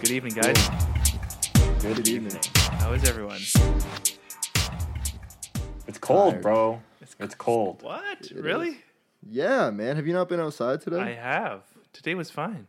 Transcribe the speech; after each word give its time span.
Good 0.00 0.10
evening, 0.12 0.34
guys. 0.34 0.68
Good 1.82 2.08
evening. 2.08 2.38
How 2.56 2.92
is 2.92 3.04
everyone? 3.08 3.36
It's 5.86 5.98
cold, 6.00 6.32
Tired. 6.32 6.42
bro. 6.42 6.82
It's 7.00 7.16
It's 7.18 7.34
cold. 7.34 7.82
What? 7.82 8.20
It 8.22 8.36
really? 8.36 8.68
is. 8.70 8.76
Yeah, 9.28 9.70
man. 9.70 9.96
Have 9.96 10.06
you 10.06 10.12
not 10.14 10.28
been 10.28 10.40
outside 10.40 10.80
today? 10.80 11.00
I 11.00 11.12
have. 11.14 11.62
Today 11.92 12.14
was 12.14 12.30
fine. 12.30 12.66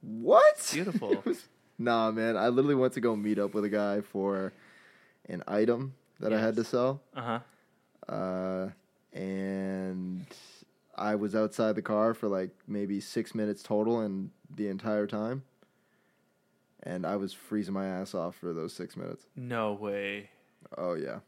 what? 0.00 0.68
Beautiful. 0.72 1.12
It 1.12 1.24
was- 1.24 1.44
nah, 1.78 2.10
man. 2.10 2.36
I 2.36 2.48
literally 2.48 2.74
went 2.74 2.92
to 2.94 3.00
go 3.00 3.16
meet 3.16 3.38
up 3.38 3.54
with 3.54 3.64
a 3.64 3.68
guy 3.70 4.00
for 4.02 4.52
an 5.28 5.42
item 5.48 5.94
that 6.20 6.32
I 6.32 6.40
had 6.40 6.56
to 6.56 6.64
sell. 6.64 7.00
Uh 7.16 7.40
huh. 8.08 8.12
Uh, 8.12 8.68
and 9.18 10.26
I 10.96 11.14
was 11.14 11.34
outside 11.34 11.74
the 11.76 11.82
car 11.82 12.12
for 12.14 12.28
like 12.28 12.50
maybe 12.68 13.00
six 13.00 13.34
minutes 13.34 13.62
total 13.62 14.00
and 14.00 14.30
the 14.54 14.68
entire 14.68 15.06
time. 15.06 15.42
And 16.84 17.06
I 17.06 17.16
was 17.16 17.32
freezing 17.32 17.74
my 17.74 17.86
ass 17.86 18.14
off 18.14 18.36
for 18.36 18.52
those 18.52 18.72
six 18.72 18.96
minutes. 18.96 19.24
No 19.36 19.72
way. 19.72 20.28
Oh, 20.76 20.94
yeah. 20.94 21.20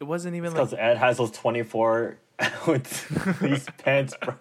It 0.00 0.04
wasn't 0.04 0.36
even 0.36 0.52
Because 0.52 0.72
like. 0.72 0.80
Ed 0.80 0.96
has 0.98 1.16
those 1.18 1.30
24 1.32 2.16
ounce 2.68 2.98
fleece 2.98 3.66
pants, 3.78 4.14
bro. 4.22 4.34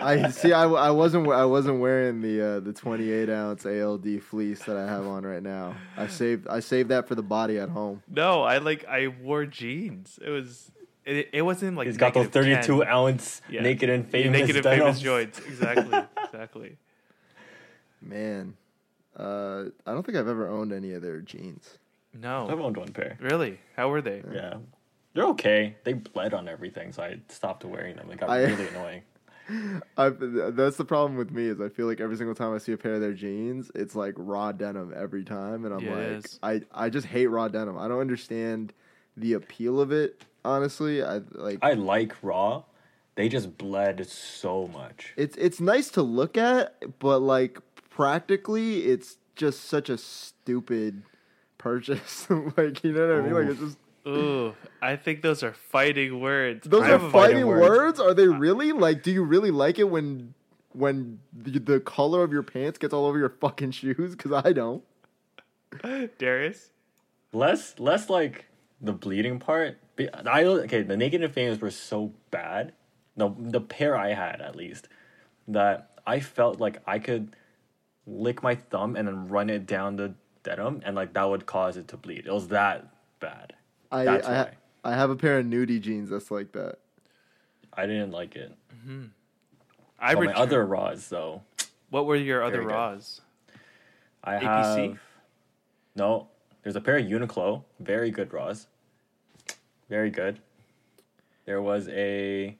I 0.00 0.30
see. 0.30 0.52
I, 0.52 0.64
I 0.64 0.90
wasn't 0.90 1.28
I 1.28 1.44
wasn't 1.44 1.80
wearing 1.80 2.20
the 2.20 2.42
uh, 2.56 2.60
the 2.60 2.72
28 2.72 3.28
ounce 3.30 3.64
ALD 3.66 4.22
fleece 4.22 4.62
that 4.64 4.76
I 4.76 4.86
have 4.86 5.06
on 5.06 5.24
right 5.24 5.42
now. 5.42 5.74
I 5.96 6.06
saved 6.08 6.46
I 6.48 6.60
saved 6.60 6.88
that 6.90 7.06
for 7.08 7.14
the 7.14 7.22
body 7.22 7.58
at 7.58 7.68
home. 7.68 8.02
No, 8.08 8.42
I 8.42 8.58
like. 8.58 8.84
I 8.86 9.08
wore 9.08 9.46
jeans. 9.46 10.18
It 10.24 10.30
was. 10.30 10.70
It, 11.04 11.30
it 11.32 11.42
wasn't 11.42 11.76
like. 11.76 11.86
He's 11.86 11.96
got 11.96 12.12
those 12.14 12.26
negative 12.34 12.64
32 12.64 12.84
ounce 12.84 13.40
Yeah. 13.48 13.62
naked 13.62 13.88
and 13.88 14.08
famous 14.08 14.40
naked 14.40 14.56
and 14.56 14.64
famous 14.64 15.00
joints. 15.00 15.38
Exactly. 15.40 15.98
exactly. 16.24 16.76
Man, 18.02 18.54
uh, 19.18 19.64
I 19.86 19.92
don't 19.92 20.04
think 20.04 20.16
I've 20.16 20.28
ever 20.28 20.48
owned 20.48 20.72
any 20.72 20.92
of 20.92 21.02
their 21.02 21.20
jeans. 21.20 21.78
No, 22.14 22.48
I've 22.48 22.60
owned 22.60 22.76
one 22.76 22.92
pair. 22.92 23.18
Really? 23.20 23.58
How 23.76 23.88
were 23.90 24.00
they? 24.00 24.22
Yeah. 24.32 24.54
They're 25.14 25.26
okay. 25.28 25.76
They 25.84 25.94
bled 25.94 26.34
on 26.34 26.48
everything, 26.48 26.92
so 26.92 27.02
I 27.02 27.18
stopped 27.28 27.64
wearing 27.64 27.96
them. 27.96 28.08
They 28.08 28.16
got 28.16 28.30
I- 28.30 28.44
really 28.44 28.68
annoying. 28.68 29.02
I 29.96 30.10
that's 30.10 30.76
the 30.76 30.84
problem 30.84 31.16
with 31.16 31.30
me 31.30 31.46
is 31.46 31.58
I 31.58 31.70
feel 31.70 31.86
like 31.86 32.00
every 32.02 32.16
single 32.18 32.34
time 32.34 32.54
I 32.54 32.58
see 32.58 32.72
a 32.72 32.76
pair 32.76 32.94
of 32.94 33.00
their 33.00 33.14
jeans, 33.14 33.70
it's 33.74 33.94
like 33.96 34.12
raw 34.18 34.52
denim 34.52 34.92
every 34.94 35.24
time, 35.24 35.64
and 35.64 35.72
I'm 35.72 35.80
Yeah, 35.80 35.96
it 35.96 36.38
like. 36.42 36.64
I 36.76 36.84
I 36.84 36.90
just 36.90 37.06
hate 37.06 37.28
raw 37.28 37.48
denim. 37.48 37.78
I 37.78 37.88
don't 37.88 38.00
understand 38.00 38.74
the 39.16 39.32
appeal 39.32 39.80
of 39.80 39.90
it. 39.90 40.22
Honestly, 40.44 41.02
I 41.02 41.22
like 41.32 41.60
I 41.62 41.72
like 41.72 42.14
raw. 42.22 42.64
They 43.14 43.30
just 43.30 43.56
bled 43.56 44.06
so 44.06 44.68
much. 44.68 45.14
it's 45.16 45.36
it's 45.38 45.60
nice 45.60 45.88
to 45.92 46.02
look 46.02 46.36
at, 46.36 46.98
but 46.98 47.20
like 47.20 47.58
practically, 47.98 48.84
it's 48.84 49.16
just 49.34 49.64
such 49.64 49.90
a 49.90 49.98
stupid 49.98 51.02
purchase. 51.58 52.28
like 52.56 52.84
you 52.84 52.92
know 52.92 53.08
what 53.08 53.16
I 53.16 53.20
mean? 53.22 53.34
Like 53.34 53.46
it's 53.48 53.60
just 53.60 53.78
Ooh, 54.06 54.54
I 54.80 54.94
think 54.94 55.20
those 55.22 55.42
are 55.42 55.52
fighting 55.52 56.20
words. 56.20 56.66
those 56.66 56.84
I 56.84 56.92
are 56.92 56.98
fighting 56.98 57.10
fighting 57.10 57.46
words. 57.46 57.68
words. 57.68 58.00
Are 58.00 58.14
they 58.14 58.28
really? 58.28 58.70
Like, 58.70 59.02
do 59.02 59.10
you 59.10 59.24
really 59.24 59.50
like 59.50 59.80
it 59.80 59.90
when 59.90 60.34
when 60.72 61.18
the, 61.32 61.58
the 61.58 61.80
color 61.80 62.22
of 62.22 62.30
your 62.32 62.44
pants 62.44 62.78
gets 62.78 62.94
all 62.94 63.04
over 63.04 63.18
your 63.18 63.30
fucking 63.40 63.72
shoes? 63.72 64.14
Because 64.14 64.44
I 64.44 64.52
don't. 64.52 64.84
Darius. 66.18 66.70
Less, 67.32 67.80
less 67.80 68.08
like 68.08 68.46
the 68.80 68.92
bleeding 68.92 69.40
part. 69.40 69.76
I 70.24 70.44
okay. 70.44 70.82
The 70.82 70.96
naked 70.96 71.24
and 71.24 71.34
famous 71.34 71.60
were 71.60 71.72
so 71.72 72.12
bad. 72.30 72.74
The 73.16 73.34
the 73.36 73.60
pair 73.60 73.96
I 73.96 74.14
had 74.14 74.40
at 74.40 74.54
least 74.54 74.86
that 75.48 76.00
I 76.06 76.20
felt 76.20 76.60
like 76.60 76.80
I 76.86 77.00
could 77.00 77.34
lick 78.08 78.42
my 78.42 78.54
thumb 78.54 78.96
and 78.96 79.06
then 79.06 79.28
run 79.28 79.50
it 79.50 79.66
down 79.66 79.96
the 79.96 80.14
denim, 80.42 80.80
and 80.84 80.96
like 80.96 81.12
that 81.12 81.24
would 81.24 81.46
cause 81.46 81.76
it 81.76 81.88
to 81.88 81.96
bleed. 81.96 82.26
It 82.26 82.32
was 82.32 82.48
that 82.48 82.88
bad. 83.20 83.52
I 83.92 84.04
That's 84.04 84.26
I, 84.26 84.32
why. 84.42 84.50
I 84.84 84.94
have 84.94 85.10
a 85.10 85.16
pair 85.16 85.38
of 85.38 85.46
nudie 85.46 85.80
jeans 85.80 86.10
that's 86.10 86.30
like 86.30 86.52
that. 86.52 86.76
I 87.74 87.86
didn't 87.86 88.10
like 88.12 88.34
it. 88.36 88.54
Mm-hmm. 88.74 89.04
I 89.98 90.14
But 90.14 90.24
my 90.24 90.32
other 90.32 90.64
raws 90.64 91.08
though, 91.08 91.42
What 91.90 92.06
were 92.06 92.16
your 92.16 92.42
other 92.42 92.58
Very 92.58 92.66
good. 92.66 92.72
raws? 92.72 93.20
I 94.24 94.34
APC? 94.36 94.88
have 94.90 95.00
no. 95.94 96.28
There's 96.62 96.76
a 96.76 96.80
pair 96.80 96.96
of 96.98 97.06
Uniqlo, 97.06 97.62
very 97.80 98.10
good 98.10 98.32
raws, 98.32 98.66
very 99.88 100.10
good. 100.10 100.40
There 101.44 101.62
was 101.62 101.88
a 101.88 102.56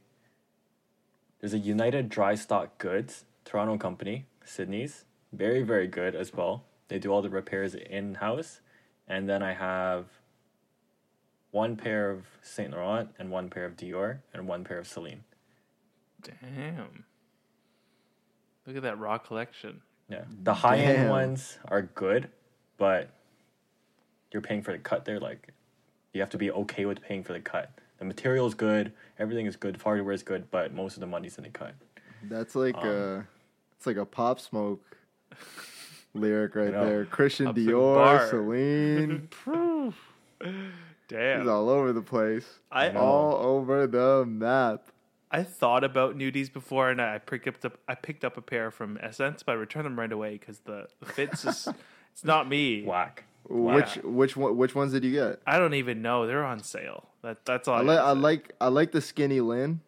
there's 1.40 1.54
a 1.54 1.58
United 1.58 2.08
Dry 2.08 2.34
Stock 2.34 2.78
Goods, 2.78 3.24
Toronto 3.44 3.76
company, 3.76 4.26
Sydney's, 4.44 5.04
very 5.32 5.62
very 5.62 5.86
good 5.86 6.14
as 6.14 6.32
well. 6.32 6.64
They 6.88 6.98
do 6.98 7.12
all 7.12 7.22
the 7.22 7.28
repairs 7.30 7.74
in 7.74 8.14
house, 8.14 8.60
and 9.06 9.28
then 9.28 9.42
I 9.42 9.52
have 9.52 10.06
one 11.50 11.76
pair 11.76 12.10
of 12.10 12.24
Saint 12.42 12.72
Laurent 12.72 13.10
and 13.18 13.30
one 13.30 13.48
pair 13.50 13.64
of 13.64 13.76
Dior 13.76 14.18
and 14.32 14.46
one 14.46 14.64
pair 14.64 14.78
of 14.78 14.86
Celine. 14.86 15.24
Damn. 16.22 17.04
Look 18.66 18.76
at 18.76 18.82
that 18.82 18.98
raw 18.98 19.18
collection. 19.18 19.80
Yeah, 20.10 20.24
the 20.42 20.54
high 20.54 20.78
end 20.78 21.10
ones 21.10 21.58
are 21.66 21.82
good, 21.82 22.30
but 22.78 23.10
you're 24.32 24.42
paying 24.42 24.62
for 24.62 24.72
the 24.72 24.78
cut. 24.78 25.04
There, 25.04 25.20
like 25.20 25.52
you 26.12 26.20
have 26.20 26.30
to 26.30 26.38
be 26.38 26.50
okay 26.50 26.86
with 26.86 27.02
paying 27.02 27.22
for 27.22 27.34
the 27.34 27.40
cut. 27.40 27.70
The 27.98 28.04
material 28.04 28.46
is 28.46 28.54
good, 28.54 28.92
everything 29.18 29.46
is 29.46 29.56
good, 29.56 29.80
hardware 29.82 30.14
is 30.14 30.22
good, 30.22 30.50
but 30.50 30.72
most 30.72 30.94
of 30.96 31.00
the 31.00 31.06
money's 31.06 31.36
in 31.36 31.44
the 31.44 31.50
cut. 31.50 31.74
That's 32.22 32.54
like 32.54 32.76
Um, 32.76 32.88
uh 32.88 33.22
it's 33.76 33.86
like 33.86 33.96
a 33.96 34.04
pop 34.06 34.40
smoke 34.40 34.96
lyric 36.14 36.54
right 36.54 36.72
know. 36.72 36.84
there. 36.84 37.04
Christian 37.04 37.54
Dior, 37.54 37.94
bar. 37.94 38.28
Celine, 38.28 39.28
he's 40.42 40.52
Damn. 41.08 41.48
all 41.48 41.68
over 41.68 41.92
the 41.92 42.02
place. 42.02 42.46
I 42.70 42.90
know. 42.90 43.00
all 43.00 43.34
over 43.36 43.86
the 43.86 44.24
map. 44.26 44.88
I 45.30 45.42
thought 45.42 45.84
about 45.84 46.16
nudies 46.16 46.50
before, 46.50 46.90
and 46.90 47.02
I 47.02 47.18
picked 47.18 47.46
up 47.48 47.60
the, 47.60 47.70
I 47.86 47.94
picked 47.94 48.24
up 48.24 48.36
a 48.36 48.42
pair 48.42 48.70
from 48.70 48.98
Essence, 49.02 49.42
but 49.42 49.52
I 49.52 49.54
returned 49.56 49.84
them 49.86 49.98
right 49.98 50.10
away 50.10 50.32
because 50.32 50.60
the, 50.60 50.86
the 51.00 51.06
fits 51.06 51.44
is 51.44 51.68
it's 52.12 52.24
not 52.24 52.48
me. 52.48 52.82
Whack. 52.82 53.24
Which 53.48 53.96
which 54.04 54.36
one 54.36 54.56
which 54.56 54.74
ones 54.74 54.92
did 54.92 55.04
you 55.04 55.12
get? 55.12 55.40
I 55.46 55.58
don't 55.58 55.74
even 55.74 56.02
know 56.02 56.26
they're 56.26 56.44
on 56.44 56.62
sale. 56.62 57.08
That 57.22 57.46
that's 57.46 57.66
all. 57.66 57.76
I 57.76 57.78
I, 57.78 57.82
like 57.82 57.98
I 57.98 58.12
like 58.12 58.52
I 58.60 58.68
like 58.68 58.92
the 58.92 59.00
skinny 59.00 59.40
Lin. 59.40 59.80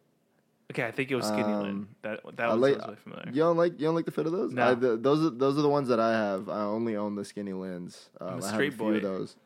Okay, 0.70 0.84
I 0.86 0.90
think 0.92 1.10
it 1.10 1.16
was 1.16 1.26
Skinny 1.26 1.42
Lin. 1.42 1.54
um, 1.54 1.88
That 2.02 2.20
that 2.36 2.46
I 2.46 2.48
one 2.50 2.60
like- 2.60 2.74
sounds 2.74 2.84
really 2.86 2.96
familiar. 2.96 3.26
You 3.32 3.40
don't 3.40 3.56
like 3.56 3.72
you 3.80 3.86
don't 3.86 3.94
like 3.96 4.04
the 4.04 4.10
fit 4.12 4.26
of 4.26 4.32
those? 4.32 4.52
No. 4.52 4.70
I, 4.70 4.74
the, 4.74 4.96
those 4.96 5.24
are 5.26 5.30
those 5.30 5.58
are 5.58 5.62
the 5.62 5.68
ones 5.68 5.88
that 5.88 5.98
I 6.00 6.12
have. 6.12 6.48
I 6.48 6.60
only 6.62 6.96
own 6.96 7.16
the 7.16 7.24
skinny 7.24 7.52
lins. 7.52 8.08
Um, 8.20 8.26
a 8.26 8.30
I 8.30 8.34
have 8.34 8.38
a 8.38 8.42
straight 8.48 8.74
few 8.74 8.78
boy. 8.84 8.94
of 8.96 9.02
those. 9.02 9.36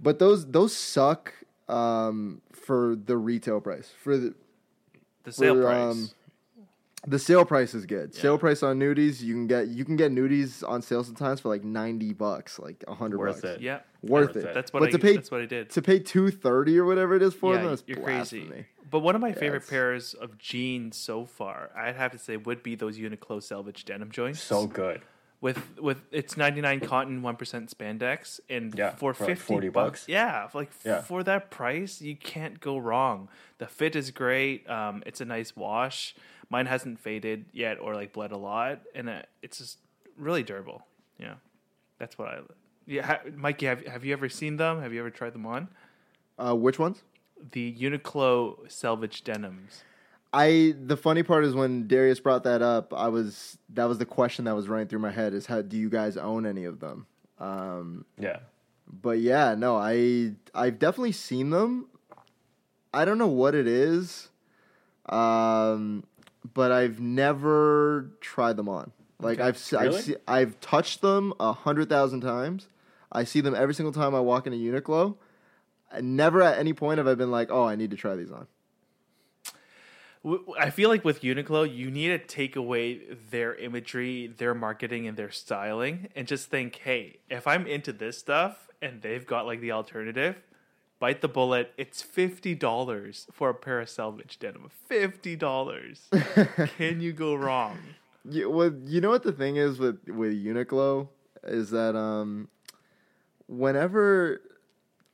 But 0.00 0.18
those 0.18 0.46
those 0.46 0.74
suck 0.74 1.32
um, 1.68 2.40
for 2.52 2.96
the 2.96 3.16
retail 3.16 3.60
price. 3.60 3.92
For 4.02 4.16
the 4.16 4.34
The 5.24 5.32
sale 5.32 5.54
for, 5.56 5.62
price. 5.62 5.82
um, 5.92 6.10
the 7.06 7.18
sale 7.18 7.44
price 7.44 7.74
is 7.74 7.86
good. 7.86 8.10
Yeah. 8.14 8.22
Sale 8.22 8.38
price 8.38 8.62
on 8.62 8.78
nudies, 8.80 9.20
you 9.22 9.34
can 9.34 9.46
get 9.46 9.68
you 9.68 9.84
can 9.84 9.96
get 9.96 10.12
nudies 10.12 10.66
on 10.66 10.80
sale 10.82 11.04
sometimes 11.04 11.40
for 11.40 11.48
like 11.50 11.62
ninety 11.64 12.12
bucks, 12.12 12.58
like 12.58 12.84
hundred 12.88 13.18
Worth 13.18 13.42
bucks. 13.42 13.56
it. 13.56 13.60
yeah, 13.60 13.80
Worth 14.02 14.28
Worth 14.28 14.36
it. 14.36 14.48
it. 14.48 14.54
that's 14.54 14.72
what 14.72 14.80
But 14.80 14.88
I 14.88 14.92
to 14.92 14.98
pay 14.98 15.14
that's 15.14 15.30
what 15.30 15.40
I 15.42 15.46
did. 15.46 15.70
to 15.70 15.82
pay 15.82 15.98
two 15.98 16.30
thirty 16.30 16.78
or 16.78 16.84
whatever 16.84 17.14
it 17.14 17.22
is 17.22 17.34
for 17.34 17.54
yeah, 17.54 17.60
them, 17.60 17.70
that's 17.70 17.82
you're 17.86 17.98
blasphemy. 18.00 18.46
crazy. 18.46 18.66
But 18.88 19.00
one 19.00 19.14
of 19.14 19.20
my 19.20 19.32
favorite 19.32 19.58
it's- 19.64 19.70
pairs 19.70 20.14
of 20.14 20.38
jeans 20.38 20.96
so 20.96 21.24
far, 21.24 21.70
I'd 21.76 21.96
have 21.96 22.12
to 22.12 22.18
say, 22.18 22.36
would 22.36 22.62
be 22.62 22.74
those 22.76 22.98
Uniqlo 22.98 23.42
selvage 23.42 23.84
denim 23.84 24.10
joints. 24.10 24.40
So 24.40 24.66
good. 24.66 25.02
with 25.40 25.78
with 25.78 26.02
it's 26.12 26.36
99 26.36 26.80
cotton 26.80 27.20
1% 27.20 27.68
spandex 27.74 28.40
and 28.48 28.74
Yeah, 28.74 28.90
for 28.96 29.12
for 29.12 29.26
50 29.26 29.32
like 29.32 29.38
40 29.38 29.68
bucks 29.68 30.00
bucks. 30.00 30.08
yeah 30.08 30.46
for 30.48 30.58
like 30.58 30.70
Yeah. 30.82 31.02
for 31.02 31.22
that 31.24 31.50
price 31.50 32.00
you 32.00 32.16
can't 32.16 32.58
go 32.58 32.78
wrong 32.78 33.28
the 33.58 33.66
fit 33.66 33.94
is 33.94 34.10
great 34.10 34.68
um 34.70 35.02
it's 35.04 35.20
a 35.20 35.26
nice 35.26 35.54
wash 35.54 36.14
mine 36.48 36.64
hasn't 36.64 36.98
faded 37.00 37.44
yet 37.52 37.78
or 37.80 37.94
like 37.94 38.14
bled 38.14 38.32
a 38.32 38.38
lot 38.38 38.80
and 38.94 39.10
uh, 39.10 39.22
it's 39.42 39.58
just 39.58 39.78
really 40.16 40.42
durable 40.42 40.86
yeah 41.18 41.34
that's 41.98 42.16
what 42.16 42.28
i 42.28 42.38
yeah 42.86 43.02
ha, 43.04 43.18
mikey 43.36 43.66
have, 43.66 43.84
have 43.86 44.06
you 44.06 44.14
ever 44.14 44.30
seen 44.30 44.56
them 44.56 44.80
have 44.80 44.94
you 44.94 45.00
ever 45.00 45.10
tried 45.10 45.34
them 45.34 45.44
on 45.44 45.68
Uh, 46.38 46.54
which 46.54 46.78
ones? 46.78 47.02
The 47.52 47.74
uniqlo 47.78 48.70
selvage 48.70 49.22
denims 49.22 49.82
I 50.32 50.74
the 50.84 50.96
funny 50.96 51.22
part 51.22 51.44
is 51.44 51.54
when 51.54 51.86
Darius 51.86 52.20
brought 52.20 52.42
that 52.44 52.60
up, 52.60 52.92
I 52.92 53.08
was 53.08 53.56
that 53.70 53.84
was 53.86 53.96
the 53.98 54.04
question 54.04 54.44
that 54.46 54.54
was 54.54 54.68
running 54.68 54.86
through 54.88 54.98
my 54.98 55.10
head 55.12 55.32
is 55.32 55.46
how 55.46 55.62
do 55.62 55.76
you 55.78 55.88
guys 55.88 56.16
own 56.18 56.44
any 56.44 56.64
of 56.64 56.80
them? 56.80 57.06
Um, 57.38 58.04
Yeah. 58.18 58.40
but 58.86 59.18
yeah, 59.20 59.54
no, 59.54 59.76
I 59.76 60.32
I've 60.54 60.78
definitely 60.78 61.12
seen 61.12 61.50
them. 61.50 61.86
I 62.92 63.04
don't 63.06 63.16
know 63.18 63.28
what 63.28 63.54
it 63.54 63.66
is, 63.66 64.28
um, 65.08 66.04
but 66.54 66.72
I've 66.72 67.00
never 67.00 68.10
tried 68.20 68.56
them 68.56 68.68
on. 68.68 68.92
Like 69.20 69.38
Okay. 69.38 69.48
I've 69.48 69.56
se- 69.58 69.76
I've 69.76 69.86
Really? 69.90 70.02
se- 70.02 70.16
I've 70.28 70.60
touched 70.60 71.00
them 71.00 71.32
a 71.40 71.52
hundred 71.52 71.88
thousand 71.88 72.20
times. 72.20 72.68
I 73.12 73.24
see 73.24 73.40
them 73.40 73.54
every 73.54 73.74
single 73.74 73.92
time 73.92 74.14
I 74.14 74.20
walk 74.20 74.46
into 74.46 74.58
Uniqlo. 74.58 75.16
Never 76.00 76.42
at 76.42 76.58
any 76.58 76.72
point 76.72 76.98
have 76.98 77.08
I 77.08 77.14
been 77.14 77.30
like, 77.30 77.50
oh, 77.50 77.64
I 77.64 77.76
need 77.76 77.90
to 77.90 77.96
try 77.96 78.16
these 78.16 78.30
on. 78.30 78.46
I 80.58 80.70
feel 80.70 80.88
like 80.88 81.04
with 81.04 81.22
Uniqlo, 81.22 81.72
you 81.72 81.88
need 81.90 82.08
to 82.08 82.18
take 82.18 82.56
away 82.56 83.00
their 83.30 83.54
imagery, 83.54 84.26
their 84.26 84.54
marketing, 84.54 85.06
and 85.06 85.16
their 85.16 85.30
styling, 85.30 86.08
and 86.16 86.26
just 86.26 86.50
think, 86.50 86.76
hey, 86.76 87.18
if 87.30 87.46
I'm 87.46 87.66
into 87.66 87.92
this 87.92 88.18
stuff 88.18 88.68
and 88.82 89.02
they've 89.02 89.24
got 89.24 89.46
like 89.46 89.60
the 89.60 89.70
alternative, 89.70 90.42
bite 90.98 91.20
the 91.20 91.28
bullet. 91.28 91.72
It's 91.76 92.02
fifty 92.02 92.54
dollars 92.54 93.26
for 93.32 93.50
a 93.50 93.54
pair 93.54 93.80
of 93.80 93.88
selvage 93.88 94.38
denim. 94.38 94.70
Fifty 94.86 95.36
dollars. 95.36 96.08
Can 96.76 97.00
you 97.00 97.12
go 97.12 97.34
wrong? 97.34 97.78
You, 98.28 98.50
well, 98.50 98.72
you 98.84 99.00
know 99.00 99.10
what 99.10 99.22
the 99.22 99.32
thing 99.32 99.56
is 99.56 99.78
with 99.78 100.08
with 100.08 100.32
Uniqlo 100.32 101.08
is 101.44 101.70
that 101.70 101.94
um, 101.94 102.48
whenever 103.46 104.40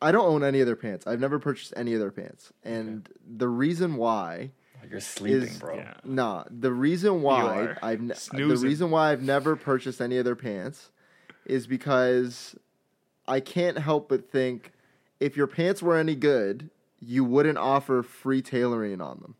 I 0.02 0.12
don't 0.12 0.26
own 0.26 0.44
any 0.44 0.60
of 0.60 0.66
their 0.66 0.76
pants, 0.76 1.06
I've 1.06 1.20
never 1.20 1.38
purchased 1.38 1.72
any 1.76 1.94
of 1.94 2.00
their 2.00 2.10
pants, 2.10 2.52
and 2.64 3.08
the 3.26 3.48
reason 3.48 3.96
why 3.96 4.50
You're 4.90 5.00
sleeping, 5.00 5.48
Is- 5.48 5.58
bro. 5.58 5.76
Yeah. 5.76 5.94
Nah, 6.04 6.44
the 6.50 6.72
reason 6.72 7.22
why. 7.22 7.76
I've 7.82 8.00
ne- 8.00 8.14
the 8.32 8.56
reason 8.56 8.90
why 8.90 9.12
I've 9.12 9.22
never 9.22 9.56
purchased 9.56 10.00
any 10.00 10.18
of 10.18 10.24
their 10.24 10.36
pants 10.36 10.90
is 11.46 11.66
because 11.66 12.56
I 13.26 13.40
can't 13.40 13.78
help 13.78 14.08
but 14.08 14.28
think 14.30 14.72
if 15.20 15.36
your 15.36 15.46
pants 15.46 15.80
were 15.82 15.96
any 15.96 16.16
good, 16.16 16.68
you 17.00 17.24
wouldn't 17.24 17.58
offer 17.58 18.02
free 18.02 18.42
tailoring 18.42 19.00
on 19.00 19.20
them. 19.20 19.36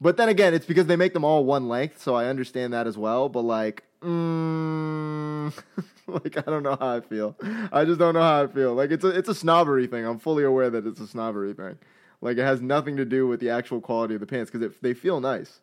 But 0.00 0.16
then 0.16 0.28
again, 0.28 0.52
it's 0.54 0.66
because 0.66 0.86
they 0.86 0.96
make 0.96 1.12
them 1.14 1.24
all 1.24 1.44
one 1.44 1.68
length, 1.68 2.00
so 2.02 2.14
I 2.14 2.26
understand 2.26 2.72
that 2.72 2.86
as 2.86 2.98
well. 2.98 3.28
But 3.28 3.42
like, 3.42 3.84
mm, 4.02 5.52
like 6.24 6.36
I 6.38 6.42
don't 6.42 6.62
know 6.62 6.76
how 6.78 6.96
I 6.96 7.00
feel. 7.00 7.36
I 7.72 7.84
just 7.84 7.98
don't 7.98 8.14
know 8.14 8.22
how 8.22 8.44
I 8.44 8.46
feel. 8.46 8.74
Like 8.74 8.90
it's 8.90 9.04
a 9.04 9.08
it's 9.08 9.28
a 9.28 9.34
snobbery 9.34 9.86
thing. 9.86 10.04
I'm 10.04 10.18
fully 10.18 10.44
aware 10.44 10.70
that 10.70 10.86
it's 10.86 11.00
a 11.00 11.06
snobbery 11.06 11.52
thing. 11.52 11.78
Like 12.20 12.38
it 12.38 12.44
has 12.44 12.60
nothing 12.60 12.96
to 12.96 13.04
do 13.04 13.26
with 13.26 13.40
the 13.40 13.50
actual 13.50 13.80
quality 13.80 14.14
of 14.14 14.20
the 14.20 14.26
pants 14.26 14.50
because 14.50 14.64
if 14.64 14.80
they 14.80 14.94
feel 14.94 15.20
nice, 15.20 15.60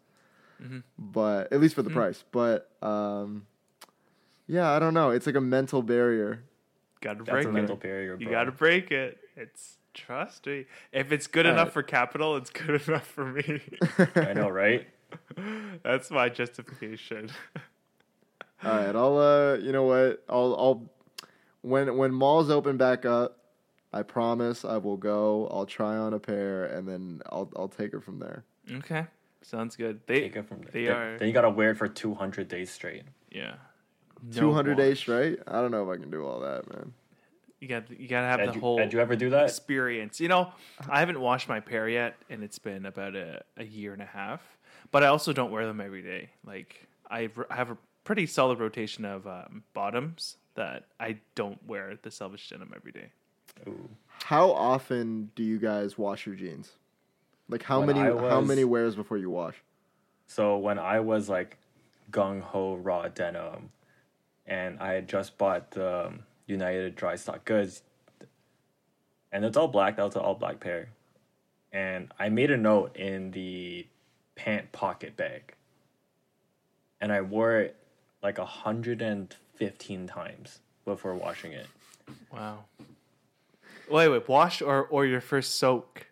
but 0.97 1.51
at 1.51 1.59
least 1.59 1.75
for 1.75 1.81
the 1.81 1.89
price. 1.89 2.23
But 2.31 2.69
um, 2.81 3.45
yeah, 4.47 4.71
I 4.71 4.79
don't 4.79 4.93
know. 4.93 5.09
It's 5.09 5.25
like 5.25 5.35
a 5.35 5.41
mental 5.41 5.81
barrier. 5.81 6.43
Got 7.01 7.17
to 7.17 7.23
break 7.23 7.45
a 7.45 7.49
it. 7.49 7.53
mental 7.53 7.75
barrier, 7.75 8.15
bro. 8.17 8.25
You 8.25 8.31
got 8.31 8.45
to 8.45 8.51
break 8.51 8.91
it. 8.91 9.17
It's 9.35 9.77
trust 9.93 10.45
me. 10.45 10.65
If 10.91 11.11
it's 11.11 11.27
good 11.27 11.45
enough 11.45 11.59
Alright. 11.59 11.73
for 11.73 11.83
capital, 11.83 12.37
it's 12.37 12.49
good 12.49 12.81
enough 12.87 13.07
for 13.07 13.25
me. 13.25 13.61
I 14.15 14.33
know, 14.33 14.49
right? 14.49 14.87
That's 15.83 16.09
my 16.11 16.29
justification. 16.29 17.29
All 18.65 18.71
right, 18.77 18.95
I'll 18.95 19.17
uh, 19.17 19.55
you 19.55 19.71
know 19.71 19.83
what? 19.83 20.23
I'll 20.29 20.55
I'll 20.57 20.89
when 21.61 21.97
when 21.97 22.13
malls 22.13 22.49
open 22.49 22.77
back 22.77 23.05
up, 23.05 23.37
I 23.91 24.03
promise 24.03 24.63
I 24.65 24.77
will 24.77 24.97
go. 24.97 25.47
I'll 25.51 25.65
try 25.65 25.95
on 25.97 26.13
a 26.13 26.19
pair 26.19 26.65
and 26.65 26.87
then 26.87 27.21
I'll 27.31 27.51
I'll 27.55 27.67
take 27.69 27.93
it 27.93 28.03
from 28.03 28.19
there. 28.19 28.43
okay, 28.77 29.05
sounds 29.41 29.75
good. 29.75 30.01
They 30.07 30.21
Take 30.21 30.35
it 30.37 30.47
from 30.47 30.61
there. 30.61 30.71
They 30.71 30.85
Then- 30.85 30.95
are- 30.95 31.17
Then 31.17 31.27
you 31.27 31.33
gotta 31.33 31.49
wear 31.49 31.71
it 31.71 31.77
for 31.77 31.87
200 31.87 32.47
days 32.47 32.71
straight. 32.71 33.03
yeah. 33.31 33.55
No 34.25 34.39
Two 34.39 34.53
hundred 34.53 34.77
days 34.77 34.99
straight. 34.99 35.39
I 35.47 35.59
don't 35.61 35.71
know 35.71 35.83
if 35.91 35.97
I 35.97 35.99
can 36.01 36.09
do 36.09 36.25
all 36.25 36.39
that, 36.39 36.69
man. 36.73 36.93
You 37.59 37.67
got 37.67 37.89
you 37.91 38.07
got 38.07 38.21
to 38.21 38.27
have 38.27 38.39
Had 38.39 38.49
the 38.49 38.53
you, 38.53 38.59
whole 38.61 38.77
had 38.77 38.93
you 38.93 38.99
ever 39.01 39.17
do 39.17 39.29
that? 39.31 39.43
experience. 39.49 40.21
You 40.21 40.29
know, 40.29 40.53
I 40.89 40.99
haven't 40.99 41.19
washed 41.19 41.49
my 41.49 41.59
pair 41.59 41.89
yet, 41.89 42.15
and 42.29 42.41
it's 42.41 42.57
been 42.59 42.85
about 42.85 43.15
a, 43.17 43.43
a 43.57 43.65
year 43.65 43.91
and 43.91 44.01
a 44.01 44.05
half. 44.05 44.41
But 44.91 45.03
I 45.03 45.07
also 45.07 45.33
don't 45.33 45.51
wear 45.51 45.65
them 45.65 45.81
every 45.81 46.01
day. 46.01 46.29
Like 46.45 46.87
I 47.11 47.29
r- 47.35 47.47
have 47.49 47.71
a 47.71 47.77
pretty 48.03 48.25
solid 48.25 48.59
rotation 48.59 49.05
of 49.05 49.25
um, 49.27 49.63
bottoms 49.73 50.37
that 50.55 50.85
I 50.99 51.17
don't 51.35 51.65
wear 51.67 51.97
the 52.01 52.11
selvage 52.11 52.49
denim 52.49 52.73
every 52.75 52.91
day. 52.91 53.09
Ooh. 53.67 53.89
How 54.23 54.51
often 54.51 55.31
do 55.35 55.43
you 55.43 55.57
guys 55.57 55.97
wash 55.97 56.25
your 56.25 56.35
jeans? 56.35 56.71
Like 57.49 57.63
how 57.63 57.79
When 57.79 57.95
many 57.95 57.99
I 57.99 58.29
how 58.29 58.41
many 58.41 58.63
wears 58.63 58.95
before 58.95 59.17
you 59.17 59.29
wash? 59.29 59.55
So 60.27 60.57
when 60.57 60.79
I 60.79 60.99
was 60.99 61.29
like 61.29 61.57
gung 62.11 62.41
ho 62.41 62.75
raw 62.75 63.07
denim, 63.09 63.71
and 64.45 64.79
I 64.79 64.93
had 64.93 65.07
just 65.07 65.37
bought 65.37 65.71
the 65.71 66.07
um, 66.07 66.23
United 66.47 66.95
dry 66.95 67.15
stock 67.15 67.45
goods, 67.45 67.83
and 69.31 69.43
it's 69.45 69.57
all 69.57 69.67
black. 69.67 69.97
That 69.97 70.05
was 70.05 70.15
an 70.15 70.21
all 70.21 70.35
black 70.35 70.59
pair, 70.59 70.89
and 71.71 72.11
I 72.17 72.29
made 72.29 72.51
a 72.51 72.57
note 72.57 72.95
in 72.95 73.31
the 73.31 73.85
pant 74.35 74.71
pocket 74.71 75.15
bag, 75.17 75.53
and 77.01 77.11
I 77.11 77.21
wore 77.21 77.57
it 77.59 77.75
like 78.23 78.37
a 78.39 78.45
hundred 78.45 79.01
and 79.01 79.35
fifteen 79.55 80.07
times 80.07 80.59
before 80.85 81.13
washing 81.15 81.51
it. 81.51 81.67
Wow. 82.31 82.63
Wait, 83.89 84.07
wait, 84.07 84.27
wash 84.27 84.61
or 84.61 84.85
or 84.85 85.05
your 85.05 85.21
first 85.21 85.55
soak? 85.57 86.07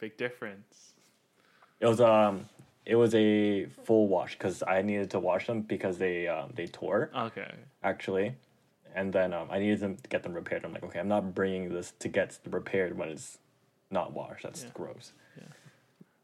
Big 0.00 0.16
difference. 0.16 0.94
It 1.80 1.86
was 1.86 2.00
um, 2.00 2.48
it 2.86 2.94
was 2.94 3.14
a 3.14 3.66
full 3.84 4.06
wash 4.08 4.32
because 4.38 4.62
I 4.66 4.82
needed 4.82 5.10
to 5.10 5.18
wash 5.18 5.46
them 5.46 5.62
because 5.62 5.98
they 5.98 6.28
um, 6.28 6.52
they 6.54 6.66
tore. 6.66 7.10
Okay. 7.14 7.52
actually. 7.82 8.34
And 8.94 9.12
then 9.12 9.32
um, 9.32 9.48
I 9.50 9.58
needed 9.60 9.80
them 9.80 9.96
to 9.96 10.08
get 10.08 10.22
them 10.24 10.32
repaired. 10.32 10.64
I'm 10.64 10.72
like, 10.72 10.82
okay, 10.82 10.98
I'm 10.98 11.06
not 11.08 11.32
bringing 11.34 11.68
this 11.72 11.92
to 12.00 12.08
get 12.08 12.36
repaired 12.50 12.96
when 12.98 13.10
it's 13.10 13.38
not 13.90 14.12
washed. 14.12 14.42
That's 14.44 14.62
Yeah. 14.64 14.70
gross. 14.74 15.12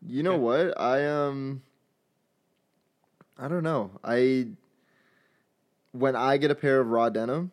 You 0.06 0.22
know 0.22 0.32
Okay. 0.32 0.66
what? 0.69 0.80
I 0.80 1.06
um 1.06 1.62
I 3.38 3.48
don't 3.48 3.62
know. 3.62 3.90
I 4.02 4.48
when 5.94 6.17
I 6.17 6.37
get 6.37 6.50
a 6.50 6.55
pair 6.55 6.81
of 6.81 6.88
raw 6.88 7.08
denim 7.08 7.52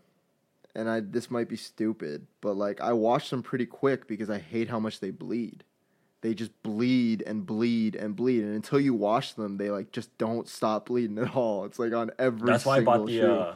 and 0.75 0.89
I 0.89 0.99
this 1.01 1.29
might 1.29 1.47
be 1.47 1.55
stupid, 1.57 2.25
but 2.41 2.55
like 2.55 2.81
I 2.81 2.93
wash 2.93 3.29
them 3.29 3.43
pretty 3.43 3.65
quick 3.65 4.07
because 4.07 4.29
I 4.29 4.39
hate 4.39 4.67
how 4.69 4.79
much 4.79 4.99
they 4.99 5.11
bleed. 5.11 5.63
They 6.21 6.33
just 6.33 6.51
bleed 6.63 7.23
and 7.25 7.45
bleed 7.45 7.95
and 7.95 8.15
bleed 8.15 8.43
and 8.43 8.53
until 8.55 8.79
you 8.79 8.93
wash 8.93 9.33
them 9.33 9.57
they 9.57 9.69
like 9.71 9.91
just 9.91 10.15
don't 10.17 10.47
stop 10.47 10.87
bleeding 10.87 11.17
at 11.19 11.35
all. 11.35 11.65
It's 11.65 11.77
like 11.79 11.93
on 11.93 12.11
every 12.19 12.47
That's 12.47 12.65
why 12.65 12.77
I 12.77 12.81
bought 12.81 13.07
single 13.07 13.07
the. 13.07 13.13
shoe. 13.19 13.31
Uh, 13.31 13.55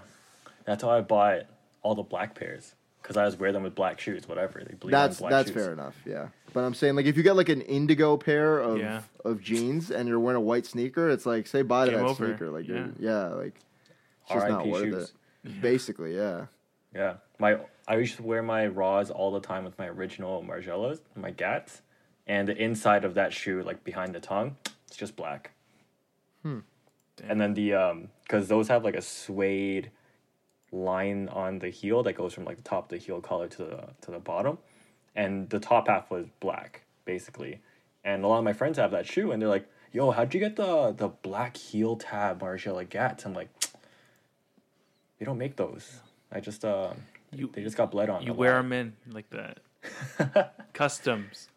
that's 0.65 0.83
why 0.83 0.97
I 0.97 1.01
bought 1.01 1.41
all 1.83 1.95
the 1.95 2.03
black 2.03 2.35
pairs 2.35 2.73
because 3.01 3.17
I 3.17 3.25
just 3.25 3.39
wear 3.39 3.51
them 3.51 3.61
with 3.63 3.75
black 3.75 3.99
shoes. 3.99 4.27
Whatever 4.27 4.63
they 4.67 4.73
bleed. 4.75 4.91
That's 4.93 5.21
on 5.21 5.29
black 5.29 5.31
that's 5.45 5.49
shoes. 5.51 5.63
fair 5.63 5.73
enough, 5.73 5.95
yeah. 6.05 6.27
But 6.53 6.61
I'm 6.61 6.73
saying 6.73 6.95
like 6.95 7.05
if 7.05 7.17
you 7.17 7.23
get 7.23 7.35
like 7.35 7.49
an 7.49 7.61
indigo 7.61 8.17
pair 8.17 8.59
of 8.59 8.77
Yeah. 8.79 9.01
of 9.23 9.41
jeans 9.41 9.89
and 9.91 10.07
you're 10.09 10.19
wearing 10.19 10.37
a 10.37 10.41
white 10.41 10.65
sneaker, 10.65 11.09
it's 11.09 11.25
like 11.25 11.47
say 11.47 11.61
bye 11.61 11.85
to 11.85 11.91
Game 11.91 11.99
that 12.01 12.05
over. 12.07 12.27
sneaker. 12.27 12.49
Like 12.49 12.67
Yeah. 12.67 12.87
yeah, 12.99 13.27
like 13.27 13.59
it's 14.25 14.33
just 14.33 14.47
not 14.47 14.59
R.I.P. 14.59 14.71
worth 14.71 14.83
shoes. 14.83 15.13
it. 15.43 15.61
Basically, 15.61 16.15
yeah. 16.15 16.45
Yeah, 16.93 17.15
my 17.39 17.57
I 17.87 17.97
used 17.97 18.15
to 18.17 18.23
wear 18.23 18.41
my 18.41 18.67
raws 18.67 19.11
all 19.11 19.31
the 19.31 19.41
time 19.41 19.65
with 19.65 19.77
my 19.77 19.87
original 19.87 20.43
Margielas, 20.43 21.01
my 21.15 21.31
Gats, 21.31 21.81
and 22.25 22.47
the 22.47 22.55
inside 22.55 23.03
of 23.03 23.15
that 23.15 23.33
shoe, 23.33 23.61
like 23.63 23.83
behind 23.83 24.15
the 24.15 24.21
tongue, 24.21 24.55
it's 24.87 24.95
just 24.95 25.15
black. 25.15 25.51
Hmm. 26.41 26.59
And 27.23 27.39
then 27.39 27.53
the 27.53 27.73
um, 27.73 28.09
because 28.23 28.47
those 28.47 28.69
have 28.69 28.83
like 28.83 28.95
a 28.95 29.01
suede 29.01 29.91
line 30.71 31.29
on 31.29 31.59
the 31.59 31.69
heel 31.69 32.03
that 32.03 32.13
goes 32.13 32.33
from 32.33 32.45
like 32.45 32.57
the 32.57 32.63
top 32.63 32.85
of 32.85 32.89
the 32.89 32.97
heel 32.97 33.21
collar 33.21 33.47
to 33.49 33.57
the 33.57 33.89
to 34.01 34.11
the 34.11 34.19
bottom, 34.19 34.57
and 35.15 35.49
the 35.49 35.59
top 35.59 35.87
half 35.87 36.09
was 36.09 36.27
black 36.39 36.85
basically. 37.05 37.59
And 38.03 38.23
a 38.23 38.27
lot 38.27 38.39
of 38.39 38.43
my 38.43 38.53
friends 38.53 38.77
have 38.77 38.91
that 38.91 39.05
shoe, 39.05 39.31
and 39.31 39.41
they're 39.41 39.49
like, 39.49 39.67
"Yo, 39.91 40.11
how'd 40.11 40.33
you 40.33 40.39
get 40.39 40.55
the 40.55 40.91
the 40.91 41.07
black 41.07 41.57
heel 41.57 41.95
tab 41.95 42.41
Margiela 42.41 42.87
Gats?" 42.87 43.25
I'm 43.25 43.33
like, 43.33 43.49
"They 45.19 45.25
don't 45.25 45.37
make 45.37 45.55
those. 45.55 45.99
I 46.31 46.39
just 46.39 46.65
uh, 46.65 46.93
You 47.31 47.49
they 47.53 47.63
just 47.63 47.77
got 47.77 47.91
bled 47.91 48.09
on. 48.09 48.23
you 48.23 48.33
wear 48.33 48.55
lot. 48.55 48.61
them 48.63 48.73
in 48.73 48.93
like 49.11 49.29
that. 49.31 49.59
Customs. 50.73 51.49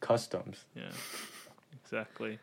customs. 0.00 0.64
Yeah, 0.76 0.90
exactly. 1.84 2.38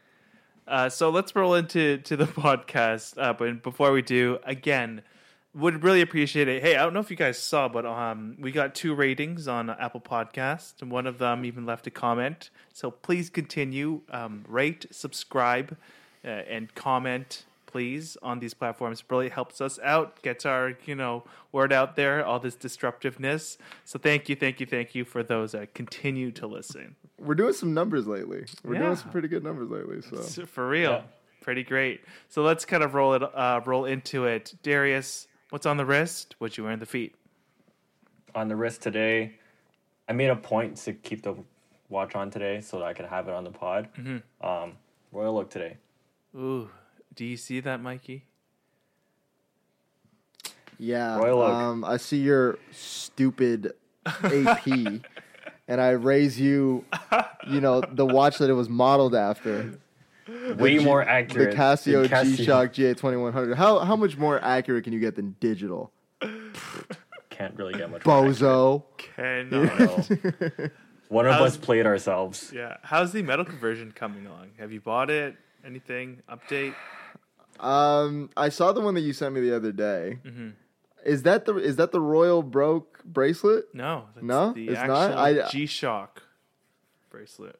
Uh, 0.67 0.89
so 0.89 1.09
let's 1.09 1.35
roll 1.35 1.55
into 1.55 1.97
to 1.99 2.15
the 2.15 2.25
podcast. 2.45 3.13
Uh, 3.21 3.33
but 3.33 3.63
before 3.63 3.91
we 3.91 4.01
do, 4.01 4.39
again, 4.43 5.01
would 5.53 5.83
really 5.83 6.01
appreciate 6.01 6.47
it. 6.47 6.61
Hey, 6.61 6.75
I 6.75 6.83
don't 6.83 6.93
know 6.93 6.99
if 6.99 7.09
you 7.09 7.17
guys 7.17 7.37
saw, 7.39 7.67
but 7.67 7.85
um, 7.85 8.35
we 8.39 8.51
got 8.51 8.75
two 8.75 8.93
ratings 8.93 9.47
on 9.47 9.69
Apple 9.69 9.99
Podcast, 10.01 10.81
and 10.81 10.91
one 10.91 11.07
of 11.07 11.17
them 11.17 11.43
even 11.43 11.65
left 11.65 11.87
a 11.87 11.91
comment. 11.91 12.49
So 12.73 12.91
please 12.91 13.29
continue, 13.29 14.01
um, 14.11 14.45
rate, 14.47 14.85
subscribe, 14.91 15.75
uh, 16.23 16.27
and 16.27 16.73
comment, 16.75 17.45
please, 17.69 18.17
on 18.23 18.39
these 18.39 18.53
platforms. 18.53 19.03
Really 19.09 19.29
helps 19.29 19.61
us 19.61 19.79
out, 19.83 20.21
gets 20.23 20.45
our 20.45 20.73
you 20.85 20.95
know 20.95 21.23
word 21.51 21.71
out 21.71 21.95
there. 21.95 22.25
All 22.25 22.39
this 22.39 22.55
disruptiveness. 22.55 23.57
So 23.85 23.99
thank 23.99 24.27
you, 24.29 24.35
thank 24.35 24.59
you, 24.59 24.65
thank 24.65 24.95
you 24.95 25.05
for 25.05 25.21
those 25.23 25.51
that 25.53 25.73
continue 25.73 26.31
to 26.31 26.47
listen. 26.47 26.95
We're 27.19 27.35
doing 27.35 27.53
some 27.53 27.73
numbers 27.73 28.07
lately. 28.07 28.45
We're 28.63 28.73
Yeah. 28.75 28.81
doing 28.81 28.95
some 28.95 29.11
pretty 29.11 29.27
good 29.27 29.43
numbers 29.43 29.69
lately. 29.69 30.01
So 30.01 30.17
S- 30.17 30.39
For 30.47 30.67
real. 30.67 30.91
Yeah. 30.91 31.01
Pretty 31.41 31.63
great. 31.63 32.01
So 32.27 32.41
let's 32.43 32.65
kind 32.65 32.83
of 32.83 32.93
roll 32.93 33.13
it 33.13 33.23
uh, 33.23 33.61
roll 33.65 33.85
into 33.85 34.25
it. 34.25 34.53
Darius, 34.63 35.27
what's 35.51 35.65
on 35.65 35.77
the 35.77 35.85
wrist? 35.85 36.35
What 36.39 36.57
you 36.57 36.63
wear 36.65 36.73
on 36.73 36.79
the 36.79 36.85
feet? 36.85 37.15
On 38.35 38.47
the 38.47 38.55
wrist 38.55 38.81
today, 38.81 39.39
I 40.07 40.13
made 40.13 40.29
a 40.29 40.35
point 40.35 40.77
to 40.77 40.93
keep 40.93 41.23
the 41.23 41.35
watch 41.87 42.13
on 42.15 42.29
today 42.29 42.61
so 42.61 42.77
that 42.79 42.85
I 42.85 42.93
could 42.93 43.05
have 43.05 43.27
it 43.27 43.33
on 43.33 43.43
the 43.43 43.51
pod. 43.51 43.89
Mm-hmm. 43.97 44.47
Um, 44.47 44.73
Royal 45.11 45.33
look 45.33 45.49
today. 45.49 45.77
Ooh, 46.35 46.69
do 47.19 47.25
you 47.25 47.35
see 47.35 47.59
that, 47.59 47.81
Mikey? 47.81 48.23
yeah, 50.77 51.17
Royal 51.17 51.41
Oak. 51.41 51.53
um, 51.53 51.83
I 51.83 51.97
see 51.97 52.21
your 52.21 52.57
stupid 52.71 53.73
AP, 54.05 54.65
and 55.67 55.81
I 55.81 55.89
raise 55.89 56.39
you, 56.39 56.85
you 57.45 57.59
know, 57.59 57.81
the 57.81 58.05
watch 58.05 58.37
that 58.37 58.49
it 58.49 58.53
was 58.53 58.69
modeled 58.69 59.15
after. 59.15 59.77
way 60.55 60.77
G- 60.77 60.85
more 60.85 61.03
accurate. 61.03 61.51
The 61.57 61.61
accurate. 61.61 62.07
Casio, 62.07 62.09
than 62.09 62.35
G 62.37 62.45
Shock 62.45 62.71
GA2100. 62.71 63.55
How 63.55 63.79
how 63.79 63.97
much 63.97 64.15
more 64.17 64.41
accurate 64.41 64.85
can 64.85 64.93
you 64.93 64.99
get 65.01 65.17
than 65.17 65.35
digital? 65.41 65.91
Can't 67.29 67.55
really 67.57 67.73
get 67.73 67.91
much. 67.91 68.05
more. 68.05 68.23
Bozo. 68.27 68.83
Cannot. 68.97 70.09
No. 70.69 70.69
One 71.09 71.25
of 71.25 71.33
How's- 71.33 71.53
us 71.53 71.57
played 71.57 71.85
ourselves. 71.85 72.53
Yeah. 72.55 72.77
How's 72.83 73.11
the 73.11 73.23
metal 73.23 73.43
conversion 73.43 73.91
coming 73.91 74.25
along? 74.27 74.51
Have 74.59 74.71
you 74.71 74.79
bought 74.79 75.09
it? 75.09 75.35
Anything? 75.65 76.21
Update? 76.31 76.73
Um, 77.59 78.29
I 78.37 78.49
saw 78.49 78.71
the 78.71 78.81
one 78.81 78.93
that 78.95 79.01
you 79.01 79.13
sent 79.13 79.33
me 79.35 79.41
the 79.41 79.55
other 79.55 79.71
day. 79.71 80.19
Mhm. 80.25 80.53
Is 81.05 81.23
that 81.23 81.45
the 81.45 81.55
is 81.55 81.75
that 81.77 81.91
the 81.91 82.01
Royal 82.01 82.43
Broke 82.43 83.03
bracelet? 83.05 83.73
No. 83.73 84.05
No? 84.21 84.53
It's 84.55 84.81
not? 84.81 85.11
I- 85.17 85.47
G 85.49 85.65
Shock 85.65 86.23
bracelet. 87.09 87.59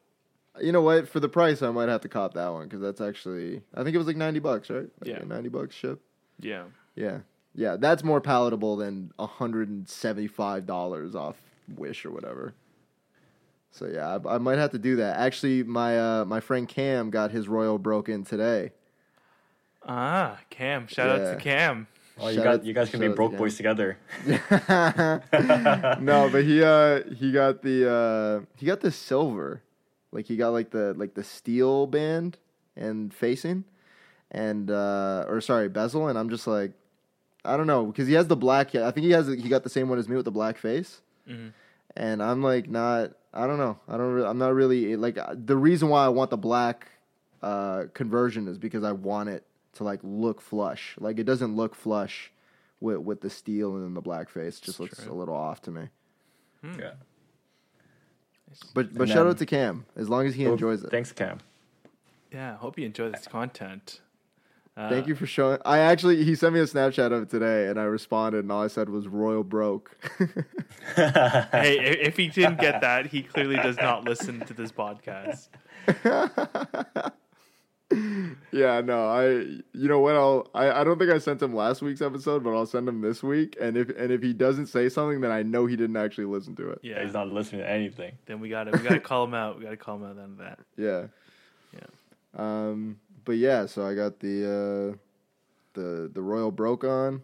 You 0.61 0.71
know 0.71 0.81
what? 0.81 1.07
For 1.07 1.19
the 1.19 1.29
price, 1.29 1.61
I 1.61 1.71
might 1.71 1.87
have 1.89 2.01
to 2.01 2.09
cop 2.09 2.33
that 2.33 2.49
one 2.49 2.63
because 2.67 2.81
that's 2.81 2.99
actually 3.01 3.61
I 3.73 3.83
think 3.83 3.95
it 3.95 3.97
was 3.97 4.07
like 4.07 4.17
ninety 4.17 4.39
bucks, 4.39 4.69
right? 4.69 4.89
Like 4.99 5.09
Yeah. 5.09 5.23
ninety 5.25 5.49
bucks 5.49 5.75
ship. 5.75 6.01
Yeah. 6.39 6.63
Yeah, 6.95 7.19
yeah, 7.55 7.77
that's 7.77 8.03
more 8.03 8.19
palatable 8.19 8.75
than 8.75 9.11
hundred 9.17 9.69
and 9.69 9.87
seventy 9.87 10.27
five 10.27 10.65
dollars 10.65 11.15
off 11.15 11.41
Wish 11.77 12.03
or 12.05 12.11
whatever. 12.11 12.53
So 13.71 13.85
yeah, 13.85 14.17
I, 14.25 14.35
I 14.35 14.37
might 14.37 14.57
have 14.57 14.71
to 14.71 14.79
do 14.79 14.97
that. 14.97 15.17
Actually, 15.17 15.63
my 15.63 15.97
uh, 15.97 16.25
my 16.25 16.41
friend 16.41 16.67
Cam 16.67 17.09
got 17.09 17.31
his 17.31 17.47
Royal 17.47 17.77
Broke 17.77 18.09
in 18.09 18.25
today. 18.25 18.71
Ah, 19.85 20.39
Cam. 20.49 20.87
Shout 20.87 21.09
out 21.09 21.33
to 21.33 21.37
Cam. 21.43 21.87
Oh, 22.21 22.27
you 22.27 22.43
got 22.43 22.65
you 22.65 22.73
guys 22.73 22.89
can 22.89 22.99
be 22.99 23.07
broke 23.07 23.31
to 23.31 23.37
boys 23.37 23.55
together. 23.55 23.97
no, 24.27 26.29
but 26.31 26.43
he 26.43 26.63
uh 26.63 27.01
he 27.15 27.31
got 27.31 27.61
the 27.61 27.89
uh 27.89 28.45
he 28.57 28.65
got 28.65 28.81
the 28.81 28.91
silver, 28.91 29.61
like 30.11 30.25
he 30.25 30.35
got 30.35 30.49
like 30.49 30.71
the 30.71 30.93
like 30.95 31.13
the 31.13 31.23
steel 31.23 31.87
band 31.87 32.37
and 32.75 33.13
facing, 33.13 33.63
and 34.31 34.69
uh 34.69 35.25
or 35.27 35.41
sorry 35.41 35.69
bezel, 35.69 36.07
and 36.07 36.17
I'm 36.17 36.29
just 36.29 36.47
like, 36.47 36.71
I 37.45 37.57
don't 37.57 37.67
know 37.67 37.85
because 37.85 38.07
he 38.07 38.13
has 38.15 38.27
the 38.27 38.37
black. 38.37 38.75
I 38.75 38.91
think 38.91 39.05
he 39.05 39.11
has 39.11 39.27
he 39.27 39.49
got 39.49 39.63
the 39.63 39.69
same 39.69 39.89
one 39.89 39.99
as 39.99 40.09
me 40.09 40.15
with 40.15 40.25
the 40.25 40.31
black 40.31 40.57
face, 40.57 41.01
Mhm. 41.27 41.53
and 41.95 42.21
I'm 42.23 42.41
like 42.43 42.69
not. 42.69 43.11
I 43.33 43.45
don't 43.45 43.59
know. 43.59 43.77
I 43.87 43.95
don't. 43.95 44.13
Re- 44.13 44.25
I'm 44.25 44.39
not 44.39 44.53
really 44.53 44.95
like 44.95 45.17
the 45.45 45.55
reason 45.55 45.89
why 45.89 46.05
I 46.05 46.09
want 46.09 46.31
the 46.31 46.37
black 46.37 46.87
uh 47.41 47.85
conversion 47.93 48.47
is 48.47 48.57
because 48.57 48.83
I 48.83 48.91
want 48.91 49.29
it 49.29 49.45
to 49.73 49.83
like 49.83 49.99
look 50.03 50.41
flush. 50.41 50.95
Like 50.99 51.19
it 51.19 51.25
doesn't 51.25 51.55
look 51.55 51.75
flush 51.75 52.31
with 52.79 52.97
with 52.99 53.21
the 53.21 53.29
steel 53.29 53.75
and 53.75 53.83
then 53.85 53.93
the 53.93 54.01
black 54.01 54.29
face. 54.29 54.59
Just 54.59 54.79
looks 54.79 55.01
true. 55.03 55.11
a 55.11 55.15
little 55.15 55.35
off 55.35 55.61
to 55.63 55.71
me. 55.71 55.89
Yeah. 56.63 56.91
But 58.73 58.93
but 58.93 59.01
And 59.03 59.09
shout 59.09 59.17
then- 59.17 59.27
out 59.27 59.37
to 59.37 59.45
Cam 59.45 59.85
as 59.95 60.09
long 60.09 60.25
as 60.25 60.33
he 60.35 60.47
Oh, 60.47 60.53
enjoys 60.53 60.83
it. 60.83 60.89
Thanks, 60.89 61.11
Cam. 61.11 61.39
Yeah. 62.31 62.55
Hope 62.57 62.77
you 62.79 62.85
enjoy 62.85 63.09
this 63.11 63.27
content. 63.27 64.01
Uh, 64.77 64.87
Thank 64.89 65.07
you 65.07 65.15
for 65.15 65.25
showing. 65.25 65.57
I 65.65 65.79
actually 65.79 66.23
he 66.23 66.35
sent 66.35 66.53
me 66.53 66.61
a 66.61 66.63
Snapchat 66.63 67.11
of 67.11 67.23
it 67.23 67.29
today, 67.29 67.67
and 67.67 67.77
I 67.77 67.83
responded, 67.83 68.39
and 68.39 68.51
all 68.51 68.63
I 68.63 68.67
said 68.67 68.87
was 68.89 69.07
"Royal 69.07 69.43
broke." 69.43 69.97
Hey, 70.95 71.77
i- 71.79 71.99
if 72.07 72.15
he 72.17 72.27
didn't 72.29 72.59
get 72.61 72.79
that, 72.81 73.07
he 73.07 73.21
clearly 73.23 73.57
does 73.57 73.75
not 73.77 74.05
listen 74.05 74.39
to 74.45 74.53
this 74.53 74.71
podcast. 74.71 75.49
yeah, 78.51 78.81
no, 78.81 79.07
I 79.07 79.29
you 79.29 79.87
know 79.87 79.99
what? 79.99 80.15
I'll 80.15 80.47
I, 80.53 80.81
I 80.81 80.83
don't 80.83 80.99
think 80.99 81.11
I 81.11 81.17
sent 81.17 81.41
him 81.41 81.55
last 81.55 81.81
week's 81.81 82.01
episode, 82.01 82.43
but 82.43 82.55
I'll 82.55 82.67
send 82.67 82.87
him 82.87 83.01
this 83.01 83.23
week. 83.23 83.57
And 83.59 83.75
if 83.77 83.89
and 83.97 84.11
if 84.11 84.21
he 84.21 84.31
doesn't 84.31 84.67
say 84.67 84.89
something, 84.89 85.21
then 85.21 85.31
I 85.31 85.41
know 85.41 85.65
he 85.65 85.75
didn't 85.75 85.97
actually 85.97 86.25
listen 86.25 86.55
to 86.57 86.69
it. 86.69 86.79
Yeah. 86.83 87.03
He's 87.03 87.13
not 87.13 87.29
listening 87.29 87.61
to 87.61 87.69
anything. 87.69 88.13
Then 88.27 88.39
we 88.39 88.49
gotta 88.49 88.71
we 88.71 88.79
gotta 88.79 88.99
call 88.99 89.23
him 89.23 89.33
out. 89.33 89.57
We 89.57 89.63
gotta 89.63 89.77
call 89.77 89.95
him 89.95 90.03
out 90.03 90.19
on 90.19 90.37
that. 90.37 90.59
Yeah. 90.77 91.07
Yeah. 91.73 91.79
Um. 92.37 92.99
But 93.25 93.37
yeah, 93.37 93.65
so 93.65 93.85
I 93.85 93.95
got 93.95 94.19
the 94.19 94.95
uh, 94.95 94.97
the 95.73 96.11
the 96.13 96.21
Royal 96.21 96.51
broke 96.51 96.83
on, 96.83 97.21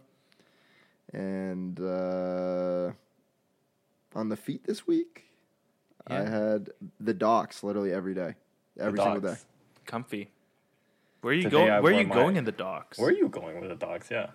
and 1.14 1.80
uh, 1.80 2.92
on 4.16 4.30
the 4.30 4.36
feet 4.36 4.64
this 4.66 4.86
week, 4.88 5.26
I 6.08 6.22
had 6.22 6.70
the 7.00 7.14
Docs 7.14 7.64
literally 7.64 7.92
every 7.92 8.14
day, 8.14 8.36
every 8.80 9.00
single 9.00 9.22
day. 9.22 9.36
Comfy. 9.86 10.30
Where 11.26 11.32
are 11.32 11.36
you 11.36 11.42
Today 11.42 11.58
going? 11.58 11.72
I 11.72 11.80
Where 11.80 11.92
are 11.92 11.96
wore 11.96 12.02
you 12.04 12.08
my- 12.08 12.14
going 12.14 12.36
in 12.36 12.44
the 12.44 12.52
Docs? 12.52 13.00
Where 13.00 13.10
are 13.10 13.12
you 13.12 13.30
going 13.30 13.60
with 13.60 13.70
the 13.70 13.76
dogs? 13.76 14.10
Yeah. 14.12 14.28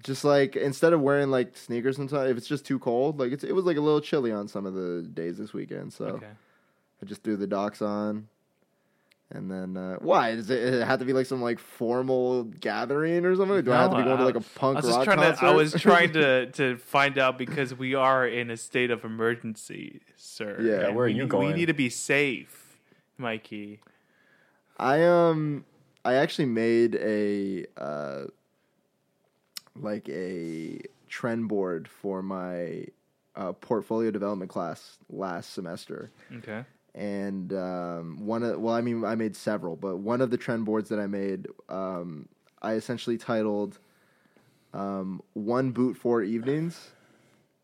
Just 0.00 0.22
like 0.24 0.54
instead 0.54 0.92
of 0.92 1.00
wearing 1.00 1.28
like 1.32 1.56
sneakers 1.56 1.96
sometimes, 1.96 2.30
if 2.30 2.36
it's 2.36 2.46
just 2.46 2.64
too 2.64 2.78
cold, 2.78 3.18
like 3.18 3.32
it's 3.32 3.42
it 3.42 3.50
was 3.50 3.64
like 3.64 3.76
a 3.76 3.80
little 3.80 4.00
chilly 4.00 4.30
on 4.30 4.46
some 4.46 4.64
of 4.64 4.74
the 4.74 5.02
days 5.02 5.38
this 5.38 5.52
weekend, 5.52 5.92
so 5.92 6.04
Okay. 6.04 6.26
I 7.02 7.04
just 7.04 7.24
threw 7.24 7.36
the 7.36 7.48
Docs 7.48 7.82
on. 7.82 8.28
And 9.32 9.50
then 9.50 9.76
uh, 9.76 9.96
why 9.96 10.36
does 10.36 10.50
it, 10.50 10.62
it 10.74 10.86
have 10.86 11.00
to 11.00 11.04
be 11.04 11.12
like 11.12 11.26
some 11.26 11.42
like 11.42 11.58
formal 11.58 12.44
gathering 12.44 13.24
or 13.24 13.34
something? 13.34 13.64
Do 13.64 13.72
I 13.72 13.82
have 13.82 13.90
to 13.90 13.96
be 13.96 14.02
No, 14.02 14.16
going 14.16 14.18
to 14.18 14.24
like 14.24 14.36
a 14.36 14.40
punk 14.56 14.76
was 14.76 14.84
just 14.84 14.96
rock 14.98 15.04
trying 15.06 15.18
concert? 15.18 15.40
to. 15.40 15.46
I 15.46 15.52
was 15.52 15.72
trying 15.72 16.12
to 16.12 16.46
to 16.52 16.76
find 16.76 17.18
out 17.18 17.38
because 17.38 17.74
we 17.74 17.96
are 17.96 18.24
in 18.24 18.50
a 18.52 18.56
state 18.56 18.92
of 18.92 19.04
emergency, 19.04 20.00
sir. 20.16 20.58
Yeah. 20.60 20.70
Yeah, 20.70 20.86
and 20.86 20.94
where 20.96 21.06
are 21.06 21.08
we, 21.08 21.14
you 21.14 21.24
We 21.24 21.28
going? 21.28 21.56
need 21.56 21.66
to 21.66 21.72
be 21.74 21.90
safe, 21.90 22.78
Mikey. 23.18 23.80
I 24.78 25.02
um 25.02 25.64
I 26.04 26.14
actually 26.14 26.46
made 26.46 26.94
a 26.96 27.66
uh 27.76 28.24
like 29.76 30.08
a 30.08 30.80
trend 31.08 31.48
board 31.48 31.88
for 31.88 32.22
my 32.22 32.86
uh, 33.36 33.52
portfolio 33.52 34.10
development 34.10 34.50
class 34.50 34.98
last 35.08 35.52
semester. 35.52 36.10
Okay. 36.38 36.64
And 36.94 37.52
um, 37.52 38.24
one 38.24 38.44
of 38.44 38.60
well, 38.60 38.74
I 38.74 38.80
mean, 38.80 39.04
I 39.04 39.16
made 39.16 39.34
several, 39.34 39.74
but 39.74 39.96
one 39.96 40.20
of 40.20 40.30
the 40.30 40.36
trend 40.36 40.64
boards 40.64 40.88
that 40.90 41.00
I 41.00 41.06
made, 41.08 41.48
um, 41.68 42.28
I 42.62 42.74
essentially 42.74 43.18
titled 43.18 43.80
um, 44.72 45.20
"One 45.32 45.72
Boot 45.72 45.96
Four 45.96 46.22
Evenings," 46.22 46.92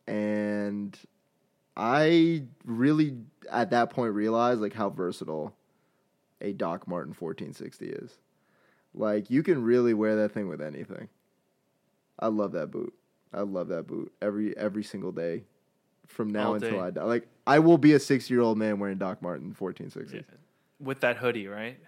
and 0.08 0.98
I 1.76 2.42
really 2.64 3.18
at 3.50 3.70
that 3.70 3.90
point 3.90 4.14
realized 4.14 4.60
like 4.60 4.72
how 4.72 4.90
versatile 4.90 5.54
a 6.40 6.52
Doc 6.52 6.88
Marten 6.88 7.14
1460 7.16 7.86
is. 7.86 8.18
Like 8.94 9.30
you 9.30 9.42
can 9.42 9.62
really 9.62 9.94
wear 9.94 10.16
that 10.16 10.32
thing 10.32 10.48
with 10.48 10.60
anything. 10.60 11.08
I 12.18 12.28
love 12.28 12.52
that 12.52 12.70
boot. 12.70 12.92
I 13.32 13.42
love 13.42 13.68
that 13.68 13.86
boot 13.86 14.12
every 14.20 14.56
every 14.56 14.82
single 14.82 15.12
day 15.12 15.44
from 16.06 16.30
now 16.30 16.48
All 16.48 16.54
until 16.54 16.72
day. 16.72 16.78
I 16.80 16.90
die. 16.90 17.04
Like 17.04 17.28
I 17.46 17.58
will 17.58 17.78
be 17.78 17.94
a 17.94 17.98
60-year-old 17.98 18.58
man 18.58 18.78
wearing 18.78 18.98
Doc 18.98 19.22
Marten 19.22 19.54
1460s 19.58 20.12
Yeah. 20.12 20.20
With 20.80 21.00
that 21.00 21.16
hoodie, 21.16 21.46
right? 21.46 21.78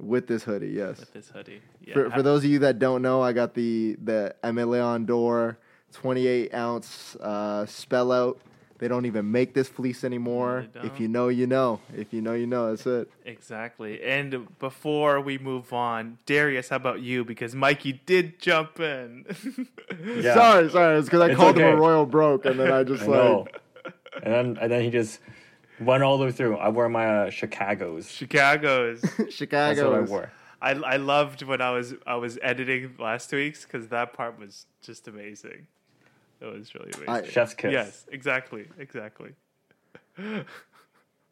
with 0.00 0.26
this 0.26 0.42
hoodie, 0.42 0.68
yes. 0.68 0.98
With 0.98 1.12
this 1.12 1.28
hoodie. 1.28 1.60
Yeah. 1.80 1.94
For, 1.94 2.10
for 2.10 2.22
those 2.22 2.44
of 2.44 2.50
you 2.50 2.58
that 2.60 2.78
don't 2.78 3.02
know, 3.02 3.22
I 3.22 3.32
got 3.32 3.54
the 3.54 3.96
the 4.02 4.34
Aimé 4.42 4.68
Leon 4.68 5.06
Dore 5.06 5.58
28 5.92 6.52
ounce 6.54 7.16
uh, 7.16 7.66
spell 7.66 8.12
out. 8.12 8.40
They 8.78 8.88
don't 8.88 9.06
even 9.06 9.30
make 9.30 9.54
this 9.54 9.68
fleece 9.68 10.02
anymore. 10.04 10.66
they 10.72 10.80
if 10.80 10.98
you 10.98 11.06
know, 11.08 11.28
you 11.28 11.46
know. 11.46 11.80
If 11.96 12.12
you 12.12 12.20
know, 12.20 12.34
you 12.34 12.46
know. 12.46 12.70
That's 12.70 12.86
it. 12.86 13.10
Exactly. 13.24 14.02
And 14.02 14.48
before 14.58 15.20
we 15.20 15.38
move 15.38 15.72
on, 15.72 16.18
Darius, 16.26 16.68
how 16.70 16.76
about 16.76 17.00
you? 17.00 17.24
Because 17.24 17.54
Mikey 17.54 18.02
did 18.04 18.40
jump 18.40 18.80
in. 18.80 19.26
Yeah. 20.04 20.34
Sorry, 20.34 20.70
sorry. 20.70 20.98
It's 20.98 21.06
because 21.06 21.20
I 21.20 21.26
It's 21.28 21.36
called 21.36 21.56
him 21.56 21.72
a 21.72 21.76
royal 21.76 22.04
broke, 22.06 22.44
and 22.46 22.58
then 22.58 22.72
I 22.72 22.82
just 22.82 23.02
I 23.04 23.06
like 23.06 23.14
know. 23.14 23.46
and 24.22 24.32
then 24.34 24.58
and 24.60 24.72
then 24.72 24.82
he 24.82 24.90
just 24.90 25.20
went 25.80 26.02
all 26.02 26.18
the 26.18 26.24
way 26.26 26.32
through. 26.32 26.56
I 26.56 26.68
wore 26.68 26.88
my 26.88 27.06
uh, 27.26 27.30
Chicago's. 27.30 28.10
Chicago's. 28.10 29.00
That's 29.02 29.40
what 29.82 29.94
I 29.94 30.00
wore. 30.00 30.32
I 30.60 30.70
I 30.70 30.96
loved 30.96 31.42
when 31.42 31.60
I 31.60 31.70
was 31.70 31.94
I 32.06 32.16
was 32.16 32.38
editing 32.42 32.94
last 32.98 33.30
week's 33.32 33.64
because 33.64 33.88
that 33.88 34.12
part 34.14 34.38
was 34.38 34.66
just 34.82 35.06
amazing. 35.06 35.66
It 36.44 36.58
was 36.58 36.74
really 36.74 36.90
amazing. 36.92 37.08
I- 37.08 37.28
Chef's 37.28 37.54
kiss. 37.54 37.72
yes, 37.72 38.06
exactly, 38.12 38.66
exactly. 38.78 39.32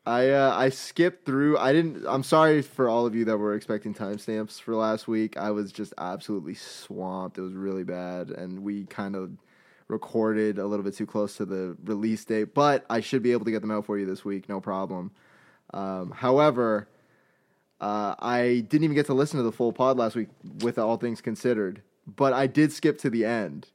I 0.04 0.30
uh, 0.30 0.52
I 0.56 0.70
skipped 0.70 1.24
through. 1.24 1.58
I 1.58 1.72
didn't. 1.72 2.04
I'm 2.08 2.24
sorry 2.24 2.62
for 2.62 2.88
all 2.88 3.06
of 3.06 3.14
you 3.14 3.24
that 3.26 3.36
were 3.36 3.54
expecting 3.54 3.94
timestamps 3.94 4.60
for 4.60 4.74
last 4.74 5.06
week. 5.06 5.36
I 5.36 5.52
was 5.52 5.70
just 5.70 5.94
absolutely 5.96 6.54
swamped. 6.54 7.38
It 7.38 7.42
was 7.42 7.52
really 7.54 7.84
bad, 7.84 8.30
and 8.30 8.64
we 8.64 8.84
kind 8.86 9.14
of 9.14 9.30
recorded 9.86 10.58
a 10.58 10.66
little 10.66 10.82
bit 10.84 10.96
too 10.96 11.06
close 11.06 11.36
to 11.36 11.44
the 11.44 11.76
release 11.84 12.24
date. 12.24 12.52
But 12.54 12.84
I 12.90 13.00
should 13.00 13.22
be 13.22 13.30
able 13.30 13.44
to 13.44 13.52
get 13.52 13.60
them 13.60 13.70
out 13.70 13.86
for 13.86 13.96
you 13.96 14.06
this 14.06 14.24
week, 14.24 14.48
no 14.48 14.60
problem. 14.60 15.12
Um, 15.72 16.10
however, 16.10 16.88
uh, 17.80 18.16
I 18.18 18.64
didn't 18.68 18.84
even 18.84 18.96
get 18.96 19.06
to 19.06 19.14
listen 19.14 19.36
to 19.36 19.44
the 19.44 19.52
full 19.52 19.72
pod 19.72 19.98
last 19.98 20.16
week, 20.16 20.28
with 20.62 20.78
all 20.78 20.96
things 20.96 21.20
considered. 21.20 21.80
But 22.06 22.32
I 22.32 22.48
did 22.48 22.72
skip 22.72 22.98
to 22.98 23.10
the 23.10 23.24
end, 23.24 23.68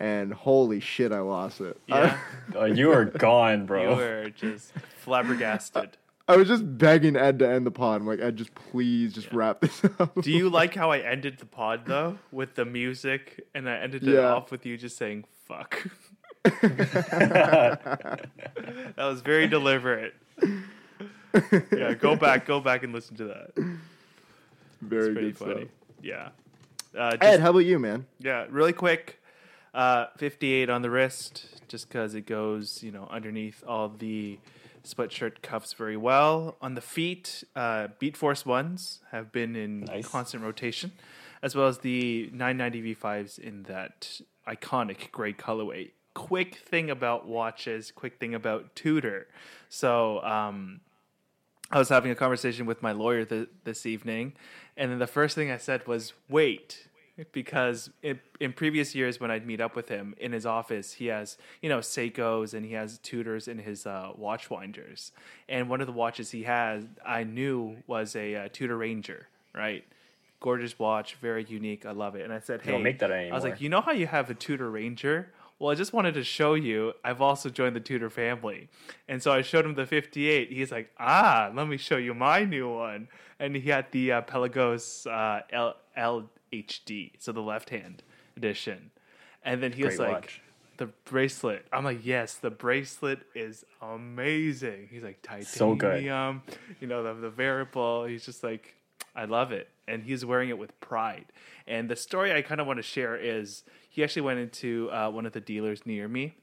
and 0.00 0.32
holy 0.32 0.80
shit, 0.80 1.12
I 1.12 1.20
lost 1.20 1.60
it. 1.60 1.78
Yeah, 1.86 2.18
Uh, 2.56 2.64
you 2.66 2.88
were 2.88 3.04
gone, 3.06 3.66
bro. 3.66 3.80
you 3.82 3.86
bro. 3.88 3.96
were 3.96 4.30
just 4.30 4.72
flabbergasted. 4.98 5.96
I 6.30 6.36
was 6.36 6.46
just 6.46 6.76
begging 6.78 7.16
Ed 7.16 7.38
to 7.38 7.48
end 7.48 7.64
the 7.66 7.70
pod. 7.70 8.02
I'm 8.02 8.06
like, 8.06 8.20
Ed, 8.20 8.36
just 8.36 8.54
please, 8.54 9.14
just 9.14 9.32
wrap 9.32 9.60
this 9.60 9.82
up. 9.98 10.14
Do 10.20 10.30
you 10.30 10.50
like 10.50 10.74
how 10.74 10.90
I 10.90 10.98
ended 10.98 11.38
the 11.38 11.46
pod 11.46 11.86
though 11.86 12.18
with 12.32 12.54
the 12.54 12.64
music, 12.66 13.46
and 13.54 13.68
I 13.68 13.76
ended 13.78 14.06
it 14.06 14.12
Yeah. 14.14 14.34
off 14.34 14.50
with 14.50 14.66
you 14.66 14.76
just 14.76 14.96
saying 14.98 15.24
"fuck." 15.46 15.86
that 16.44 18.28
was 18.98 19.20
very 19.22 19.46
deliberate. 19.48 20.14
yeah, 21.72 21.94
go 21.94 22.16
back, 22.16 22.46
go 22.46 22.60
back 22.60 22.82
and 22.82 22.92
listen 22.92 23.16
to 23.16 23.24
that. 23.24 23.50
Very 24.82 25.14
good 25.14 25.36
funny. 25.38 25.54
stuff. 25.54 25.68
Yeah. 26.02 26.28
Uh, 26.96 27.10
just- 27.12 27.22
Ed, 27.22 27.40
how 27.40 27.50
about 27.50 27.60
you, 27.60 27.78
man? 27.78 28.06
yeah, 28.18 28.46
really 28.50 28.72
quick. 28.72 29.17
Uh, 29.78 30.08
58 30.16 30.68
on 30.68 30.82
the 30.82 30.90
wrist, 30.90 31.46
just 31.68 31.88
because 31.88 32.12
it 32.16 32.26
goes, 32.26 32.82
you 32.82 32.90
know, 32.90 33.06
underneath 33.12 33.62
all 33.64 33.88
the 33.88 34.36
split 34.82 35.12
shirt 35.12 35.40
cuffs 35.40 35.72
very 35.72 35.96
well. 35.96 36.56
On 36.60 36.74
the 36.74 36.80
feet, 36.80 37.44
uh, 37.54 37.86
Beat 38.00 38.16
Force 38.16 38.44
ones 38.44 38.98
have 39.12 39.30
been 39.30 39.54
in 39.54 39.82
Nice. 39.84 40.08
constant 40.08 40.42
rotation, 40.42 40.90
as 41.42 41.54
well 41.54 41.68
as 41.68 41.78
the 41.78 42.28
990 42.32 42.92
V5s 42.96 43.38
in 43.38 43.62
that 43.68 44.20
iconic 44.48 45.12
gray 45.12 45.32
colorway. 45.32 45.92
Quick 46.12 46.56
thing 46.56 46.90
about 46.90 47.28
watches, 47.28 47.92
quick 47.92 48.18
thing 48.18 48.34
about 48.34 48.74
Tudor. 48.74 49.28
So, 49.68 50.20
um, 50.24 50.80
I 51.70 51.78
was 51.78 51.88
having 51.88 52.10
a 52.10 52.16
conversation 52.16 52.66
with 52.66 52.82
my 52.82 52.90
lawyer 52.90 53.24
th- 53.24 53.50
this 53.62 53.86
evening, 53.86 54.32
and 54.76 54.90
then 54.90 54.98
the 54.98 55.06
first 55.06 55.36
thing 55.36 55.52
I 55.52 55.58
said 55.58 55.86
was, 55.86 56.14
"Wait," 56.28 56.87
because 57.32 57.90
in, 58.02 58.20
in 58.40 58.52
previous 58.52 58.94
years 58.94 59.20
when 59.20 59.30
I'd 59.30 59.46
meet 59.46 59.60
up 59.60 59.74
with 59.76 59.88
him 59.88 60.14
in 60.18 60.32
his 60.32 60.46
office, 60.46 60.94
he 60.94 61.06
has 61.06 61.36
you 61.60 61.68
know 61.68 61.78
Seikos 61.78 62.54
and 62.54 62.64
he 62.64 62.72
has 62.72 62.98
Tudors 62.98 63.48
in 63.48 63.58
his 63.58 63.86
uh, 63.86 64.12
watch 64.16 64.50
winders, 64.50 65.12
and 65.48 65.68
one 65.68 65.80
of 65.80 65.86
the 65.86 65.92
watches 65.92 66.30
he 66.30 66.44
has 66.44 66.84
I 67.04 67.24
knew 67.24 67.78
was 67.86 68.14
a 68.16 68.34
uh, 68.34 68.48
Tudor 68.52 68.76
Ranger, 68.76 69.28
right? 69.54 69.84
Gorgeous 70.40 70.78
watch, 70.78 71.16
very 71.16 71.44
unique. 71.44 71.84
I 71.84 71.90
love 71.90 72.14
it. 72.14 72.22
And 72.22 72.32
I 72.32 72.38
said, 72.38 72.62
"Hey, 72.62 72.70
don't 72.70 72.82
make 72.82 73.00
that 73.00 73.10
I 73.32 73.34
was 73.34 73.42
like, 73.44 73.60
you 73.60 73.68
know 73.68 73.80
how 73.80 73.92
you 73.92 74.06
have 74.06 74.30
a 74.30 74.34
Tudor 74.34 74.70
Ranger? 74.70 75.32
Well, 75.58 75.72
I 75.72 75.74
just 75.74 75.92
wanted 75.92 76.14
to 76.14 76.22
show 76.22 76.54
you. 76.54 76.92
I've 77.02 77.20
also 77.20 77.50
joined 77.50 77.74
the 77.74 77.80
Tudor 77.80 78.10
family, 78.10 78.68
and 79.08 79.20
so 79.20 79.32
I 79.32 79.42
showed 79.42 79.64
him 79.64 79.74
the 79.74 79.86
58. 79.86 80.52
He's 80.52 80.70
like, 80.70 80.92
ah, 81.00 81.50
let 81.52 81.66
me 81.66 81.76
show 81.76 81.96
you 81.96 82.14
my 82.14 82.44
new 82.44 82.72
one. 82.72 83.08
And 83.40 83.56
he 83.56 83.68
had 83.68 83.86
the 83.90 84.12
uh, 84.12 84.22
Pelagos 84.22 85.08
uh, 85.08 85.42
L- 85.50 85.74
LHD, 86.52 87.12
so 87.18 87.32
the 87.32 87.40
left 87.42 87.70
hand 87.70 88.02
edition. 88.36 88.90
And 89.44 89.62
then 89.62 89.72
he 89.72 89.84
was 89.84 89.98
like, 89.98 90.10
watch. 90.12 90.40
the 90.78 90.86
bracelet. 91.04 91.66
I'm 91.72 91.84
like, 91.84 92.04
yes, 92.04 92.34
the 92.34 92.50
bracelet 92.50 93.20
is 93.34 93.64
amazing. 93.80 94.88
He's 94.90 95.02
like 95.02 95.22
titanium, 95.22 95.46
So 95.46 95.74
good. 95.74 96.02
you 96.02 96.86
know, 96.88 97.02
the, 97.02 97.14
the 97.14 97.30
variable. 97.30 98.04
He's 98.04 98.24
just 98.24 98.42
like, 98.42 98.74
I 99.14 99.24
love 99.24 99.52
it. 99.52 99.68
And 99.86 100.02
he's 100.02 100.24
wearing 100.24 100.48
it 100.50 100.58
with 100.58 100.78
pride. 100.80 101.26
And 101.66 101.88
the 101.88 101.96
story 101.96 102.32
I 102.32 102.42
kind 102.42 102.60
of 102.60 102.66
want 102.66 102.78
to 102.78 102.82
share 102.82 103.16
is 103.16 103.64
he 103.88 104.02
actually 104.04 104.22
went 104.22 104.38
into 104.40 104.90
uh, 104.92 105.10
one 105.10 105.24
of 105.26 105.32
the 105.32 105.40
dealers 105.40 105.86
near 105.86 106.08
me. 106.08 106.34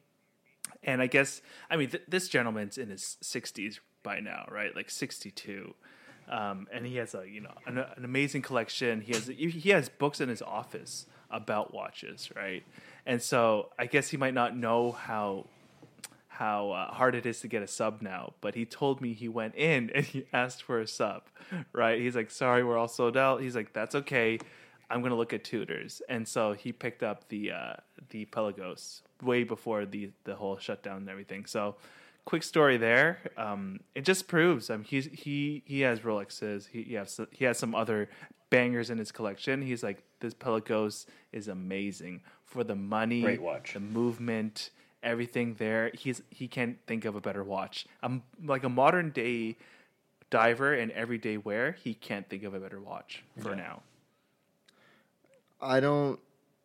And 0.84 1.02
I 1.02 1.08
guess, 1.08 1.42
I 1.70 1.78
mean, 1.78 1.90
th- 1.90 2.04
this 2.08 2.28
gentleman's 2.28 2.78
in 2.78 2.90
his 2.90 3.18
60s 3.24 3.80
by 4.04 4.20
now, 4.20 4.46
right? 4.52 4.76
Like 4.76 4.90
62. 4.90 5.74
Um, 6.29 6.67
and 6.74 6.86
he 6.86 6.96
has 6.98 7.13
a, 7.13 7.24
you 7.27 7.41
know, 7.41 7.53
an, 7.65 7.77
an 7.77 8.03
amazing 8.03 8.41
collection. 8.41 9.01
He 9.01 9.13
has, 9.13 9.27
he 9.27 9.70
has 9.70 9.89
books 9.89 10.20
in 10.20 10.29
his 10.29 10.41
office 10.41 11.05
about 11.29 11.74
watches, 11.74 12.29
right? 12.36 12.63
And 13.05 13.22
so 13.22 13.70
I 13.77 13.86
guess 13.86 14.10
he 14.10 14.17
might 14.17 14.34
not 14.34 14.55
know 14.55 14.91
how 14.91 15.46
how 16.36 16.72
uh, 16.72 16.94
hard 16.94 17.15
it 17.15 17.25
is 17.25 17.39
to 17.39 17.48
get 17.48 17.63
a 17.63 17.67
sub 17.67 18.01
now, 18.01 18.34
but 18.41 18.55
he 18.55 18.65
told 18.65 19.00
me 19.00 19.13
he 19.13 19.29
went 19.29 19.55
in 19.55 19.89
and 19.96 20.05
he 20.05 20.25
asked 20.34 20.63
for 20.63 20.79
a 20.79 20.88
sub, 20.88 21.24
right? 21.72 22.00
He's 22.00 22.15
like, 22.15 22.29
sorry, 22.29 22.63
we're 22.63 22.77
all 22.77 22.89
sold 22.89 23.15
out. 23.15 23.41
He's 23.41 23.55
like, 23.55 23.74
that's 23.74 23.96
okay. 23.96 24.39
I'm 24.89 25.01
gonna 25.01 25.15
look 25.15 25.34
at 25.34 25.44
Tudors, 25.44 26.01
and 26.10 26.27
so 26.27 26.53
he 26.53 26.72
picked 26.72 27.01
up 27.01 27.27
the 27.29 27.51
uh, 27.51 27.74
the 28.10 28.25
Pelagos 28.25 29.01
way 29.24 29.44
before 29.44 29.86
the 29.86 30.12
the 30.25 30.36
whole 30.36 30.58
shutdown 30.58 30.98
and 30.98 31.10
everything. 31.10 31.46
So, 31.48 31.75
quick 32.25 32.44
story 32.44 32.77
there. 32.77 33.20
Um, 33.38 33.79
it 33.94 34.03
just 34.05 34.27
proves. 34.27 34.70
Um, 34.70 34.84
he's 34.84 35.05
he 35.13 35.63
he 35.65 35.82
has 35.82 36.01
Rolexes. 36.01 36.67
He, 36.70 36.84
he 36.84 36.94
has 36.96 37.20
he 37.32 37.46
has 37.46 37.58
some 37.58 37.74
other 37.75 38.10
bangers 38.50 38.89
in 38.89 38.98
his 38.98 39.12
collection. 39.12 39.62
He's 39.62 39.84
like, 39.84 40.03
this 40.20 40.34
Pelagos 40.34 41.05
is 41.32 41.48
amazing 41.48 42.22
for 42.46 42.63
the 42.63 42.75
money, 42.75 43.22
Great 43.22 43.41
watch. 43.41 43.74
the 43.74 43.79
movement, 43.79 44.70
everything 45.03 45.55
there. 45.55 45.91
He's 45.94 46.22
he 46.29 46.48
can't 46.48 46.77
think 46.88 47.05
of 47.05 47.15
a 47.15 47.22
better 47.22 47.44
watch. 47.44 47.86
Um, 48.04 48.23
like 48.43 48.63
a 48.63 48.69
modern 48.69 49.10
day 49.12 49.58
diver 50.30 50.73
and 50.73 50.91
everyday 50.91 51.38
wear, 51.38 51.73
he 51.73 51.93
can't 51.93 52.28
think 52.30 52.43
of 52.43 52.54
a 52.54 52.60
better 52.60 52.80
watch 52.82 53.23
for 53.39 53.50
Yeah. 53.50 53.56
now. 53.56 53.82
I 55.62 55.80
don't. 55.80 56.19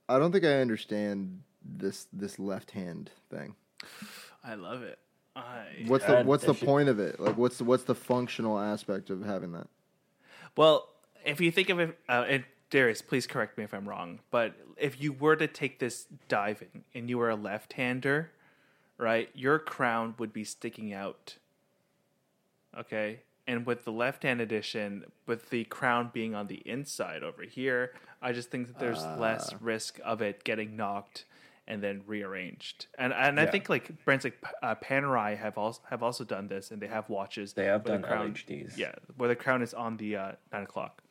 I 0.08 0.18
don't 0.18 0.32
think 0.32 0.44
I 0.44 0.60
understand 0.60 1.42
this 1.64 2.06
this 2.12 2.38
left 2.38 2.72
hand 2.72 3.10
thing. 3.30 3.54
I 4.44 4.54
love 4.54 4.82
it. 4.82 4.98
I 5.36 5.64
What's 5.86 6.04
the 6.06 6.18
And 6.18 6.28
What's 6.28 6.44
the 6.44 6.50
if 6.52 6.60
you- 6.62 6.66
point 6.66 6.88
of 6.88 6.98
it? 6.98 7.20
Like, 7.20 7.36
what's 7.36 7.58
the 7.58 7.64
What's 7.64 7.84
the 7.84 7.94
functional 7.94 8.58
aspect 8.58 9.10
of 9.10 9.22
having 9.24 9.52
that? 9.52 9.68
well, 10.56 10.88
if 11.24 11.40
you 11.40 11.50
think 11.50 11.68
of 11.68 11.78
it, 11.78 11.98
uh, 12.08 12.24
and 12.28 12.44
Darius, 12.70 13.02
please 13.02 13.26
correct 13.26 13.56
me 13.58 13.64
if 13.64 13.72
I'm 13.74 13.88
wrong, 13.88 14.20
but 14.30 14.54
if 14.76 15.00
you 15.00 15.12
were 15.12 15.36
to 15.36 15.46
take 15.46 15.78
this 15.78 16.06
diving 16.28 16.84
and 16.94 17.08
you 17.10 17.18
were 17.18 17.30
a 17.30 17.36
left-hander, 17.36 18.30
right, 18.98 19.28
your 19.34 19.58
crown 19.58 20.14
would 20.18 20.32
be 20.32 20.44
sticking 20.44 20.92
out. 20.92 21.36
Okay, 22.78 23.20
and 23.46 23.66
with 23.66 23.84
the 23.84 23.92
left-hand 23.92 24.40
edition, 24.40 25.04
with 25.26 25.50
the 25.50 25.64
crown 25.64 26.10
being 26.12 26.34
on 26.34 26.46
the 26.46 26.62
inside 26.64 27.22
over 27.22 27.42
here, 27.42 27.92
I 28.22 28.32
just 28.32 28.50
think 28.50 28.68
that 28.68 28.78
there's 28.78 29.04
less 29.04 29.52
risk 29.60 29.98
of 30.04 30.22
it 30.22 30.44
getting 30.44 30.76
knocked 30.76 31.24
and 31.70 31.80
then 31.80 32.02
rearranged. 32.06 32.86
And 32.98 33.12
and 33.12 33.38
I 33.38 33.46
think 33.46 33.68
like 33.68 34.04
brands 34.04 34.24
like 34.24 34.42
uh, 34.62 34.74
Panerai 34.74 35.38
have 35.38 35.56
also 35.56 35.80
have 35.88 36.02
also 36.02 36.24
done 36.24 36.48
this, 36.48 36.72
and 36.72 36.82
they 36.82 36.88
have 36.88 37.08
watches. 37.08 37.52
They 37.52 37.66
have 37.66 37.84
where 37.86 37.96
the 37.96 38.02
done 38.02 38.10
crown, 38.10 38.34
LHDs. 38.34 38.76
Yeah, 38.76 38.92
where 39.16 39.28
the 39.28 39.36
crown 39.36 39.62
is 39.62 39.72
on 39.72 39.96
the 39.96 40.16
uh, 40.16 40.32
nine 40.52 40.64
o'clock. 40.64 41.02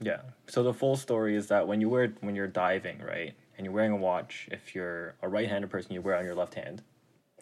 Yeah. 0.00 0.20
So 0.46 0.62
the 0.62 0.72
full 0.72 0.96
story 0.96 1.36
is 1.36 1.48
that 1.48 1.66
when 1.66 1.80
you 1.80 1.88
wear 1.88 2.14
when 2.20 2.36
you're 2.36 2.46
diving, 2.46 3.00
right, 3.00 3.34
and 3.58 3.64
you're 3.64 3.74
wearing 3.74 3.92
a 3.92 3.96
watch, 3.96 4.48
if 4.52 4.74
you're 4.74 5.16
a 5.22 5.28
right-handed 5.28 5.68
person, 5.68 5.92
you 5.92 6.00
wear 6.00 6.14
it 6.14 6.20
on 6.20 6.24
your 6.24 6.36
left 6.36 6.54
hand, 6.54 6.82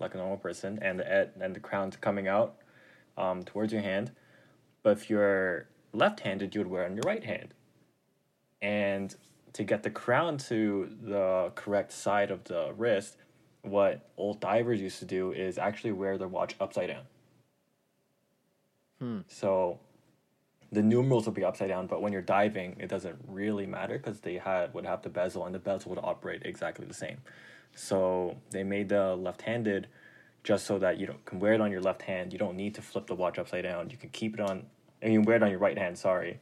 like 0.01 0.15
a 0.15 0.17
normal 0.17 0.39
person, 0.39 0.79
and 0.81 0.99
the 0.99 1.31
and 1.41 1.55
the 1.55 1.61
crown's 1.61 1.97
coming 1.97 2.27
out 2.27 2.57
um, 3.19 3.45
towards 3.45 3.73
your 3.73 3.83
hand. 3.83 4.11
But 4.83 4.97
if 4.97 5.11
you're 5.11 5.69
left-handed, 5.93 6.55
you 6.55 6.63
would 6.63 6.71
wear 6.71 6.85
it 6.85 6.87
on 6.87 6.97
your 6.97 7.05
right 7.05 7.25
hand. 7.25 7.53
And 8.63 9.15
to 9.59 9.65
get 9.65 9.83
the 9.83 9.91
crown 9.91 10.39
to 10.39 10.89
the 11.03 11.51
correct 11.57 11.91
side 11.91 12.31
of 12.31 12.45
the 12.45 12.73
wrist, 12.77 13.17
what 13.63 14.09
old 14.17 14.39
divers 14.39 14.81
used 14.81 15.01
to 15.01 15.05
do 15.05 15.33
is 15.33 15.59
actually 15.59 15.91
wear 15.91 16.17
their 16.17 16.29
watch 16.29 16.55
upside 16.61 16.91
down. 16.91 17.03
So 19.27 19.81
the 20.71 20.81
numerals 20.81 21.27
will 21.27 21.33
be 21.33 21.43
upside 21.43 21.71
down, 21.71 21.89
but 21.89 22.01
when 22.01 22.13
you're 22.13 22.23
diving, 22.23 22.77
it 22.79 22.89
doesn't 22.89 23.17
really 23.27 23.67
matter 23.67 23.99
because 23.99 24.21
they 24.21 24.35
had 24.35 24.73
would 24.75 24.87
have 24.87 25.03
the 25.03 25.09
bezel, 25.09 25.45
and 25.45 25.53
the 25.53 25.59
bezel 25.59 25.91
would 25.91 25.99
operate 26.05 26.43
exactly 26.45 26.87
the 26.87 26.95
same. 26.95 27.17
So 27.75 28.37
they 28.51 28.63
made 28.63 28.89
the 28.89 29.17
left-handed 29.17 29.89
just 30.45 30.67
so 30.67 30.79
that 30.79 30.99
you 30.99 31.07
don't, 31.09 31.25
can 31.25 31.41
wear 31.41 31.55
it 31.55 31.61
on 31.61 31.73
your 31.73 31.81
left 31.81 32.03
hand. 32.03 32.33
You 32.33 32.39
don't 32.39 32.57
need 32.57 32.77
to 32.77 32.83
flip 32.83 33.09
the 33.09 33.17
watch 33.17 33.41
upside 33.41 33.65
down. 33.65 33.91
You 33.91 33.97
can 33.97 34.11
keep 34.11 34.35
it 34.35 34.41
on, 34.41 34.67
and 35.03 35.13
you 35.13 35.19
can 35.19 35.27
wear 35.27 35.35
it 35.35 35.43
on 35.43 35.51
your 35.51 35.59
right 35.59 35.77
hand. 35.77 35.99
Sorry, 35.99 36.39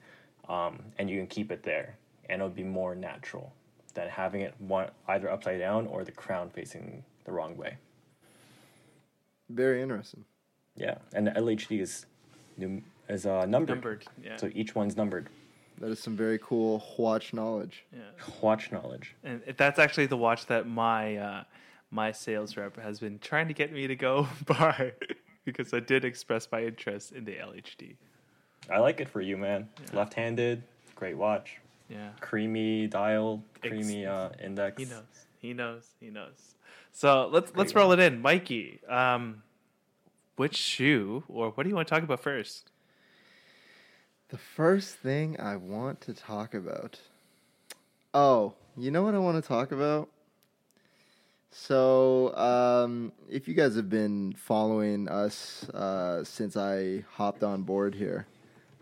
um, 0.50 0.82
and 0.98 1.08
you 1.08 1.16
can 1.16 1.28
keep 1.28 1.50
it 1.50 1.62
there, 1.62 1.96
and 2.28 2.40
it'll 2.40 2.50
be 2.54 2.64
more 2.64 2.94
natural 2.94 3.52
than 3.94 4.08
having 4.08 4.42
it 4.42 4.54
one 4.58 4.90
either 5.08 5.30
upside 5.30 5.58
down 5.58 5.86
or 5.86 6.04
the 6.04 6.12
crown 6.12 6.50
facing 6.50 7.02
the 7.24 7.32
wrong 7.32 7.56
way. 7.56 7.76
Very 9.48 9.82
interesting. 9.82 10.24
Yeah, 10.76 10.96
and 11.14 11.26
the 11.26 11.30
LHD 11.32 11.80
is 11.80 12.06
num- 12.58 12.84
is 13.08 13.24
uh, 13.26 13.46
numbered. 13.46 13.76
Numbered, 13.76 14.04
yeah. 14.22 14.36
So 14.36 14.50
each 14.54 14.74
one's 14.74 14.96
numbered. 14.96 15.28
That 15.78 15.90
is 15.90 16.00
some 16.00 16.16
very 16.16 16.38
cool 16.38 16.82
watch 16.98 17.32
knowledge. 17.32 17.84
yeah. 17.92 18.00
Watch 18.40 18.72
knowledge. 18.72 19.14
And 19.22 19.42
that's 19.56 19.78
actually 19.78 20.06
the 20.06 20.16
watch 20.16 20.46
that 20.46 20.66
my 20.66 21.16
uh, 21.16 21.44
my 21.90 22.12
sales 22.12 22.56
rep 22.56 22.76
has 22.78 22.98
been 23.00 23.18
trying 23.18 23.48
to 23.48 23.54
get 23.54 23.72
me 23.72 23.86
to 23.86 23.94
go 23.96 24.26
buy 24.46 24.92
because 25.44 25.72
I 25.72 25.80
did 25.80 26.04
express 26.04 26.48
my 26.50 26.64
interest 26.64 27.12
in 27.12 27.24
the 27.24 27.36
LHD. 27.36 27.96
I 28.70 28.78
like 28.78 29.00
it 29.00 29.08
for 29.08 29.20
you, 29.20 29.36
man. 29.36 29.68
Left-handed, 29.92 30.62
great 30.96 31.16
watch. 31.16 31.58
Yeah. 31.88 32.10
Creamy 32.20 32.86
dial, 32.88 33.44
creamy 33.60 34.06
uh, 34.06 34.30
index. 34.42 34.82
He 34.82 34.88
knows. 34.88 35.02
He 35.38 35.52
knows. 35.52 35.86
He 36.00 36.10
knows. 36.10 36.54
So 36.92 37.28
let's 37.30 37.52
let's 37.54 37.72
Great 37.72 37.82
roll 37.82 37.92
it 37.92 38.00
in, 38.00 38.20
Mikey. 38.20 38.80
Um, 38.88 39.42
which 40.36 40.56
shoe, 40.56 41.24
or 41.28 41.50
what 41.50 41.62
do 41.62 41.68
you 41.68 41.76
want 41.76 41.88
to 41.88 41.94
talk 41.94 42.02
about 42.02 42.20
first? 42.20 42.70
The 44.28 44.38
first 44.38 44.96
thing 44.96 45.38
I 45.38 45.56
want 45.56 46.00
to 46.02 46.12
talk 46.12 46.54
about. 46.54 46.98
Oh, 48.12 48.54
you 48.76 48.90
know 48.90 49.02
what 49.02 49.14
I 49.14 49.18
want 49.18 49.42
to 49.42 49.46
talk 49.46 49.72
about? 49.72 50.08
So, 51.50 52.36
um, 52.36 53.12
if 53.30 53.46
you 53.46 53.54
guys 53.54 53.76
have 53.76 53.88
been 53.88 54.34
following 54.34 55.08
us 55.08 55.68
uh, 55.70 56.22
since 56.24 56.56
I 56.56 57.04
hopped 57.12 57.42
on 57.42 57.62
board 57.62 57.94
here, 57.94 58.26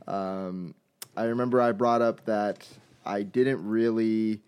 um, 0.08 0.74
I 1.16 1.24
remember 1.24 1.60
I 1.60 1.72
brought 1.72 2.02
up 2.02 2.24
that 2.24 2.66
I 3.04 3.22
didn't 3.22 3.66
really 3.66 4.42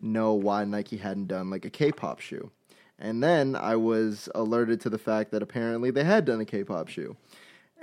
know 0.00 0.34
why 0.34 0.64
Nike 0.64 0.96
hadn't 0.96 1.28
done 1.28 1.50
like 1.50 1.64
a 1.64 1.70
K-pop 1.70 2.20
shoe. 2.20 2.50
And 2.98 3.22
then 3.22 3.56
I 3.56 3.76
was 3.76 4.28
alerted 4.34 4.80
to 4.82 4.90
the 4.90 4.98
fact 4.98 5.32
that 5.32 5.42
apparently 5.42 5.90
they 5.90 6.04
had 6.04 6.24
done 6.24 6.40
a 6.40 6.44
K-pop 6.44 6.88
shoe. 6.88 7.16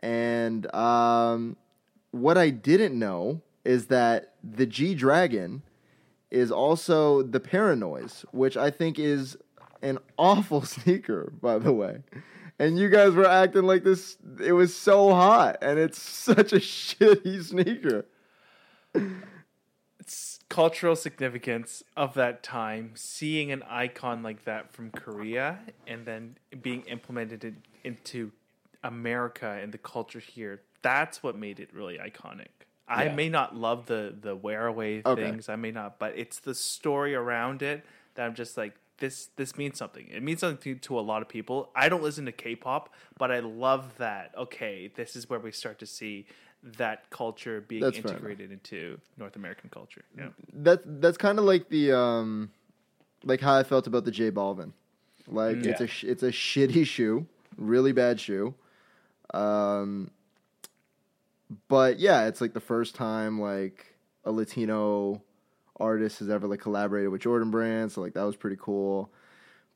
And 0.02 0.74
um, 0.74 1.58
what 2.12 2.38
I 2.38 2.50
didn't 2.50 2.98
know 2.98 3.42
is 3.66 3.88
that 3.88 4.36
the 4.44 4.66
G 4.66 4.96
Dragon 4.96 5.62
is 6.32 6.52
also 6.52 7.24
the 7.24 7.40
Paranoise, 7.40 8.24
which 8.32 8.56
I 8.56 8.70
think 8.70 9.00
is 9.00 9.38
an 9.82 10.00
awful 10.18 10.62
sneaker, 10.62 11.34
by 11.42 11.60
the 11.60 11.74
way. 11.74 12.00
And 12.58 12.78
you 12.78 12.90
guys 12.90 13.14
were 13.14 13.28
acting 13.28 13.64
like 13.64 13.84
this. 13.84 14.18
It 14.44 14.52
was 14.52 14.76
so 14.76 15.14
hot, 15.14 15.58
and 15.62 15.80
it's 15.80 16.02
such 16.02 16.54
a 16.54 16.58
shitty 16.60 17.44
sneaker. 17.44 18.06
Cultural 20.50 20.96
significance 20.96 21.84
of 21.96 22.16
that 22.16 22.42
time, 22.42 22.92
seeing 22.96 23.52
an 23.52 23.62
icon 23.70 24.24
like 24.24 24.46
that 24.46 24.74
from 24.74 24.90
Korea 24.90 25.60
and 25.86 26.06
then 26.08 26.38
being 26.62 26.82
implemented 26.84 27.44
in, 27.44 27.58
into 27.84 28.32
America 28.84 29.60
and 29.62 29.72
the 29.72 29.78
culture 29.78 30.20
here. 30.20 30.62
That's 30.82 31.22
what 31.22 31.38
made 31.38 31.60
it 31.60 31.70
really 31.72 32.00
iconic. 32.00 32.48
I 32.88 33.06
Yeah. 33.06 33.14
may 33.14 33.30
not 33.30 33.56
love 33.56 33.86
the 33.86 34.16
the 34.20 34.36
wear 34.36 34.66
away 34.66 35.04
Okay. 35.06 35.22
things. 35.30 35.50
I 35.50 35.56
may 35.56 35.70
not, 35.70 36.00
but 36.00 36.18
it's 36.18 36.40
the 36.40 36.56
story 36.56 37.14
around 37.14 37.62
it 37.62 37.86
that 38.16 38.26
I'm 38.26 38.34
just 38.34 38.58
like 38.58 38.74
this. 38.98 39.28
This 39.36 39.56
means 39.56 39.78
something. 39.78 40.08
It 40.10 40.24
means 40.24 40.40
something 40.40 40.58
to, 40.76 40.80
to 40.88 41.00
a 41.00 41.02
lot 41.02 41.22
of 41.22 41.30
people. 41.30 41.70
I 41.76 41.90
don't 41.90 42.02
listen 42.02 42.26
to 42.26 42.32
K-pop, 42.32 42.92
but 43.20 43.30
I 43.32 43.40
love 43.40 43.98
that. 44.00 44.34
Okay, 44.36 44.88
this 44.96 45.16
is 45.16 45.30
where 45.30 45.40
we 45.40 45.52
start 45.52 45.78
to 45.80 45.86
see 45.86 46.26
that 46.78 47.10
culture 47.10 47.62
being 47.62 47.82
That's 47.82 47.98
integrated 47.98 48.52
into 48.52 49.00
North 49.18 49.36
American 49.36 49.70
culture. 49.70 50.04
Yeah. 50.18 50.30
That 50.54 51.02
that's 51.02 51.18
kind 51.18 51.40
of 51.40 51.46
like 51.46 51.70
the 51.70 51.92
um, 51.98 52.52
like 53.24 53.40
how 53.42 53.56
I 53.58 53.64
felt 53.64 53.88
about 53.88 54.06
the 54.06 54.12
J 54.12 54.32
Balvin. 54.32 54.74
Like 55.28 55.58
Mm. 55.58 55.66
it's 55.68 55.82
a 55.82 55.88
sh- 55.88 56.04
it's 56.06 56.24
a 56.24 56.32
shitty 56.32 56.86
shoe, 56.86 57.28
really 57.58 57.92
bad 57.92 58.20
shoe. 58.20 58.54
Um, 59.34 60.12
but 61.68 62.00
yeah, 62.00 62.28
it's 62.28 62.42
like 62.42 62.54
the 62.54 62.60
first 62.60 62.96
time 62.96 63.40
like 63.40 63.96
a 64.26 64.32
Latino 64.32 65.22
artist 65.80 66.20
has 66.20 66.30
ever 66.30 66.46
like 66.48 66.60
collaborated 66.60 67.10
with 67.10 67.22
Jordan 67.22 67.52
Brand, 67.52 67.92
so 67.92 68.02
like 68.02 68.14
that 68.14 68.24
was 68.24 68.36
pretty 68.36 68.58
cool. 68.60 69.12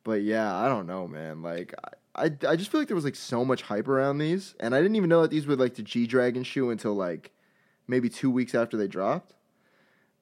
But 0.02 0.22
yeah, 0.22 0.54
I 0.54 0.68
don't 0.68 0.86
know, 0.86 1.08
man. 1.08 1.42
Like 1.42 1.72
I, 1.82 1.88
I, 2.16 2.30
I 2.48 2.56
just 2.56 2.70
feel 2.70 2.80
like 2.80 2.88
there 2.88 2.94
was 2.94 3.04
like 3.04 3.16
so 3.16 3.44
much 3.44 3.62
hype 3.62 3.88
around 3.88 4.18
these, 4.18 4.54
and 4.60 4.74
I 4.74 4.80
didn't 4.80 4.96
even 4.96 5.08
know 5.08 5.22
that 5.22 5.30
these 5.30 5.46
were 5.46 5.56
like 5.56 5.74
the 5.74 5.82
G 5.82 6.06
Dragon 6.06 6.44
shoe 6.44 6.70
until 6.70 6.94
like 6.94 7.32
maybe 7.88 8.08
two 8.08 8.30
weeks 8.30 8.54
after 8.54 8.76
they 8.76 8.86
dropped. 8.86 9.34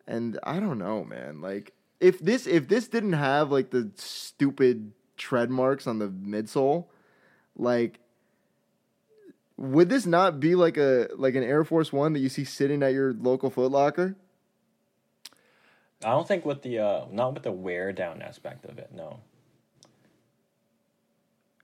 And 0.07 0.39
I 0.43 0.59
don't 0.59 0.79
know, 0.79 1.05
man. 1.05 1.41
Like 1.41 1.73
if 2.01 2.19
this 2.19 2.47
if 2.47 2.69
this 2.69 2.89
didn't 2.89 3.13
have 3.13 3.53
like 3.53 3.71
the 3.71 3.91
stupid 3.97 4.93
tread 5.17 5.51
marks 5.51 5.87
on 5.87 5.99
the 5.99 6.09
midsole, 6.09 6.87
like 7.57 8.01
would 9.57 9.89
this 9.89 10.07
not 10.07 10.41
be 10.41 10.55
like 10.55 10.77
a 10.77 11.09
like 11.17 11.35
an 11.35 11.45
Air 11.45 11.65
Force 11.65 11.93
One 11.93 12.15
that 12.15 12.21
you 12.21 12.29
see 12.29 12.45
sitting 12.45 12.83
at 12.83 12.93
your 12.93 13.13
local 13.13 13.51
Foot 13.51 13.71
Locker? 13.71 14.17
I 16.05 16.11
don't 16.11 16.27
think 16.27 16.45
with 16.45 16.63
the 16.63 16.81
uh 16.81 17.05
not 17.11 17.35
with 17.35 17.45
the 17.45 17.53
wear 17.53 17.93
down 17.93 18.23
aspect 18.23 18.65
of 18.65 18.79
it. 18.79 18.91
No. 18.93 19.21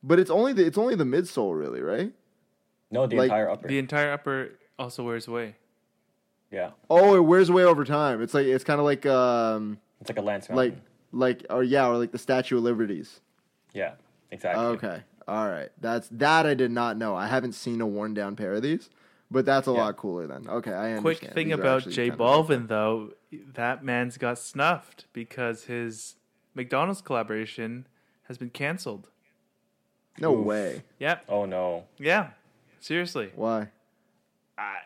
But 0.09 0.19
it's 0.19 0.31
only 0.31 0.53
the 0.55 0.65
it's 0.65 0.79
only 0.79 0.95
the 0.95 1.05
midsole, 1.05 1.57
really, 1.59 1.83
right? 1.83 2.13
No, 2.91 3.07
the 3.07 3.17
Like, 3.17 3.25
entire 3.27 3.51
upper. 3.51 3.69
The 3.69 3.79
entire 3.79 4.13
upper 4.13 4.51
also 4.79 5.05
wears 5.05 5.29
away. 5.29 5.57
yeah. 6.51 6.71
Oh, 6.89 7.15
it 7.15 7.21
wears 7.21 7.51
away 7.51 7.65
over 7.65 7.85
time. 7.85 8.23
It's 8.23 8.33
like 8.33 8.47
it's 8.47 8.65
kind 8.65 8.81
of 8.81 8.87
like 8.87 9.05
um 9.07 9.79
It's 10.01 10.09
like 10.09 10.19
a 10.19 10.23
lance 10.23 10.49
like 10.49 10.73
mountain. 10.73 10.83
like 11.13 11.47
or 11.51 11.63
yeah, 11.63 11.87
or 11.89 11.99
like 11.99 12.13
the 12.13 12.19
Statue 12.19 12.57
of 12.57 12.63
Liberties. 12.65 13.21
Yeah. 13.75 13.93
Exactly. 14.31 14.65
Okay, 14.65 15.03
all 15.27 15.49
right. 15.49 15.71
That's 15.81 16.09
that 16.13 16.47
I 16.47 16.55
did 16.55 16.71
not 16.71 16.97
know. 16.97 17.15
I 17.15 17.27
haven't 17.27 17.53
seen 17.53 17.81
a 17.83 17.87
worn 17.87 18.15
down 18.15 18.35
pair 18.37 18.55
of 18.55 18.63
these, 18.63 18.89
but 19.31 19.45
that's 19.45 19.67
a 19.69 19.73
Yeah. 19.73 19.79
lot 19.85 19.97
cooler 19.99 20.27
then. 20.27 20.47
Okay, 20.49 20.73
I 20.73 20.93
understand. 20.93 21.03
Quick 21.03 21.35
thing 21.35 21.49
These 21.49 21.59
about 21.59 21.77
actually 21.79 21.93
J 21.93 22.09
kinda- 22.11 22.25
Balvin 22.25 22.69
though, 22.69 23.13
that 23.55 23.85
man's 23.85 24.17
got 24.17 24.39
snuffed 24.39 25.05
because 25.13 25.65
his 25.65 26.17
McDonald's 26.55 27.03
collaboration 27.03 27.87
has 28.25 28.37
been 28.39 28.51
canceled. 28.51 29.11
No 30.21 30.35
Oof. 30.37 30.45
way. 30.45 30.83
Yeah, 30.99 31.19
Oh 31.29 31.45
no. 31.45 31.85
yeah, 31.99 32.29
seriously. 32.81 33.31
Why? 33.35 33.69
I, 34.57 34.79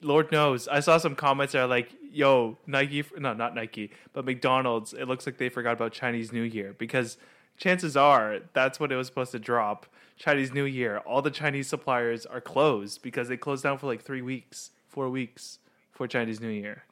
Lord 0.00 0.30
knows. 0.30 0.68
I 0.68 0.80
saw 0.80 0.98
some 0.98 1.14
comments 1.16 1.52
that 1.54 1.60
are 1.62 1.66
like, 1.66 1.90
"Yo, 2.12 2.56
Nike, 2.66 3.04
no, 3.18 3.32
not 3.34 3.54
Nike, 3.54 3.90
but 4.12 4.24
McDonald's. 4.24 4.92
It 4.92 5.06
looks 5.08 5.26
like 5.26 5.38
they 5.38 5.48
forgot 5.48 5.72
about 5.72 5.92
Chinese 5.92 6.32
New 6.32 6.42
Year 6.42 6.74
because 6.78 7.16
chances 7.58 7.96
are 7.96 8.38
that's 8.52 8.78
what 8.78 8.92
it 8.92 8.96
was 8.96 9.06
supposed 9.06 9.32
to 9.32 9.38
drop. 9.38 9.86
Chinese 10.18 10.52
New 10.52 10.64
Year. 10.64 10.98
All 10.98 11.20
the 11.20 11.30
Chinese 11.30 11.66
suppliers 11.68 12.24
are 12.24 12.40
closed 12.40 13.02
because 13.02 13.28
they 13.28 13.36
closed 13.36 13.62
down 13.64 13.76
for 13.78 13.86
like 13.86 14.02
three 14.02 14.22
weeks, 14.22 14.70
four 14.88 15.08
weeks 15.10 15.58
for 15.92 16.06
Chinese 16.06 16.40
New 16.40 16.48
Year. 16.48 16.84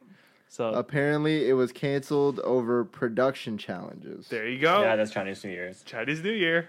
So 0.48 0.72
Apparently, 0.74 1.48
it 1.48 1.54
was 1.54 1.72
canceled 1.72 2.38
over 2.40 2.85
production 2.85 3.57
challenges. 3.59 4.28
there 4.28 4.46
you 4.46 4.59
go. 4.61 4.83
Yeah, 4.83 4.94
that's 4.96 5.11
Chinese 5.11 5.42
New 5.42 5.50
Year's. 5.50 5.83
Chinese 5.85 6.22
New 6.22 6.33
Year. 6.33 6.68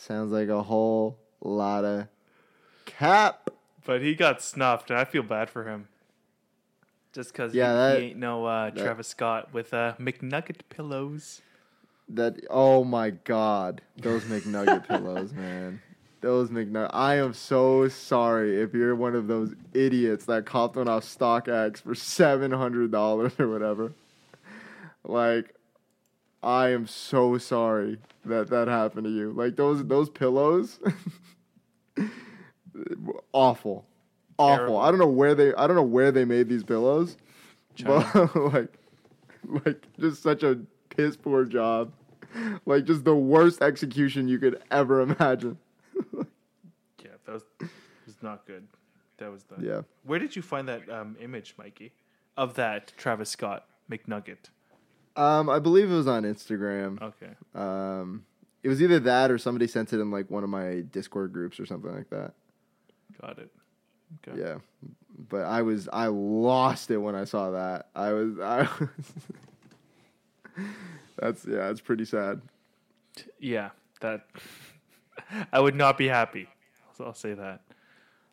Sounds 0.00 0.30
like 0.30 0.48
a 0.48 0.62
whole 0.62 1.18
lot 1.40 1.84
of 1.84 2.06
cap. 2.86 3.50
But 3.84 4.00
he 4.00 4.14
got 4.14 4.40
snuffed, 4.40 4.90
and 4.90 4.98
I 4.98 5.04
feel 5.04 5.22
bad 5.24 5.50
for 5.50 5.64
him. 5.64 5.88
Just 7.12 7.32
because 7.32 7.52
Yeah, 7.54 7.72
he, 7.72 7.76
that- 7.94 8.00
he 8.00 8.06
ain't 8.10 8.18
no 8.18 8.44
uh, 8.46 8.70
that- 8.70 8.76
Travis 8.80 9.08
Scott 9.08 9.52
with 9.52 9.74
uh, 9.74 9.94
McNugget 9.98 10.60
pillows. 10.68 11.42
That 12.10 12.36
oh 12.48 12.84
my 12.84 13.10
god, 13.10 13.82
those 13.98 14.22
McNugget 14.24 14.88
pillows, 14.88 15.32
man. 15.34 15.82
Those 16.22 16.48
McNugget. 16.48 16.90
I 16.94 17.16
am 17.16 17.34
so 17.34 17.86
sorry 17.88 18.62
if 18.62 18.72
you're 18.72 18.94
one 18.96 19.14
of 19.14 19.26
those 19.26 19.54
idiots 19.74 20.24
that 20.26 20.46
copped 20.46 20.76
one 20.76 20.88
off 20.88 21.04
StockX 21.04 21.82
for 21.82 21.94
seven 21.94 22.50
hundred 22.52 22.90
dollars 22.92 23.32
or 23.38 23.48
whatever. 23.48 23.92
Like, 25.04 25.54
I 26.42 26.68
am 26.68 26.86
so 26.86 27.38
sorry 27.38 27.98
that 28.24 28.48
that 28.50 28.68
happened 28.68 29.04
to 29.04 29.10
you. 29.10 29.32
Like 29.32 29.56
those 29.56 29.84
those 29.84 30.08
pillows, 30.08 30.78
awful, 33.32 33.84
awful. 34.36 34.56
Terrible. 34.56 34.78
I 34.78 34.90
don't 34.90 35.00
know 35.00 35.08
where 35.08 35.34
they 35.34 35.54
I 35.54 35.66
don't 35.66 35.76
know 35.76 35.82
where 35.82 36.12
they 36.12 36.24
made 36.24 36.48
these 36.48 36.62
pillows, 36.62 37.16
but 37.84 38.34
like, 38.52 38.72
like 39.64 39.82
just 39.98 40.22
such 40.22 40.42
a 40.42 40.60
piss 40.90 41.16
poor 41.16 41.44
job. 41.44 41.92
Like 42.66 42.84
just 42.84 43.04
the 43.04 43.16
worst 43.16 43.62
execution 43.62 44.28
you 44.28 44.38
could 44.38 44.62
ever 44.70 45.00
imagine. 45.00 45.58
Yeah, 47.04 47.12
that 47.26 47.32
was, 47.32 47.42
was 48.06 48.22
not 48.22 48.44
good. 48.46 48.66
That 49.18 49.30
was 49.30 49.44
the. 49.44 49.64
Yeah. 49.64 49.82
Where 50.04 50.18
did 50.18 50.34
you 50.34 50.42
find 50.42 50.68
that 50.68 50.88
um, 50.90 51.16
image, 51.20 51.54
Mikey, 51.56 51.92
of 52.36 52.54
that 52.54 52.92
Travis 52.96 53.30
Scott 53.30 53.66
McNugget? 53.90 54.50
Um, 55.18 55.50
I 55.50 55.58
believe 55.58 55.90
it 55.90 55.94
was 55.94 56.06
on 56.06 56.22
Instagram. 56.22 57.02
Okay. 57.02 57.32
Um, 57.54 58.24
it 58.62 58.68
was 58.68 58.80
either 58.80 59.00
that 59.00 59.30
or 59.32 59.38
somebody 59.38 59.66
sent 59.66 59.92
it 59.92 60.00
in 60.00 60.12
like 60.12 60.30
one 60.30 60.44
of 60.44 60.50
my 60.50 60.84
Discord 60.92 61.32
groups 61.32 61.58
or 61.58 61.66
something 61.66 61.92
like 61.92 62.08
that. 62.10 62.34
Got 63.20 63.38
it. 63.38 63.50
Okay. 64.26 64.40
Yeah, 64.40 64.58
but 65.28 65.42
I 65.42 65.62
was 65.62 65.88
I 65.92 66.06
lost 66.06 66.90
it 66.90 66.98
when 66.98 67.14
I 67.14 67.24
saw 67.24 67.50
that. 67.50 67.88
I 67.94 68.12
was 68.12 68.38
I. 68.38 68.68
Was 68.78 68.88
that's 71.18 71.44
yeah, 71.46 71.68
it's 71.68 71.80
pretty 71.80 72.04
sad. 72.04 72.40
Yeah, 73.40 73.70
that. 74.00 74.26
I 75.52 75.58
would 75.60 75.74
not 75.74 75.98
be 75.98 76.06
happy. 76.06 76.48
So 76.96 77.04
I'll 77.04 77.14
say 77.14 77.34
that. 77.34 77.62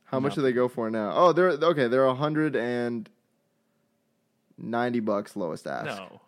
How 0.05 0.19
much 0.19 0.35
do 0.35 0.41
they 0.41 0.53
go 0.53 0.67
for 0.67 0.89
now? 0.89 1.11
Oh, 1.15 1.33
they're 1.33 1.49
okay. 1.49 1.87
They're 1.87 2.05
a 2.05 2.13
hundred 2.13 2.55
and 2.55 3.09
ninety 4.57 4.99
bucks 4.99 5.35
lowest 5.35 5.65
ask. 5.67 5.87
No, 5.87 6.21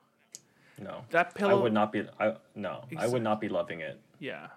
No. 0.80 1.04
that 1.12 1.34
pillow. 1.36 1.60
I 1.60 1.62
would 1.64 1.74
not 1.74 1.92
be 1.92 2.04
I 2.20 2.36
no. 2.56 2.84
I 2.98 3.08
would 3.08 3.24
not 3.24 3.42
be 3.42 3.50
loving 3.50 3.82
it. 3.82 4.00
Yeah, 4.20 4.48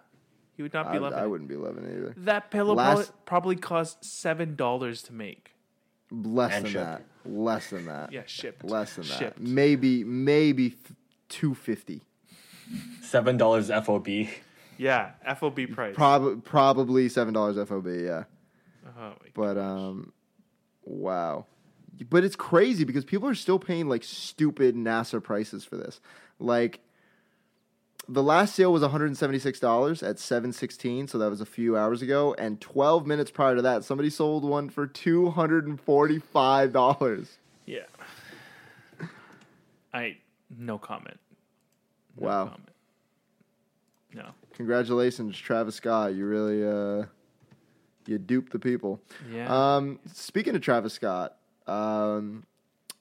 he 0.54 0.62
would 0.62 0.72
not 0.74 0.86
I, 0.86 0.92
be 0.92 0.98
loving. 0.98 1.18
It. 1.18 1.22
I 1.22 1.24
it. 1.24 1.30
wouldn't 1.30 1.48
be 1.48 1.56
loving 1.56 1.84
it 1.84 1.92
either. 1.96 2.14
That 2.18 2.50
pillow 2.50 2.74
Last- 2.74 3.12
probably, 3.24 3.54
probably 3.54 3.56
cost 3.56 4.04
seven 4.04 4.54
dollars 4.56 5.02
to 5.02 5.12
make. 5.12 5.52
Less 6.12 6.52
And 6.54 6.64
than 6.66 6.72
shipped. 6.72 6.84
that. 6.84 7.02
Less 7.24 7.70
than 7.70 7.86
that. 7.86 8.12
Yeah, 8.12 8.22
shipped. 8.26 8.64
Less 8.64 8.94
than 8.96 9.06
that. 9.06 9.18
Shipped. 9.18 9.40
Maybe 9.40 10.02
maybe 10.04 10.76
two 11.28 11.54
fifty. 11.54 12.02
Seven 13.02 13.36
dollars 13.36 13.68
FOB. 13.70 14.08
Yeah, 14.78 15.10
FOB 15.36 15.66
price. 15.72 15.94
Prob- 15.94 16.44
probably 16.44 17.08
seven 17.08 17.34
dollars 17.34 17.56
FOB. 17.68 17.86
Yeah. 17.86 18.24
oh, 18.86 18.90
my 19.00 19.12
But 19.34 19.54
gosh. 19.54 19.62
um, 19.64 20.12
wow. 20.84 21.46
But 22.08 22.24
it's 22.24 22.36
crazy 22.36 22.84
because 22.84 23.04
people 23.04 23.28
are 23.28 23.34
still 23.34 23.58
paying 23.58 23.88
like 23.88 24.02
stupid 24.04 24.74
NASA 24.74 25.22
prices 25.22 25.64
for 25.64 25.76
this. 25.76 26.00
Like 26.38 26.80
the 28.08 28.22
last 28.22 28.54
sale 28.54 28.72
was 28.72 28.82
$176 28.82 30.02
at 30.02 30.18
716, 30.18 31.08
so 31.08 31.18
that 31.18 31.28
was 31.30 31.40
a 31.40 31.46
few 31.46 31.76
hours 31.76 32.02
ago, 32.02 32.34
and 32.38 32.60
12 32.60 33.06
minutes 33.06 33.30
prior 33.30 33.54
to 33.54 33.62
that, 33.62 33.84
somebody 33.84 34.10
sold 34.10 34.42
one 34.44 34.68
for 34.70 34.86
$245. 34.88 37.28
yeah. 37.66 37.80
I 39.92 40.16
no 40.56 40.78
comment. 40.78 41.18
No 42.18 42.26
Wow. 42.26 42.44
comment. 42.46 42.68
No. 44.14 44.26
Congratulations, 44.54 45.36
Travis 45.36 45.74
Scott. 45.76 46.14
You 46.14 46.26
really 46.26 46.64
uh 46.64 47.04
you 48.06 48.18
duped 48.18 48.52
the 48.52 48.58
people. 48.58 49.00
Yeah. 49.32 49.76
Um, 49.76 50.00
speaking 50.12 50.56
of 50.56 50.62
Travis 50.62 50.94
Scott, 50.94 51.36
um, 51.70 52.44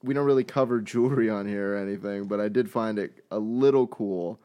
we 0.04 0.14
don't 0.14 0.26
really 0.26 0.44
cover 0.44 0.80
jewelry 0.82 1.30
on 1.30 1.48
here 1.48 1.74
or 1.74 1.78
anything, 1.78 2.26
but 2.26 2.40
I 2.40 2.48
did 2.50 2.70
find 2.70 3.00
it 3.00 3.24
a 3.32 3.40
little 3.40 3.88
cool. 3.88 4.40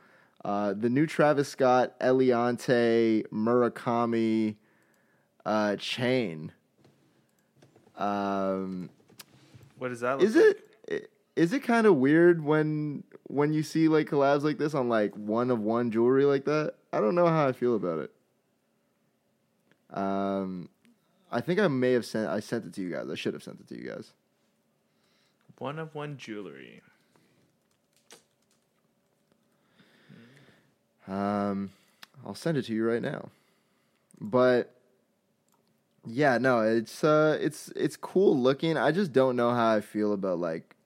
Uh, 0.45 0.75
the 0.75 0.91
new 0.91 1.07
Travis 1.07 1.49
Scott 1.49 1.99
Eliantte 2.01 3.27
Murakami 3.29 4.57
uh, 5.47 5.77
chain. 5.77 6.53
Um, 7.97 8.91
What 9.79 9.89
does 9.91 10.01
that 10.01 10.19
look 10.19 10.27
is 10.27 10.35
like? 10.37 10.59
it 10.89 11.11
is 11.37 11.53
it 11.53 11.61
kind 11.61 11.87
of 11.87 11.97
weird 11.97 12.45
when 12.45 13.05
when 13.25 13.53
you 13.53 13.63
see 13.63 13.89
like 13.89 14.09
collabs 14.09 14.43
like 14.43 14.59
this 14.59 14.75
on 14.75 14.89
like 14.89 15.15
one 15.15 15.51
of 15.51 15.61
one 15.61 15.91
jewelry 15.91 16.25
like 16.25 16.45
that? 16.45 16.75
I 16.93 17.01
don't 17.01 17.15
know 17.15 17.27
how 17.27 17.49
I 17.49 17.53
feel 17.53 17.75
about 17.77 18.01
it. 18.01 18.11
Um, 19.97 20.69
I 21.35 21.41
think 21.41 21.59
I 21.59 21.67
may 21.67 21.93
have 21.93 22.07
sent 22.07 22.29
I 22.29 22.39
sent 22.39 22.65
it 22.65 22.73
to 22.75 22.81
you 22.81 22.91
guys. 22.91 23.11
I 23.11 23.17
should 23.17 23.35
have 23.35 23.43
sent 23.43 23.59
it 23.59 23.67
to 23.69 23.77
you 23.77 23.91
guys. 23.91 24.13
One 25.59 25.81
of 25.81 25.93
one 25.93 26.17
jewelry. 26.17 26.81
Um, 31.09 31.71
I'll 32.25 32.37
send 32.37 32.57
it 32.57 32.63
to 32.67 32.73
you 32.73 32.89
right 32.89 33.03
now. 33.03 33.31
But 34.21 34.73
yeah, 36.07 36.39
no, 36.39 36.61
it's 36.61 37.03
uh, 37.03 37.37
it's 37.41 37.69
it's 37.75 37.97
cool 37.97 38.39
looking. 38.39 38.77
I 38.77 38.93
just 38.93 39.13
don't 39.13 39.35
know 39.35 39.51
how 39.51 39.75
I 39.75 39.81
feel 39.81 40.13
about 40.13 40.39
like. 40.39 40.77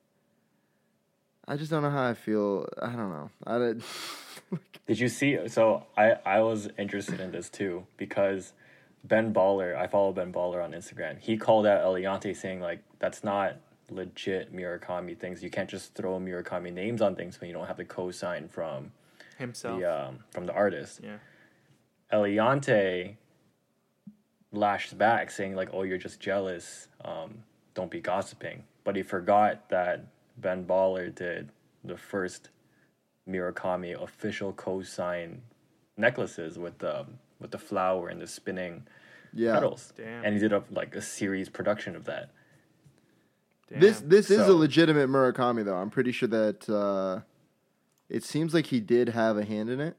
I 1.46 1.56
just 1.56 1.70
don't 1.70 1.82
know 1.82 1.90
how 1.90 2.08
I 2.08 2.14
feel. 2.14 2.66
I 2.80 2.87
don't 2.87 3.11
know. 3.11 3.30
I 3.46 3.58
don't. 3.58 3.82
Did 4.87 4.98
you 4.98 5.08
see? 5.08 5.46
So 5.48 5.84
I 5.94 6.12
I 6.24 6.40
was 6.40 6.70
interested 6.78 7.20
in 7.20 7.32
this 7.32 7.50
too 7.50 7.87
because 7.98 8.54
Ben 9.04 9.32
Baller, 9.32 9.76
I 9.76 9.87
follow 9.87 10.12
Ben 10.12 10.32
Baller 10.32 10.62
on 10.62 10.72
Instagram. 10.72 11.18
He 11.18 11.37
called 11.37 11.66
out 11.66 11.84
Eliantte 11.84 12.37
saying 12.37 12.61
like 12.61 12.82
that's 12.98 13.22
not 13.24 13.56
legit 13.90 14.54
Murakami 14.54 15.16
things. 15.18 15.42
You 15.42 15.50
can't 15.50 15.68
just 15.70 15.94
throw 15.94 16.18
Murakami 16.18 16.72
names 16.72 17.00
on 17.00 17.14
things 17.14 17.40
when 17.40 17.48
you 17.48 17.54
don't 17.54 17.66
have 17.66 17.76
the 17.76 17.84
cosign 17.84 18.50
from 18.50 18.92
Himself. 19.38 19.80
the 19.80 20.08
um, 20.08 20.18
from 20.30 20.46
the 20.46 20.52
artist. 20.52 21.00
yeah. 21.02 21.18
Eliantte 22.12 23.16
lashed 24.52 24.96
back 24.98 25.30
saying 25.30 25.54
like, 25.54 25.70
"Oh, 25.72 25.82
you're 25.82 25.98
just 25.98 26.20
jealous. 26.20 26.88
Um, 27.04 27.42
don't 27.74 27.90
be 27.90 28.00
gossiping." 28.00 28.64
But 28.84 28.96
he 28.96 29.02
forgot 29.02 29.68
that 29.70 30.06
Ben 30.38 30.64
Baller 30.64 31.14
did 31.14 31.50
the 31.84 31.96
first 31.96 32.50
Murakami 33.28 34.00
official 34.00 34.52
co-sign 34.52 35.42
necklaces 35.96 36.58
with 36.58 36.78
the 36.78 37.06
with 37.40 37.51
the 37.51 37.59
flower 37.59 38.09
and 38.09 38.20
the 38.20 38.27
spinning 38.27 38.87
yeah. 39.33 39.55
petals, 39.55 39.92
Damn. 39.96 40.24
and 40.24 40.35
he 40.35 40.40
did 40.40 40.53
a 40.53 40.62
like 40.70 40.94
a 40.94 41.03
series 41.03 41.48
production 41.48 41.96
of 41.96 42.05
that. 42.05 42.31
Damn. 43.68 43.81
This 43.81 44.01
this 44.01 44.31
is 44.31 44.46
a 44.46 44.55
legitimate 44.55 45.09
Murakami 45.09 45.64
though. 45.64 45.77
I'm 45.77 45.90
pretty 45.90 46.12
sure 46.12 46.29
that 46.29 46.68
uh, 46.68 47.20
it 48.09 48.24
seems 48.24 48.55
like 48.55 48.66
he 48.66 48.81
did 48.81 49.11
have 49.11 49.37
a 49.37 49.44
hand 49.44 49.68
in 49.68 49.81
it. 49.81 49.96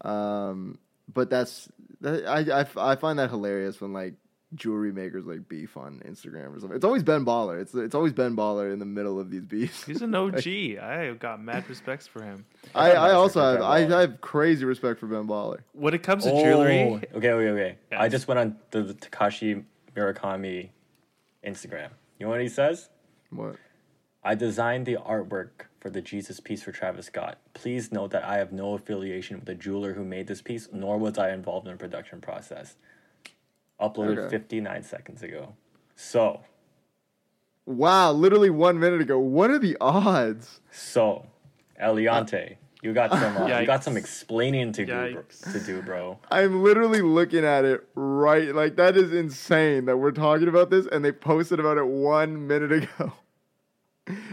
Um, 0.00 0.78
but 1.12 1.30
that's 1.30 1.68
that, 2.00 2.26
I, 2.26 2.62
I 2.62 2.92
I 2.92 2.96
find 2.96 3.18
that 3.18 3.30
hilarious 3.30 3.80
when 3.80 3.92
like 3.92 4.14
jewelry 4.54 4.92
makers 4.92 5.24
like 5.24 5.48
beef 5.48 5.76
on 5.76 6.02
Instagram 6.06 6.54
or 6.54 6.60
something. 6.60 6.76
It's 6.76 6.84
always 6.84 7.02
Ben 7.02 7.24
Baller. 7.24 7.60
It's 7.60 7.74
it's 7.74 7.94
always 7.94 8.12
Ben 8.12 8.36
Baller 8.36 8.72
in 8.72 8.78
the 8.78 8.84
middle 8.84 9.18
of 9.18 9.30
these 9.30 9.44
beefs. 9.44 9.84
He's 9.84 10.02
an 10.02 10.14
OG. 10.14 10.46
I 10.46 11.14
got 11.18 11.42
mad 11.42 11.68
respects 11.68 12.06
for 12.06 12.22
him. 12.22 12.44
I, 12.74 12.88
have 12.88 12.96
I 12.96 13.10
also 13.12 13.40
have 13.40 13.62
I, 13.62 13.78
I 13.96 14.00
have 14.02 14.20
crazy 14.20 14.64
respect 14.64 15.00
for 15.00 15.06
Ben 15.06 15.26
Baller. 15.26 15.60
When 15.72 15.94
it 15.94 16.02
comes 16.02 16.24
to 16.24 16.32
Oh, 16.32 16.42
jewelry, 16.42 16.82
okay, 17.14 17.30
okay, 17.30 17.30
okay. 17.30 17.76
I 17.92 18.08
just 18.08 18.28
went 18.28 18.40
on 18.40 18.56
the, 18.70 18.82
the 18.82 18.94
Takashi 18.94 19.64
Murakami 19.96 20.70
Instagram. 21.44 21.90
You 22.18 22.26
know 22.26 22.30
what 22.30 22.40
he 22.40 22.48
says? 22.48 22.88
What? 23.30 23.56
I 24.24 24.34
designed 24.36 24.86
the 24.86 24.96
artwork 24.96 25.66
for 25.80 25.90
the 25.90 26.00
Jesus 26.00 26.38
piece 26.38 26.62
for 26.62 26.70
Travis 26.70 27.06
Scott. 27.06 27.38
Please 27.54 27.90
note 27.90 28.12
that 28.12 28.24
I 28.24 28.36
have 28.36 28.52
no 28.52 28.74
affiliation 28.74 29.36
with 29.36 29.46
the 29.46 29.54
jeweler 29.56 29.94
who 29.94 30.04
made 30.04 30.28
this 30.28 30.40
piece, 30.40 30.68
nor 30.72 30.96
was 30.96 31.18
I 31.18 31.32
involved 31.32 31.66
in 31.66 31.72
the 31.72 31.78
production 31.78 32.20
process. 32.20 32.76
Uploaded 33.82 34.18
Okay. 34.18 34.28
59 34.30 34.82
seconds 34.84 35.22
ago. 35.22 35.54
So, 35.96 36.40
Wow, 37.66 38.12
literally 38.12 38.50
one 38.50 38.80
minute 38.80 39.00
ago. 39.00 39.18
What 39.18 39.50
are 39.50 39.58
the 39.58 39.76
odds? 39.80 40.60
so, 40.70 41.26
Eliantte, 41.80 42.56
you 42.82 42.92
got 42.92 43.12
some 43.12 43.36
uh, 43.36 43.58
you 43.60 43.66
got 43.66 43.84
some 43.84 43.96
explaining 43.96 44.72
to 44.72 44.84
do, 44.84 45.12
bro, 45.12 45.24
to 45.52 45.60
do, 45.60 45.82
bro. 45.82 46.18
I'm 46.30 46.62
literally 46.62 47.02
looking 47.02 47.44
at 47.44 47.64
it 47.64 47.86
right. 47.94 48.52
Like 48.54 48.76
that 48.76 48.96
is 48.96 49.12
insane 49.12 49.84
that 49.84 49.96
we're 49.98 50.10
talking 50.10 50.48
about 50.48 50.70
this, 50.70 50.86
and 50.90 51.04
they 51.04 51.12
posted 51.12 51.60
about 51.60 51.78
it 51.78 51.86
one 51.86 52.46
minute 52.46 52.72
ago. 52.72 53.12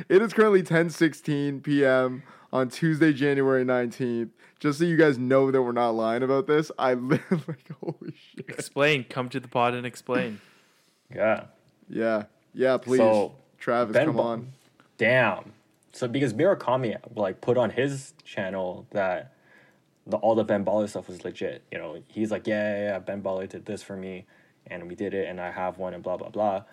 It 0.09 0.23
is 0.23 0.33
currently 0.33 0.63
10:16 0.63 1.61
p.m. 1.61 2.23
on 2.51 2.69
Tuesday, 2.69 3.13
January 3.13 3.63
19th. 3.63 4.29
Just 4.59 4.79
so 4.79 4.85
you 4.85 4.97
guys 4.97 5.17
know 5.17 5.51
that 5.51 5.61
we're 5.61 5.71
not 5.71 5.91
lying 5.91 6.23
about 6.23 6.47
this, 6.47 6.71
I 6.77 6.93
live 6.95 7.21
like 7.47 7.69
holy 7.81 8.13
shit. 8.35 8.49
explain. 8.49 9.03
Come 9.05 9.29
to 9.29 9.39
the 9.39 9.47
pod 9.47 9.73
and 9.73 9.85
explain. 9.85 10.41
Yeah. 11.13 11.45
Yeah, 11.89 12.23
yeah. 12.53 12.77
Please, 12.77 12.97
So, 12.99 13.35
Travis, 13.57 13.93
Ben 13.93 14.07
come 14.07 14.15
Ba- 14.17 14.21
on. 14.21 14.51
Damn. 14.97 15.53
So 15.93 16.07
because 16.07 16.33
Murakami 16.33 16.97
like 17.15 17.41
put 17.41 17.57
on 17.57 17.69
his 17.71 18.13
channel 18.23 18.85
that 18.91 19.33
the 20.05 20.17
all 20.17 20.35
the 20.35 20.43
Ben 20.43 20.63
Baller 20.65 20.87
stuff 20.89 21.07
was 21.07 21.23
legit. 21.23 21.63
You 21.71 21.77
know, 21.77 22.03
he's 22.07 22.29
like, 22.31 22.45
yeah, 22.47 22.75
yeah, 22.75 22.83
yeah, 22.91 22.99
Ben 22.99 23.21
Baller 23.23 23.47
did 23.49 23.65
this 23.65 23.81
for 23.81 23.95
me, 23.95 24.25
and 24.67 24.87
we 24.87 24.93
did 24.95 25.13
it, 25.13 25.27
and 25.27 25.39
I 25.41 25.51
have 25.51 25.77
one, 25.77 25.93
and 25.93 26.03
blah 26.03 26.17
blah 26.17 26.29
blah. 26.29 26.63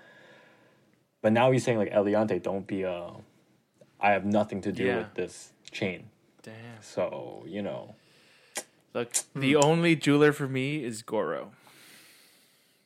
But 1.22 1.32
now 1.32 1.50
he's 1.50 1.64
saying 1.64 1.78
like 1.78 1.92
Eliantte, 1.92 2.42
don't 2.42 2.66
be 2.66 2.84
uh, 2.84 3.10
I 4.00 4.10
have 4.10 4.24
nothing 4.26 4.60
to 4.62 4.72
do 4.72 4.84
Yeah. 4.84 4.98
with 4.98 5.14
this 5.14 5.52
chain. 5.70 6.10
Damn. 6.42 6.54
So 6.80 7.44
you 7.46 7.62
know, 7.62 7.94
Look, 8.96 9.14
hmm. 9.14 9.40
the 9.40 9.56
only 9.56 9.94
jeweler 9.94 10.32
for 10.32 10.48
me 10.48 10.82
is 10.82 11.02
Goro. 11.02 11.52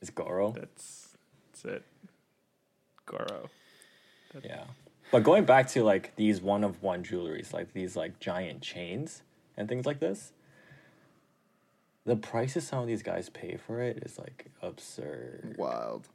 Is 0.01 0.11
Goro. 0.11 0.51
That's 0.51 1.16
that's 1.53 1.64
it. 1.64 1.85
Goro. 3.07 3.49
Yeah. 4.43 4.64
But 5.12 5.23
going 5.23 5.45
back 5.45 5.69
to 5.69 5.85
like 5.85 6.16
these 6.16 6.40
one 6.40 6.64
of 6.64 6.83
one 6.83 7.05
jewelries, 7.05 7.53
like 7.53 7.73
these 7.75 7.95
like 7.95 8.19
giant 8.19 8.61
chains 8.61 9.23
and 9.57 9.69
things 9.69 9.87
like 9.87 10.01
this, 10.01 10.33
the 12.05 12.16
prices 12.16 12.66
some 12.66 12.81
of 12.81 12.87
these 12.88 13.05
guys 13.05 13.29
pay 13.29 13.57
for 13.57 13.81
it 13.81 14.03
is 14.05 14.19
like 14.19 14.47
absurd. 14.62 15.55
Wild. 15.59 16.09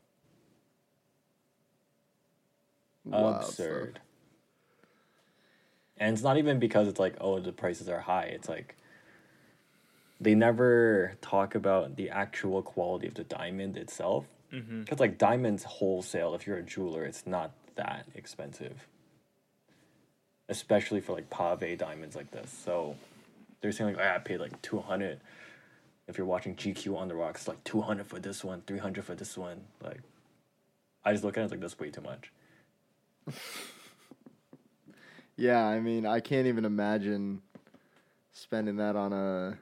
Wild 3.06 3.44
absurd. 3.44 4.02
And 5.98 6.14
it's 6.14 6.24
not 6.24 6.38
even 6.38 6.60
because 6.60 6.88
it's 6.88 7.00
like, 7.00 7.16
oh, 7.22 7.40
the 7.40 7.52
prices 7.52 7.88
are 7.88 8.02
high. 8.02 8.26
It's 8.26 8.50
like 8.50 8.76
they 10.20 10.36
never 10.36 11.14
talk 11.22 11.56
about 11.56 11.96
the 11.96 12.10
actual 12.10 12.62
quality 12.62 13.08
of 13.08 13.16
the 13.16 13.24
diamond 13.24 13.78
itself. 13.78 14.26
Mm-hmm. 14.54 14.82
Because 14.82 15.00
like 15.00 15.18
diamonds 15.18 15.64
wholesale, 15.64 16.36
if 16.36 16.48
you're 16.48 16.58
a 16.58 16.64
jeweler, 16.64 17.04
it's 17.06 17.26
not 17.26 17.52
that 17.76 18.06
expensive. 18.16 18.88
Especially 20.48 21.02
for 21.02 21.14
like 21.14 21.30
pave 21.30 21.78
diamonds 21.78 22.16
like 22.16 22.32
this. 22.32 22.52
So 22.64 22.96
they're 23.62 23.72
saying 23.72 23.96
like, 23.96 24.06
oh, 24.06 24.16
I 24.16 24.20
paid 24.20 24.40
like 24.40 24.62
two 24.62 24.80
hundred. 24.80 25.20
If 26.08 26.18
you're 26.18 26.28
watching 26.28 26.56
GQ 26.56 26.98
on 26.98 27.08
the 27.08 27.16
rocks, 27.16 27.48
like 27.48 27.64
two 27.64 27.82
hundred 27.82 28.08
for 28.08 28.20
this 28.20 28.44
one, 28.44 28.62
three 28.68 28.78
hundred 28.78 29.06
for 29.06 29.16
this 29.16 29.38
one. 29.38 29.62
Like, 29.84 30.02
I 31.04 31.14
just 31.14 31.24
look 31.24 31.38
at 31.38 31.46
it 31.46 31.52
like 31.52 31.60
that's 31.62 31.80
way 31.80 31.90
too 31.90 32.02
much. 32.02 32.32
Yeah, 35.38 35.66
I 35.66 35.80
mean, 35.80 36.06
I 36.06 36.20
can't 36.20 36.48
even 36.48 36.66
imagine 36.66 37.42
spending 38.32 38.78
that 38.78 38.96
on 38.96 39.14
a 39.14 39.58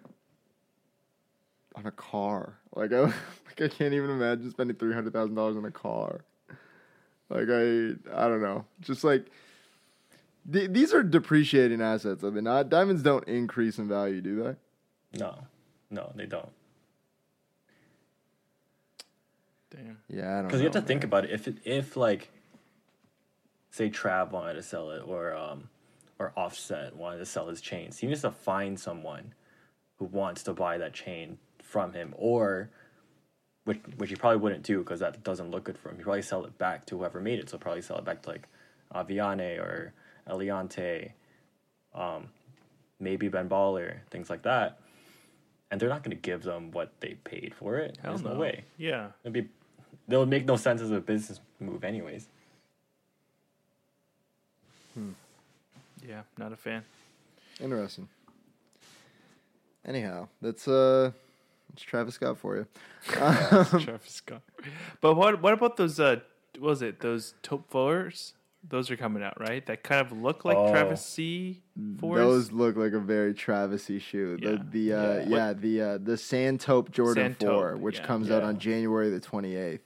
on 1.76 1.86
a 1.86 1.92
car. 1.92 2.58
Like 2.76 2.92
I 2.94 3.00
like 3.02 3.62
I 3.62 3.68
can't 3.68 3.94
even 3.94 4.10
imagine 4.10 4.50
spending 4.52 4.76
three 4.76 4.94
hundred 4.94 5.14
thousand 5.14 5.36
dollars 5.36 5.58
on 5.58 5.66
a 5.66 5.72
car. 5.72 6.22
Like 7.30 7.48
I 7.50 7.94
I 8.14 8.28
don't 8.28 8.42
know. 8.42 8.66
Just 8.82 9.04
like 9.04 9.28
th- 10.52 10.70
these 10.72 10.94
are 10.94 11.04
depreciating 11.04 11.82
assets, 11.82 12.24
are 12.24 12.32
they 12.32 12.42
not? 12.42 12.70
Diamonds 12.70 13.02
don't 13.02 13.28
increase 13.28 13.78
in 13.78 13.88
value, 13.88 14.22
do 14.22 14.44
they? 14.44 15.20
No, 15.20 15.36
no, 15.90 16.12
they 16.16 16.26
don't. 16.26 16.50
Damn. 19.72 19.98
Yeah, 20.08 20.22
I 20.22 20.26
don't. 20.26 20.36
Know. 20.44 20.48
Because 20.48 20.60
you 20.62 20.66
have 20.66 20.74
to 20.74 20.82
know, 20.82 20.88
think 20.88 21.04
about 21.04 21.26
it. 21.26 21.32
If 21.32 21.48
it, 21.48 21.58
if 21.64 21.96
like, 21.98 22.30
say 23.74 23.90
Trav 23.90 24.32
wanted 24.32 24.54
to 24.54 24.62
sell 24.64 24.92
it, 24.92 25.02
or 25.06 25.36
um, 25.36 25.70
or 26.20 26.32
Offset 26.38 26.96
wanted 26.96 27.18
to 27.18 27.26
sell 27.26 27.48
his 27.50 27.60
chains, 27.60 27.98
he 27.98 28.08
needs 28.08 28.22
to 28.22 28.32
find 28.32 28.80
someone 28.80 29.34
who 29.98 30.06
wants 30.06 30.44
to 30.44 30.54
buy 30.54 30.78
that 30.78 30.94
chain 30.94 31.40
from 31.64 31.92
him, 31.94 32.14
or 32.18 32.70
which 33.66 33.80
which 33.98 34.12
he 34.12 34.16
probably 34.16 34.38
wouldn't 34.38 34.64
do 34.64 34.80
because 34.80 35.00
that 35.00 35.24
doesn't 35.24 35.50
look 35.50 35.64
good 35.64 35.78
for 35.78 35.90
him. 35.90 35.98
He 35.98 36.04
probably 36.04 36.22
sell 36.22 36.46
it 36.46 36.56
back 36.58 36.86
to 36.88 36.98
whoever 36.98 37.20
made 37.20 37.40
it. 37.40 37.50
So 37.50 37.58
probably 37.58 37.82
sell 37.82 37.98
it 37.98 38.06
back 38.06 38.22
to 38.24 38.30
like 38.30 38.48
Avianne 38.94 39.60
or 39.60 39.94
Eliantte, 40.30 41.12
um, 41.96 42.28
maybe 43.00 43.28
Ben 43.28 43.50
Baller, 43.50 43.98
things 44.12 44.30
like 44.30 44.44
that. 44.44 44.80
And 45.72 45.82
they're 45.82 45.90
not 45.90 46.04
going 46.04 46.16
to 46.16 46.22
give 46.22 46.44
them 46.44 46.70
what 46.70 46.94
they 47.00 47.16
paid 47.24 47.56
for 47.56 47.78
it. 47.78 47.98
Hell 48.04 48.12
There's 48.12 48.24
no 48.24 48.34
no. 48.36 48.40
way. 48.40 48.66
Yeah. 48.78 49.08
It'd 49.24 49.34
be, 49.34 49.50
that 50.08 50.20
would 50.20 50.30
make 50.30 50.46
no 50.46 50.56
sense 50.56 50.82
as 50.82 50.92
a 50.92 51.00
business 51.00 51.40
move, 51.60 51.84
anyways. 51.84 52.28
Yeah, 56.08 56.22
not 56.38 56.52
a 56.54 56.56
fan. 56.58 56.84
Interesting. 57.62 58.08
Anyhow, 59.86 60.28
that's 60.42 60.68
uh, 60.68 61.12
it's 61.74 61.82
Travis 61.84 62.16
Scott 62.16 62.38
for 62.38 62.56
you. 62.58 62.68
Um, 63.22 63.66
Travis 63.82 64.12
Scott. 64.12 64.42
But 65.02 65.16
what 65.16 65.42
what 65.42 65.54
about 65.54 65.78
those? 65.78 66.00
Uh, 66.00 66.18
what 66.58 66.70
was 66.70 66.82
it 66.82 67.00
those 67.02 67.34
taupe 67.42 67.70
fours? 67.70 68.34
Those 68.68 68.89
are 68.89 68.96
coming 68.96 69.22
out, 69.22 69.38
right? 69.42 69.66
That 69.66 69.84
kind 69.84 70.00
of 70.00 70.13
look 70.18 70.46
like 70.46 70.56
Oh. 70.56 70.72
Travis 70.72 71.06
C 71.06 71.62
fours. 72.00 72.20
Those 72.20 72.52
look 72.54 72.78
like 72.78 72.94
a 72.94 73.00
very 73.00 73.34
Travisy 73.34 74.00
shoe. 74.00 74.38
Yeah. 74.42 74.52
The 74.52 74.58
the 74.72 74.94
uh, 74.94 75.13
Yeah. 75.18 75.26
yeah, 75.28 75.54
the 75.54 75.82
uh, 75.82 75.98
the 76.02 76.16
Sand 76.18 76.62
Taupe 76.62 76.89
Jordan 76.92 77.24
Sand 77.26 77.39
Taupe, 77.39 77.50
Four, 77.50 77.78
which 77.78 78.00
yeah. 78.00 78.06
comes 78.06 78.32
out 78.32 78.44
on 78.44 78.58
January 78.58 79.10
the 79.10 79.20
twenty 79.20 79.56
eighth. 79.58 79.84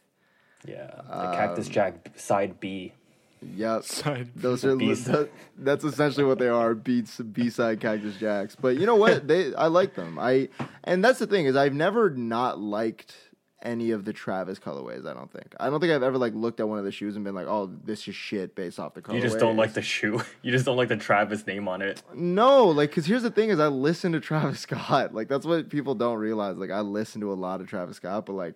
Yeah, 0.67 0.89
the 1.09 1.31
Cactus 1.35 1.69
Jack 1.69 2.09
side 2.19 2.59
B. 2.59 2.93
Yep. 3.41 3.83
Side 3.83 4.29
Those 4.35 4.65
are 4.65 4.75
Beast. 4.75 5.05
that, 5.05 5.29
that's 5.57 5.83
essentially 5.83 6.25
what 6.25 6.39
they 6.39 6.47
are 6.47 6.73
beats 6.73 7.17
B 7.17 7.49
side 7.49 7.79
Cactus 7.79 8.17
Jacks. 8.17 8.55
But 8.55 8.77
you 8.77 8.85
know 8.85 8.95
what? 8.95 9.27
They 9.27 9.53
I 9.55 9.67
like 9.67 9.95
them. 9.95 10.17
I 10.19 10.49
and 10.83 11.03
that's 11.03 11.19
the 11.19 11.27
thing 11.27 11.45
is 11.45 11.55
I've 11.55 11.73
never 11.73 12.09
not 12.09 12.59
liked 12.59 13.15
any 13.61 13.91
of 13.91 14.05
the 14.05 14.13
Travis 14.13 14.59
colorways. 14.59 15.07
I 15.07 15.13
don't 15.13 15.31
think. 15.31 15.55
I 15.59 15.69
don't 15.69 15.79
think 15.79 15.91
I've 15.91 16.03
ever 16.03 16.17
like 16.17 16.33
looked 16.33 16.59
at 16.59 16.69
one 16.69 16.79
of 16.79 16.85
the 16.85 16.91
shoes 16.91 17.15
and 17.15 17.25
been 17.25 17.35
like, 17.35 17.47
oh, 17.47 17.71
this 17.83 18.07
is 18.07 18.15
shit 18.15 18.55
based 18.55 18.79
off 18.79 18.93
the 18.93 19.01
colorway. 19.01 19.15
You 19.15 19.21
just 19.21 19.39
don't 19.39 19.57
like 19.57 19.73
the 19.73 19.81
shoe. 19.81 20.21
You 20.41 20.51
just 20.51 20.65
don't 20.65 20.77
like 20.77 20.89
the 20.89 20.97
Travis 20.97 21.45
name 21.45 21.67
on 21.67 21.81
it. 21.81 22.01
No, 22.13 22.65
like, 22.65 22.91
cause 22.91 23.05
here's 23.05 23.23
the 23.23 23.31
thing: 23.31 23.49
is 23.49 23.59
I 23.59 23.67
listen 23.67 24.11
to 24.13 24.19
Travis 24.19 24.59
Scott. 24.61 25.13
Like, 25.13 25.27
that's 25.27 25.45
what 25.45 25.69
people 25.69 25.95
don't 25.95 26.17
realize. 26.17 26.57
Like, 26.57 26.71
I 26.71 26.81
listen 26.81 27.21
to 27.21 27.31
a 27.31 27.35
lot 27.35 27.59
of 27.61 27.67
Travis 27.67 27.97
Scott, 27.97 28.25
but 28.25 28.33
like, 28.33 28.55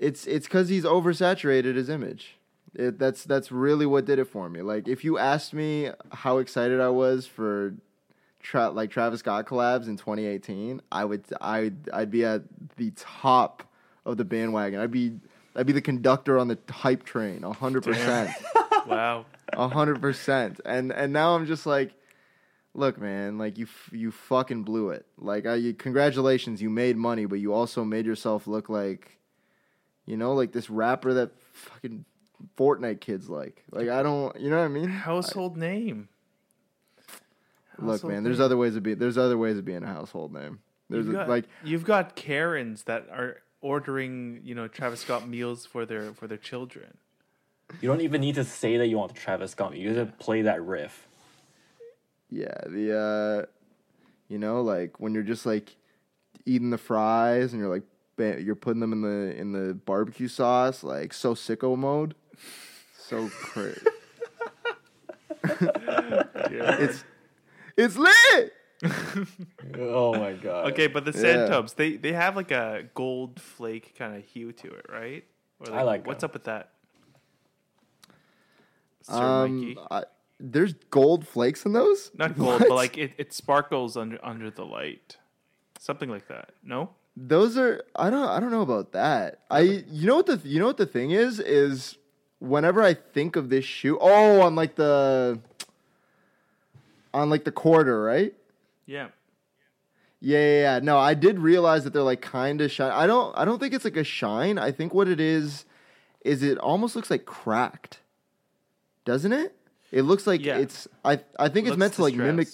it's 0.00 0.26
it's 0.26 0.46
because 0.46 0.68
he's 0.68 0.84
oversaturated 0.84 1.74
his 1.74 1.88
image. 1.88 2.37
It, 2.74 2.98
that's 2.98 3.24
that's 3.24 3.50
really 3.50 3.86
what 3.86 4.04
did 4.04 4.18
it 4.18 4.26
for 4.26 4.48
me. 4.48 4.62
Like, 4.62 4.88
if 4.88 5.04
you 5.04 5.18
asked 5.18 5.54
me 5.54 5.90
how 6.12 6.38
excited 6.38 6.80
I 6.80 6.90
was 6.90 7.26
for, 7.26 7.74
tra- 8.40 8.70
like 8.70 8.90
Travis 8.90 9.20
Scott 9.20 9.46
collabs 9.46 9.86
in 9.86 9.96
2018, 9.96 10.80
I 10.92 11.04
would 11.04 11.24
I 11.40 11.72
I'd 11.92 12.10
be 12.10 12.24
at 12.24 12.42
the 12.76 12.92
top 12.96 13.64
of 14.04 14.16
the 14.16 14.24
bandwagon. 14.24 14.80
I'd 14.80 14.90
be 14.90 15.18
I'd 15.56 15.66
be 15.66 15.72
the 15.72 15.82
conductor 15.82 16.38
on 16.38 16.48
the 16.48 16.58
hype 16.70 17.04
train, 17.04 17.42
hundred 17.42 17.84
percent 17.84 18.30
wow. 18.86 19.26
a 19.52 19.68
hundred 19.68 20.00
percent. 20.00 20.60
And 20.64 20.92
and 20.92 21.12
now 21.12 21.34
I'm 21.34 21.46
just 21.46 21.66
like, 21.66 21.92
look, 22.74 22.98
man, 22.98 23.38
like 23.38 23.58
you 23.58 23.66
f- 23.66 23.90
you 23.92 24.10
fucking 24.10 24.62
blew 24.62 24.90
it. 24.90 25.06
Like, 25.18 25.46
I, 25.46 25.56
you, 25.56 25.74
congratulations, 25.74 26.62
you 26.62 26.70
made 26.70 26.96
money, 26.96 27.26
but 27.26 27.40
you 27.40 27.52
also 27.52 27.84
made 27.84 28.06
yourself 28.06 28.46
look 28.46 28.68
like, 28.68 29.18
you 30.06 30.16
know, 30.16 30.32
like 30.34 30.52
this 30.52 30.70
rapper 30.70 31.14
that 31.14 31.32
fucking 31.52 32.04
Fortnite 32.56 33.00
kids 33.00 33.28
like. 33.28 33.64
Like, 33.70 33.88
I 33.88 34.02
don't, 34.02 34.38
you 34.40 34.50
know 34.50 34.58
what 34.58 34.64
I 34.64 34.68
mean? 34.68 34.88
Household 34.88 35.56
name. 35.56 36.08
Look, 37.78 37.92
Household 37.92 38.12
man, 38.12 38.22
there's 38.24 38.40
other 38.40 38.56
ways 38.56 38.74
of 38.76 38.82
being. 38.82 38.98
There's 38.98 39.18
other 39.18 39.38
ways 39.38 39.56
of 39.56 39.64
being 39.64 39.84
a 39.84 39.86
household 39.86 40.32
name. 40.32 40.58
There's 40.90 41.06
You've 41.06 41.14
a, 41.14 41.18
got, 41.18 41.28
like, 41.28 41.44
you've 41.62 41.84
got 41.84 42.16
Karens 42.16 42.84
that 42.84 43.06
are 43.12 43.36
ordering, 43.60 44.40
you 44.42 44.54
know, 44.54 44.66
Travis 44.66 45.00
Scott 45.00 45.28
meals 45.28 45.64
for 45.64 45.86
their 45.86 46.12
for 46.12 46.26
their 46.26 46.38
children. 46.38 46.96
You 47.80 47.88
don't 47.88 48.00
even 48.00 48.20
need 48.20 48.34
to 48.36 48.44
say 48.44 48.78
that 48.78 48.88
you 48.88 48.96
want 48.98 49.14
the 49.14 49.20
Travis 49.20 49.52
Scott. 49.52 49.76
You 49.76 49.92
just 49.94 50.18
play 50.18 50.42
that 50.42 50.62
riff. 50.62 51.06
yeah, 52.30 52.56
the, 52.66 52.98
uh, 52.98 53.46
you 54.28 54.38
know, 54.38 54.62
like 54.62 54.98
when 54.98 55.14
you're 55.14 55.22
just 55.22 55.46
like 55.46 55.76
eating 56.46 56.70
the 56.70 56.78
fries 56.78 57.52
and 57.52 57.60
you're 57.60 57.70
like, 57.70 57.84
you're 58.42 58.56
putting 58.56 58.80
them 58.80 58.92
in 58.92 59.02
the 59.02 59.36
in 59.36 59.52
the 59.52 59.74
barbecue 59.74 60.26
sauce, 60.28 60.82
like 60.82 61.12
so 61.12 61.34
sicko 61.34 61.76
mode. 61.78 62.14
So 62.98 63.28
crazy. 63.28 63.80
It's 66.50 67.04
it's 67.76 67.96
lit. 67.96 68.52
Oh 69.78 70.14
my 70.18 70.32
god. 70.32 70.72
Okay, 70.72 70.86
but 70.86 71.04
the 71.04 71.12
sand 71.12 71.42
Yeah. 71.42 71.46
tubs, 71.46 71.74
they 71.74 71.96
they 71.96 72.12
have 72.12 72.36
like 72.36 72.50
a 72.50 72.88
gold 72.94 73.40
flake 73.40 73.94
kind 73.96 74.16
of 74.16 74.24
hue 74.24 74.52
to 74.52 74.68
it, 74.68 74.86
right? 74.88 75.24
Or 75.60 75.72
I 75.74 75.82
like 75.82 76.06
What's 76.06 76.20
them. 76.20 76.28
up 76.28 76.32
with 76.34 76.44
that? 76.44 76.70
Sir 79.02 79.14
Um, 79.14 79.64
Mikey? 79.64 79.78
I, 79.90 80.04
there's 80.38 80.74
gold 80.90 81.26
flakes 81.26 81.64
in 81.66 81.72
those. 81.72 82.10
Not 82.16 82.36
gold, 82.36 82.60
What? 82.60 82.68
but 82.68 82.74
like 82.74 82.98
it, 82.98 83.12
it 83.18 83.32
sparkles 83.32 83.96
under 83.96 84.18
under 84.24 84.50
the 84.50 84.64
light, 84.64 85.16
something 85.78 86.08
like 86.10 86.28
that. 86.28 86.50
No, 86.62 86.90
those 87.16 87.56
are. 87.56 87.82
I 87.96 88.10
don't. 88.10 88.28
I 88.28 88.38
don't 88.40 88.50
know 88.50 88.62
about 88.62 88.92
that. 88.92 89.40
I. 89.50 89.60
You 89.88 90.06
know 90.06 90.16
what 90.16 90.26
the. 90.26 90.40
You 90.44 90.60
know 90.60 90.66
what 90.66 90.76
the 90.76 90.86
thing 90.86 91.10
is 91.10 91.40
is 91.40 91.96
whenever 92.40 92.82
I 92.82 92.94
think 92.94 93.36
of 93.36 93.48
this 93.50 93.64
shoe. 93.64 93.98
Oh, 94.00 94.40
on 94.42 94.54
like 94.54 94.74
the. 94.76 95.38
On 97.14 97.30
like 97.30 97.44
the 97.44 97.52
quarter, 97.52 98.02
right? 98.02 98.34
yeah, 98.86 99.08
Yeah, 100.20 100.38
yeah, 100.38 100.60
yeah. 100.60 100.80
No, 100.82 100.98
I 100.98 101.14
did 101.14 101.38
realize 101.38 101.84
that 101.84 101.92
they're 101.92 102.02
like 102.02 102.20
kind 102.20 102.60
of 102.60 102.70
shine. 102.70 102.92
I 102.92 103.06
don't. 103.06 103.36
I 103.36 103.44
don't 103.44 103.58
think 103.58 103.72
it's 103.74 103.84
like 103.84 103.96
a 103.96 104.04
shine. 104.04 104.58
I 104.58 104.70
think 104.72 104.92
what 104.94 105.08
it 105.08 105.18
is, 105.20 105.64
is 106.24 106.42
it 106.42 106.58
almost 106.58 106.94
looks 106.96 107.10
like 107.10 107.24
cracked, 107.24 108.00
doesn't 109.04 109.32
it? 109.32 109.54
It 109.90 110.02
looks 110.02 110.26
like 110.26 110.44
Yeah. 110.44 110.58
it's. 110.58 110.86
I. 111.04 111.20
I 111.38 111.48
think 111.48 111.66
it's 111.66 111.70
Looks 111.70 111.78
meant 111.78 111.92
to 111.94 112.02
like 112.02 112.14
mimic. 112.14 112.48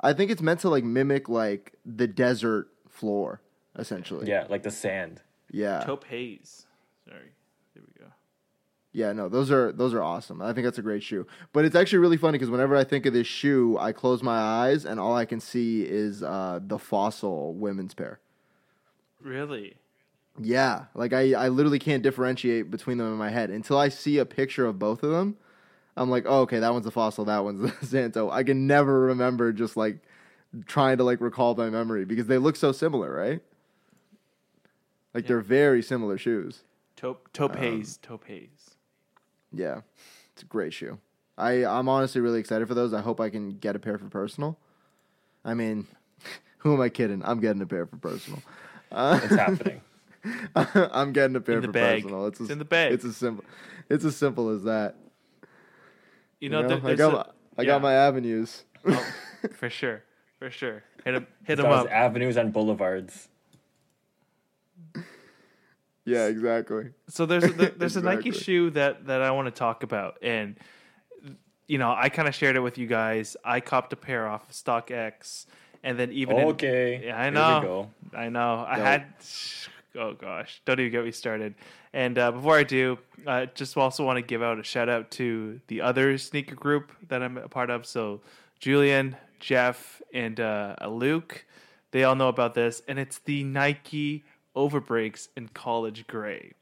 I 0.00 0.12
think 0.12 0.30
it's 0.30 0.42
meant 0.42 0.60
to 0.60 0.68
like 0.68 0.84
mimic 0.84 1.28
like 1.30 1.72
the 1.86 2.06
desert 2.06 2.68
floor, 2.90 3.40
essentially. 3.78 4.28
Yeah, 4.28 4.46
like 4.50 4.64
the 4.64 4.70
sand. 4.70 5.22
Yeah. 5.50 5.80
taupe 5.80 6.04
haze. 6.04 6.66
Sorry, 7.08 7.32
there 7.74 7.82
we 7.86 8.04
go. 8.04 8.10
Yeah. 8.92 9.12
No, 9.12 9.28
those 9.28 9.50
are 9.50 9.72
those 9.72 9.94
are 9.94 10.02
awesome. 10.02 10.42
I 10.42 10.52
think 10.52 10.64
that's 10.64 10.78
a 10.78 10.82
great 10.82 11.02
shoe. 11.02 11.26
But 11.52 11.64
it's 11.64 11.74
actually 11.76 11.98
really 12.00 12.16
funny 12.18 12.36
because 12.38 12.50
whenever 12.50 12.76
I 12.76 12.84
think 12.84 13.06
of 13.06 13.12
this 13.14 13.26
shoe, 13.26 13.76
I 13.78 13.92
close 13.92 14.22
my 14.22 14.38
eyes 14.38 14.84
and 14.84 15.00
all 15.00 15.14
I 15.16 15.24
can 15.24 15.40
see 15.40 15.82
is 15.82 16.22
uh, 16.22 16.60
the 16.62 16.78
fossil 16.78 17.54
women's 17.54 17.94
pair. 17.94 18.20
Really? 19.20 19.76
Yeah, 20.40 20.86
like 20.94 21.12
I, 21.12 21.32
I 21.34 21.48
literally 21.48 21.78
can't 21.78 22.02
differentiate 22.02 22.70
between 22.70 22.96
them 22.98 23.06
in 23.12 23.18
my 23.18 23.28
head 23.28 23.50
until 23.50 23.76
I 23.78 23.88
see 23.90 24.16
a 24.18 24.24
picture 24.24 24.64
of 24.66 24.78
both 24.78 25.02
of 25.02 25.10
them. 25.10 25.36
I'm 25.94 26.08
like, 26.10 26.24
oh, 26.26 26.40
okay, 26.40 26.58
that 26.58 26.72
one's 26.72 26.86
the 26.86 26.90
fossil, 26.90 27.26
that 27.26 27.44
one's 27.44 27.60
the 27.80 27.86
Santo. 27.86 28.30
I 28.30 28.42
can 28.42 28.66
never 28.66 29.00
remember 29.00 29.52
just 29.52 29.76
like 29.76 29.98
trying 30.66 30.96
to 30.98 31.04
like 31.04 31.20
recall 31.20 31.54
my 31.54 31.68
memory 31.68 32.04
because 32.06 32.26
they 32.28 32.38
look 32.38 32.56
so 32.56 32.72
similar, 32.72 33.14
right? 33.14 33.40
Like 35.12 35.24
Yeah. 35.24 35.28
they're 35.28 35.40
very 35.40 35.82
similar 35.82 36.16
shoes. 36.16 36.62
Taupe 36.96 37.28
taupe 37.34 37.56
Um, 37.56 37.62
haze. 37.62 37.98
Yeah, 39.52 39.80
it's 40.32 40.42
a 40.42 40.46
great 40.46 40.72
shoe. 40.72 40.98
I 41.38 41.64
I'm 41.64 41.88
honestly 41.88 42.20
really 42.20 42.40
excited 42.40 42.68
for 42.68 42.74
those. 42.74 42.92
I 42.94 43.00
hope 43.00 43.20
I 43.20 43.30
can 43.30 43.58
get 43.58 43.76
a 43.76 43.78
pair 43.78 43.98
for 43.98 44.06
personal. 44.08 44.58
I 45.44 45.54
mean, 45.54 45.86
who 46.58 46.74
am 46.74 46.80
I 46.80 46.88
kidding? 46.88 47.22
I'm 47.24 47.40
getting 47.40 47.62
a 47.62 47.66
pair 47.66 47.86
for 47.86 47.96
personal. 47.96 48.42
Uh, 48.90 49.18
It's 49.22 49.34
happening. 49.34 49.80
I'm 50.54 51.12
getting 51.12 51.34
a 51.36 51.40
pair 51.40 51.56
In 51.56 51.62
the 51.62 51.68
for 51.68 51.72
bag. 51.72 52.02
personal. 52.02 52.26
It's, 52.26 52.40
It's 52.40 52.50
in 52.50 52.58
the 52.58 52.64
bag. 52.64 52.92
It's 52.92 53.04
as 53.04 53.16
simple. 53.16 53.44
It's 53.88 54.04
as 54.04 54.14
simple 54.16 54.50
as 54.50 54.62
that. 54.64 54.96
You 56.40 56.46
You 56.46 56.48
know, 56.50 56.62
know, 56.62 56.68
there- 56.68 56.76
I 56.78 56.80
there's 56.80 56.98
got 56.98 57.12
a- 57.12 57.16
my, 57.16 57.24
I 57.58 57.62
yeah. 57.62 57.64
got 57.66 57.82
my 57.82 57.92
avenues. 57.94 58.64
Oh, 58.86 59.06
for 59.54 59.68
sure, 59.70 60.02
for 60.38 60.50
sure. 60.50 60.82
Hit 61.04 61.14
him, 61.14 61.26
hit 61.44 61.58
him 61.58 61.66
up. 61.66 61.90
avenues 61.90 62.36
and 62.36 62.52
boulevards. 62.52 63.28
Yeah, 66.04 66.26
exactly. 66.26 66.90
So 67.08 67.26
there's 67.26 67.44
a, 67.44 67.48
there- 67.52 67.72
there's 67.76 67.96
a 67.96 68.02
Nike 68.02 68.30
shoe 68.32 68.70
that 68.70 69.06
that 69.06 69.22
I 69.22 69.30
want 69.30 69.46
to 69.46 69.52
talk 69.52 69.82
about, 69.82 70.18
and 70.22 70.56
you 71.68 71.78
know 71.78 71.94
I 71.96 72.08
kind 72.08 72.28
of 72.28 72.34
shared 72.34 72.56
it 72.56 72.60
with 72.60 72.78
you 72.78 72.86
guys. 72.86 73.36
I 73.44 73.60
copped 73.60 73.92
a 73.92 73.96
pair 73.96 74.26
off 74.28 74.42
of 74.50 74.90
X, 74.90 75.46
and 75.82 75.98
then 75.98 76.12
even 76.12 76.36
in- 76.38 76.48
Okay. 76.48 77.02
yeah, 77.06 77.18
I 77.20 77.30
know. 77.30 77.90
I 78.14 78.28
know, 78.28 78.64
I 78.68 78.76
Go. 78.76 78.82
had. 78.84 79.04
Oh 79.94 80.14
gosh, 80.14 80.62
don't 80.64 80.80
even 80.80 80.90
get 80.90 81.04
me 81.04 81.10
started. 81.10 81.54
And 81.92 82.16
uh, 82.16 82.32
before 82.32 82.56
I 82.56 82.62
do, 82.62 82.96
I 83.26 83.44
just 83.44 83.76
also 83.76 84.06
want 84.06 84.16
to 84.16 84.22
give 84.22 84.42
out 84.42 84.58
a 84.58 84.62
shout 84.62 84.88
out 84.88 85.10
to 85.10 85.60
the 85.66 85.82
other 85.82 86.16
sneaker 86.16 86.54
group 86.54 86.92
that 87.08 87.22
I'm 87.22 87.36
a 87.36 87.46
part 87.46 87.68
of. 87.68 87.84
So 87.84 88.22
Julian, 88.58 89.16
Jeff, 89.38 90.00
and 90.14 90.40
uh, 90.40 90.76
Luke, 90.88 91.44
they 91.90 92.04
all 92.04 92.14
know 92.14 92.28
about 92.28 92.54
this, 92.54 92.80
and 92.88 92.98
it's 92.98 93.18
the 93.18 93.44
Nike 93.44 94.24
Overbreaks 94.56 95.28
in 95.36 95.48
College 95.48 96.06
Gray. 96.06 96.52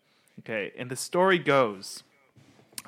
Okay, 0.41 0.73
and 0.79 0.91
the 0.91 0.97
story 0.97 1.39
goes. 1.39 2.03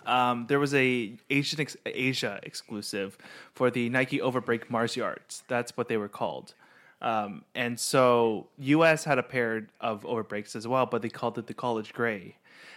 Um, 0.06 0.46
there 0.48 0.58
was 0.58 0.74
a 0.74 1.12
Asian 1.30 1.60
ex- 1.60 1.76
Asia 1.86 2.40
exclusive 2.42 3.18
for 3.54 3.70
the 3.70 3.88
Nike 3.88 4.18
Overbreak 4.18 4.70
Mars 4.70 4.96
Yards. 4.96 5.44
That's 5.48 5.76
what 5.76 5.88
they 5.88 5.96
were 5.96 6.08
called. 6.08 6.54
Um, 7.02 7.44
and 7.54 7.78
so 7.78 8.46
US 8.58 9.04
had 9.04 9.18
a 9.18 9.22
pair 9.22 9.66
of 9.80 10.02
overbreaks 10.04 10.54
as 10.54 10.66
well, 10.66 10.86
but 10.86 11.02
they 11.02 11.08
called 11.08 11.36
it 11.36 11.46
the 11.48 11.54
College 11.54 11.92
Gray. 11.92 12.36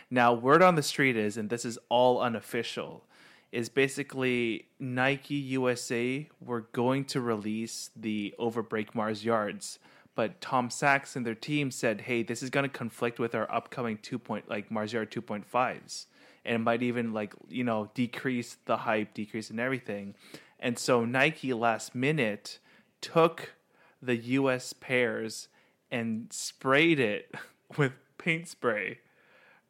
Now, 0.09 0.33
word 0.33 0.61
on 0.61 0.75
the 0.75 0.83
street 0.83 1.15
is, 1.15 1.37
and 1.37 1.49
this 1.49 1.63
is 1.63 1.77
all 1.89 2.21
unofficial, 2.21 3.03
is 3.51 3.69
basically 3.69 4.65
Nike 4.79 5.35
USA 5.35 6.27
were 6.43 6.61
going 6.73 7.05
to 7.05 7.21
release 7.21 7.91
the 7.95 8.33
Overbreak 8.39 8.93
Mars 8.93 9.23
Yards, 9.23 9.79
but 10.15 10.41
Tom 10.41 10.69
Sachs 10.69 11.15
and 11.15 11.25
their 11.25 11.35
team 11.35 11.71
said, 11.71 12.01
"Hey, 12.01 12.23
this 12.23 12.41
is 12.41 12.49
going 12.49 12.63
to 12.63 12.69
conflict 12.69 13.19
with 13.19 13.35
our 13.35 13.51
upcoming 13.51 13.97
two 14.01 14.17
point 14.17 14.49
like 14.49 14.71
Mars 14.71 14.93
Yard 14.93 15.11
2.5s." 15.11 16.05
and 16.45 16.55
it 16.55 16.59
might 16.59 16.83
even 16.83 17.11
like 17.11 17.33
you 17.49 17.63
know 17.63 17.89
decrease 17.93 18.57
the 18.65 18.77
hype, 18.77 19.13
decrease 19.13 19.49
in 19.49 19.59
everything. 19.59 20.15
And 20.59 20.79
so 20.79 21.03
Nike 21.03 21.53
last 21.53 21.95
minute 21.95 22.59
took 23.01 23.53
the 24.01 24.15
US 24.15 24.73
pairs 24.73 25.47
and 25.91 26.27
sprayed 26.31 26.99
it 26.99 27.33
with 27.77 27.93
paint 28.17 28.47
spray, 28.47 28.99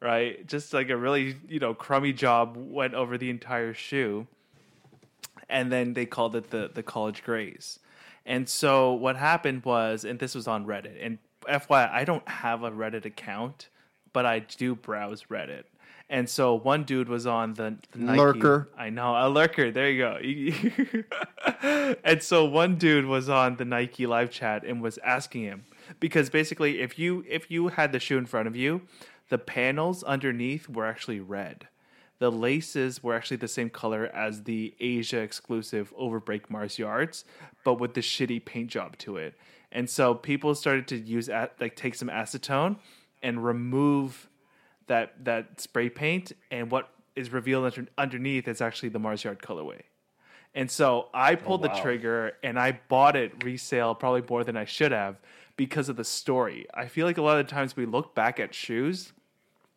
right? 0.00 0.46
Just 0.46 0.72
like 0.72 0.90
a 0.90 0.96
really, 0.96 1.36
you 1.48 1.58
know, 1.58 1.74
crummy 1.74 2.12
job 2.12 2.56
went 2.56 2.94
over 2.94 3.18
the 3.18 3.30
entire 3.30 3.74
shoe. 3.74 4.26
And 5.48 5.70
then 5.70 5.94
they 5.94 6.06
called 6.06 6.36
it 6.36 6.50
the 6.50 6.70
the 6.72 6.82
college 6.82 7.22
grays. 7.22 7.78
And 8.26 8.48
so 8.48 8.92
what 8.92 9.16
happened 9.16 9.64
was, 9.64 10.04
and 10.04 10.18
this 10.18 10.34
was 10.34 10.48
on 10.48 10.66
Reddit, 10.66 10.98
and 11.00 11.18
FYI, 11.48 11.90
I 11.90 12.04
don't 12.04 12.28
have 12.28 12.64
a 12.64 12.70
Reddit 12.70 13.04
account, 13.04 13.68
but 14.12 14.26
I 14.26 14.40
do 14.40 14.74
browse 14.74 15.24
Reddit. 15.30 15.62
And 16.08 16.28
so 16.28 16.54
one 16.54 16.84
dude 16.84 17.08
was 17.08 17.26
on 17.26 17.54
the, 17.54 17.76
the 17.92 17.98
Nike, 17.98 18.18
Lurker. 18.18 18.68
I 18.76 18.90
know 18.90 19.14
a 19.16 19.28
lurker. 19.28 19.72
There 19.72 19.90
you 19.90 20.52
go. 20.92 21.04
and 22.04 22.22
so 22.22 22.44
one 22.44 22.76
dude 22.76 23.06
was 23.06 23.28
on 23.28 23.56
the 23.56 23.64
Nike 23.64 24.06
live 24.06 24.30
chat 24.30 24.64
and 24.64 24.80
was 24.80 24.98
asking 25.04 25.42
him 25.42 25.64
because 25.98 26.30
basically, 26.30 26.80
if 26.80 26.96
you 26.96 27.24
if 27.28 27.50
you 27.50 27.68
had 27.68 27.90
the 27.90 27.98
shoe 27.98 28.18
in 28.18 28.26
front 28.26 28.46
of 28.46 28.54
you, 28.54 28.82
the 29.30 29.38
panels 29.38 30.04
underneath 30.04 30.68
were 30.68 30.86
actually 30.86 31.18
red. 31.18 31.66
The 32.18 32.30
laces 32.30 33.02
were 33.02 33.14
actually 33.14 33.38
the 33.38 33.48
same 33.48 33.68
color 33.68 34.06
as 34.06 34.44
the 34.44 34.74
Asia 34.80 35.18
exclusive 35.18 35.92
Overbreak 36.00 36.48
Mars 36.48 36.78
Yards, 36.78 37.24
but 37.64 37.74
with 37.74 37.94
the 37.94 38.00
shitty 38.00 38.44
paint 38.44 38.70
job 38.70 38.96
to 38.98 39.16
it. 39.18 39.34
And 39.70 39.90
so 39.90 40.14
people 40.14 40.54
started 40.54 40.88
to 40.88 40.96
use 40.96 41.28
like 41.28 41.76
take 41.76 41.94
some 41.94 42.08
acetone 42.08 42.78
and 43.22 43.44
remove 43.44 44.28
that 44.86 45.24
that 45.24 45.60
spray 45.60 45.90
paint, 45.90 46.32
and 46.50 46.70
what 46.70 46.90
is 47.16 47.32
revealed 47.32 47.64
under, 47.64 47.86
underneath 47.98 48.46
is 48.46 48.60
actually 48.60 48.90
the 48.90 48.98
Mars 48.98 49.24
Yard 49.24 49.40
colorway. 49.40 49.80
And 50.54 50.70
so 50.70 51.08
I 51.12 51.34
oh, 51.34 51.36
pulled 51.36 51.62
wow. 51.62 51.74
the 51.74 51.80
trigger 51.80 52.32
and 52.42 52.58
I 52.58 52.80
bought 52.88 53.14
it 53.14 53.44
resale 53.44 53.94
probably 53.94 54.22
more 54.28 54.42
than 54.42 54.56
I 54.56 54.64
should 54.64 54.92
have 54.92 55.16
because 55.56 55.88
of 55.88 55.96
the 55.96 56.04
story. 56.04 56.66
I 56.72 56.86
feel 56.86 57.06
like 57.06 57.18
a 57.18 57.22
lot 57.22 57.38
of 57.38 57.46
the 57.46 57.52
times 57.52 57.76
we 57.76 57.84
look 57.84 58.14
back 58.14 58.40
at 58.40 58.54
shoes 58.54 59.12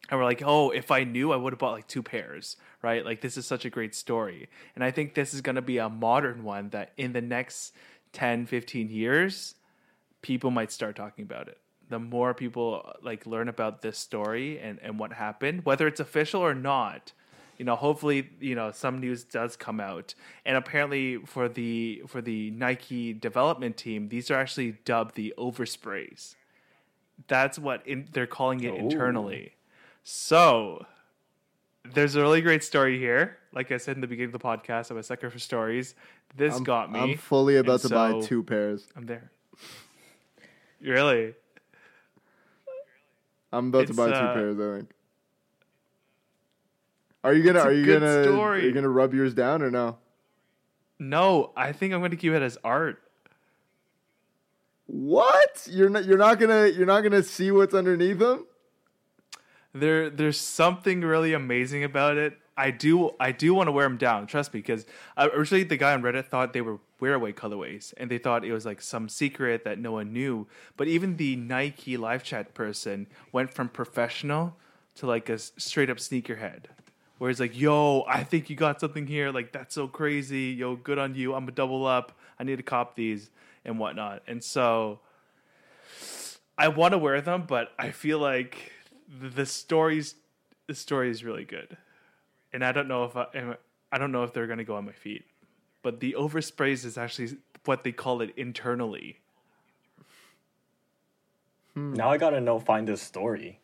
and 0.09 0.19
we're 0.19 0.25
like, 0.25 0.41
oh, 0.45 0.69
if 0.71 0.91
I 0.91 1.03
knew, 1.03 1.31
I 1.31 1.35
would 1.35 1.53
have 1.53 1.59
bought 1.59 1.73
like 1.73 1.87
two 1.87 2.03
pairs, 2.03 2.57
right? 2.81 3.05
Like 3.05 3.21
this 3.21 3.37
is 3.37 3.45
such 3.45 3.65
a 3.65 3.69
great 3.69 3.93
story. 3.95 4.49
And 4.75 4.83
I 4.83 4.91
think 4.91 5.13
this 5.13 5.33
is 5.33 5.41
going 5.41 5.55
to 5.55 5.61
be 5.61 5.77
a 5.77 5.89
modern 5.89 6.43
one 6.43 6.69
that 6.69 6.91
in 6.97 7.13
the 7.13 7.21
next 7.21 7.73
10, 8.13 8.45
15 8.47 8.89
years, 8.89 9.55
people 10.21 10.51
might 10.51 10.71
start 10.71 10.95
talking 10.95 11.23
about 11.23 11.47
it. 11.47 11.57
The 11.89 11.99
more 11.99 12.33
people 12.33 12.91
like 13.01 13.25
learn 13.25 13.47
about 13.49 13.81
this 13.81 13.97
story 13.97 14.59
and, 14.59 14.79
and 14.81 14.99
what 14.99 15.13
happened, 15.13 15.65
whether 15.65 15.87
it's 15.87 15.99
official 15.99 16.41
or 16.41 16.53
not, 16.53 17.13
you 17.57 17.65
know, 17.65 17.75
hopefully, 17.75 18.29
you 18.39 18.55
know, 18.55 18.71
some 18.71 18.99
news 18.99 19.23
does 19.23 19.55
come 19.57 19.79
out. 19.79 20.15
And 20.45 20.55
apparently 20.55 21.17
for 21.25 21.49
the 21.49 22.03
for 22.07 22.21
the 22.21 22.51
Nike 22.51 23.11
development 23.13 23.75
team, 23.75 24.09
these 24.09 24.31
are 24.31 24.35
actually 24.39 24.73
dubbed 24.85 25.15
the 25.15 25.33
oversprays. 25.37 26.35
That's 27.27 27.59
what 27.59 27.85
in, 27.85 28.07
they're 28.13 28.27
calling 28.27 28.63
it 28.63 28.71
Oh. 28.71 28.77
internally. 28.77 29.53
So 30.03 30.85
there's 31.93 32.15
a 32.15 32.21
really 32.21 32.41
great 32.41 32.63
story 32.63 32.99
here. 32.99 33.37
Like 33.53 33.71
I 33.71 33.77
said 33.77 33.95
in 33.95 34.01
the 34.01 34.07
beginning 34.07 34.33
of 34.33 34.39
the 34.41 34.45
podcast, 34.45 34.91
I'm 34.91 34.97
a 34.97 35.03
sucker 35.03 35.29
for 35.29 35.39
stories. 35.39 35.95
This 36.35 36.55
I'm, 36.55 36.63
got 36.63 36.91
me. 36.91 36.99
I'm 36.99 37.17
fully 37.17 37.57
about 37.57 37.81
to 37.81 37.89
buy 37.89 38.19
two 38.21 38.43
pairs. 38.43 38.87
I'm 38.95 39.05
there. 39.05 39.31
Really? 40.81 41.33
I'm 43.51 43.69
about 43.69 43.83
It's, 43.83 43.91
to 43.91 43.97
buy 43.97 44.09
uh, 44.11 44.33
two 44.33 44.39
pairs. 44.39 44.59
I 44.59 44.77
think. 44.77 44.91
Are 47.23 47.33
you 47.33 47.43
gonna 47.43 47.59
Are 47.59 47.73
you 47.73 47.85
gonna 47.85 48.23
story. 48.23 48.61
Are 48.61 48.65
you 48.65 48.71
gonna 48.71 48.89
rub 48.89 49.13
yours 49.13 49.33
down 49.33 49.61
or 49.61 49.71
no? 49.71 49.97
No, 50.99 51.51
I 51.55 51.71
think 51.71 51.93
I'm 51.93 52.01
going 52.01 52.11
to 52.11 52.17
keep 52.17 52.33
it 52.33 52.41
as 52.41 52.57
art. 52.63 53.01
What? 54.85 55.67
You're 55.69 55.89
not 55.89 56.05
You're 56.05 56.17
not 56.17 56.39
gonna 56.39 56.67
You're 56.67 56.85
not 56.85 57.01
gonna 57.01 57.23
see 57.23 57.51
what's 57.51 57.73
underneath 57.73 58.19
them. 58.19 58.45
There, 59.73 60.09
there's 60.09 60.39
something 60.39 61.01
really 61.01 61.33
amazing 61.33 61.83
about 61.83 62.17
it. 62.17 62.37
I 62.57 62.71
do, 62.71 63.11
I 63.19 63.31
do 63.31 63.53
want 63.53 63.67
to 63.67 63.71
wear 63.71 63.85
them 63.87 63.97
down. 63.97 64.27
Trust 64.27 64.53
me, 64.53 64.59
because 64.59 64.85
uh, 65.15 65.29
originally 65.33 65.63
the 65.63 65.77
guy 65.77 65.93
on 65.93 66.01
Reddit 66.01 66.25
thought 66.25 66.51
they 66.51 66.61
were 66.61 66.79
wearaway 66.99 67.33
colorways, 67.33 67.93
and 67.95 68.11
they 68.11 68.17
thought 68.17 68.43
it 68.43 68.51
was 68.51 68.65
like 68.65 68.81
some 68.81 69.07
secret 69.07 69.63
that 69.63 69.79
no 69.79 69.93
one 69.93 70.11
knew. 70.11 70.45
But 70.75 70.89
even 70.89 71.15
the 71.15 71.37
Nike 71.37 71.95
live 71.95 72.21
chat 72.21 72.53
person 72.53 73.07
went 73.31 73.53
from 73.53 73.69
professional 73.69 74.57
to 74.95 75.07
like 75.07 75.29
a 75.29 75.37
straight 75.37 75.89
up 75.89 75.97
sneakerhead, 75.97 76.65
where 77.17 77.29
he's 77.29 77.39
like, 77.39 77.57
"Yo, 77.57 78.03
I 78.09 78.25
think 78.25 78.49
you 78.49 78.57
got 78.57 78.81
something 78.81 79.07
here. 79.07 79.31
Like 79.31 79.53
that's 79.53 79.73
so 79.73 79.87
crazy. 79.87 80.47
Yo, 80.51 80.75
good 80.75 80.97
on 80.97 81.15
you. 81.15 81.35
I'm 81.35 81.47
a 81.47 81.51
double 81.51 81.85
up. 81.85 82.11
I 82.37 82.43
need 82.43 82.57
to 82.57 82.63
cop 82.63 82.95
these 82.95 83.29
and 83.63 83.79
whatnot." 83.79 84.23
And 84.27 84.43
so 84.43 84.99
I 86.57 86.67
want 86.67 86.91
to 86.91 86.97
wear 86.97 87.21
them, 87.21 87.45
but 87.47 87.71
I 87.79 87.91
feel 87.91 88.19
like 88.19 88.73
the, 89.21 89.29
the 89.29 89.45
stories 89.45 90.15
the 90.67 90.75
story 90.75 91.09
is 91.09 91.23
really 91.23 91.45
good, 91.45 91.77
and 92.53 92.63
I 92.63 92.71
don't 92.71 92.87
know 92.87 93.05
if 93.05 93.15
I 93.17 93.25
am- 93.33 93.57
I 93.91 93.97
don't 93.97 94.11
know 94.11 94.23
if 94.23 94.33
they're 94.33 94.45
gonna 94.47 94.63
go 94.63 94.75
on 94.75 94.85
my 94.85 94.91
feet, 94.91 95.25
but 95.81 95.99
the 95.99 96.13
oversprays 96.17 96.85
is 96.85 96.97
actually 96.97 97.37
what 97.65 97.83
they 97.83 97.91
call 97.91 98.21
it 98.21 98.31
internally. 98.37 99.17
Hmm. 101.73 101.93
Now 101.93 102.09
I 102.11 102.17
gotta 102.17 102.39
know 102.41 102.59
find 102.59 102.87
this 102.87 103.01
story. 103.01 103.59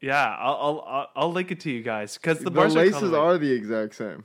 Yeah, 0.00 0.36
I'll 0.38 0.54
I'll 0.54 0.80
I'll, 0.86 1.10
I'll 1.16 1.32
link 1.32 1.50
it 1.50 1.60
to 1.60 1.70
you 1.70 1.82
guys 1.82 2.16
because 2.16 2.38
the, 2.38 2.44
The, 2.44 2.50
bars 2.52 2.74
laces 2.74 3.02
colorway, 3.10 3.18
are 3.20 3.38
the 3.38 3.50
exact 3.52 3.94
same. 3.96 4.24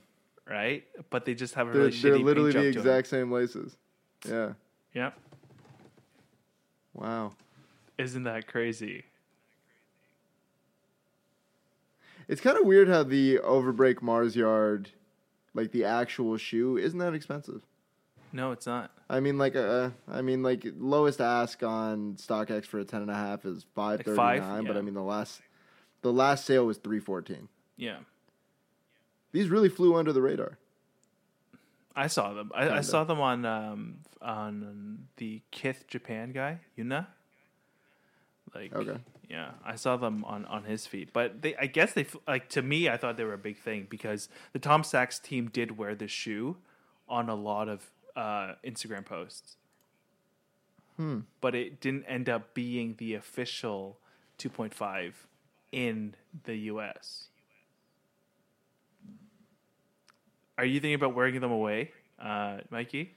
right, 0.50 0.86
but 1.10 1.26
they 1.26 1.34
just 1.34 1.56
have 1.56 1.68
a 1.68 1.72
They're, 1.72 1.82
really 1.84 1.92
they're 1.98 2.12
shitty 2.18 2.24
literally 2.24 2.52
the 2.52 2.54
job 2.54 2.62
to 2.62 2.68
'em. 2.68 2.78
exact 2.78 3.08
same 3.08 3.32
laces. 3.32 3.76
Yeah. 4.28 4.54
Yeah, 4.94 5.12
Wow. 6.94 7.34
isn't 7.98 8.24
that 8.24 8.46
crazy? 8.48 9.06
It's 12.28 12.42
kind 12.42 12.58
of 12.58 12.66
weird 12.66 12.88
how 12.88 13.04
the 13.04 13.40
Overbreak 13.40 14.02
Mars 14.02 14.36
Yard, 14.36 14.90
like 15.54 15.72
the 15.72 15.86
actual 15.86 16.38
shoe, 16.38 16.78
isn't 16.78 17.00
that 17.00 17.14
expensive. 17.14 17.64
No, 18.32 18.52
it's 18.52 18.66
not. 18.66 18.92
I 19.10 19.20
mean, 19.20 19.38
like, 19.38 19.56
uh, 19.56 19.92
I 20.08 20.22
mean, 20.24 20.42
like 20.42 20.66
lowest 20.78 21.22
ask 21.22 21.62
on 21.62 22.16
StockX 22.16 22.66
for 22.66 22.80
a 22.80 22.86
ten 22.86 23.02
and 23.02 23.12
a 23.12 23.16
half 23.16 23.46
is 23.46 23.66
five 23.76 24.02
thirty 24.02 24.18
nine, 24.18 24.66
but 24.66 24.76
I 24.76 24.82
mean 24.82 24.96
the 24.96 25.04
last, 25.04 25.42
the 26.02 26.12
last 26.12 26.46
sale 26.46 26.66
was 26.66 26.78
three 26.78 27.00
fourteen. 27.00 27.48
Yeah, 27.78 27.98
These 29.32 29.50
really 29.50 29.70
flew 29.70 29.96
under 29.96 30.14
the 30.14 30.22
radar. 30.22 30.58
I 31.96 32.08
saw 32.08 32.34
them. 32.34 32.52
I, 32.56 32.70
I 32.70 32.82
saw 32.82 33.04
them 33.04 33.20
on 33.22 33.46
um 33.46 33.98
on 34.20 35.08
the 35.18 35.44
Kith 35.52 35.86
Japan 35.88 36.32
guy 36.32 36.60
Yuna. 36.78 37.08
Like 38.56 38.74
Okay. 38.74 38.98
Yeah, 39.30 39.52
I 39.66 39.76
saw 39.76 39.98
them 39.98 40.24
on 40.26 40.46
on 40.46 40.64
his 40.66 40.86
feed, 40.86 41.10
but 41.14 41.42
they 41.42 41.56
I 41.56 41.66
guess 41.66 41.94
they 41.94 42.02
f- 42.02 42.16
like 42.28 42.50
to 42.50 42.62
me 42.62 42.88
I 42.90 42.98
thought 42.98 43.18
they 43.18 43.24
were 43.24 43.34
a 43.34 43.38
big 43.38 43.58
thing 43.58 43.88
because 43.90 44.30
the 44.52 44.60
Tom 44.60 44.84
Sachs 44.84 45.18
team 45.20 45.50
did 45.50 45.78
wear 45.78 45.96
the 45.96 46.08
shoe 46.08 46.58
on 47.10 47.30
a 47.30 47.36
lot 47.36 47.68
of 47.68 47.90
uh, 48.16 48.54
Instagram 48.64 49.04
posts, 49.06 49.58
Hmm. 50.98 51.22
but 51.42 51.56
it 51.56 51.82
didn't 51.82 52.04
end 52.06 52.30
up 52.30 52.54
being 52.54 52.94
the 52.98 53.16
official 53.16 53.98
2.5 54.38 55.14
in 55.72 56.14
the 56.44 56.56
U.S. 56.72 57.30
Are 60.58 60.66
you 60.66 60.80
thinking 60.80 60.94
about 60.96 61.16
wearing 61.16 61.40
them 61.42 61.52
away, 61.52 61.92
uh, 62.22 62.58
Mikey? 62.70 63.14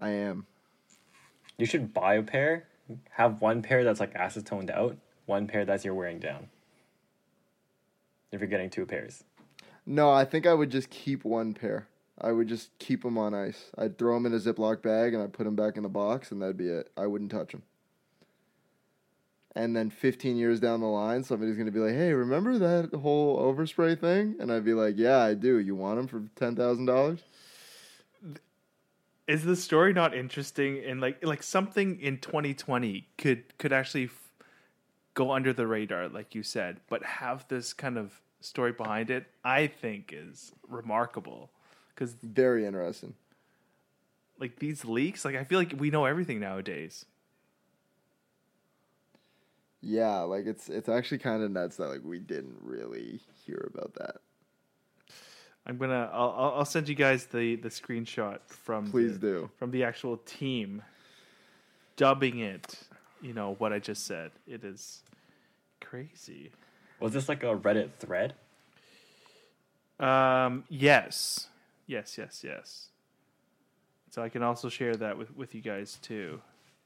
I 0.00 0.08
am. 0.10 0.46
You 1.58 1.66
should 1.66 1.92
buy 1.92 2.14
a 2.14 2.22
pair. 2.22 2.66
Have 3.12 3.40
one 3.40 3.62
pair 3.62 3.84
that's 3.84 4.00
like 4.00 4.14
acetoned 4.14 4.70
out, 4.70 4.96
one 5.26 5.46
pair 5.46 5.64
that's 5.64 5.84
you're 5.84 5.94
wearing 5.94 6.18
down. 6.18 6.48
If 8.30 8.40
you're 8.40 8.48
getting 8.48 8.70
two 8.70 8.86
pairs. 8.86 9.24
No, 9.86 10.10
I 10.10 10.24
think 10.24 10.46
I 10.46 10.54
would 10.54 10.70
just 10.70 10.90
keep 10.90 11.24
one 11.24 11.54
pair. 11.54 11.88
I 12.20 12.32
would 12.32 12.48
just 12.48 12.76
keep 12.78 13.02
them 13.02 13.18
on 13.18 13.34
ice. 13.34 13.70
I'd 13.76 13.98
throw 13.98 14.14
them 14.14 14.26
in 14.26 14.34
a 14.34 14.38
Ziploc 14.38 14.82
bag 14.82 15.14
and 15.14 15.22
I'd 15.22 15.32
put 15.32 15.44
them 15.44 15.56
back 15.56 15.76
in 15.76 15.82
the 15.82 15.88
box, 15.88 16.30
and 16.30 16.40
that'd 16.40 16.56
be 16.56 16.68
it. 16.68 16.90
I 16.96 17.06
wouldn't 17.06 17.30
touch 17.30 17.52
them. 17.52 17.62
And 19.56 19.76
then 19.76 19.90
15 19.90 20.36
years 20.36 20.58
down 20.58 20.80
the 20.80 20.86
line, 20.86 21.22
somebody's 21.22 21.54
going 21.54 21.66
to 21.66 21.72
be 21.72 21.78
like, 21.78 21.94
hey, 21.94 22.12
remember 22.12 22.58
that 22.58 22.92
whole 22.98 23.38
overspray 23.38 23.98
thing? 23.98 24.34
And 24.40 24.52
I'd 24.52 24.64
be 24.64 24.74
like, 24.74 24.94
yeah, 24.96 25.18
I 25.18 25.34
do. 25.34 25.58
You 25.58 25.76
want 25.76 25.96
them 25.96 26.08
for 26.08 26.20
$10,000? 26.44 27.20
Is 29.26 29.44
the 29.44 29.56
story 29.56 29.92
not 29.92 30.14
interesting 30.14 30.82
and 30.84 31.00
like 31.00 31.24
like 31.24 31.42
something 31.42 32.00
in 32.00 32.18
2020 32.18 33.06
could 33.16 33.56
could 33.58 33.72
actually 33.72 34.04
f- 34.04 34.32
go 35.14 35.32
under 35.32 35.52
the 35.52 35.66
radar 35.66 36.08
like 36.08 36.34
you 36.34 36.42
said 36.42 36.80
but 36.88 37.02
have 37.04 37.46
this 37.48 37.72
kind 37.72 37.96
of 37.98 38.20
story 38.40 38.72
behind 38.72 39.10
it 39.10 39.26
i 39.44 39.66
think 39.66 40.12
is 40.12 40.52
remarkable 40.68 41.50
because 41.94 42.16
Very 42.22 42.66
interesting. 42.66 43.14
like 44.38 44.58
these 44.58 44.84
leaks 44.84 45.24
like 45.24 45.36
i 45.36 45.44
feel 45.44 45.58
like 45.58 45.74
we 45.78 45.90
know 45.90 46.04
everything 46.04 46.40
nowadays 46.40 47.06
Yeah, 49.80 50.20
like 50.20 50.46
it's 50.46 50.68
it's 50.68 50.88
actually 50.88 51.18
kind 51.18 51.42
of 51.42 51.50
nuts 51.50 51.76
that 51.76 51.88
like 51.88 52.00
we 52.02 52.18
didn't 52.18 52.56
really 52.62 53.20
hear 53.44 53.70
about 53.74 53.94
that. 53.94 54.16
I'm 55.66 55.78
gonna. 55.78 56.10
I'll, 56.12 56.34
I'll- 56.36 56.54
I'll 56.58 56.64
send 56.64 56.88
you 56.88 56.94
guys 56.94 57.26
the 57.26 57.56
the 57.56 57.68
screenshot 57.70 58.38
from. 58.46 58.90
Please 58.90 59.18
the, 59.18 59.26
do. 59.26 59.50
From 59.58 59.70
the 59.70 59.84
actual 59.84 60.18
team, 60.18 60.82
dubbing 61.96 62.40
it. 62.40 62.78
You 63.22 63.32
know 63.32 63.54
what 63.58 63.72
I 63.72 63.78
just 63.78 64.06
said. 64.06 64.32
It 64.46 64.64
is 64.64 65.02
crazy. 65.80 66.50
Was 67.00 67.12
this 67.12 67.28
like 67.28 67.42
a 67.42 67.56
Reddit 67.56 67.90
thread? 67.98 68.34
Um. 69.98 70.64
Yes. 70.68 71.48
Yes. 71.86 72.18
Yes. 72.18 72.42
Yes. 72.44 72.88
So 74.10 74.22
I 74.22 74.28
can 74.28 74.42
also 74.42 74.68
share 74.68 74.94
that 74.96 75.16
with 75.18 75.34
with 75.36 75.54
you 75.54 75.60
guys 75.60 75.98
too. 76.02 76.40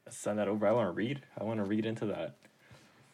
Send 0.09 0.39
that 0.39 0.47
over. 0.47 0.65
I 0.67 0.71
want 0.71 0.87
to 0.87 0.91
read. 0.91 1.21
I 1.39 1.43
want 1.43 1.59
to 1.59 1.63
read 1.65 1.85
into 1.85 2.05
that. 2.07 2.35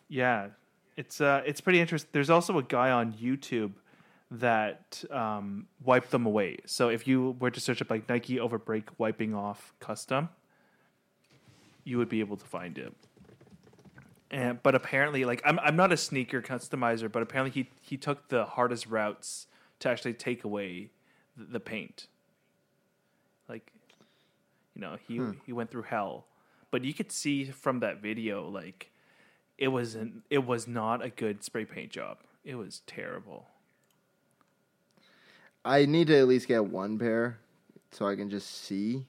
Yeah, 0.07 0.47
it's 0.95 1.19
uh, 1.19 1.41
it's 1.45 1.59
pretty 1.59 1.81
interesting. 1.81 2.09
There's 2.13 2.29
also 2.29 2.57
a 2.57 2.63
guy 2.63 2.91
on 2.91 3.13
YouTube 3.13 3.71
that 4.31 5.03
um, 5.11 5.67
wiped 5.83 6.11
them 6.11 6.25
away. 6.25 6.57
So 6.65 6.89
if 6.89 7.07
you 7.07 7.35
were 7.39 7.51
to 7.51 7.59
search 7.59 7.81
up 7.81 7.89
like 7.89 8.09
Nike 8.09 8.37
Overbreak 8.37 8.85
wiping 8.97 9.33
off 9.33 9.73
custom, 9.79 10.29
you 11.83 11.97
would 11.97 12.09
be 12.09 12.19
able 12.19 12.37
to 12.37 12.45
find 12.45 12.77
it. 12.77 12.93
And 14.31 14.61
but 14.63 14.73
apparently, 14.73 15.23
like 15.23 15.41
I'm 15.45 15.59
I'm 15.59 15.75
not 15.75 15.91
a 15.91 15.97
sneaker 15.97 16.41
customizer, 16.41 17.11
but 17.11 17.21
apparently 17.21 17.51
he 17.51 17.69
he 17.81 17.95
took 17.95 18.29
the 18.29 18.45
hardest 18.45 18.87
routes 18.87 19.47
to 19.79 19.89
actually 19.89 20.13
take 20.13 20.43
away 20.43 20.89
the, 21.37 21.45
the 21.45 21.59
paint. 21.59 22.07
Like, 23.47 23.71
you 24.73 24.81
know, 24.81 24.97
he 25.07 25.21
he 25.45 25.53
went 25.53 25.69
through 25.69 25.83
hell, 25.83 26.25
but 26.71 26.83
you 26.83 26.93
could 26.93 27.11
see 27.11 27.45
from 27.45 27.79
that 27.81 28.01
video 28.01 28.49
like 28.49 28.91
it 29.57 29.67
wasn't 29.67 30.23
it 30.29 30.45
was 30.45 30.67
not 30.67 31.03
a 31.03 31.09
good 31.09 31.43
spray 31.43 31.65
paint 31.65 31.91
job. 31.91 32.17
It 32.43 32.55
was 32.55 32.81
terrible. 32.87 33.47
I 35.65 35.85
need 35.85 36.07
to 36.07 36.17
at 36.17 36.27
least 36.27 36.47
get 36.47 36.63
one 36.63 36.99
pair 36.99 37.39
so 37.91 38.07
I 38.07 38.15
can 38.15 38.29
just 38.29 38.63
see. 38.63 39.07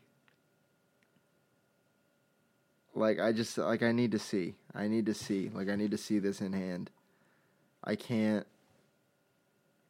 Like 2.95 3.21
I 3.21 3.33
just 3.33 3.59
like 3.59 3.83
I 3.83 3.93
need 3.93 4.13
to 4.13 4.19
see. 4.19 4.55
I 4.75 4.89
need 4.89 5.05
to 5.05 5.15
see. 5.15 5.51
Like 5.53 5.69
I 5.69 5.77
need 5.77 5.91
to 5.91 5.99
see 5.99 6.19
this 6.19 6.41
in 6.41 6.55
hand. 6.55 6.91
I 7.85 7.95
can't 7.95 8.47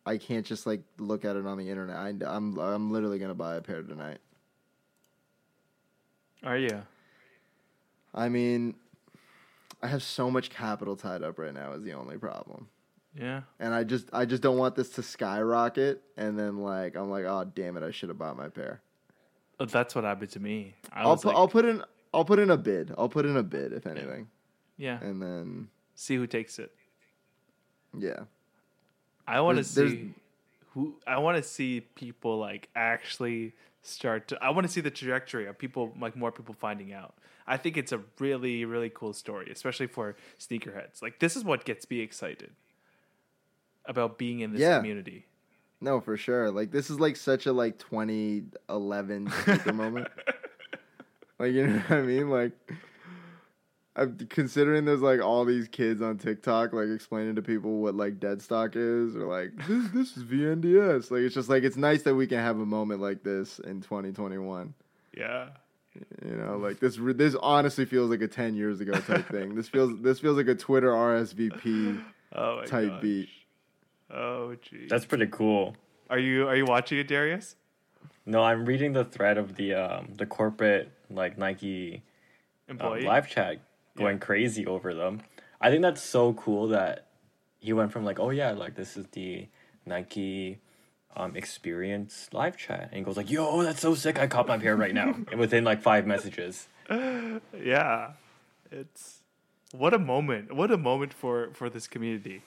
I 0.04 0.18
can't 0.18 0.44
just 0.44 0.66
like 0.66 0.82
look 0.98 1.24
at 1.24 1.36
it 1.36 1.46
on 1.46 1.56
the 1.56 1.70
internet. 1.70 1.96
I, 1.96 2.12
I'm 2.24 2.58
I'm 2.58 2.90
literally 2.90 3.20
gonna 3.20 3.34
buy 3.34 3.54
a 3.54 3.60
pair 3.60 3.82
tonight. 3.82 4.18
Are 6.42 6.58
you? 6.58 6.82
I 8.12 8.28
mean, 8.28 8.74
I 9.82 9.86
have 9.86 10.02
so 10.02 10.30
much 10.30 10.50
capital 10.50 10.96
tied 10.96 11.22
up 11.22 11.38
right 11.38 11.54
now. 11.54 11.74
Is 11.74 11.84
the 11.84 11.92
only 11.92 12.18
problem. 12.18 12.68
Yeah. 13.18 13.42
and 13.58 13.74
I 13.74 13.84
just 13.84 14.08
I 14.12 14.24
just 14.26 14.42
don't 14.42 14.58
want 14.58 14.74
this 14.76 14.90
to 14.90 15.02
skyrocket 15.02 16.02
and 16.16 16.38
then 16.38 16.58
like 16.58 16.96
I'm 16.96 17.10
like 17.10 17.24
oh 17.24 17.50
damn 17.54 17.76
it 17.76 17.82
I 17.82 17.90
should 17.90 18.08
have 18.10 18.18
bought 18.18 18.36
my 18.36 18.48
pair. 18.48 18.80
Oh, 19.58 19.64
that's 19.64 19.94
what 19.94 20.04
happened 20.04 20.30
to 20.32 20.40
me. 20.40 20.74
I 20.92 21.02
I'll 21.02 21.16
put 21.16 21.26
like, 21.26 21.36
I'll 21.36 21.48
put 21.48 21.64
in 21.64 21.82
I'll 22.12 22.24
put 22.24 22.38
in 22.38 22.50
a 22.50 22.56
bid. 22.56 22.94
I'll 22.96 23.08
put 23.08 23.24
in 23.26 23.36
a 23.36 23.42
bid 23.42 23.72
if 23.72 23.86
anything. 23.86 24.28
yeah. 24.76 24.98
And 25.00 25.22
then 25.22 25.68
See 25.94 26.16
who 26.16 26.26
takes 26.26 26.58
it. 26.58 26.72
yeah. 27.98 28.20
I 29.26 29.40
want 29.40 29.58
to 29.58 29.64
see 29.64 30.12
who. 30.72 30.94
I 31.06 31.18
want 31.18 31.36
to 31.36 31.42
see 31.42 31.80
people 31.80 32.38
like 32.38 32.68
actually 32.76 33.54
start 33.82 34.28
to. 34.28 34.42
I 34.42 34.50
want 34.50 34.66
to 34.66 34.72
see 34.72 34.80
the 34.80 34.90
trajectory 34.90 35.46
of 35.46 35.58
people, 35.58 35.92
like 35.98 36.16
more 36.16 36.30
people 36.30 36.54
finding 36.54 36.92
out. 36.92 37.14
I 37.46 37.56
think 37.56 37.76
it's 37.76 37.92
a 37.92 38.00
really, 38.18 38.64
really 38.64 38.90
cool 38.90 39.12
story, 39.12 39.50
especially 39.50 39.86
for 39.86 40.16
sneakerheads. 40.38 41.02
Like 41.02 41.18
this 41.18 41.34
is 41.36 41.44
what 41.44 41.64
gets 41.64 41.88
me 41.90 42.00
excited 42.00 42.50
about 43.88 44.18
being 44.18 44.40
in 44.40 44.52
this 44.52 44.60
Yeah. 44.60 44.76
community. 44.78 45.26
No, 45.80 46.00
for 46.00 46.16
sure. 46.16 46.50
Like 46.50 46.70
this 46.70 46.88
is 46.90 46.98
like 46.98 47.16
such 47.16 47.46
a 47.46 47.52
like 47.52 47.78
2011 47.78 49.30
sneaker 49.44 49.72
moment. 49.72 50.08
Like 51.38 51.52
you 51.52 51.66
know 51.66 51.78
what 51.80 51.98
I 51.98 52.00
mean? 52.00 52.30
Like 52.30 52.52
I'm 53.94 54.16
considering 54.30 54.86
there's 54.86 55.02
like 55.02 55.20
all 55.20 55.44
these 55.44 55.68
kids 55.68 56.00
on 56.00 56.16
TikTok 56.16 56.72
like 56.72 56.88
explaining 56.88 57.34
to 57.36 57.42
people 57.42 57.78
what 57.82 57.94
like 57.94 58.18
dead 58.18 58.40
stock 58.40 58.70
is 58.74 59.14
or 59.16 59.26
like 59.26 59.52
this 59.68 59.88
this 59.92 60.16
is 60.16 60.24
VNDS. 60.24 61.10
Like 61.10 61.20
it's 61.20 61.34
just 61.34 61.50
like 61.50 61.62
it's 61.62 61.76
nice 61.76 62.04
that 62.04 62.14
we 62.14 62.26
can 62.26 62.38
have 62.38 62.58
a 62.58 62.64
moment 62.64 63.02
like 63.02 63.22
this 63.22 63.58
in 63.58 63.82
2021. 63.82 64.72
Yeah. 65.14 65.48
You 66.24 66.36
know, 66.36 66.56
like 66.56 66.80
this. 66.80 66.98
This 67.00 67.34
honestly 67.34 67.84
feels 67.84 68.08
like 68.10 68.22
a 68.22 68.28
ten 68.28 68.54
years 68.54 68.80
ago 68.80 68.92
type 69.00 69.28
thing. 69.30 69.54
This 69.54 69.68
feels. 69.68 70.00
This 70.00 70.18
feels 70.20 70.38
like 70.38 70.48
a 70.48 70.54
Twitter 70.54 70.88
RSVP 70.90 72.02
Oh 72.34 72.62
type 72.64 72.88
gosh. 72.88 73.02
beat. 73.02 73.28
Oh 74.10 74.54
geez. 74.56 74.88
That's 74.88 75.04
pretty 75.04 75.26
cool. 75.26 75.76
Are 76.08 76.18
you 76.18 76.48
are 76.48 76.56
you 76.56 76.64
watching 76.64 76.98
it, 76.98 77.08
Darius? 77.08 77.56
No, 78.24 78.42
I'm 78.42 78.64
reading 78.64 78.92
the 78.92 79.04
thread 79.04 79.38
of 79.38 79.56
the 79.56 79.74
um 79.74 80.14
the 80.16 80.26
corporate 80.26 80.90
like 81.10 81.38
Nike 81.38 82.02
um, 82.68 82.76
Employee. 82.76 83.04
live 83.04 83.28
chat 83.28 83.60
going 83.96 84.18
crazy 84.18 84.66
over 84.66 84.94
them. 84.94 85.22
I 85.60 85.70
think 85.70 85.82
that's 85.82 86.02
so 86.02 86.34
cool 86.34 86.68
that 86.68 87.06
he 87.58 87.72
went 87.72 87.92
from 87.92 88.04
like, 88.04 88.20
oh 88.20 88.30
yeah, 88.30 88.50
like 88.52 88.74
this 88.74 88.96
is 88.96 89.06
the 89.12 89.48
Nike 89.84 90.58
um 91.16 91.34
experience 91.34 92.28
live 92.32 92.56
chat, 92.56 92.88
and 92.90 92.94
he 92.94 93.02
goes 93.02 93.16
like, 93.16 93.30
yo, 93.30 93.62
that's 93.62 93.80
so 93.80 93.94
sick. 93.94 94.18
I 94.18 94.26
caught 94.26 94.46
my 94.46 94.58
pair 94.58 94.76
right 94.76 94.94
now, 94.94 95.14
and 95.30 95.40
within 95.40 95.64
like 95.64 95.82
five 95.82 96.06
messages. 96.06 96.68
Yeah. 96.90 98.12
It's 98.70 99.20
what 99.72 99.94
a 99.94 99.98
moment. 99.98 100.54
What 100.54 100.70
a 100.70 100.76
moment 100.76 101.12
for 101.12 101.50
for 101.54 101.68
this 101.70 101.86
community. 101.86 102.42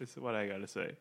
This 0.00 0.12
is 0.12 0.16
what 0.18 0.34
I 0.34 0.48
got 0.48 0.62
to 0.62 0.66
say. 0.66 0.92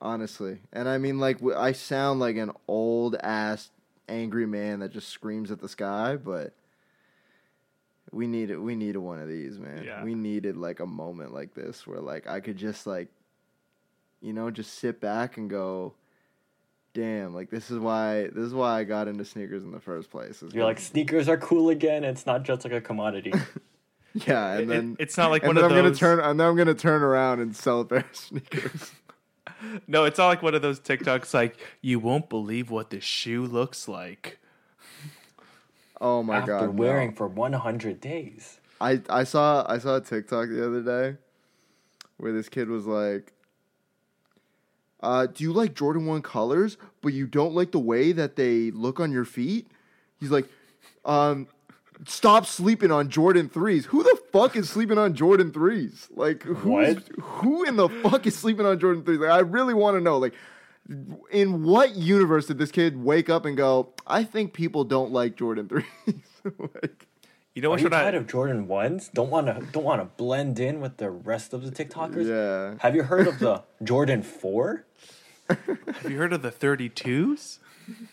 Honestly, 0.00 0.58
and 0.72 0.88
I 0.88 0.98
mean, 0.98 1.18
like 1.18 1.38
I 1.56 1.72
sound 1.72 2.18
like 2.20 2.36
an 2.36 2.52
old 2.66 3.16
ass 3.16 3.70
angry 4.08 4.46
man 4.46 4.80
that 4.80 4.92
just 4.92 5.08
screams 5.08 5.50
at 5.50 5.60
the 5.60 5.68
sky, 5.68 6.16
but 6.16 6.54
we 8.10 8.26
needed 8.26 8.58
we 8.58 8.74
needed 8.74 8.98
one 8.98 9.20
of 9.20 9.28
these, 9.28 9.58
man. 9.58 9.82
Yeah. 9.84 10.02
We 10.02 10.14
needed 10.14 10.56
like 10.56 10.80
a 10.80 10.86
moment 10.86 11.34
like 11.34 11.54
this 11.54 11.86
where 11.86 12.00
like 12.00 12.26
I 12.26 12.40
could 12.40 12.56
just 12.56 12.86
like, 12.86 13.08
you 14.20 14.32
know, 14.32 14.50
just 14.50 14.74
sit 14.78 15.00
back 15.00 15.36
and 15.36 15.50
go. 15.50 15.94
Damn, 16.94 17.32
like 17.34 17.48
this 17.50 17.70
is 17.70 17.78
why 17.78 18.24
this 18.34 18.44
is 18.44 18.52
why 18.54 18.80
I 18.80 18.84
got 18.84 19.08
into 19.08 19.24
sneakers 19.24 19.62
in 19.62 19.70
the 19.72 19.80
first 19.80 20.10
place. 20.10 20.42
is 20.42 20.52
You're 20.52 20.64
like, 20.64 20.76
'cause- 20.76 20.86
sneakers 20.86 21.28
are 21.28 21.38
cool 21.38 21.70
again. 21.70 22.04
It's 22.04 22.26
not 22.26 22.42
just 22.44 22.64
like 22.64 22.72
a 22.72 22.80
commodity. 22.80 23.32
yeah, 24.26 24.52
and 24.52 24.62
It- 24.62 24.68
then 24.68 24.96
it's 24.98 25.16
not 25.16 25.30
like 25.30 25.42
and 25.42 25.48
one 25.48 25.56
then 25.56 25.64
of 25.64 25.70
I'm 25.72 25.76
those. 25.84 25.98
gonna 25.98 26.16
turn 26.16 26.24
and 26.30 26.38
then 26.40 26.46
I'm 26.46 26.56
gonna 26.56 26.74
turn 26.74 27.02
around 27.02 27.40
and 27.40 27.54
sell 27.56 27.80
a 27.80 27.84
pair 27.84 27.98
of 28.00 28.16
sneakers. 28.16 28.92
No, 29.86 30.04
it's 30.04 30.18
not 30.18 30.26
like 30.26 30.42
one 30.42 30.54
of 30.56 30.62
those 30.62 30.80
TikToks 30.80 31.32
like 31.34 31.56
you 31.80 31.98
won't 32.00 32.28
believe 32.28 32.70
what 32.70 32.90
this 32.90 33.04
shoe 33.04 33.44
looks 33.46 33.86
like. 33.88 34.38
Oh 36.00 36.22
my 36.22 36.38
After 36.38 36.52
god! 36.52 36.62
no. 36.64 36.70
wearing 36.72 37.12
for 37.12 37.28
100 37.28 38.00
days. 38.00 38.58
I 38.80 39.00
I 39.08 39.22
saw 39.24 39.64
I 39.68 39.78
saw 39.78 39.96
a 39.96 40.00
TikTok 40.00 40.48
the 40.48 40.66
other 40.66 40.82
day 40.82 41.16
where 42.16 42.32
this 42.32 42.48
kid 42.48 42.68
was 42.68 42.86
like, 42.86 43.32
uh, 45.00 45.26
"Do 45.26 45.44
you 45.44 45.52
like 45.52 45.74
Jordan 45.74 46.06
One 46.06 46.22
colors, 46.22 46.76
but 47.00 47.12
you 47.12 47.26
don't 47.26 47.54
like 47.54 47.70
the 47.70 47.78
way 47.78 48.10
that 48.12 48.34
they 48.36 48.72
look 48.72 48.98
on 48.98 49.12
your 49.12 49.24
feet?" 49.24 49.68
He's 50.18 50.30
like, 50.32 50.48
um, 51.04 51.46
"Stop 52.06 52.46
sleeping 52.46 52.90
on 52.90 53.08
Jordan 53.08 53.48
threes. 53.48 53.86
Who 53.86 54.02
the 54.02 54.18
fuck 54.32 54.56
is 54.56 54.68
sleeping 54.70 54.98
on 54.98 55.14
Jordan 55.14 55.52
threes? 55.52 56.08
Like, 56.14 56.42
who's, 56.42 56.64
What? 56.96 57.08
who 57.20 57.64
in 57.64 57.76
the 57.76 57.88
fuck 57.88 58.26
is 58.26 58.36
sleeping 58.36 58.66
on 58.66 58.78
Jordan 58.78 59.04
threes? 59.04 59.18
Like, 59.20 59.30
I 59.30 59.40
really 59.40 59.74
want 59.74 59.96
to 59.96 60.00
know. 60.00 60.18
Like, 60.18 60.34
in 61.30 61.62
what 61.62 61.94
universe 61.94 62.46
did 62.46 62.58
this 62.58 62.72
kid 62.72 63.02
wake 63.02 63.30
up 63.30 63.44
and 63.44 63.56
go? 63.56 63.90
I 64.06 64.24
think 64.24 64.52
people 64.52 64.84
don't 64.84 65.12
like 65.12 65.36
Jordan 65.36 65.68
threes. 65.68 65.84
like, 66.58 67.06
You 67.54 67.62
know 67.62 67.68
Are 67.68 67.70
what? 67.72 67.80
you 67.80 67.84
should 67.84 67.94
I- 67.94 68.02
tired 68.02 68.14
of 68.16 68.26
Jordan 68.26 68.66
ones? 68.66 69.08
Don't 69.14 69.30
want 69.30 69.46
to 69.46 69.64
don't 69.72 69.84
want 69.84 70.00
to 70.00 70.06
blend 70.16 70.58
in 70.58 70.80
with 70.80 70.96
the 70.96 71.10
rest 71.10 71.52
of 71.52 71.62
the 71.62 71.70
TikTokers. 71.70 72.26
yeah. 72.26 72.74
Have 72.80 72.96
you 72.96 73.04
heard 73.04 73.28
of 73.28 73.38
the 73.38 73.62
Jordan 73.82 74.22
Four? 74.22 74.86
Have 75.48 76.10
you 76.10 76.16
heard 76.18 76.32
of 76.32 76.42
the 76.42 76.50
32s? 76.50 77.58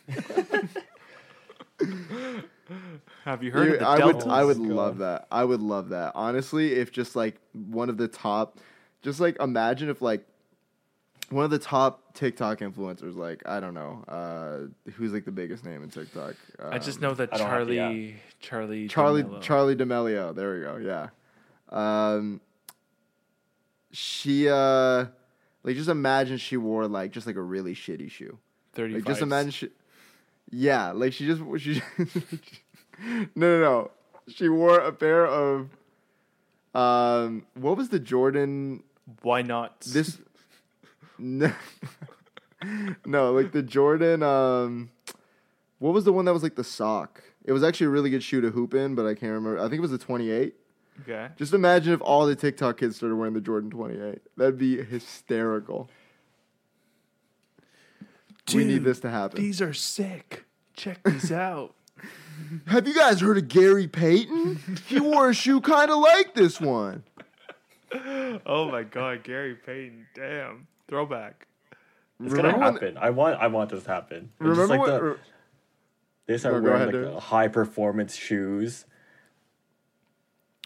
Have 3.29 3.43
you 3.43 3.51
heard 3.51 3.65
Dude, 3.65 3.73
of 3.75 3.79
the 3.81 3.85
I 3.85 4.05
would 4.05 4.23
I 4.23 4.43
would 4.43 4.57
God. 4.57 4.67
love 4.67 4.97
that. 4.97 5.27
I 5.31 5.43
would 5.43 5.61
love 5.61 5.89
that. 5.89 6.13
Honestly, 6.15 6.73
if 6.73 6.91
just 6.91 7.15
like 7.15 7.35
one 7.53 7.87
of 7.87 7.97
the 7.97 8.07
top 8.07 8.57
just 9.03 9.19
like 9.19 9.39
imagine 9.39 9.87
if 9.87 10.01
like 10.01 10.25
one 11.29 11.45
of 11.45 11.51
the 11.51 11.59
top 11.59 12.15
TikTok 12.15 12.57
influencers, 12.57 13.15
like 13.15 13.43
I 13.47 13.59
don't 13.59 13.75
know, 13.75 14.03
uh, 14.07 14.91
who's 14.93 15.13
like 15.13 15.25
the 15.25 15.31
biggest 15.31 15.63
name 15.63 15.83
in 15.83 15.89
TikTok? 15.89 16.33
Um, 16.57 16.73
I 16.73 16.79
just 16.79 17.01
know 17.01 17.13
that 17.13 17.31
I 17.31 17.37
don't 17.37 17.47
have 17.47 17.67
to, 17.67 17.73
Charli, 17.73 18.15
Charli, 18.41 18.89
Charli 18.89 19.23
D'Amelio. 19.23 19.43
Charli 19.43 19.77
D'Amelio. 19.77 20.35
There 20.35 20.55
we 20.55 20.61
go. 20.61 20.77
Yeah. 20.77 21.09
Um, 21.69 22.41
she 23.91 24.49
uh, 24.49 25.05
like 25.63 25.75
just 25.75 25.89
imagine 25.89 26.37
she 26.39 26.57
wore 26.57 26.87
like 26.87 27.11
just 27.11 27.27
like 27.27 27.35
a 27.35 27.43
really 27.43 27.75
shitty 27.75 28.09
shoe. 28.09 28.39
Thirty. 28.73 28.95
Like 28.95 29.05
just 29.05 29.21
imagine 29.21 29.51
she, 29.51 29.69
yeah, 30.49 30.93
like 30.93 31.13
she 31.13 31.27
just 31.27 31.43
she. 31.61 31.79
no, 33.03 33.27
no, 33.35 33.59
no. 33.59 33.91
She 34.27 34.49
wore 34.49 34.79
a 34.79 34.91
pair 34.91 35.25
of, 35.25 35.69
um, 36.73 37.45
what 37.55 37.77
was 37.77 37.89
the 37.89 37.99
Jordan? 37.99 38.83
Why 39.23 39.41
not? 39.41 39.81
This, 39.81 40.19
no, 41.17 41.51
no, 43.05 43.31
like 43.31 43.51
the 43.51 43.63
Jordan. 43.63 44.21
Um, 44.23 44.91
what 45.79 45.93
was 45.93 46.03
the 46.03 46.13
one 46.13 46.25
that 46.25 46.33
was 46.33 46.43
like 46.43 46.55
the 46.55 46.63
sock? 46.63 47.23
It 47.45 47.53
was 47.53 47.63
actually 47.63 47.87
a 47.87 47.89
really 47.89 48.09
good 48.09 48.23
shoe 48.23 48.41
to 48.41 48.51
hoop 48.51 48.73
in, 48.73 48.95
but 48.95 49.05
I 49.05 49.15
can't 49.15 49.31
remember. 49.31 49.59
I 49.59 49.63
think 49.63 49.75
it 49.75 49.81
was 49.81 49.91
the 49.91 49.97
28. 49.97 50.53
Okay. 51.01 51.29
Just 51.37 51.53
imagine 51.53 51.93
if 51.93 52.01
all 52.01 52.25
the 52.25 52.35
TikTok 52.35 52.77
kids 52.77 52.97
started 52.97 53.15
wearing 53.15 53.33
the 53.33 53.41
Jordan 53.41 53.69
28. 53.69 54.19
That'd 54.37 54.57
be 54.57 54.83
hysterical. 54.83 55.89
we 58.53 58.65
need 58.65 58.83
this 58.83 58.99
to 59.01 59.09
happen. 59.09 59.41
These 59.41 59.61
are 59.61 59.73
sick. 59.73 60.45
Check 60.75 61.01
these 61.03 61.31
out. 61.31 61.73
Have 62.67 62.87
you 62.87 62.93
guys 62.95 63.19
heard 63.21 63.37
of 63.37 63.47
Gary 63.47 63.87
Payton? 63.87 64.59
he 64.87 64.99
wore 64.99 65.29
a 65.29 65.33
shoe 65.33 65.61
kind 65.61 65.89
of 65.91 65.97
like 65.99 66.33
this 66.35 66.59
one. 66.59 67.03
oh 68.45 68.69
my 68.71 68.83
god, 68.83 69.23
Gary 69.23 69.55
Payton. 69.55 70.05
Damn. 70.15 70.67
Throwback. 70.87 71.47
It's 72.21 72.31
Remember 72.33 72.51
gonna 72.59 72.63
when- 72.65 72.73
happen. 72.73 72.97
I 72.97 73.09
want. 73.11 73.39
I 73.41 73.47
want 73.47 73.69
this 73.69 73.83
to 73.83 73.89
happen. 73.89 74.29
It's 74.33 74.41
Remember 74.41 74.61
just 74.63 74.69
like 74.69 74.79
what? 74.79 75.01
the, 75.01 75.17
they 76.27 76.37
start 76.37 76.55
No, 76.55 76.61
wearing 76.61 76.81
ahead, 76.89 76.93
like 76.93 77.13
dude. 77.13 77.19
high 77.23 77.47
performance 77.47 78.15
shoes. 78.15 78.85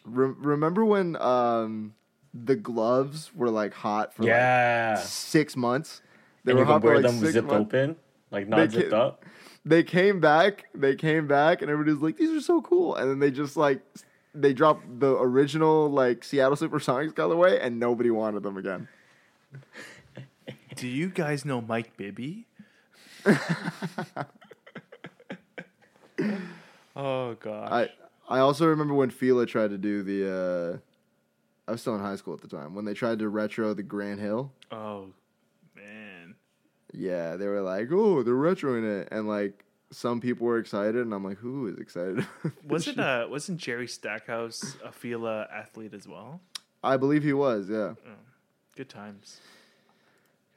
re- 0.06 0.34
remember 0.38 0.84
when 0.86 1.16
um, 1.18 1.94
the 2.34 2.56
gloves 2.56 3.32
were 3.36 3.50
like 3.50 3.74
hot 3.74 4.14
for 4.14 4.24
Yeah, 4.26 4.96
like 4.98 5.06
six 5.06 5.56
months? 5.56 6.02
They 6.44 6.52
and 6.52 6.60
were 6.60 6.64
you 6.64 6.66
can 6.66 6.74
hot 6.74 6.82
for 6.82 6.88
wear 6.88 6.96
like 6.98 7.06
them 7.06 7.20
six 7.20 7.34
zipped 7.34 7.48
months. 7.48 7.62
open, 7.74 7.96
like 8.32 8.46
They 8.46 8.50
not 8.50 8.72
zipped 8.72 8.90
ca- 8.92 8.98
up. 8.98 9.26
They 9.66 9.84
came 9.84 10.20
back. 10.20 10.66
They 10.76 10.96
came 10.96 11.28
back, 11.28 11.62
and 11.62 11.72
everybody 11.72 11.94
was 11.94 12.02
like, 12.02 12.18
"These 12.18 12.32
are 12.32 12.42
so 12.42 12.62
cool." 12.62 12.96
And 12.96 13.10
then 13.10 13.20
they 13.20 13.32
just 13.32 13.56
like 13.56 13.82
they 14.36 14.54
dropped 14.54 15.00
the 15.00 15.16
original 15.16 15.90
like 15.90 16.24
Seattle 16.24 16.58
Supersonics 16.58 17.14
colorway, 17.14 17.60
and 17.62 17.80
nobody 17.80 18.10
wanted 18.12 18.44
them 18.44 18.58
again. 18.58 18.88
Do 20.76 20.88
you 20.88 21.10
guys 21.10 21.46
know 21.46 21.62
Mike 21.62 21.96
Bibby? 21.96 22.48
oh 26.96 27.36
gosh. 27.36 27.70
I 27.72 27.90
I 28.28 28.40
also 28.40 28.68
remember 28.68 28.94
when 28.94 29.10
Fila 29.10 29.46
tried 29.46 29.70
to 29.70 29.78
do 29.78 30.04
the. 30.04 30.32
Uh, 30.34 30.78
I 31.68 31.72
was 31.72 31.82
still 31.82 31.96
in 31.96 32.02
high 32.02 32.18
school 32.18 32.34
at 32.34 32.42
the 32.42 32.48
time 32.50 32.76
when 32.76 32.84
they 32.84 32.94
tried 32.94 33.20
to 33.20 33.30
retro 33.30 33.74
the 33.74 33.84
Grant 33.84 34.20
Hill. 34.20 34.52
oh. 34.72 35.08
Yeah, 36.94 37.36
they 37.36 37.48
were 37.48 37.62
like, 37.62 37.90
"Oh, 37.92 38.24
they're 38.24 38.34
retroing 38.34 39.02
it," 39.02 39.10
and 39.12 39.28
like 39.28 39.66
some 39.92 40.22
people 40.22 40.48
were 40.48 40.60
excited, 40.60 40.98
and 40.98 41.14
I'm 41.14 41.24
like, 41.24 41.38
"Who 41.40 41.68
is 41.68 41.78
excited?" 41.78 42.26
Wasn't 42.68 43.00
uh 43.00 43.28
wasn't 43.30 43.60
Jerry 43.60 43.88
Stackhouse 43.88 44.78
a 44.84 44.92
Fila 44.92 45.48
athlete 45.52 45.94
as 45.94 46.08
well? 46.08 46.40
I 46.84 46.98
believe 46.98 47.24
he 47.24 47.34
was. 47.34 47.70
Yeah. 47.70 47.94
Good 48.76 48.90
times. 48.90 49.40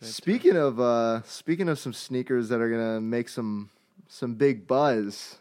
Good 0.00 0.08
Speaking 0.08 0.56
of 0.56 0.78
uh, 0.78 1.22
speaking 1.22 1.68
of 1.68 1.78
some 1.78 1.92
sneakers 1.92 2.48
that 2.50 2.60
are 2.60 2.70
gonna 2.70 3.00
make 3.00 3.28
some 3.28 3.70
some 4.08 4.34
big 4.34 4.66
buzz, 4.66 5.38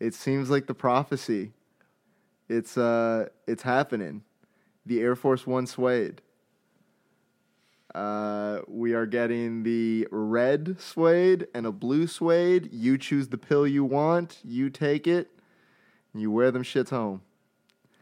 it 0.00 0.14
seems 0.14 0.50
like 0.50 0.66
the 0.66 0.74
prophecy. 0.74 1.52
It's 2.48 2.76
uh, 2.76 3.28
it's 3.46 3.62
happening. 3.62 4.22
The 4.84 5.00
Air 5.00 5.16
Force 5.16 5.46
One 5.46 5.66
suede. 5.66 6.20
Uh, 7.96 8.60
we 8.68 8.92
are 8.92 9.06
getting 9.06 9.62
the 9.62 10.06
red 10.10 10.76
suede 10.78 11.48
and 11.54 11.64
a 11.64 11.72
blue 11.72 12.06
suede. 12.06 12.68
You 12.70 12.98
choose 12.98 13.28
the 13.28 13.38
pill 13.38 13.66
you 13.66 13.84
want. 13.84 14.38
You 14.44 14.68
take 14.68 15.06
it. 15.06 15.30
And 16.12 16.20
you 16.20 16.30
wear 16.30 16.50
them 16.50 16.62
shits 16.62 16.90
home. 16.90 17.22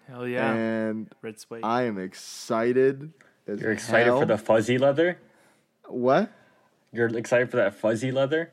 Hell 0.08 0.26
yeah. 0.26 0.52
And 0.52 1.08
Red 1.22 1.38
suede. 1.38 1.60
I 1.62 1.82
am 1.84 1.96
excited. 1.98 3.12
As 3.46 3.60
You're 3.60 3.70
excited 3.72 4.10
for 4.12 4.26
the 4.26 4.36
fuzzy 4.36 4.78
leather. 4.78 5.18
what? 5.86 6.30
You're 6.92 7.06
excited 7.16 7.50
for 7.50 7.56
that 7.58 7.74
fuzzy 7.74 8.10
leather. 8.10 8.52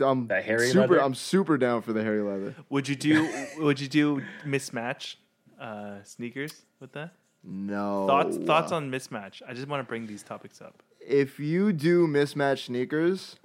I'm 0.00 0.26
That 0.28 0.44
hairy 0.44 0.68
super. 0.68 0.80
leather? 0.80 1.02
I'm 1.02 1.14
super 1.14 1.58
down 1.58 1.82
for 1.82 1.92
the 1.92 2.02
hairy 2.02 2.22
leather. 2.22 2.54
would 2.70 2.88
you 2.88 2.96
do 2.96 3.28
would 3.58 3.78
you 3.80 3.88
do 3.88 4.22
mismatch 4.44 5.16
uh 5.60 6.02
sneakers 6.02 6.62
with 6.80 6.92
that? 6.92 7.12
No 7.50 8.06
Thoughts 8.06 8.36
thoughts 8.36 8.72
on 8.72 8.90
mismatch. 8.90 9.40
I 9.48 9.54
just 9.54 9.66
want 9.68 9.80
to 9.82 9.88
bring 9.88 10.06
these 10.06 10.22
topics 10.22 10.60
up. 10.60 10.82
if 11.00 11.40
you 11.40 11.72
do 11.72 12.06
mismatch 12.06 12.66
sneakers. 12.66 13.36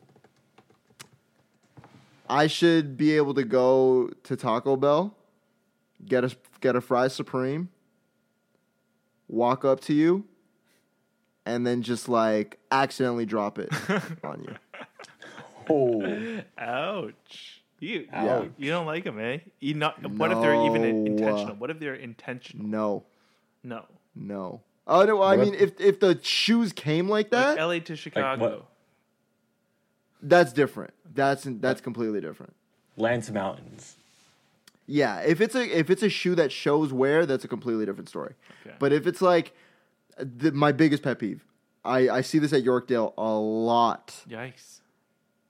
I 2.29 2.47
should 2.47 2.97
be 2.97 3.15
able 3.15 3.33
to 3.35 3.43
go 3.43 4.09
to 4.23 4.35
Taco 4.35 4.75
Bell, 4.75 5.15
get 6.05 6.23
a 6.23 6.35
get 6.61 6.75
a 6.75 6.81
fry 6.81 7.07
supreme, 7.09 7.69
walk 9.27 9.63
up 9.65 9.81
to 9.81 9.93
you, 9.93 10.25
and 11.45 11.67
then 11.67 11.81
just 11.81 12.07
like 12.09 12.59
accidentally 12.71 13.25
drop 13.25 13.59
it 13.59 13.69
on 14.23 14.43
you. 14.43 14.55
Oh, 15.69 16.41
Ouch. 16.57 17.61
You 17.79 18.07
Ouch. 18.13 18.49
you 18.57 18.69
don't 18.71 18.85
like 18.85 19.03
them, 19.03 19.19
eh? 19.19 19.39
You 19.59 19.73
not. 19.75 20.01
What 20.17 20.31
if 20.31 20.41
they're 20.41 20.55
even 20.55 20.81
No. 20.81 20.89
intentional? 21.05 21.55
What 21.55 21.69
if 21.69 21.79
they're 21.79 21.95
intentional? 21.95 22.65
No, 22.65 23.03
No. 23.63 23.85
no. 24.15 24.61
Oh 24.85 25.05
no! 25.05 25.21
I 25.21 25.37
What? 25.37 25.45
mean, 25.45 25.53
if 25.55 25.79
if 25.79 25.99
the 26.01 26.19
shoes 26.21 26.73
came 26.73 27.07
like 27.07 27.29
that, 27.31 27.51
Like 27.51 27.59
L.A. 27.59 27.79
to 27.81 27.95
Chicago. 27.95 28.67
that's 30.21 30.51
different. 30.53 30.93
That's 31.13 31.47
that's 31.47 31.79
completely 31.81 32.19
different. 32.21 32.53
Lance 32.97 33.29
Mountains. 33.29 33.95
Yeah, 34.85 35.21
if 35.21 35.39
it's 35.39 35.55
a 35.55 35.63
if 35.79 35.89
it's 35.89 36.03
a 36.03 36.09
shoe 36.09 36.35
that 36.35 36.51
shows 36.51 36.91
wear, 36.91 37.25
that's 37.25 37.45
a 37.45 37.47
completely 37.47 37.85
different 37.85 38.09
story. 38.09 38.33
Okay. 38.65 38.75
But 38.79 38.91
if 38.91 39.07
it's 39.07 39.21
like 39.21 39.55
the, 40.17 40.51
my 40.51 40.73
biggest 40.73 41.01
pet 41.03 41.17
peeve, 41.19 41.45
I 41.85 42.09
I 42.09 42.21
see 42.21 42.39
this 42.39 42.51
at 42.51 42.63
Yorkdale 42.65 43.13
a 43.17 43.31
lot. 43.33 44.13
Yikes. 44.29 44.81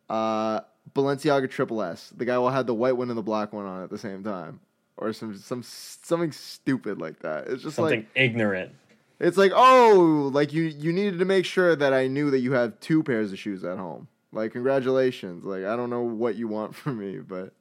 Uh, 0.09 0.59
Balenciaga 0.93 1.49
Triple 1.49 1.82
S, 1.82 2.09
the 2.16 2.26
guy 2.26 2.38
will 2.38 2.51
have 2.51 2.68
the 2.68 2.74
white 2.76 2.95
one 2.97 3.09
and 3.09 3.18
the 3.18 3.24
black 3.24 3.51
one 3.51 3.66
on 3.66 3.84
at 3.84 3.89
the 3.89 3.97
same 3.97 4.24
time, 4.24 4.59
or 4.97 5.13
some 5.13 5.37
some 5.37 5.63
something 5.63 6.31
stupid 6.31 6.99
like 6.99 7.19
that. 7.19 7.47
It's 7.47 7.63
just 7.63 7.75
Something 7.75 8.01
like 8.01 8.09
ignorant. 8.15 8.71
it's 9.19 9.37
like 9.37 9.51
oh, 9.55 10.29
like 10.33 10.53
you 10.53 10.63
you 10.63 10.91
needed 10.93 11.19
to 11.19 11.25
make 11.25 11.45
sure 11.45 11.75
that 11.75 11.93
I 11.93 12.07
knew 12.07 12.31
that 12.31 12.39
you 12.39 12.53
have 12.53 12.79
two 12.79 13.03
pairs 13.03 13.31
of 13.31 13.39
shoes 13.39 13.63
at 13.63 13.77
home. 13.77 14.07
Like 14.31 14.51
congratulations. 14.51 15.45
Like 15.45 15.65
I 15.65 15.75
don't 15.75 15.89
know 15.89 16.01
what 16.01 16.35
you 16.35 16.47
want 16.47 16.75
from 16.81 16.99
me, 16.99 17.19
but 17.19 17.53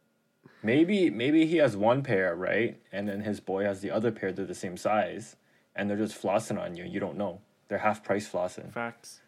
Maybe 0.65 1.11
maybe 1.11 1.45
he 1.47 1.57
has 1.57 1.77
one 1.77 2.03
pair, 2.05 2.37
right? 2.37 2.81
And 2.93 3.09
then 3.09 3.23
his 3.23 3.41
boy 3.41 3.65
has 3.65 3.81
the 3.81 3.91
other 3.91 4.13
pair. 4.13 4.33
They're 4.33 4.45
the 4.47 4.55
same 4.55 4.77
size, 4.77 5.35
and 5.75 5.91
they're 5.91 5.97
just 5.97 6.21
flossing 6.21 6.57
on 6.61 6.77
you. 6.77 6.85
You 6.85 7.01
don't 7.01 7.17
know. 7.17 7.41
They're 7.67 7.79
half 7.79 8.05
price 8.05 8.29
flossing. 8.29 8.73
Facts. 8.73 9.23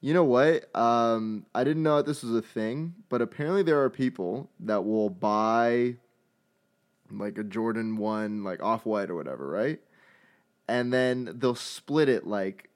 You 0.00 0.14
know 0.14 0.24
what? 0.24 0.74
Um, 0.76 1.46
I 1.54 1.64
didn't 1.64 1.82
know 1.82 1.96
that 1.96 2.06
this 2.06 2.22
was 2.22 2.34
a 2.34 2.42
thing, 2.42 2.94
but 3.08 3.20
apparently 3.20 3.62
there 3.62 3.82
are 3.82 3.90
people 3.90 4.48
that 4.60 4.84
will 4.84 5.10
buy 5.10 5.96
like 7.10 7.38
a 7.38 7.44
Jordan 7.44 7.96
1, 7.96 8.44
like 8.44 8.62
off 8.62 8.86
white 8.86 9.10
or 9.10 9.16
whatever, 9.16 9.48
right? 9.48 9.80
And 10.68 10.92
then 10.92 11.34
they'll 11.38 11.54
split 11.54 12.08
it 12.08 12.26
like 12.26 12.70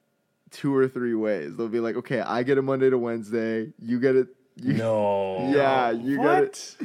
two 0.51 0.75
or 0.75 0.87
three 0.87 1.13
ways. 1.15 1.55
They'll 1.55 1.67
be 1.69 1.79
like, 1.79 1.95
okay, 1.95 2.19
I 2.19 2.43
get 2.43 2.57
a 2.57 2.61
Monday 2.61 2.89
to 2.89 2.97
Wednesday, 2.97 3.71
you 3.79 3.99
get 3.99 4.15
it. 4.15 4.27
You, 4.61 4.73
No. 4.73 5.49
Yeah, 5.53 5.91
you 5.91 6.17
get 6.21 6.43
it. 6.43 6.77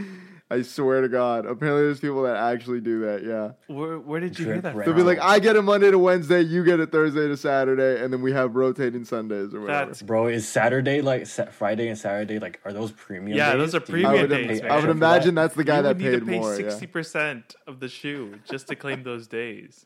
What? 0.49 0.59
I 0.59 0.63
swear 0.63 1.03
to 1.03 1.09
God. 1.09 1.45
Apparently 1.47 1.83
there's 1.85 2.01
people 2.01 2.23
that 2.23 2.37
actually 2.37 2.81
do 2.81 3.01
that, 3.01 3.23
yeah. 3.23 3.53
Where 3.75 3.99
where 3.99 4.19
did 4.21 4.39
you 4.39 4.47
hear 4.47 4.61
that? 4.61 4.75
rap. 4.75 4.87
They'll 4.87 4.95
be 4.95 5.03
like, 5.03 5.19
I 5.21 5.39
get 5.39 5.57
it 5.57 5.63
Monday 5.63 5.91
to 5.91 5.99
Wednesday, 5.99 6.41
you 6.41 6.65
get 6.65 6.81
it 6.81 6.91
Thursday 6.91 7.29
to 7.29 7.37
Saturday, 7.37 8.03
and 8.03 8.13
then 8.13 8.23
we 8.23 8.33
have 8.33 8.57
rotating 8.57 9.05
Sundays 9.05 9.53
or 9.55 9.61
whatever. 9.61 9.87
That's 9.87 10.03
Bro, 10.03 10.29
is 10.29 10.49
Saturday 10.49 11.01
like 11.03 11.27
Sa- 11.27 11.47
Friday 11.47 11.89
and 11.89 11.99
Saturday 11.99 12.39
like 12.39 12.61
are 12.65 12.73
those 12.73 12.93
premium? 12.93 13.37
Yeah, 13.37 13.53
days? 13.53 13.59
those 13.73 13.75
are 13.75 13.81
Do 13.85 13.93
premium 13.93 14.11
I 14.13 14.21
would, 14.23 14.31
pay 14.31 14.47
days, 14.47 14.61
I 14.63 14.81
would 14.81 14.89
imagine 14.91 15.35
that? 15.35 15.43
that's 15.43 15.55
the 15.55 15.65
guy 15.65 15.77
you 15.77 15.83
that 15.83 15.89
would 15.89 15.99
need 15.99 16.11
paid 16.13 16.21
to 16.21 16.27
pay 16.27 16.39
more. 16.41 16.57
sixty 16.57 16.87
Yeah. 16.87 16.93
percent 16.93 17.55
of 17.67 17.81
the 17.81 17.89
shoe 17.89 18.35
just 18.51 18.69
to 18.69 18.75
claim 18.77 19.03
those 19.03 19.27
days. 19.29 19.85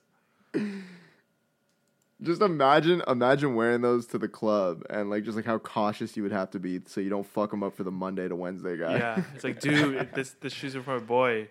Just 2.22 2.40
imagine, 2.40 3.02
imagine 3.08 3.54
wearing 3.56 3.80
those 3.82 4.06
to 4.08 4.18
the 4.18 4.28
club 4.28 4.84
and 4.88 5.10
like 5.10 5.24
just 5.24 5.34
like 5.36 5.44
how 5.44 5.58
cautious 5.58 6.16
you 6.16 6.22
would 6.22 6.30
have 6.32 6.50
to 6.52 6.60
be 6.60 6.80
so 6.86 7.00
you 7.00 7.10
don't 7.10 7.26
fuck 7.26 7.50
them 7.50 7.62
up 7.64 7.74
for 7.76 7.82
the 7.82 7.90
Monday 7.90 8.28
to 8.28 8.36
Wednesday 8.36 8.76
guy. 8.76 8.96
Yeah, 8.96 9.22
it's 9.34 9.42
like, 9.44 9.60
dude, 9.60 10.10
this 10.14 10.36
this 10.40 10.52
shoes 10.52 10.76
are 10.76 10.82
for 10.82 10.98
my 10.98 11.04
boy. 11.04 11.48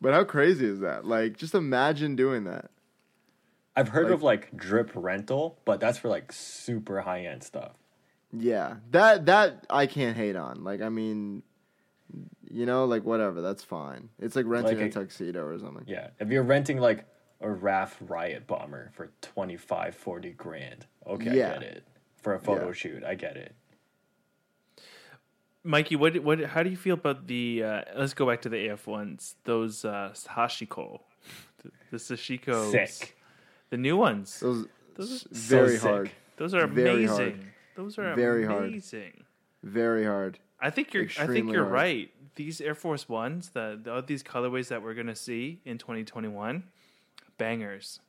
But 0.00 0.12
how 0.12 0.24
crazy 0.24 0.66
is 0.66 0.80
that? 0.80 1.04
Like, 1.06 1.36
just 1.36 1.54
imagine 1.54 2.16
doing 2.16 2.44
that. 2.44 2.70
I've 3.74 3.88
heard 3.88 4.06
Like- 4.06 4.14
of 4.14 4.22
like 4.22 4.56
drip 4.56 4.90
rental, 4.94 5.58
but 5.64 5.80
that's 5.80 5.98
for 5.98 6.08
like 6.08 6.32
super 6.32 7.00
high 7.00 7.26
end 7.26 7.42
stuff. 7.44 7.72
Yeah, 8.32 8.76
that 8.90 9.26
that 9.26 9.66
I 9.70 9.86
can't 9.86 10.16
hate 10.16 10.36
on. 10.36 10.64
Like, 10.64 10.82
I 10.82 10.88
mean, 10.88 11.42
you 12.50 12.66
know, 12.66 12.84
like 12.86 13.04
whatever, 13.04 13.40
that's 13.40 13.62
fine. 13.62 14.08
It's 14.18 14.34
like 14.36 14.46
renting 14.46 14.78
Like 14.78 14.86
a 14.94 14.98
a- 14.98 15.02
tuxedo 15.02 15.44
or 15.44 15.58
something. 15.58 15.84
Yeah, 15.86 16.08
if 16.18 16.28
you're 16.30 16.42
renting 16.42 16.78
like 16.78 17.06
a 17.40 17.50
RAF 17.50 17.96
Riot 18.00 18.46
bomber 18.46 18.90
for 18.94 19.10
25, 19.22 19.94
40 19.94 20.30
grand, 20.32 20.86
okay, 21.06 21.36
Yeah. 21.36 21.50
I 21.50 21.52
get 21.54 21.62
it. 21.62 21.84
For 22.22 22.34
a 22.34 22.38
photo 22.40 22.66
Yeah. 22.66 22.72
shoot, 22.72 23.04
I 23.04 23.14
get 23.14 23.36
it. 23.36 23.54
Mikey, 25.64 25.96
what 25.96 26.16
what? 26.22 26.38
How 26.44 26.62
do 26.62 26.70
you 26.70 26.76
feel 26.76 26.94
about 26.94 27.26
the? 27.26 27.62
Uh, 27.64 27.82
let's 27.96 28.14
go 28.14 28.24
back 28.26 28.42
to 28.42 28.48
the 28.48 28.68
AF 28.68 28.86
ones. 28.86 29.34
Those 29.44 29.84
uh, 29.84 30.12
Hashiko, 30.28 31.00
the, 31.62 31.70
the 31.90 31.96
Sashiko, 31.96 32.70
Sick. 32.70 33.16
the 33.70 33.76
new 33.76 33.96
ones. 33.96 34.38
Those, 34.38 34.66
Those 34.94 35.26
are 35.26 35.34
so 35.34 35.56
very 35.56 35.70
sick. 35.78 35.80
hard. 35.82 36.10
Those 36.36 36.54
are 36.54 36.66
Very 36.68 37.04
amazing. 37.04 37.16
hard. 37.32 37.44
Those 37.74 37.98
are 37.98 38.14
Very 38.14 38.44
hard. 38.44 38.82
Very 39.64 40.04
hard. 40.04 40.38
I 40.60 40.70
think 40.70 40.94
you're. 40.94 41.06
I 41.18 41.26
think 41.26 41.50
you're 41.50 41.62
hard. 41.64 41.72
right. 41.72 42.10
These 42.36 42.60
Air 42.60 42.74
Force 42.76 43.08
Ones, 43.08 43.48
the, 43.50 43.80
the 43.82 44.02
these 44.02 44.22
colorways 44.22 44.68
that 44.68 44.82
we're 44.82 44.94
gonna 44.94 45.16
see 45.16 45.60
in 45.64 45.78
2021, 45.78 46.62
bangers. 47.38 48.00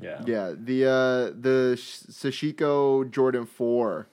Yeah. 0.00 0.22
Yeah, 0.26 0.54
the 0.56 0.84
uh, 0.86 1.36
the 1.40 1.76
Sh- 1.76 2.04
Sashiko 2.10 3.10
Jordan 3.10 3.46
Four, 3.46 4.06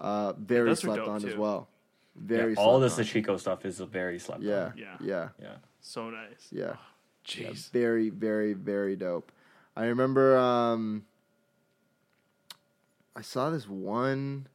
uh, 0.00 0.32
very 0.34 0.70
those 0.70 0.78
are 0.84 0.86
slept 0.86 0.98
dope, 1.00 1.08
on 1.08 1.16
as 1.16 1.22
too. 1.34 1.40
well. 1.40 1.68
Yeah, 2.16 2.36
Very 2.36 2.54
all 2.56 2.80
the 2.80 2.88
slept 2.88 3.14
on. 3.14 3.22
Sashiko 3.22 3.40
stuff 3.40 3.64
is 3.66 3.78
very 3.80 4.18
slept 4.18 4.42
Yeah, 4.42 4.64
on. 4.66 4.72
Yeah. 4.76 4.96
yeah, 5.00 5.28
Yeah. 5.40 5.54
So 5.80 6.08
nice. 6.10 6.48
yeah, 6.50 6.64
yeah. 6.64 7.50
Jeez. 7.50 7.70
Very, 7.70 8.08
very, 8.08 8.52
very 8.54 8.96
dope. 8.96 9.30
I 9.76 9.84
remember 9.86 10.36
um, 10.38 11.04
I 13.14 13.20
saw 13.22 13.50
this 13.50 13.68
one 13.68 14.46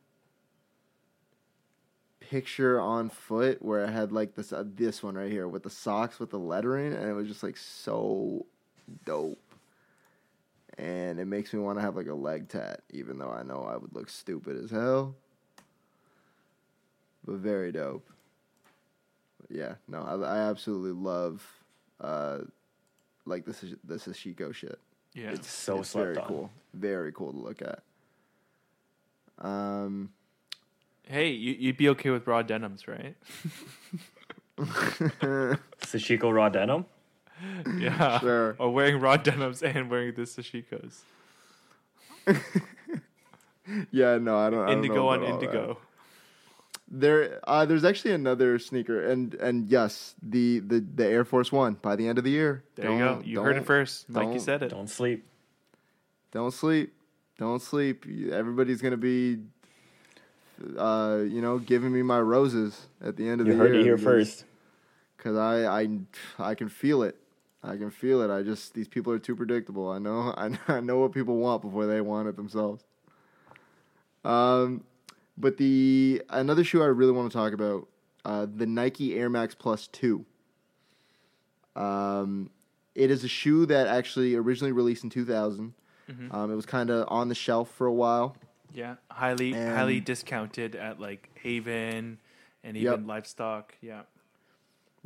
picture 2.19 2.79
on 2.79 3.09
foot 3.09 3.61
where 3.61 3.85
I 3.85 3.91
had 3.91 4.11
like 4.11 4.35
this 4.35 4.51
uh, 4.51 4.63
this 4.65 5.01
one 5.03 5.15
right 5.15 5.31
here 5.31 5.47
with 5.47 5.63
the 5.63 5.69
socks 5.69 6.19
with 6.19 6.31
the 6.31 6.39
lettering, 6.39 6.93
and 6.93 7.07
it 7.09 7.13
was 7.13 7.27
just 7.27 7.43
like 7.43 7.57
so 7.57 8.45
dope. 9.05 9.41
And 10.77 11.19
it 11.19 11.25
makes 11.25 11.53
me 11.53 11.59
want 11.59 11.79
to 11.79 11.81
have 11.81 11.95
like 11.95 12.07
a 12.07 12.13
leg 12.13 12.49
tat, 12.49 12.81
even 12.91 13.17
though 13.17 13.31
I 13.31 13.43
know 13.43 13.67
I 13.67 13.77
would 13.77 13.93
look 13.95 14.09
stupid 14.09 14.63
as 14.63 14.69
hell. 14.69 15.15
But 17.25 17.37
very 17.37 17.71
dope. 17.71 18.07
Yeah, 19.49 19.75
no, 19.87 20.01
I, 20.03 20.15
I 20.15 20.37
absolutely 20.49 20.91
love 20.91 21.43
uh, 22.01 22.39
like 23.25 23.45
this 23.45 23.63
is 23.63 23.75
this 23.83 24.07
is 24.07 24.15
Shiko 24.15 24.53
shit. 24.53 24.79
Yeah. 25.13 25.31
It's 25.31 25.49
so 25.49 25.79
it's 25.79 25.89
slept 25.89 26.05
very 26.05 26.17
on. 26.17 26.27
cool, 26.27 26.49
very 26.73 27.11
cool 27.11 27.31
to 27.31 27.39
look 27.39 27.61
at. 27.61 27.83
Um, 29.39 30.09
hey, 31.03 31.29
you, 31.29 31.53
you'd 31.53 31.77
be 31.77 31.89
okay 31.89 32.09
with 32.09 32.27
raw 32.27 32.41
denims, 32.41 32.87
right? 32.87 33.15
Sashiko 34.57 36.33
raw 36.33 36.49
denim. 36.49 36.85
yeah. 37.79 38.19
Sure. 38.21 38.55
Or 38.59 38.73
wearing 38.73 38.99
raw 38.99 39.17
denims 39.17 39.61
and 39.63 39.89
wearing 39.89 40.13
the 40.15 40.23
sashikos. 40.23 40.99
yeah, 43.91 44.17
no, 44.17 44.37
I 44.37 44.49
don't. 44.49 44.59
I 44.59 44.65
don't 44.65 44.65
know 44.65 44.71
Indigo 44.71 45.07
on 45.07 45.19
about 45.19 45.31
all 45.31 45.37
that. 45.39 45.43
indigo. 45.45 45.77
There, 46.89 47.39
uh, 47.43 47.65
there's 47.65 47.83
actually 47.83 48.13
another 48.13 48.57
sneaker, 48.59 49.09
and 49.09 49.33
and 49.35 49.67
yes, 49.67 50.15
the 50.21 50.59
the 50.59 50.79
the 50.79 51.05
Air 51.05 51.25
Force 51.25 51.51
One 51.51 51.73
by 51.81 51.95
the 51.97 52.07
end 52.07 52.17
of 52.17 52.23
the 52.23 52.29
year. 52.31 52.63
There 52.75 52.89
you 52.91 52.97
go. 52.97 53.05
Don't- 53.15 53.25
You 53.27 53.41
heard 53.41 53.57
it 53.57 53.65
first. 53.65 54.09
Mikey 54.09 54.29
don't- 54.31 54.39
said 54.39 54.63
it. 54.63 54.69
Don't 54.69 54.89
sleep. 54.89 55.25
Don't 56.31 56.51
sleep. 56.51 56.93
Don't 57.37 57.61
sleep. 57.61 58.05
Everybody's 58.31 58.81
gonna 58.81 58.95
be, 58.97 59.37
uh, 60.77 61.19
you 61.27 61.41
know, 61.41 61.59
giving 61.59 61.91
me 61.91 62.01
my 62.03 62.19
roses 62.19 62.87
at 63.03 63.15
the 63.17 63.27
end 63.27 63.41
of 63.41 63.47
You 63.47 63.53
the 63.53 63.57
year. 63.59 63.67
You 63.67 63.73
heard 63.73 63.79
it 63.81 63.83
here 63.83 63.97
first. 63.97 64.45
Cause 65.17 65.35
I, 65.35 65.81
I, 65.81 65.87
I 66.39 66.55
can 66.55 66.69
feel 66.69 67.03
it. 67.03 67.17
I 67.67 67.77
can 67.77 67.89
feel 67.91 68.21
it. 68.21 68.31
I 68.33 68.43
just 68.43 68.73
these 68.73 68.87
people 68.87 69.11
are 69.13 69.19
too 69.19 69.35
predictable. 69.35 69.89
I 69.89 69.99
know. 69.99 70.33
I, 70.37 70.49
I 70.67 70.79
know 70.79 70.97
what 70.99 71.11
people 71.11 71.37
want 71.37 71.61
before 71.61 71.85
they 71.85 72.01
want 72.01 72.27
it 72.27 72.35
themselves. 72.35 72.83
Um, 74.23 74.83
but 75.37 75.57
the 75.57 76.21
another 76.29 76.63
shoe 76.63 76.81
I 76.81 76.85
really 76.87 77.11
want 77.11 77.31
to 77.31 77.37
talk 77.37 77.53
about, 77.53 77.87
uh, 78.25 78.47
the 78.53 78.65
Nike 78.65 79.15
Air 79.17 79.29
Max 79.29 79.53
Plus 79.55 79.87
Two. 79.87 80.25
Um, 81.75 82.49
it 82.95 83.11
is 83.11 83.23
a 83.23 83.27
shoe 83.27 83.65
that 83.67 83.87
actually 83.87 84.35
originally 84.35 84.71
released 84.71 85.03
in 85.03 85.09
2000. 85.09 85.73
Mhm. 86.09 86.33
Um, 86.33 86.51
it 86.51 86.55
was 86.55 86.65
kind 86.65 86.89
of 86.89 87.05
on 87.09 87.27
the 87.29 87.35
shelf 87.35 87.69
for 87.71 87.85
a 87.85 87.93
while. 87.93 88.35
Yeah. 88.73 88.95
Highly 89.11 89.53
And- 89.53 89.75
highly 89.75 89.99
discounted 89.99 90.75
at 90.75 90.99
like 90.99 91.29
Haven 91.41 92.17
and 92.63 92.75
Yep. 92.77 92.93
even 92.93 93.07
Livestock. 93.07 93.75
Yeah. 93.81 94.03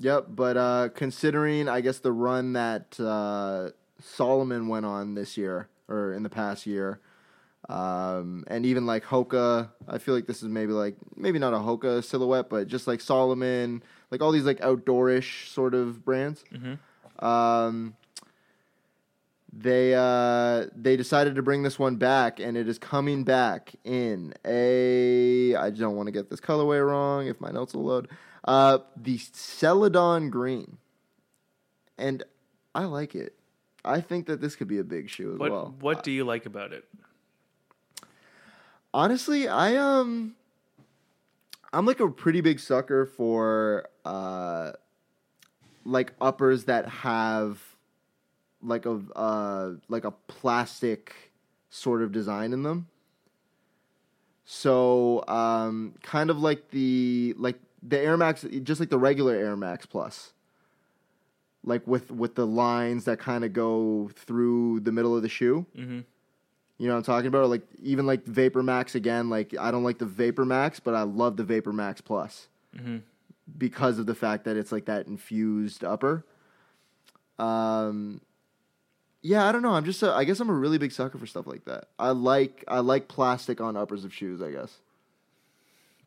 Yep, 0.01 0.27
but 0.29 0.57
uh, 0.57 0.89
considering 0.95 1.69
I 1.69 1.81
guess 1.81 1.99
the 1.99 2.11
run 2.11 2.53
that 2.53 2.99
uh, 2.99 3.69
Salomon 3.99 4.67
went 4.67 4.85
on 4.85 5.13
this 5.13 5.37
year 5.37 5.69
or 5.87 6.13
in 6.13 6.23
the 6.23 6.29
past 6.29 6.65
year, 6.65 6.99
um, 7.69 8.43
and 8.47 8.65
even 8.65 8.87
like 8.87 9.03
Hoka, 9.03 9.69
I 9.87 9.99
feel 9.99 10.15
like 10.15 10.25
this 10.25 10.41
is 10.41 10.49
maybe 10.49 10.73
like 10.73 10.95
maybe 11.15 11.37
not 11.37 11.53
a 11.53 11.57
Hoka 11.57 12.03
silhouette, 12.03 12.49
but 12.49 12.67
just 12.67 12.87
like 12.87 12.99
Salomon, 12.99 13.83
like 14.09 14.21
all 14.21 14.31
these 14.31 14.43
like 14.43 14.59
outdoorish 14.61 15.47
sort 15.49 15.75
of 15.75 16.03
brands. 16.03 16.43
Mhm. 16.51 16.79
Um, 17.23 17.93
they 19.53 19.93
uh, 19.95 20.67
they 20.75 20.95
decided 20.95 21.35
to 21.35 21.41
bring 21.41 21.63
this 21.63 21.77
one 21.77 21.97
back, 21.97 22.39
and 22.39 22.55
it 22.55 22.67
is 22.69 22.77
coming 22.79 23.23
back 23.23 23.73
in 23.83 24.33
a. 24.45 25.55
I 25.55 25.69
don't 25.71 25.95
want 25.95 26.07
to 26.07 26.11
get 26.11 26.29
this 26.29 26.39
colorway 26.39 26.85
wrong. 26.85 27.27
If 27.27 27.41
my 27.41 27.51
notes 27.51 27.73
will 27.73 27.83
load, 27.83 28.07
uh, 28.45 28.79
the 28.95 29.17
Celadon 29.17 30.29
Green, 30.29 30.77
and 31.97 32.23
I 32.73 32.85
like 32.85 33.13
it. 33.15 33.35
I 33.83 33.99
think 33.99 34.27
that 34.27 34.39
this 34.41 34.55
could 34.55 34.67
be 34.67 34.77
a 34.77 34.83
big 34.83 35.09
shoe 35.09 35.33
as 35.33 35.39
What 35.39 35.51
well. 35.51 35.75
what 35.79 36.03
do 36.03 36.11
you 36.11 36.23
like 36.23 36.45
about 36.45 36.71
it? 36.71 36.85
Honestly, 38.93 39.47
I 39.47 39.75
um 39.75 40.35
I'm 41.73 41.85
like 41.85 41.99
a 41.99 42.09
pretty 42.09 42.41
big 42.41 42.59
sucker 42.59 43.05
for 43.05 43.87
uh 44.05 44.73
like 45.83 46.13
uppers 46.21 46.65
that 46.65 46.87
have 46.87 47.59
like 48.63 48.85
a 48.85 48.99
uh 49.15 49.71
like 49.89 50.03
a 50.05 50.11
plastic 50.27 51.13
sort 51.69 52.01
of 52.01 52.11
design 52.11 52.53
in 52.53 52.63
them. 52.63 52.87
So, 54.45 55.23
um 55.27 55.93
kind 56.03 56.29
of 56.29 56.39
like 56.39 56.69
the 56.71 57.33
like 57.37 57.59
the 57.83 57.99
Air 57.99 58.17
Max 58.17 58.45
just 58.63 58.79
like 58.79 58.89
the 58.89 58.99
regular 58.99 59.33
Air 59.35 59.55
Max 59.55 59.85
Plus. 59.85 60.33
Like 61.63 61.85
with 61.87 62.11
with 62.11 62.35
the 62.35 62.45
lines 62.47 63.05
that 63.05 63.19
kind 63.19 63.43
of 63.45 63.53
go 63.53 64.09
through 64.15 64.81
the 64.81 64.91
middle 64.91 65.15
of 65.15 65.21
the 65.21 65.29
shoe. 65.29 65.65
Mm-hmm. 65.77 65.99
You 66.79 66.87
know 66.87 66.93
what 66.93 66.97
I'm 66.97 67.03
talking 67.03 67.27
about? 67.27 67.49
Like 67.49 67.61
even 67.83 68.07
like 68.07 68.25
Vapor 68.25 68.63
Max 68.63 68.95
again. 68.95 69.29
Like 69.29 69.55
I 69.59 69.69
don't 69.69 69.83
like 69.83 69.99
the 69.99 70.05
Vapor 70.05 70.45
Max, 70.45 70.79
but 70.79 70.95
I 70.95 71.03
love 71.03 71.37
the 71.37 71.43
Vapor 71.43 71.73
Max 71.73 72.01
Plus 72.01 72.47
Mm-hmm. 72.75 72.99
because 73.57 73.99
of 73.99 74.05
the 74.05 74.15
fact 74.15 74.45
that 74.45 74.55
it's 74.55 74.71
like 74.71 74.85
that 74.85 75.05
infused 75.05 75.83
upper. 75.83 76.25
Um, 77.37 78.21
yeah, 79.21 79.45
I 79.47 79.51
don't 79.51 79.61
know. 79.61 79.73
I'm 79.73 79.85
just 79.85 80.01
a, 80.03 80.11
I 80.13 80.23
guess 80.23 80.39
I'm 80.39 80.49
a 80.49 80.53
really 80.53 80.77
big 80.77 80.91
sucker 80.91 81.17
for 81.17 81.25
stuff 81.27 81.47
like 81.47 81.65
that. 81.65 81.89
I 81.99 82.09
like 82.11 82.63
I 82.67 82.79
like 82.79 83.07
plastic 83.07 83.61
on 83.61 83.75
uppers 83.77 84.03
of 84.05 84.13
shoes. 84.13 84.41
I 84.41 84.51
guess 84.51 84.77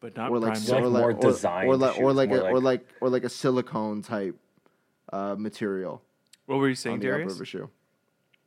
But 0.01 0.17
not 0.17 0.31
or 0.31 0.39
like 0.39 0.55
prime 0.55 0.63
You 0.65 0.73
like 0.73 0.83
or 0.85 0.91
more 0.91 1.13
like 1.13 1.25
or, 1.25 1.31
designed 1.31 1.69
or 1.69 1.77
like 1.77 1.99
or 2.01 2.13
like 2.13 2.29
more 2.31 2.39
a, 2.39 2.43
or 2.43 2.55
like- 2.61 2.81
like 2.81 2.89
or 3.01 3.09
like 3.11 3.25
a 3.25 3.29
silicone 3.29 4.03
type 4.03 4.37
uh, 5.13 5.37
material 5.39 6.03
What 6.47 6.57
were 6.59 6.67
you 6.69 6.73
on 6.73 6.77
saying, 6.77 7.01
the 7.01 7.09
upper 7.09 7.19
Darius? 7.19 7.35
of 7.35 7.41
a 7.41 7.45
shoe 7.45 7.71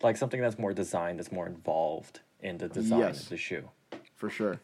Like 0.01 0.17
something 0.17 0.41
that's 0.41 0.57
more 0.59 0.73
designed, 0.73 1.19
that's 1.19 1.31
more 1.31 1.47
involved 1.47 2.19
in 2.41 2.57
the 2.57 2.67
design 2.67 2.99
Yes. 2.99 3.23
of 3.23 3.29
the 3.29 3.37
shoe. 3.37 3.69
for 4.15 4.29
sure. 4.29 4.59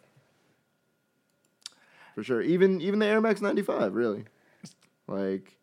For 2.15 2.23
sure. 2.23 2.41
Even 2.41 2.79
even 2.81 2.99
the 2.99 3.05
Air 3.07 3.21
Max 3.21 3.41
95, 3.41 3.95
really. 3.95 4.25
Like 5.07 5.57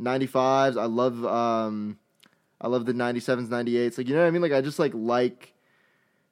95s, 0.00 0.80
I 0.80 0.86
love 0.86 1.24
um 1.26 1.98
I 2.60 2.68
love 2.68 2.84
the 2.86 2.92
97s, 2.92 3.48
98s. 3.48 3.96
Like 3.98 4.08
you 4.08 4.14
know 4.14 4.20
what 4.20 4.26
I 4.28 4.30
mean? 4.30 4.42
Like 4.42 4.52
I 4.52 4.60
just 4.60 4.78
like 4.78 4.92
like 4.94 5.54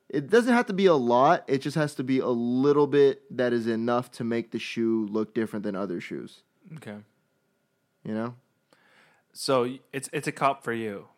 it 0.09 0.29
doesn't 0.31 0.53
have 0.55 0.67
to 0.67 0.73
be 0.73 0.87
a 0.87 0.95
lot. 0.95 1.45
It 1.49 1.59
just 1.59 1.77
has 1.77 1.95
to 1.97 2.05
be 2.05 2.19
a 2.19 2.29
little 2.29 2.87
bit 2.87 3.23
that 3.37 3.53
is 3.53 3.67
enough 3.67 4.11
to 4.13 4.25
make 4.25 4.51
the 4.53 4.59
shoe 4.59 5.07
look 5.11 5.35
different 5.35 5.65
than 5.65 5.77
other 5.77 6.01
shoes, 6.01 6.43
Okay. 6.77 6.97
you 8.05 8.15
know? 8.15 8.35
So 9.33 9.75
it's 9.93 10.09
it's 10.13 10.27
a 10.27 10.33
cop 10.33 10.65
for 10.65 10.73
you, 10.73 11.09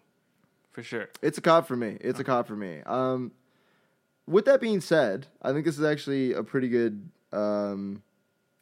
for 0.73 0.83
sure. 0.83 1.09
It's 1.23 1.39
a 1.39 1.41
cop 1.41 1.67
for 1.67 1.77
me. 1.77 1.97
It's 2.01 2.19
a 2.21 2.25
cop 2.25 2.47
for 2.47 2.57
me. 2.57 2.81
Um, 2.85 3.33
with 4.27 4.45
that 4.45 4.61
being 4.61 4.81
said, 4.81 5.27
I 5.43 5.53
think 5.53 5.65
this 5.65 5.79
is 5.79 5.85
actually 5.85 6.33
a 6.35 6.43
pretty 6.43 6.69
good 6.69 7.09
um, 7.33 8.03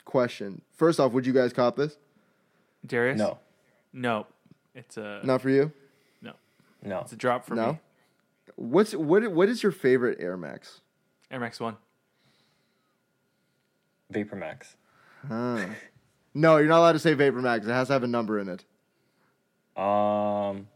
question. 0.05 0.63
First 0.77 1.01
off, 1.01 1.13
would 1.13 1.27
you 1.27 1.33
guys 1.33 1.53
cop 1.53 1.77
this? 1.77 1.97
Darius? 2.87 3.19
No, 3.19 3.39
No. 3.93 4.27
It's 4.75 4.97
a 4.97 5.21
Not 5.25 5.43
for 5.43 5.51
you. 5.51 5.73
No. 6.83 7.01
it's 7.01 7.13
a 7.13 7.17
drop 7.17 7.45
for 7.45 7.55
no. 7.55 7.73
me. 7.73 7.79
What's 8.57 8.95
what? 8.95 9.31
What 9.31 9.49
is 9.49 9.63
your 9.63 9.73
favorite 9.73 10.19
Air 10.21 10.37
Max? 10.37 10.81
Air 11.31 11.41
Max 11.41 11.61
One. 11.61 11.77
Vapor 14.11 14.37
Max. 14.37 14.77
Huh. 15.27 15.67
no, 16.35 16.57
you're 16.57 16.69
not 16.69 16.79
allowed 16.79 16.93
to 16.93 16.99
say 16.99 17.15
Vapor 17.15 17.41
Max. 17.41 17.67
It 17.67 17.71
has 17.71 17.89
to 17.89 17.93
have 17.93 18.03
a 18.03 18.09
number 18.09 18.39
in 18.39 18.49
it. 18.49 18.65
Um. 19.77 20.69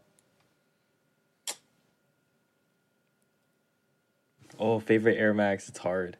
Oh, 4.59 4.79
favorite 4.79 5.17
Air 5.17 5.33
Max. 5.33 5.67
It's 5.67 5.79
hard. 5.79 6.17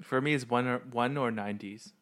For 0.00 0.20
me, 0.20 0.34
it's 0.34 0.48
one 0.48 0.66
or 0.66 0.78
one 0.90 1.16
or 1.16 1.30
nineties. 1.30 1.92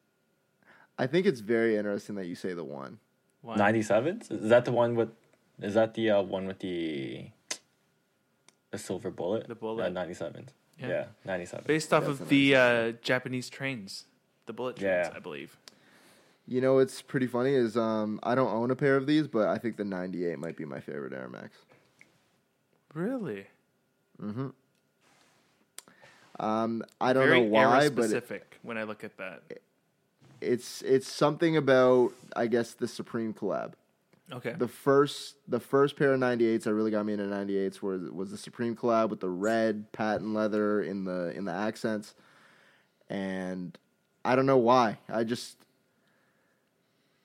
I 0.98 1.06
think 1.06 1.26
it's 1.26 1.40
very 1.40 1.76
interesting 1.76 2.14
that 2.16 2.26
you 2.26 2.34
say 2.34 2.54
the 2.54 2.64
one. 2.64 2.98
One. 3.42 3.58
Ninety 3.58 3.82
sevens. 3.82 4.30
Is 4.30 4.50
that 4.50 4.64
the 4.64 4.72
one 4.72 4.94
with? 4.94 5.10
Is 5.62 5.74
that 5.74 5.94
the 5.94 6.10
uh, 6.10 6.22
one 6.22 6.46
with 6.46 6.58
the 6.60 7.26
the 8.70 8.78
silver 8.78 9.10
bullet? 9.10 9.48
The 9.48 9.54
bullet. 9.54 9.92
ninety-seven. 9.92 10.48
Yeah, 10.82 11.04
97. 11.26 11.64
Based 11.66 11.92
off 11.92 12.06
That's 12.06 12.20
of 12.20 12.28
the 12.30 12.56
uh, 12.56 12.92
Japanese 13.02 13.50
trains, 13.50 14.06
the 14.46 14.54
bullet 14.54 14.76
trains, 14.76 15.08
Yeah. 15.10 15.12
I 15.14 15.18
believe. 15.18 15.58
You 16.48 16.62
know 16.62 16.76
what's 16.76 17.02
pretty 17.02 17.26
funny 17.26 17.52
is 17.52 17.76
um 17.76 18.18
I 18.22 18.34
don't 18.34 18.50
own 18.50 18.70
a 18.70 18.76
pair 18.76 18.96
of 18.96 19.06
these, 19.06 19.28
but 19.28 19.48
I 19.48 19.58
think 19.58 19.76
the 19.76 19.84
'98 19.84 20.38
might 20.38 20.56
be 20.56 20.64
my 20.64 20.80
favorite 20.80 21.12
Air 21.12 21.28
Max. 21.28 21.58
Really? 22.94 23.46
Mm-hmm. 24.20 24.48
Um, 26.38 26.82
I 27.00 27.12
don't 27.12 27.26
Very 27.28 27.40
know 27.42 27.46
why, 27.48 27.60
era 27.84 27.90
but 27.90 28.04
it, 28.04 28.08
specific 28.08 28.58
when 28.62 28.78
I 28.78 28.84
look 28.84 29.04
at 29.04 29.16
that. 29.18 29.42
it's 30.40 30.80
it's 30.82 31.06
something 31.06 31.56
about 31.56 32.12
I 32.34 32.46
guess 32.46 32.72
the 32.72 32.88
Supreme 32.88 33.34
collab. 33.34 33.72
Okay. 34.32 34.54
The 34.56 34.68
first 34.68 35.36
the 35.48 35.60
first 35.60 35.96
pair 35.96 36.12
of 36.12 36.20
98s 36.20 36.64
that 36.64 36.74
really 36.74 36.90
got 36.90 37.04
me 37.04 37.14
into 37.14 37.24
98s 37.24 37.82
was 37.82 38.10
was 38.10 38.30
the 38.30 38.36
Supreme 38.36 38.76
collab 38.76 39.10
with 39.10 39.20
the 39.20 39.28
red 39.28 39.90
patent 39.92 40.34
leather 40.34 40.82
in 40.82 41.04
the 41.04 41.32
in 41.36 41.44
the 41.44 41.52
accents, 41.52 42.14
and 43.08 43.76
I 44.24 44.36
don't 44.36 44.46
know 44.46 44.58
why. 44.58 44.98
I 45.08 45.24
just 45.24 45.56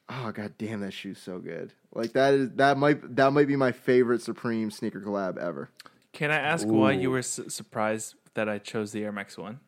oh 0.09 0.31
god 0.31 0.53
damn 0.57 0.79
that 0.81 0.93
shoe's 0.93 1.19
so 1.19 1.39
good. 1.39 1.73
Like 1.93 2.13
that 2.13 2.33
is 2.33 2.49
that 2.55 2.77
might 2.77 3.15
that 3.15 3.31
might 3.33 3.47
be 3.47 3.55
my 3.55 3.71
favorite 3.71 4.21
Supreme 4.21 4.71
sneaker 4.71 4.99
collab 4.99 5.37
ever. 5.37 5.69
Can 6.11 6.31
I 6.31 6.37
ask 6.37 6.65
why 6.67 6.93
you 6.93 7.11
were 7.11 7.21
su- 7.21 7.49
surprised 7.49 8.15
that 8.35 8.47
I 8.47 8.57
chose 8.57 8.93
the 8.93 9.03
Air 9.03 9.11
Max 9.11 9.37
One? 9.37 9.59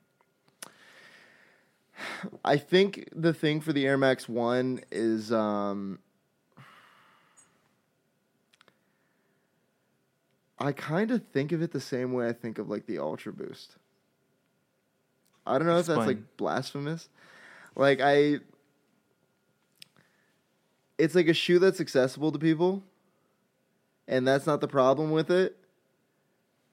I 2.45 2.57
think 2.57 3.09
the 3.13 3.33
thing 3.33 3.59
for 3.59 3.73
the 3.73 3.85
Air 3.85 3.97
Max 3.97 4.29
One 4.29 4.81
is 4.91 5.31
um 5.31 5.99
I 10.59 10.71
kind 10.71 11.11
of 11.11 11.25
think 11.27 11.51
of 11.51 11.61
it 11.61 11.71
the 11.71 11.81
same 11.81 12.13
way 12.13 12.27
I 12.27 12.33
think 12.33 12.57
of 12.57 12.69
like 12.69 12.85
the 12.85 12.99
Ultra 12.99 13.33
Boost. 13.33 13.75
I 15.45 15.57
don't 15.57 15.67
know 15.67 15.77
if 15.77 15.85
that's 15.85 16.07
like 16.07 16.37
blasphemous. 16.37 17.09
Like 17.75 17.99
I 18.01 18.39
it's 20.97 21.15
like 21.15 21.27
a 21.27 21.33
shoe 21.33 21.59
that's 21.59 21.79
accessible 21.79 22.31
to 22.31 22.39
people. 22.39 22.83
And 24.07 24.27
that's 24.27 24.47
not 24.47 24.61
the 24.61 24.67
problem 24.67 25.11
with 25.11 25.29
it. 25.29 25.57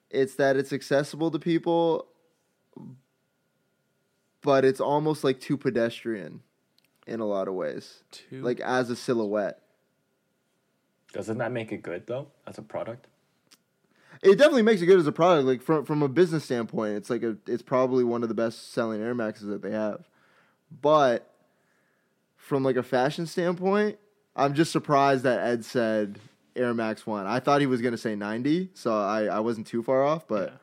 It's 0.09 0.37
that 0.37 0.57
it's 0.57 0.73
accessible 0.73 1.31
to 1.33 1.39
people 1.39 2.07
but 4.45 4.65
it's 4.65 4.81
almost 4.81 5.25
like 5.25 5.41
too 5.41 5.57
pedestrian 5.57 6.41
in 7.07 7.19
a 7.19 7.25
lot 7.25 7.49
of 7.49 7.55
ways. 7.55 8.05
Two. 8.13 8.43
Like 8.43 8.61
as 8.61 8.91
a 8.91 8.97
silhouette. 8.97 9.61
Doesn't 11.13 11.39
that 11.39 11.51
make 11.51 11.73
it 11.73 11.83
good 11.83 12.07
though 12.07 12.29
as 12.47 12.59
a 12.59 12.63
product? 12.63 13.07
It 14.23 14.37
definitely 14.37 14.63
makes 14.63 14.81
it 14.81 14.87
good 14.87 14.99
as 14.99 15.07
a 15.07 15.13
product. 15.13 15.47
Like 15.47 15.63
from 15.63 15.85
from 15.85 16.03
a 16.03 16.09
business 16.09 16.45
standpoint, 16.45 16.97
it's 16.97 17.11
like 17.11 17.23
a 17.23 17.37
it's 17.47 17.63
probably 17.63 18.05
one 18.05 18.23
of 18.23 18.29
the 18.29 18.35
best 18.35 18.73
selling 18.73 19.03
Air 19.03 19.15
Maxes 19.15 19.47
that 19.49 19.63
they 19.63 19.71
have. 19.71 20.09
But 20.83 21.31
from 22.37 22.63
like 22.65 22.77
a 22.77 22.83
fashion 22.83 23.27
standpoint, 23.27 23.99
I'm 24.37 24.55
just 24.55 24.73
surprised 24.73 25.25
that 25.25 25.41
Ed 25.41 25.65
said 25.65 26.19
Air 26.57 26.75
Max 26.75 27.07
One. 27.07 27.27
I 27.27 27.41
thought 27.41 27.61
he 27.61 27.67
was 27.67 27.81
gonna 27.81 27.99
say 27.99 28.15
90, 28.15 28.71
so 28.75 28.97
I 28.97 29.25
I 29.25 29.41
wasn't 29.41 29.67
too 29.67 29.83
far 29.83 30.05
off. 30.05 30.27
But 30.27 30.51
Yeah. 30.51 30.57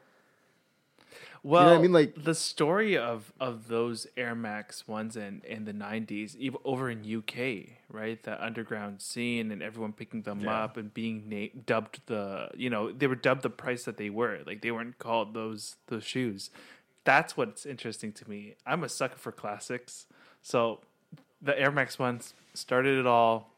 Well, 1.44 1.66
what 1.72 1.74
I 1.74 1.82
mean? 1.82 1.92
Like- 1.92 2.24
the 2.24 2.36
story 2.36 2.96
of 2.98 3.34
of 3.40 3.68
those 3.68 4.06
Air 4.16 4.36
Max 4.36 4.88
ones 4.88 5.16
in 5.18 5.42
in 5.44 5.66
the 5.66 5.74
'90s, 5.74 6.36
even 6.36 6.60
over 6.64 6.90
in 6.90 7.04
UK, 7.04 7.78
right? 7.90 8.22
The 8.22 8.44
underground 8.44 9.02
scene 9.02 9.52
and 9.52 9.64
everyone 9.64 9.94
picking 9.94 10.22
them 10.22 10.42
Yeah. 10.42 10.64
up 10.64 10.78
and 10.78 10.94
being 10.94 11.28
na- 11.28 11.48
dubbed 11.66 12.02
the, 12.06 12.52
you 12.56 12.70
know, 12.70 12.92
they 12.92 13.08
were 13.08 13.16
dubbed 13.16 13.42
the 13.42 13.50
price 13.50 13.86
that 13.86 13.98
they 13.98 14.10
were. 14.12 14.40
Like 14.46 14.62
they 14.62 14.70
weren't 14.72 15.00
called 15.00 15.34
those 15.34 15.78
those 15.88 16.04
shoes. 16.04 16.52
That's 17.06 17.36
what's 17.36 17.66
interesting 17.66 18.14
to 18.14 18.30
me. 18.30 18.54
I'm 18.66 18.84
a 18.84 18.90
sucker 18.90 19.18
for 19.18 19.32
classics, 19.32 20.06
so 20.44 20.82
the 21.42 21.58
Air 21.60 21.72
Max 21.72 21.98
ones 21.98 22.36
started 22.54 23.00
it 23.00 23.08
all. 23.08 23.50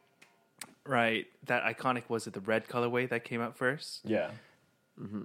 Right, 0.85 1.27
that 1.45 1.63
iconic 1.63 2.03
was 2.09 2.27
it 2.27 2.33
the 2.33 2.39
red 2.41 2.67
colorway 2.69 3.07
that 3.09 3.23
came 3.25 3.41
out 3.41 3.57
first? 3.57 4.01
Yeah. 4.05 4.31
Mm-hmm. 5.01 5.23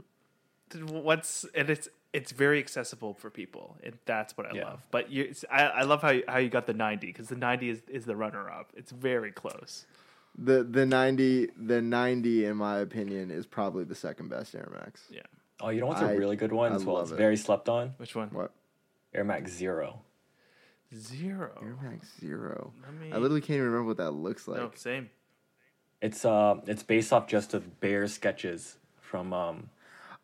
what's 0.88 1.44
and 1.54 1.70
it's 1.70 1.88
it's 2.18 2.32
very 2.32 2.58
accessible 2.64 3.12
for 3.14 3.28
people 3.30 3.66
and 3.84 3.94
that's 4.04 4.32
what 4.36 4.46
i 4.50 4.52
Yeah. 4.56 4.64
love 4.68 4.80
but 4.90 5.04
you 5.14 5.22
I, 5.50 5.62
I 5.80 5.82
love 5.82 6.00
how 6.02 6.10
you, 6.10 6.24
how 6.32 6.38
you 6.44 6.48
got 6.58 6.66
the 6.66 6.74
90 6.74 7.06
because 7.08 7.28
the 7.28 7.36
90 7.36 7.70
is, 7.74 7.82
is 7.88 8.04
the 8.04 8.16
runner 8.24 8.50
up 8.58 8.66
it's 8.80 8.92
very 8.92 9.32
close 9.32 9.86
the 10.36 10.62
the 10.78 10.84
90 10.86 11.48
the 11.56 11.80
90 11.82 12.44
in 12.44 12.56
my 12.56 12.78
opinion 12.78 13.30
is 13.30 13.46
probably 13.46 13.84
the 13.84 13.94
second 14.06 14.28
best 14.28 14.54
Air 14.54 14.68
Max. 14.72 15.02
yeah 15.10 15.22
Oh, 15.60 15.70
you 15.70 15.80
know 15.80 15.88
what's 15.88 16.00
I- 16.02 16.12
a 16.12 16.16
really 16.16 16.36
good 16.36 16.52
one 16.52 16.70
I 16.72 16.76
as 16.76 16.84
well? 16.84 16.96
love 16.96 17.04
It's 17.06 17.12
it. 17.12 17.16
very 17.26 17.36
slept 17.36 17.68
on. 17.68 17.94
which 17.96 18.14
one 18.14 18.28
What? 18.30 18.52
Air 19.12 19.24
Max 19.24 19.50
Zero. 19.50 19.88
zero 20.94 21.50
Air 21.62 21.76
Max 21.82 22.08
Zero. 22.20 22.72
Let 22.82 22.94
me- 22.94 23.12
I 23.12 23.16
literally 23.16 23.40
can't 23.40 23.56
even 23.58 23.66
remember 23.66 23.88
what 23.88 23.96
that 23.98 24.12
looks 24.12 24.46
like. 24.48 24.58
no 24.60 24.70
same 24.74 25.10
It's 26.00 26.24
uh 26.24 26.56
it's 26.66 26.82
based 26.84 27.12
off 27.12 27.26
just 27.26 27.54
of 27.54 27.80
bare 27.80 28.06
sketches 28.06 28.76
from 29.00 29.32
um 29.32 29.70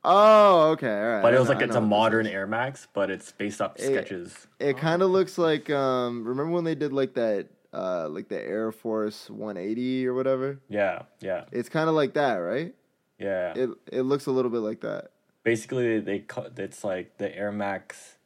Oh, 0.06 0.72
okay, 0.72 0.86
all 1.00 1.06
right. 1.14 1.22
but 1.22 1.32
it 1.34 1.38
was 1.38 1.48
know- 1.48 1.54
like 1.54 1.64
it's 1.64 1.76
a 1.76 1.80
modern. 1.80 2.26
Air 2.26 2.46
Max, 2.46 2.86
but 2.92 3.10
it's 3.10 3.32
based 3.32 3.60
off 3.62 3.72
It- 3.78 3.86
sketches. 3.86 4.46
It 4.58 4.76
kind 4.76 5.00
of 5.02 5.10
looks 5.10 5.38
like 5.38 5.70
um. 5.70 6.24
Remember 6.26 6.52
when 6.52 6.64
they 6.64 6.74
did 6.74 6.92
like 6.92 7.14
that, 7.14 7.48
uh, 7.72 8.08
like 8.10 8.28
the 8.28 8.40
Air 8.40 8.70
Force 8.72 9.30
180 9.30 10.06
or 10.06 10.12
whatever? 10.14 10.60
Yeah, 10.68 11.02
yeah, 11.20 11.44
It's 11.52 11.68
kind 11.70 11.88
of 11.88 11.94
like 11.94 12.14
that, 12.14 12.34
right? 12.36 12.74
yeah. 13.18 13.54
It 13.56 13.70
it 13.90 14.02
looks 14.02 14.26
a 14.26 14.30
little 14.30 14.50
bit 14.50 14.58
like 14.60 14.80
that. 14.82 15.10
Basically, 15.42 16.00
they 16.00 16.18
cut. 16.20 16.58
It's 16.58 16.84
like 16.84 17.16
the 17.18 17.34
Air 17.34 17.52
Max 17.52 18.16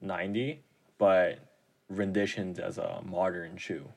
90, 0.00 0.62
but 0.98 1.38
renditioned 1.90 2.58
as 2.60 2.78
a 2.78 3.02
modern 3.04 3.56
shoe. 3.56 3.88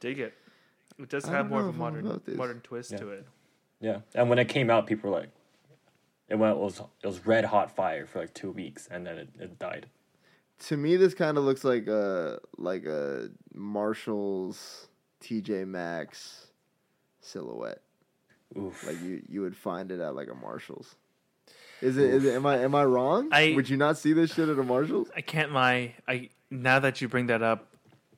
dig 0.00 0.18
it 0.20 0.32
it 0.98 1.08
does 1.08 1.24
I 1.24 1.32
have 1.32 1.50
more 1.50 1.60
of 1.60 1.66
a 1.68 1.72
modern 1.72 2.20
modern 2.36 2.60
twist 2.60 2.92
Yeah. 2.92 2.98
to 2.98 3.08
it 3.10 3.26
Yeah, 3.80 4.00
and 4.14 4.28
when 4.28 4.38
it 4.38 4.48
came 4.48 4.70
out, 4.70 4.86
people 4.86 5.10
were 5.10 5.20
like, 5.20 5.30
it 6.28 6.34
went 6.36 6.56
it 6.56 6.60
was 6.60 6.80
it 7.02 7.06
was 7.06 7.24
red 7.26 7.44
hot 7.44 7.74
fire 7.74 8.06
for 8.06 8.18
like 8.20 8.34
two 8.34 8.50
weeks, 8.50 8.88
and 8.90 9.06
then 9.06 9.18
it, 9.18 9.28
it 9.38 9.58
died. 9.58 9.86
To 10.66 10.76
me, 10.76 10.96
this 10.96 11.14
kind 11.14 11.38
of 11.38 11.44
looks 11.44 11.62
like 11.64 11.86
a 11.86 12.40
like 12.56 12.84
a 12.84 13.28
Marshalls 13.54 14.88
TJ 15.22 15.66
Maxx 15.66 16.48
silhouette. 17.20 17.82
Oof. 18.56 18.84
Like 18.86 19.00
you 19.02 19.22
you 19.28 19.40
would 19.42 19.56
find 19.56 19.92
it 19.92 20.00
at 20.00 20.14
like 20.14 20.28
a 20.28 20.34
Marshalls. 20.34 20.96
Is 21.80 21.96
it? 21.96 22.10
Is 22.10 22.24
it? 22.24 22.34
Am 22.34 22.44
I 22.46 22.58
am 22.58 22.74
I 22.74 22.84
wrong? 22.84 23.28
I- 23.30 23.52
would 23.54 23.68
you 23.68 23.76
not 23.76 23.96
see 23.96 24.12
this 24.12 24.34
shit 24.34 24.48
at 24.48 24.58
a 24.58 24.62
Marshalls? 24.64 25.08
i 25.14 25.20
can't 25.20 25.52
lie 25.52 25.94
i 26.08 26.28
now 26.50 26.80
that 26.80 27.00
you 27.00 27.08
bring 27.08 27.26
that 27.26 27.42
up 27.42 27.68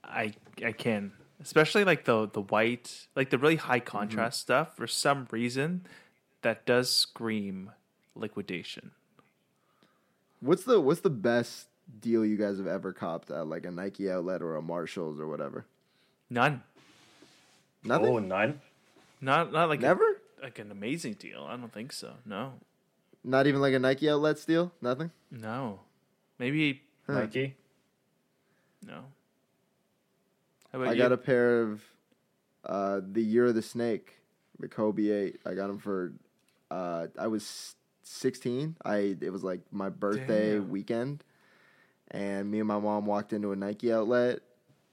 i 0.02 0.32
i 0.64 0.72
can 0.72 1.12
especially 1.40 1.84
like 1.84 2.04
the 2.04 2.28
the 2.28 2.42
white 2.42 3.06
like 3.16 3.30
the 3.30 3.38
really 3.38 3.56
high 3.56 3.78
mm-hmm. 3.80 3.86
contrast 3.98 4.40
stuff 4.40 4.76
for 4.76 4.86
some 4.86 5.26
reason 5.30 5.86
that 6.42 6.64
does 6.66 6.90
scream 6.94 7.70
liquidation 8.14 8.90
What's 10.42 10.64
the 10.64 10.80
What's 10.80 11.00
the 11.00 11.10
best 11.10 11.66
deal 12.00 12.24
you 12.24 12.36
guys 12.38 12.56
have 12.56 12.66
ever 12.66 12.92
copped 12.94 13.30
at 13.30 13.46
like 13.46 13.66
a 13.66 13.70
Nike 13.70 14.10
outlet 14.10 14.40
or 14.40 14.56
a 14.56 14.62
Marshalls 14.62 15.20
or 15.20 15.26
whatever? 15.28 15.66
none 16.30 16.62
Nothing. 17.84 18.08
Oh, 18.08 18.18
none. 18.18 18.60
not 19.20 19.52
not 19.52 19.68
like 19.68 19.80
a- 19.80 19.82
Never. 19.82 20.04
like 20.42 20.58
an 20.58 20.70
amazing 20.70 21.14
deal 21.14 21.44
i 21.48 21.56
don't 21.56 21.72
think 21.72 21.92
so 21.92 22.12
no 22.24 22.54
Not 23.24 23.46
even 23.46 23.60
like 23.60 23.74
a 23.74 23.78
Nike 23.78 24.08
outlet 24.08 24.38
steal. 24.38 24.72
Nothing. 24.80 25.10
no 25.30 25.80
maybe 26.38 26.82
Huh. 27.06 27.20
Nike. 27.20 27.54
no 28.86 29.04
how 30.72 30.78
about 30.80 30.88
I 30.90 30.92
you? 30.92 30.98
got 30.98 31.12
a 31.12 31.16
pair 31.16 31.62
of 31.62 31.82
uh, 32.64 33.00
the 33.12 33.22
Year 33.22 33.46
of 33.46 33.54
the 33.54 33.62
Snake, 33.62 34.16
the 34.58 34.68
Kobe 34.68 35.08
Eight. 35.10 35.40
I 35.46 35.54
got 35.54 35.68
them 35.68 35.78
for. 35.78 36.12
Uh, 36.70 37.06
I 37.18 37.26
was 37.26 37.74
sixteen. 38.02 38.76
I 38.84 39.16
it 39.20 39.30
was 39.32 39.42
like 39.42 39.60
my 39.72 39.88
birthday 39.88 40.54
Damn. 40.54 40.70
weekend, 40.70 41.24
and 42.10 42.50
me 42.50 42.58
and 42.60 42.68
my 42.68 42.78
mom 42.78 43.06
walked 43.06 43.32
into 43.32 43.52
a 43.52 43.56
Nike 43.56 43.92
outlet, 43.92 44.40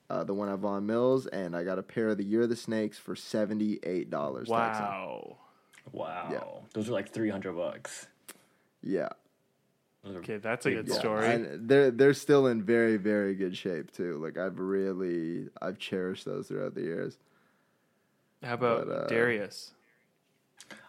uh, 0.10 0.24
the 0.24 0.34
one 0.34 0.50
at 0.50 0.60
Vaughan 0.60 0.86
Mills, 0.86 1.28
and 1.28 1.56
I 1.56 1.64
got 1.64 1.78
a 1.80 1.84
pair 1.84 2.08
of 2.08 2.18
the 2.18 2.24
Year 2.24 2.42
of 2.44 2.50
the 2.50 2.56
Snakes 2.56 2.98
for 2.98 3.16
seventy 3.16 3.80
eight 3.84 4.10
dollars. 4.10 4.48
wow 4.48 5.38
Wow, 5.94 6.30
Yeah. 6.32 6.44
those 6.74 6.90
are 6.90 6.94
like 6.94 7.10
three 7.12 7.30
hundred 7.30 7.54
bucks. 7.56 8.08
Yeah. 8.82 9.10
Those 10.04 10.16
are 10.16 10.20
okay 10.20 10.38
that's 10.38 10.66
a 10.66 10.72
good 10.72 10.88
balls. 10.88 11.00
story 11.00 11.28
And 11.28 11.68
they're 11.68 11.92
they're 11.92 12.14
still 12.14 12.48
in 12.48 12.64
very 12.64 12.98
very 12.98 13.36
good 13.36 13.58
shape 13.58 13.92
too. 13.92 14.18
Like 14.24 14.38
I've 14.38 14.60
really 14.60 15.50
I've 15.62 15.80
cherished 15.80 16.26
those 16.26 16.48
throughout 16.48 16.76
the 16.76 16.82
years. 16.82 17.18
how 18.44 18.54
about 18.54 18.88
but, 18.88 18.94
uh, 18.94 19.08
darius 19.08 19.72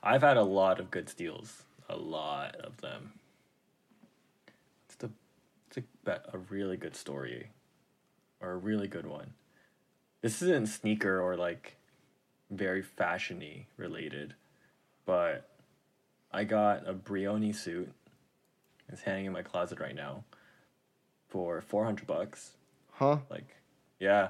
I've 0.03 0.23
had 0.23 0.37
a 0.37 0.43
lot 0.43 0.81
of 0.81 0.91
good 0.91 1.09
steals, 1.09 1.63
a 1.89 1.97
lot 1.97 2.57
of 2.57 2.81
them. 2.81 3.13
It's 4.87 4.97
the 4.97 5.11
it's 5.69 5.79
a, 5.79 5.83
bet- 6.05 6.27
a 6.33 6.39
really 6.39 6.77
good 6.77 6.97
story, 6.97 7.51
or 8.41 8.53
a 8.53 8.57
really 8.57 8.89
good 8.89 9.07
one. 9.07 9.35
This 10.23 10.43
isn't 10.43 10.69
sneaker 10.69 11.21
or 11.21 11.37
like 11.37 11.77
very 12.51 12.83
fashiony 12.83 13.65
related, 13.77 14.35
but 15.05 15.49
I 16.33 16.45
got 16.45 16.89
a 16.89 16.95
Brioni 16.95 17.55
suit. 17.55 17.93
It's 18.91 19.03
hanging 19.03 19.27
in 19.27 19.33
my 19.33 19.43
closet 19.43 19.81
right 19.81 19.95
now 19.95 20.25
for 21.29 21.61
400 21.61 22.07
bucks. 22.07 22.53
Huh? 22.93 23.19
Like, 23.31 23.57
yeah. 24.01 24.29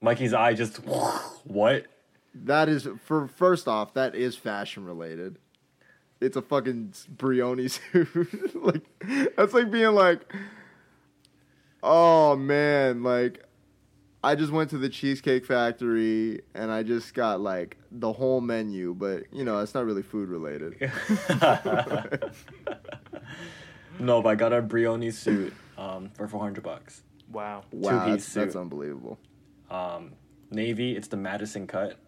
Mikey's 0.00 0.32
eye 0.32 0.54
just, 0.54 0.76
what? 1.44 1.86
That 2.34 2.68
is 2.68 2.86
for 3.04 3.26
first 3.26 3.66
off, 3.66 3.94
that 3.94 4.14
is 4.14 4.36
fashion 4.36 4.84
related. 4.84 5.38
It's 6.20 6.36
a 6.36 6.42
fucking 6.42 6.94
Brioni 7.16 7.70
suit. 7.92 8.54
like 8.54 8.82
that's 9.36 9.54
like 9.54 9.70
being 9.70 9.94
like, 9.94 10.32
oh 11.82 12.36
man, 12.36 13.02
like 13.02 13.44
I 14.22 14.34
just 14.34 14.52
went 14.52 14.70
to 14.70 14.78
the 14.78 14.88
Cheesecake 14.88 15.46
Factory 15.46 16.40
and 16.54 16.72
I 16.72 16.82
just 16.82 17.14
got 17.14 17.40
like 17.40 17.76
the 17.92 18.12
whole 18.12 18.40
menu, 18.40 18.94
but 18.94 19.24
you 19.32 19.44
know 19.44 19.60
it's 19.60 19.74
not 19.74 19.84
really 19.84 20.02
food 20.02 20.28
related. 20.28 20.76
no, 24.00 24.20
but 24.20 24.28
I 24.28 24.34
got 24.34 24.52
a 24.52 24.60
Brioni 24.60 25.12
suit 25.12 25.54
um, 25.76 26.10
for 26.10 26.26
400 26.26 26.62
bucks. 26.64 27.02
Wow. 27.30 27.62
wow, 27.70 28.06
Two-piece 28.06 28.24
that's, 28.24 28.34
that's 28.34 28.56
unbelievable. 28.56 29.18
Um, 29.70 30.14
navy, 30.50 30.96
it's 30.96 31.08
the 31.08 31.16
Madison 31.16 31.66
cut. 31.66 31.98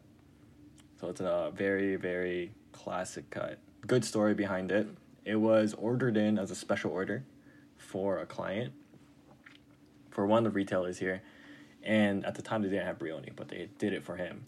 So 1.01 1.09
it's 1.09 1.21
a 1.21 1.53
very, 1.55 1.97
very 1.97 2.53
classic 2.73 3.31
cut. 3.31 3.59
Good 3.87 4.05
story 4.05 4.35
behind 4.35 4.73
it. 4.73 4.89
It 5.25 5.37
was 5.37 5.75
ordered 5.75 6.17
in 6.17 6.39
as 6.39 6.51
a 6.51 6.55
special 6.55 6.91
order 6.91 7.25
for 7.77 8.19
a 8.19 8.27
client 8.27 8.73
for 10.11 10.27
one 10.27 10.39
of 10.39 10.53
the 10.53 10.57
retailers 10.57 10.99
here. 10.99 11.23
And 11.83 12.27
at 12.27 12.35
the 12.35 12.43
time, 12.43 12.63
they 12.63 12.69
didn't 12.69 12.87
have 12.87 12.99
Brioni, 12.99 13.35
but 13.35 13.49
they 13.49 13.69
did 13.79 13.93
it 13.93 14.05
for 14.05 14.17
him. 14.17 14.45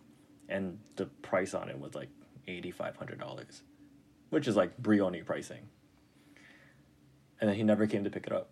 And 0.49 0.79
the 0.97 1.07
price 1.07 1.55
on 1.55 1.69
it 1.69 1.79
was 1.79 1.95
like 1.95 2.09
$8,500, 2.47 3.63
which 4.31 4.47
is 4.47 4.57
like 4.57 4.81
Brioni 4.83 5.25
pricing. 5.25 5.69
And 7.41 7.49
then 7.49 7.57
he 7.57 7.63
never 7.63 7.87
came 7.87 8.05
to 8.05 8.11
pick 8.11 8.27
it 8.27 8.33
up. 8.33 8.51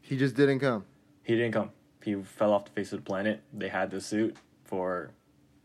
He 0.00 0.16
just 0.16 0.34
didn't 0.34 0.58
come. 0.58 0.84
He 1.22 1.36
didn't 1.36 1.52
come. 1.52 1.70
He 2.02 2.16
fell 2.16 2.52
off 2.52 2.64
the 2.64 2.72
face 2.72 2.92
of 2.92 2.98
the 2.98 3.04
planet. 3.04 3.42
They 3.52 3.68
had 3.68 3.90
the 3.90 4.00
suit 4.00 4.36
for 4.64 5.10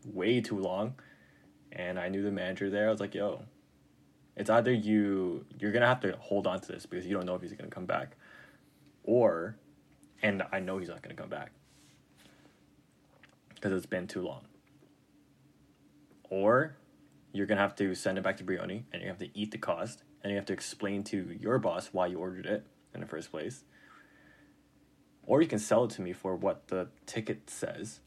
way 0.04 0.40
too 0.40 0.58
long, 0.58 0.94
and 1.72 1.98
I 1.98 2.08
knew 2.08 2.22
the 2.22 2.30
manager 2.30 2.70
there. 2.70 2.88
I 2.88 2.90
was 2.90 3.00
like, 3.00 3.14
"Yo, 3.14 3.42
it's 4.36 4.48
either 4.48 4.72
you 4.72 5.44
you're 5.58 5.72
gonna 5.72 5.86
have 5.86 6.00
to 6.00 6.16
hold 6.16 6.46
on 6.46 6.60
to 6.60 6.72
this 6.72 6.86
because 6.86 7.06
you 7.06 7.14
don't 7.14 7.26
know 7.26 7.34
if 7.34 7.42
he's 7.42 7.52
gonna 7.52 7.68
come 7.68 7.86
back, 7.86 8.16
or, 9.02 9.56
and 10.22 10.42
I 10.52 10.60
know 10.60 10.78
he's 10.78 10.88
not 10.88 11.02
gonna 11.02 11.14
come 11.14 11.28
back 11.28 11.52
because 13.54 13.72
it's 13.72 13.86
been 13.86 14.06
too 14.06 14.22
long. 14.22 14.44
Or, 16.30 16.76
you're 17.32 17.46
gonna 17.46 17.60
have 17.60 17.76
to 17.76 17.94
send 17.94 18.18
it 18.18 18.24
back 18.24 18.36
to 18.38 18.44
Brioni, 18.44 18.84
and 18.92 19.02
you 19.02 19.08
have 19.08 19.18
to 19.18 19.38
eat 19.38 19.50
the 19.50 19.58
cost, 19.58 20.02
and 20.22 20.30
you 20.30 20.36
have 20.36 20.46
to 20.46 20.52
explain 20.52 21.02
to 21.04 21.36
your 21.40 21.58
boss 21.58 21.88
why 21.92 22.06
you 22.06 22.18
ordered 22.18 22.46
it 22.46 22.66
in 22.94 23.00
the 23.00 23.06
first 23.06 23.30
place." 23.30 23.64
or 25.28 25.42
you 25.42 25.46
can 25.46 25.58
sell 25.58 25.84
it 25.84 25.90
to 25.90 26.02
me 26.02 26.12
for 26.12 26.34
what 26.34 26.66
the 26.68 26.88
ticket 27.06 27.48
says 27.48 28.00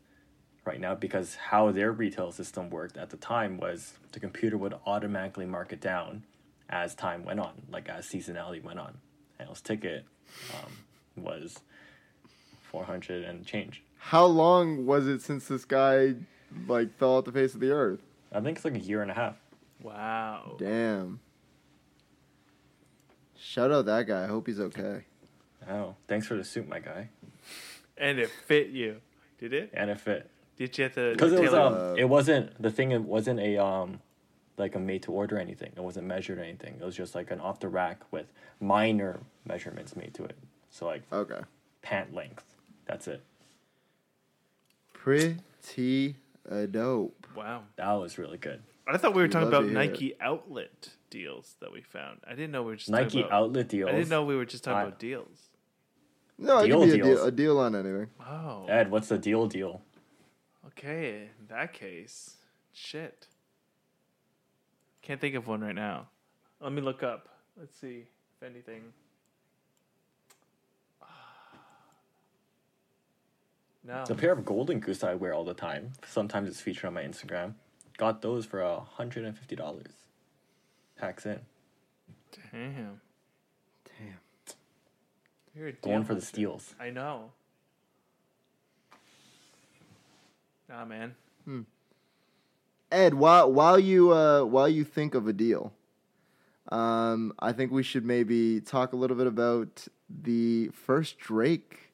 right 0.66 0.82
now 0.82 0.94
because 0.94 1.36
how 1.36 1.72
their 1.72 1.92
retail 1.92 2.32
system 2.32 2.70
worked 2.70 2.98
at 2.98 3.12
the 3.12 3.18
time 3.18 3.58
was 3.58 3.94
the 4.12 4.20
computer 4.20 4.58
would 4.58 4.74
automatically 4.86 5.46
mark 5.46 5.72
it 5.72 5.80
down 5.80 6.24
as 6.70 6.94
time 6.96 7.24
went 7.24 7.40
on 7.40 7.54
like 7.72 7.88
as 7.88 8.08
seasonality 8.08 8.62
went 8.62 8.80
on 8.80 8.98
and 9.40 9.48
his 9.48 9.62
ticket 9.62 10.04
um, 10.56 11.24
was 11.24 11.60
400 12.72 13.24
and 13.24 13.46
change 13.46 13.84
How 13.98 14.26
long 14.26 14.86
was 14.86 15.06
it 15.08 15.22
since 15.22 15.48
this 15.48 15.66
guy 15.66 16.16
like 16.68 16.98
fell 16.98 17.18
off 17.18 17.26
the 17.26 17.32
face 17.32 17.54
of 17.54 17.60
the 17.60 17.72
earth? 17.72 18.00
i 18.32 18.40
think 18.40 18.58
it's 18.58 18.66
like 18.66 18.76
a 18.76 18.80
year 18.80 19.02
and 19.02 19.12
a 19.12 19.14
half 19.14 19.36
Wow. 19.84 20.58
Damn. 20.60 21.20
Shout 23.36 23.72
out 23.72 23.86
that 23.88 24.06
guy. 24.06 24.24
I 24.24 24.28
hope 24.28 24.46
he's 24.48 24.60
okay. 24.60 25.06
oh 25.70 25.96
thanks 26.08 26.28
for 26.28 26.36
the 26.36 26.44
suit 26.44 26.68
my 26.68 26.80
guy 26.80 27.10
And 27.98 28.20
it 28.20 28.30
fit 28.48 28.68
you. 28.70 28.98
Did 29.40 29.54
it? 29.54 29.72
and 29.74 29.90
it 29.90 30.00
fit 30.00 30.30
Did 30.58 30.78
you 30.78 30.84
have 30.86 30.94
to 30.96 31.12
because 31.14 31.34
it 31.34 31.42
was 31.42 31.54
um, 31.54 31.74
uh, 31.74 31.94
it 31.96 32.06
wasn't 32.08 32.62
the 32.62 32.70
thing 32.72 32.92
it 32.92 33.02
wasn't 33.02 33.40
a 33.40 33.58
um 33.58 34.00
like 34.58 34.76
a 34.76 34.80
made 34.80 35.02
to 35.04 35.12
order 35.12 35.40
anything 35.40 35.72
it 35.76 35.82
wasn't 35.82 36.06
measured 36.06 36.38
or 36.38 36.44
anything 36.44 36.76
it 36.80 36.86
was 36.86 36.96
just 36.96 37.16
like 37.16 37.32
an 37.32 37.40
off 37.42 37.60
the 37.60 37.68
rack 37.68 38.00
with 38.12 38.28
minor 38.60 39.20
measurements 39.46 39.96
made 39.96 40.14
to 40.14 40.24
it 40.24 40.38
so 40.70 40.86
like 40.86 41.02
Okay. 41.12 41.40
pant 41.82 42.14
length 42.14 42.51
that's 42.92 43.08
it 43.08 43.24
Pretty 44.94 46.16
dope. 46.72 47.26
Wow. 47.36 47.64
that 47.78 47.92
was 47.94 48.18
really 48.20 48.38
good 48.38 48.62
I 48.88 48.98
thought 48.98 49.16
we 49.16 49.22
were 49.22 49.28
talking 49.28 49.48
about 49.48 49.62
to 49.62 49.70
hear 49.70 49.82
it. 49.82 49.90
Nike 49.90 50.16
outlet 50.20 50.90
deals 51.10 51.56
that 51.62 51.72
we 51.72 51.82
found. 51.82 52.20
I 52.28 52.32
didn't 52.32 52.52
know 52.52 52.64
we 52.64 52.72
were 52.72 52.76
just 52.76 52.90
nike 52.90 53.04
talking 53.06 53.20
about, 53.22 53.32
outlet 53.32 53.70
deals 53.70 53.90
I 53.90 53.94
didn't 53.94 54.10
know 54.10 54.24
we 54.26 54.36
were 54.36 54.46
just 54.46 54.64
talking 54.64 54.78
I- 54.80 54.84
about 54.84 55.00
deals. 55.00 55.38
No, 56.38 56.58
it 56.60 56.70
could 56.72 56.92
be 56.92 57.00
a 57.00 57.04
deal, 57.04 57.26
a 57.26 57.32
deal 57.32 57.60
on 57.60 57.76
anything. 57.76 58.08
Oh. 58.20 58.66
ed 58.68 58.92
what's 58.92 59.08
the 59.10 59.18
deal 59.18 59.48
deal 59.48 59.82
Okay, 60.68 61.30
in 61.40 61.48
that 61.50 61.74
case, 61.74 62.38
shit. 62.74 63.28
Can't 65.02 65.20
think 65.20 65.36
of 65.36 65.48
one 65.48 65.62
right 65.62 65.76
now. 65.76 66.08
Let 66.60 66.72
me 66.72 66.82
look 66.82 67.04
up. 67.04 67.28
Let's 67.60 67.78
see 67.80 68.06
if 68.38 68.48
anything. 68.48 68.84
No. 73.84 74.06
the 74.06 74.14
pair 74.16 74.32
of 74.32 74.46
golden 74.46 74.80
goose 74.80 75.04
i 75.04 75.16
wear 75.16 75.34
all 75.34 75.44
the 75.44 75.56
time 75.56 75.94
sometimes 76.06 76.48
it's 76.48 76.62
featured 76.62 76.86
on 76.86 76.94
my 76.94 77.04
instagram 77.04 77.56
got 77.98 78.22
those 78.22 78.46
for 78.46 78.62
a 78.62 78.80
hundred 78.80 79.26
and 79.26 79.36
fifty 79.38 79.56
dollars 79.56 79.94
tax 81.00 81.26
in 81.26 81.40
Damn. 82.52 83.02
Damn. 83.86 84.20
You're 85.56 85.68
a 85.70 85.72
going 85.74 86.06
for 86.06 86.16
the 86.16 86.22
steals 86.22 86.76
I 86.80 86.92
know. 86.92 87.32
Nah, 90.70 90.86
man. 90.86 91.16
Hmm. 91.44 91.62
Ed, 92.92 93.14
while 93.14 93.52
while 93.52 93.78
you 93.80 94.12
uh, 94.14 94.44
while 94.44 94.70
you 94.70 94.84
think 94.86 95.16
of 95.16 95.28
a 95.28 95.34
deal, 95.34 95.74
um, 96.72 97.34
I 97.40 97.52
think 97.52 97.72
we 97.72 97.84
should 97.84 98.06
maybe 98.06 98.62
talk 98.62 98.94
a 98.94 98.96
little 98.96 99.18
bit 99.18 99.28
about 99.28 99.88
the 100.10 100.70
first 100.70 101.18
Drake 101.20 101.91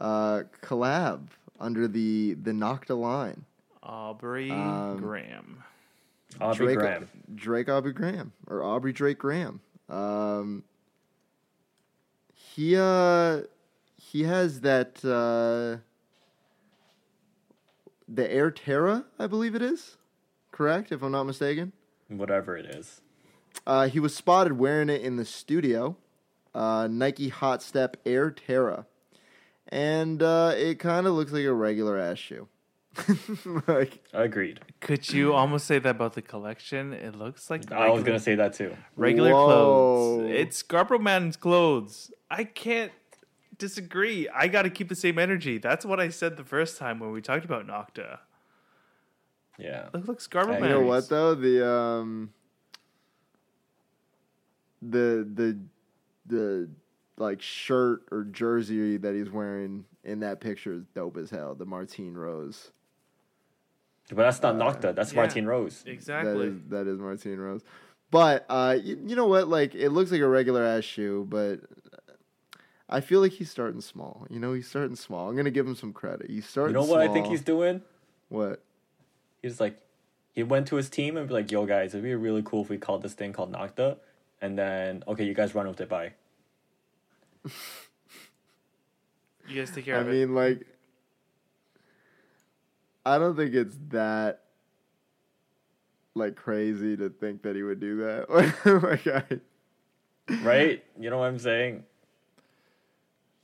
uh, 0.00 0.42
collab 0.62 1.28
under 1.60 1.88
the 1.88 2.34
the 2.34 2.52
Nocta 2.52 2.98
line. 2.98 3.44
Aubrey 3.82 4.50
Um, 4.50 4.98
Graham. 4.98 5.64
aubrey 6.40 6.66
Drake, 6.74 6.78
graham 6.78 7.08
Drake 7.34 7.68
Aubrey 7.68 7.92
Graham 7.92 8.32
or 8.46 8.62
Aubrey 8.62 8.92
Drake 8.92 9.18
Graham. 9.18 9.60
Um, 9.88 10.62
he 12.34 12.76
uh 12.76 13.42
he 13.96 14.24
has 14.24 14.60
that 14.60 15.02
uh, 15.04 15.80
the 18.08 18.30
Air 18.32 18.50
Terra, 18.50 19.04
I 19.18 19.26
believe 19.26 19.54
it 19.54 19.62
is. 19.62 19.96
Correct, 20.52 20.92
if 20.92 21.02
I'm 21.02 21.12
not 21.12 21.24
mistaken. 21.24 21.72
whatever 22.08 22.56
it 22.56 22.66
is 22.66 23.00
Uh, 23.66 23.86
he 23.88 24.00
was 24.00 24.14
spotted 24.14 24.52
wearing 24.58 24.88
it 24.90 25.02
in 25.02 25.16
the 25.16 25.24
studio. 25.24 25.96
Uh, 26.54 26.88
Nike 26.90 27.28
Hot 27.28 27.62
Step 27.62 27.96
Air 28.06 28.30
Terra, 28.30 28.86
and 29.68 30.22
uh, 30.22 30.52
it 30.56 30.78
kind 30.78 31.06
of 31.06 31.14
looks 31.14 31.32
like 31.32 31.44
a 31.44 31.52
regular 31.52 31.98
ass 31.98 32.18
shoe. 32.18 32.48
like 33.68 34.02
agreed 34.12 34.58
Could 34.80 35.12
you 35.12 35.32
almost 35.32 35.66
say 35.66 35.78
that 35.78 35.90
about 35.90 36.14
the 36.14 36.22
collection? 36.22 36.92
It 36.92 37.14
looks 37.14 37.48
like 37.48 37.70
i 37.70 37.88
was 37.90 38.02
gonna 38.02 38.18
say 38.18 38.34
that 38.34 38.54
too 38.54 38.76
regular 38.96 39.32
Whoa. 39.32 39.44
clothes. 39.44 40.30
It's 40.34 40.56
Scarborough 40.56 40.98
Man's 40.98 41.36
clothes. 41.36 42.10
I 42.30 42.44
can't 42.44 42.90
disagree. 43.56 44.28
I 44.28 44.48
got 44.48 44.62
to 44.62 44.70
keep 44.70 44.88
the 44.88 44.96
same 44.96 45.18
energy. 45.18 45.58
That's 45.58 45.84
what 45.84 46.00
I 46.00 46.08
said 46.08 46.36
the 46.36 46.44
first 46.44 46.78
time 46.78 46.98
when 46.98 47.12
we 47.12 47.20
talked 47.20 47.44
about 47.44 47.66
Nocta. 47.66 48.18
yeah 49.58 49.88
Look, 49.92 50.08
look, 50.08 50.20
Scarborough 50.20 50.58
Man. 50.60 50.70
You 50.70 50.76
know 50.76 50.80
what 50.80 51.08
though? 51.08 51.34
The 51.34 51.68
um 51.70 52.32
the 54.82 55.28
the 55.34 55.58
the 56.26 56.68
like 57.18 57.42
shirt 57.42 58.02
or 58.10 58.24
jersey 58.24 58.96
that 58.96 59.14
he's 59.14 59.28
wearing 59.30 59.84
in 60.04 60.20
that 60.20 60.40
picture 60.40 60.72
is 60.72 60.84
dope 60.94 61.16
as 61.16 61.30
hell. 61.30 61.54
The 61.54 61.66
Martine 61.66 62.14
Rose. 62.14 62.70
but 64.08 64.16
that's 64.18 64.40
not 64.42 64.54
Uh, 64.54 64.58
Nocta. 64.64 64.94
That's 64.94 65.12
yeah. 65.12 65.16
Martine 65.20 65.44
Rose. 65.46 65.82
Exactly. 65.86 66.46
is 66.46 66.54
that 66.68 66.86
is 66.86 66.98
Martine 66.98 67.38
Rose. 67.38 67.62
But 68.10 68.46
uh 68.48 68.76
you, 68.82 68.98
you 69.06 69.16
know 69.16 69.26
what? 69.26 69.48
Like 69.48 69.74
it 69.74 69.90
looks 69.90 70.10
like 70.10 70.20
a 70.20 70.28
regular 70.28 70.64
ass 70.64 70.84
shoe, 70.84 71.26
but 71.28 71.60
I 72.88 73.00
feel 73.00 73.20
like 73.20 73.32
he's 73.32 73.50
starting 73.50 73.82
small. 73.82 74.26
You 74.30 74.38
know, 74.40 74.54
he's 74.54 74.66
starting 74.68 74.96
small. 74.96 75.28
I'm 75.28 75.36
gonna 75.36 75.50
give 75.50 75.66
him 75.66 75.74
some 75.74 75.92
credit. 75.92 76.30
He's 76.30 76.46
starting. 76.48 76.74
You 76.74 76.82
starting. 76.82 76.96
know 77.02 77.06
what 77.06 77.10
I 77.10 77.12
think 77.12 77.26
he's 77.26 77.42
doing? 77.42 77.82
what? 78.28 78.62
He's 79.42 79.60
like, 79.60 79.78
he 80.34 80.42
went 80.42 80.66
to 80.68 80.76
his 80.76 80.88
team 80.90 81.16
and 81.16 81.26
be 81.28 81.34
like, 81.34 81.50
"Yo, 81.52 81.64
guys, 81.66 81.94
it'd 81.94 82.02
be 82.02 82.14
really 82.14 82.42
cool 82.44 82.62
if 82.62 82.68
we 82.70 82.76
called 82.78 83.02
this 83.02 83.14
thing 83.14 83.32
called 83.32 83.52
Nocta." 83.52 83.98
And 84.40 84.56
then, 84.58 85.02
okay, 85.06 85.24
you 85.24 85.34
guys 85.34 85.54
run 85.54 85.66
with 85.68 85.80
it. 85.80 85.88
Bye. 85.88 86.12
You 89.48 89.56
guys 89.56 89.70
take 89.70 89.86
care 89.86 89.96
I 89.96 90.00
of 90.00 90.08
it. 90.08 90.12
mean, 90.12 90.34
like, 90.34 90.66
I 93.06 93.18
don't 93.18 93.36
think 93.36 93.54
it's 93.54 93.76
that 93.88 94.42
like 96.14 96.36
crazy 96.36 96.96
to 96.96 97.08
think 97.08 97.42
that 97.42 97.56
he 97.56 97.62
would 97.62 97.80
do 97.80 97.96
that. 97.98 98.28
like 98.82 99.06
I, 99.06 100.42
right? 100.42 100.84
You 101.00 101.10
know 101.10 101.18
what 101.18 101.26
I'm 101.26 101.38
saying? 101.38 101.84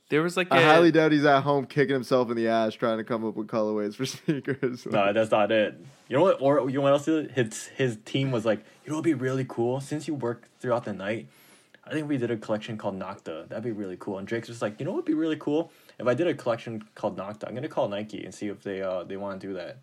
There 0.09 0.21
was 0.21 0.37
like 0.37 0.51
I 0.51 0.61
a 0.61 0.65
highly 0.65 0.91
doubt 0.91 1.11
he's 1.13 1.25
at 1.25 1.41
home 1.41 1.65
kicking 1.65 1.93
himself 1.93 2.29
in 2.29 2.37
the 2.37 2.47
ass 2.47 2.75
trying 2.75 2.99
to 2.99 3.03
come 3.03 3.25
up 3.25 3.35
with 3.35 3.47
colorways 3.47 3.95
for 3.95 4.05
sneakers. 4.05 4.85
No, 4.85 5.11
that's 5.11 5.31
not 5.31 5.51
it. 5.51 5.79
You 6.07 6.17
know 6.17 6.21
what? 6.21 6.41
Or 6.41 6.69
you 6.69 6.75
know 6.75 6.81
what 6.81 6.91
else? 6.91 7.05
did? 7.05 7.31
His 7.31 7.67
his 7.69 7.97
team 8.05 8.31
was 8.31 8.45
like, 8.45 8.59
you 8.83 8.91
know, 8.91 8.97
what'd 8.97 9.03
be 9.05 9.15
really 9.15 9.45
cool 9.47 9.81
since 9.81 10.07
you 10.07 10.13
work 10.13 10.47
throughout 10.59 10.85
the 10.85 10.93
night. 10.93 11.27
I 11.87 11.91
think 11.91 12.09
we 12.09 12.17
did 12.17 12.31
a 12.31 12.37
collection 12.37 12.77
called 12.77 12.99
Nocta. 12.99 13.47
That'd 13.47 13.63
be 13.63 13.71
really 13.71 13.97
cool. 13.99 14.17
And 14.17 14.27
Drake's 14.27 14.47
just 14.47 14.61
like, 14.61 14.79
you 14.79 14.85
know, 14.85 14.91
what'd 14.91 15.05
be 15.05 15.13
really 15.13 15.37
cool 15.37 15.71
if 15.99 16.07
I 16.07 16.13
did 16.15 16.27
a 16.27 16.33
collection 16.33 16.83
called 16.95 17.15
Nocta. 17.17 17.47
I'm 17.47 17.53
gonna 17.53 17.67
call 17.69 17.87
Nike 17.87 18.23
and 18.23 18.33
see 18.33 18.47
if 18.47 18.63
they 18.63 18.81
uh 18.81 19.03
they 19.03 19.17
want 19.17 19.39
to 19.39 19.47
do 19.47 19.53
that. 19.53 19.77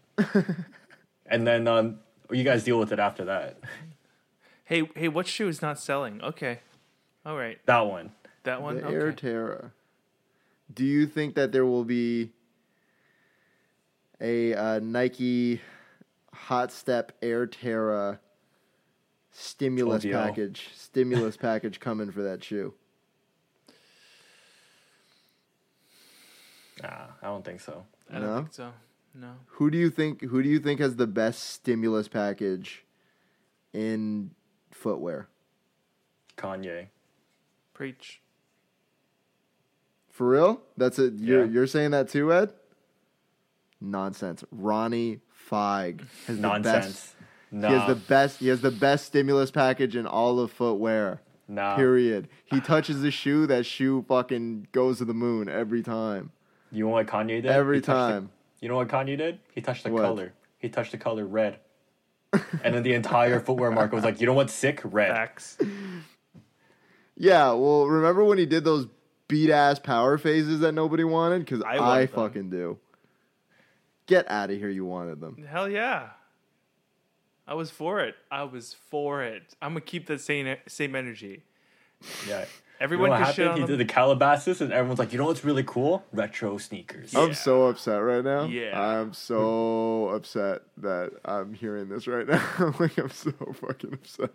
and 1.26 1.46
then 1.46 1.68
um, 1.68 2.00
you 2.30 2.42
guys 2.44 2.64
deal 2.64 2.78
with 2.78 2.92
it 2.92 2.98
after 2.98 3.24
that. 3.26 3.58
hey 4.64 4.88
hey, 4.96 5.08
what 5.08 5.26
shoe 5.28 5.48
is 5.48 5.62
not 5.62 5.78
selling? 5.78 6.20
Okay, 6.22 6.58
all 7.24 7.36
right, 7.36 7.58
That 7.66 7.86
one. 7.86 8.12
that 8.42 8.62
one. 8.62 8.76
the 8.76 8.86
okay. 8.86 8.94
Air 8.94 9.12
Terra. 9.12 9.72
Do 10.74 10.84
you 10.84 11.06
think 11.06 11.34
that 11.36 11.52
there 11.52 11.66
will 11.66 11.84
be 11.84 12.30
a 14.20 14.54
uh, 14.54 14.78
Nike 14.80 15.60
Hot 16.32 16.72
Step 16.72 17.12
Air 17.22 17.46
Terra 17.46 18.18
stimulus 19.32 20.04
ODL. 20.04 20.12
package? 20.12 20.68
Stimulus 20.76 21.36
package 21.36 21.80
coming 21.80 22.10
for 22.12 22.22
that 22.22 22.44
shoe? 22.44 22.74
Nah, 26.82 27.06
I 27.22 27.26
don't 27.26 27.44
think 27.44 27.60
so. 27.60 27.84
I 28.10 28.14
don't 28.14 28.22
No? 28.22 28.36
think 28.38 28.52
so. 28.54 28.72
No. 29.14 29.34
Who 29.46 29.70
do 29.70 29.76
you 29.78 29.90
think? 29.90 30.22
Who 30.22 30.42
do 30.42 30.48
you 30.48 30.58
think 30.58 30.80
has 30.80 30.96
the 30.96 31.06
best 31.06 31.42
stimulus 31.50 32.08
package 32.08 32.84
in 33.72 34.30
footwear? 34.70 35.28
Kanye. 36.36 36.88
Preach. 37.74 38.20
For 40.10 40.28
real? 40.28 40.62
That's 40.76 40.98
it. 40.98 41.14
You're 41.14 41.44
Yeah. 41.44 41.50
you're 41.50 41.66
saying 41.66 41.90
that 41.90 42.08
too, 42.08 42.32
Ed? 42.32 42.54
Nonsense. 43.80 44.44
Ronnie 44.50 45.20
Fieg 45.30 46.06
has 46.26 46.40
the 46.40 46.60
best. 46.62 47.14
Nonsense. 47.52 47.62
No. 47.62 47.68
He 47.68 47.74
has 47.74 47.86
the 47.88 47.94
best. 48.08 48.38
He 48.40 48.48
has 48.48 48.60
the 48.62 48.70
best 48.70 49.04
stimulus 49.06 49.50
package 49.50 49.94
in 49.94 50.06
all 50.06 50.40
of 50.40 50.50
footwear. 50.50 51.20
nah. 51.48 51.76
Period. 51.76 52.28
He 52.46 52.60
touches 52.60 53.02
the 53.02 53.10
shoe. 53.10 53.46
That 53.46 53.66
shoe 53.66 54.04
fucking 54.08 54.68
goes 54.72 54.98
to 54.98 55.04
the 55.04 55.14
moon 55.14 55.48
every 55.48 55.82
time. 55.82 56.30
You 56.70 56.84
know 56.86 56.90
what 56.90 57.06
Kanye 57.06 57.42
did? 57.42 57.46
Every 57.46 57.76
He 57.76 57.80
touched 57.82 58.08
the- 58.08 58.20
time. 58.20 58.30
you 58.60 58.68
know 58.68 58.76
what 58.76 58.88
Kanye 58.88 59.18
did? 59.18 59.38
He 59.54 59.60
touched 59.60 59.84
the 59.84 59.90
What? 59.90 60.02
color. 60.02 60.32
He 60.58 60.68
touched 60.70 60.92
the 60.92 60.98
color 60.98 61.26
red. 61.26 61.58
and 62.64 62.74
then 62.74 62.82
the 62.82 62.94
entire 62.94 63.38
footwear 63.40 63.70
market 63.70 63.94
was 63.94 64.04
like, 64.04 64.18
you 64.20 64.26
know 64.26 64.32
what's 64.32 64.54
sick? 64.54 64.80
Red. 64.84 65.10
Facts. 65.10 65.58
Yeah. 67.16 67.52
Well, 67.52 67.86
remember 67.86 68.24
when 68.24 68.38
he 68.38 68.46
did 68.46 68.64
those 68.64 68.86
beat 69.28 69.50
ass 69.50 69.78
power 69.78 70.16
phases 70.18 70.60
that 70.60 70.72
nobody 70.72 71.04
wanted? 71.04 71.40
Because 71.40 71.62
I 71.62 71.76
I, 71.76 71.80
wanted 71.80 72.08
them. 72.08 72.14
fucking 72.16 72.50
do. 72.50 72.78
Get 74.06 74.30
out 74.30 74.50
of 74.50 74.56
here! 74.58 74.68
You 74.68 74.84
wanted 74.84 75.20
them. 75.20 75.44
Hell 75.48 75.68
yeah. 75.68 76.08
I 77.46 77.54
was 77.54 77.70
for 77.70 78.00
it. 78.00 78.14
I 78.30 78.44
was 78.44 78.74
for 78.90 79.22
it. 79.22 79.54
I'm 79.60 79.70
gonna 79.72 79.80
keep 79.80 80.06
the 80.06 80.18
same 80.18 80.56
same 80.68 80.94
energy. 80.94 81.42
Yeah. 82.28 82.44
Everyone 82.80 83.10
you 83.10 83.14
know 83.14 83.20
what 83.20 83.26
happened? 83.28 83.54
He 83.54 83.60
them. 83.60 83.68
did 83.68 83.78
the 83.78 83.84
Calabasas, 83.92 84.60
and 84.60 84.72
everyone's 84.72 84.98
like, 84.98 85.12
you 85.12 85.18
know 85.18 85.26
what's 85.26 85.44
really 85.44 85.62
cool? 85.62 86.04
Retro 86.12 86.58
sneakers. 86.58 87.14
I'm 87.14 87.32
so 87.32 87.68
upset 87.68 88.02
right 88.02 88.24
now. 88.24 88.44
Yeah. 88.46 88.80
I'm 88.80 89.12
so 89.12 90.08
upset 90.08 90.62
that 90.78 91.12
I'm 91.24 91.54
hearing 91.54 91.88
this 91.88 92.08
right 92.08 92.26
now. 92.28 92.74
like 92.80 92.98
I'm 92.98 93.10
so 93.10 93.30
fucking 93.32 93.92
upset. 93.94 94.30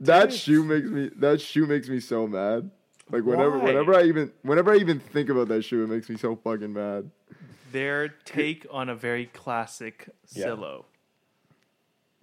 That 0.00 0.32
shoe 0.32 0.62
makes 0.64 0.88
me 0.88 1.10
that 1.16 1.40
shoe 1.40 1.66
makes 1.66 1.88
me 1.88 2.00
so 2.00 2.26
mad. 2.26 2.70
Like 3.10 3.24
whenever 3.24 3.58
Why? 3.58 3.64
whenever 3.66 3.94
I 3.94 4.04
even 4.04 4.32
whenever 4.42 4.72
I 4.72 4.76
even 4.76 4.98
think 5.00 5.28
about 5.28 5.48
that 5.48 5.62
shoe, 5.62 5.84
it 5.84 5.88
makes 5.88 6.08
me 6.08 6.16
so 6.16 6.36
fucking 6.36 6.72
mad. 6.72 7.10
Their 7.72 8.08
take 8.08 8.66
on 8.70 8.88
a 8.88 8.94
very 8.94 9.26
classic 9.26 10.08
Yeah. 10.32 10.46
Zillow. 10.46 10.84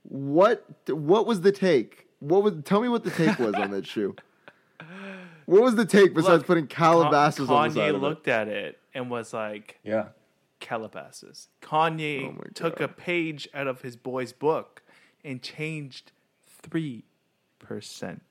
What 0.04 0.66
what 0.90 1.26
was 1.26 1.42
the 1.42 1.52
take? 1.52 2.08
What 2.20 2.44
was 2.44 2.54
tell 2.66 2.82
me 2.82 2.90
what 2.90 3.04
the 3.04 3.12
take 3.12 3.38
was 3.40 3.54
on 3.56 3.72
that 3.72 3.86
shoe? 3.88 4.16
What 5.46 5.62
was 5.64 5.76
the 5.76 5.86
take 5.86 6.14
besides 6.14 6.40
Look, 6.40 6.48
putting 6.48 6.68
Calabasas 6.68 7.48
Ka- 7.48 7.54
on 7.56 7.70
the 7.70 7.76
side 7.76 7.94
Kanye 7.94 8.02
looked 8.02 8.28
at 8.28 8.48
it 8.48 8.80
and 8.94 9.10
was 9.10 9.34
like, 9.34 9.80
Yeah. 9.84 10.10
Calabasas. 10.60 11.48
Kanye 11.62 12.38
Oh 12.40 12.44
took 12.54 12.80
a 12.80 12.88
page 12.88 13.50
out 13.54 13.68
of 13.68 13.82
his 13.82 13.96
boy's 13.96 14.32
book 14.32 14.82
and 15.24 15.42
changed 15.42 16.12
three 16.62 17.04
percent. 17.60 18.22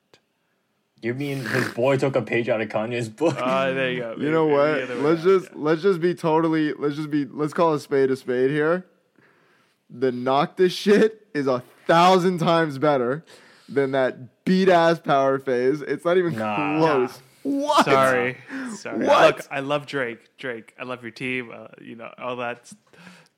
You 1.03 1.15
mean 1.15 1.45
his 1.45 1.69
boy 1.71 1.97
took 1.97 2.15
a 2.15 2.23
page 2.23 2.49
out 2.49 2.61
of 2.61 2.69
Kanye's 2.69 3.09
book? 3.09 3.37
Ah, 3.39 3.71
there 3.71 3.91
you 3.91 4.01
go. 4.01 4.15
You 4.19 4.31
know 4.31 4.47
what? 4.47 4.65
the 4.75 4.83
other 4.83 4.97
way 4.97 5.03
Let's 5.03 5.25
around, 5.25 5.41
just 5.41 5.57
let's 5.57 5.83
just 5.83 6.01
be 6.01 6.15
totally 6.15 6.73
let's 6.75 6.97
just 6.97 7.11
be 7.11 7.25
let's 7.25 7.53
call 7.55 7.75
a 7.75 7.81
spade 7.81 8.11
a 8.11 8.17
spade 8.17 8.51
here. 8.51 8.87
The 9.93 10.13
knock 10.13 10.57
this 10.57 10.73
shit 10.73 11.27
is 11.35 11.47
a 11.47 11.63
thousand 11.87 12.39
times 12.39 12.79
better 12.79 13.25
than 13.69 13.93
that 13.93 14.45
beat 14.45 14.69
ass 14.69 14.99
power 15.01 15.39
phase. 15.39 15.83
It's 15.83 16.05
not 16.05 16.17
even 16.17 16.37
Nah. 16.39 16.79
close. 16.79 17.11
yeah. 17.17 17.23
What? 17.43 17.85
Sorry, 17.87 18.37
sorry. 18.77 19.07
What? 19.07 19.37
Look, 19.39 19.47
I 19.51 19.61
love 19.61 19.87
Drake. 19.87 20.37
Drake, 20.37 20.75
I 20.79 20.85
love 20.85 21.03
your 21.03 21.11
team. 21.11 21.51
Uh, 21.55 21.69
you 21.81 21.97
know 21.97 22.13
all 22.19 22.37
that, 22.37 22.71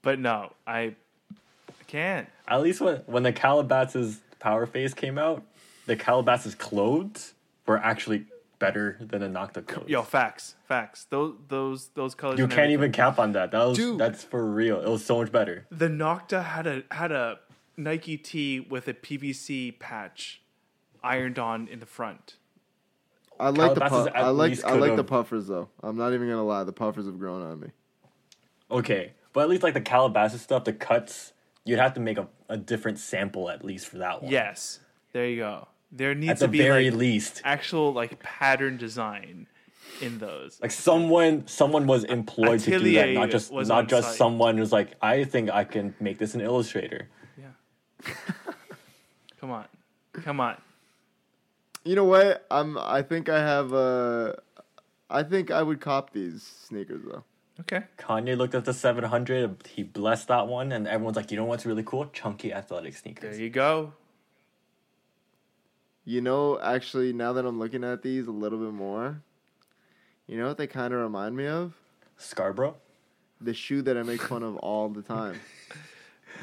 but 0.03 0.19
no, 0.19 0.53
I, 0.67 0.81
I 1.31 1.85
can't. 1.87 2.29
At 2.49 2.63
least 2.63 2.81
when, 2.81 2.97
when 3.07 3.23
the 3.23 3.33
Calabasas 3.33 4.19
power 4.41 4.67
phase 4.67 4.93
came 4.93 5.19
out, 5.19 5.43
the 5.87 5.95
Calabasas 5.97 6.55
clothes 6.57 7.33
were 7.67 7.79
actually 7.79 8.25
better 8.63 8.97
than 9.01 9.21
the 9.21 9.27
Nocta 9.27 9.67
clothes. 9.67 9.89
Yo, 9.89 10.03
facts, 10.03 10.55
facts. 10.69 11.07
Those 11.11 11.35
those 11.49 11.89
those 11.95 12.15
colors. 12.15 12.39
you 12.39 12.47
can't 12.47 12.71
even 12.71 12.93
cap 12.93 13.19
on 13.19 13.33
that. 13.33 13.51
That 13.51 13.65
was 13.67 13.77
Dude. 13.77 13.99
that's 13.99 14.23
for 14.23 14.47
real. 14.47 14.81
It 14.81 14.89
was 14.89 15.05
so 15.05 15.19
much 15.19 15.33
better. 15.33 15.67
The 15.71 15.89
Nocta 15.89 16.45
had 16.45 16.67
a 16.69 16.85
had 16.93 17.11
a 17.11 17.41
Nike 17.77 18.17
tee 18.17 18.61
with 18.61 18.87
a 18.87 18.95
PVC 18.95 19.79
patch 19.81 20.43
ironed 21.03 21.41
on 21.41 21.67
in 21.67 21.81
the 21.81 21.87
front. 21.87 22.37
I 23.41 23.49
like 23.49 23.75
the 23.75 23.81
Calabasas 23.81 24.13
puff, 24.13 24.23
I 24.25 24.29
like 24.29 24.65
I 24.65 24.75
like 24.75 24.97
the 24.97 25.05
puffers 25.05 25.49
though. 25.49 25.69
I'm 25.83 25.97
not 25.97 26.13
even 26.13 26.29
gonna 26.29 26.45
lie, 26.45 26.63
the 26.63 26.73
puffers 26.73 27.07
have 27.07 27.19
grown 27.19 27.43
on 27.43 27.59
me. 27.59 27.69
Okay, 28.71 29.13
but 29.33 29.41
at 29.41 29.49
least 29.49 29.65
like 29.65 29.75
the 29.75 29.81
Calabasas 29.81 30.41
stuff, 30.41 30.63
the 30.63 30.73
cuts, 30.73 31.33
you'd 31.65 31.81
have 31.81 31.95
to 31.95 32.01
make 32.01 32.19
a, 32.19 32.29
a 32.49 32.57
different 32.57 33.01
sample 33.01 33.51
at 33.51 33.65
least 33.65 33.89
for 33.89 33.99
that 33.99 34.23
one. 34.23 34.31
Yes, 34.31 34.79
there 35.13 35.27
you 35.27 35.39
go. 35.39 35.67
There 35.93 36.15
needs 36.15 36.31
at 36.31 36.39
to 36.39 36.45
the 36.47 36.49
be 36.49 36.59
very 36.59 36.91
like 36.91 36.99
least. 36.99 37.43
actual 37.45 37.93
like 37.93 38.19
pattern 38.21 38.79
design 38.79 39.47
in 40.01 40.19
those. 40.19 40.59
Like 40.61 40.71
someone, 40.71 41.47
someone 41.47 41.87
was 41.87 42.05
employed 42.05 42.61
to 42.61 42.79
do 42.79 42.93
that, 42.95 43.11
not 43.11 43.31
just 43.31 43.53
was 43.53 43.69
not 43.69 43.89
just 43.89 44.09
site. 44.09 44.17
someone 44.17 44.57
who's 44.57 44.73
like, 44.73 44.95
I 45.03 45.25
think 45.25 45.51
I 45.51 45.65
can 45.65 45.95
make 46.01 46.19
this 46.19 46.35
an 46.35 46.41
Illustrator. 46.41 47.09
Yeah. 47.39 48.13
Come 49.41 49.51
on, 49.51 49.65
come 50.13 50.39
on. 50.39 50.57
You 51.85 51.97
know 51.97 52.05
what? 52.05 52.47
I'm 52.49 52.79
I 52.79 53.03
think 53.03 53.29
I 53.29 53.41
have 53.41 53.73
uh 53.75 54.35
I 55.11 55.25
think 55.25 55.51
I 55.51 55.65
would 55.65 55.81
cop 55.81 56.13
these 56.13 56.43
sneakers 56.69 57.03
though. 57.05 57.25
Okay. 57.61 57.83
Kanye 57.99 58.37
looked 58.37 58.55
at 58.55 58.65
the 58.65 58.73
700, 58.73 59.67
he 59.69 59.83
blessed 59.83 60.29
that 60.29 60.47
one, 60.47 60.71
and 60.71 60.87
everyone's 60.87 61.17
like, 61.17 61.31
you 61.33 61.37
know 61.37 61.45
what's 61.45 61.67
really 61.67 61.83
cool? 61.83 62.07
Chunky 62.13 62.53
athletic 62.53 62.97
sneakers." 62.97 63.37
There 63.37 63.45
you 63.45 63.51
go. 63.51 63.93
You 66.05 66.21
know, 66.21 66.59
actually, 66.61 67.13
now 67.13 67.33
that 67.35 67.47
I'm 67.47 67.59
looking 67.59 67.85
at 67.85 68.03
these 68.03 68.27
a 68.27 68.33
little 68.33 68.59
bit 68.59 68.73
more, 68.73 69.23
you 70.27 70.37
know 70.37 70.49
what 70.49 70.59
they 70.59 70.67
kind 70.67 70.93
of 70.93 71.01
remind 71.01 71.37
me 71.37 71.47
of? 71.47 71.75
Scarborough? 72.17 72.77
The 73.41 73.55
shoe 73.55 73.83
that 73.83 73.97
I 73.97 74.03
make 74.03 74.21
fun 74.23 74.43
of 74.43 74.57
all 74.57 74.89
the 74.89 75.03
time. 75.03 75.41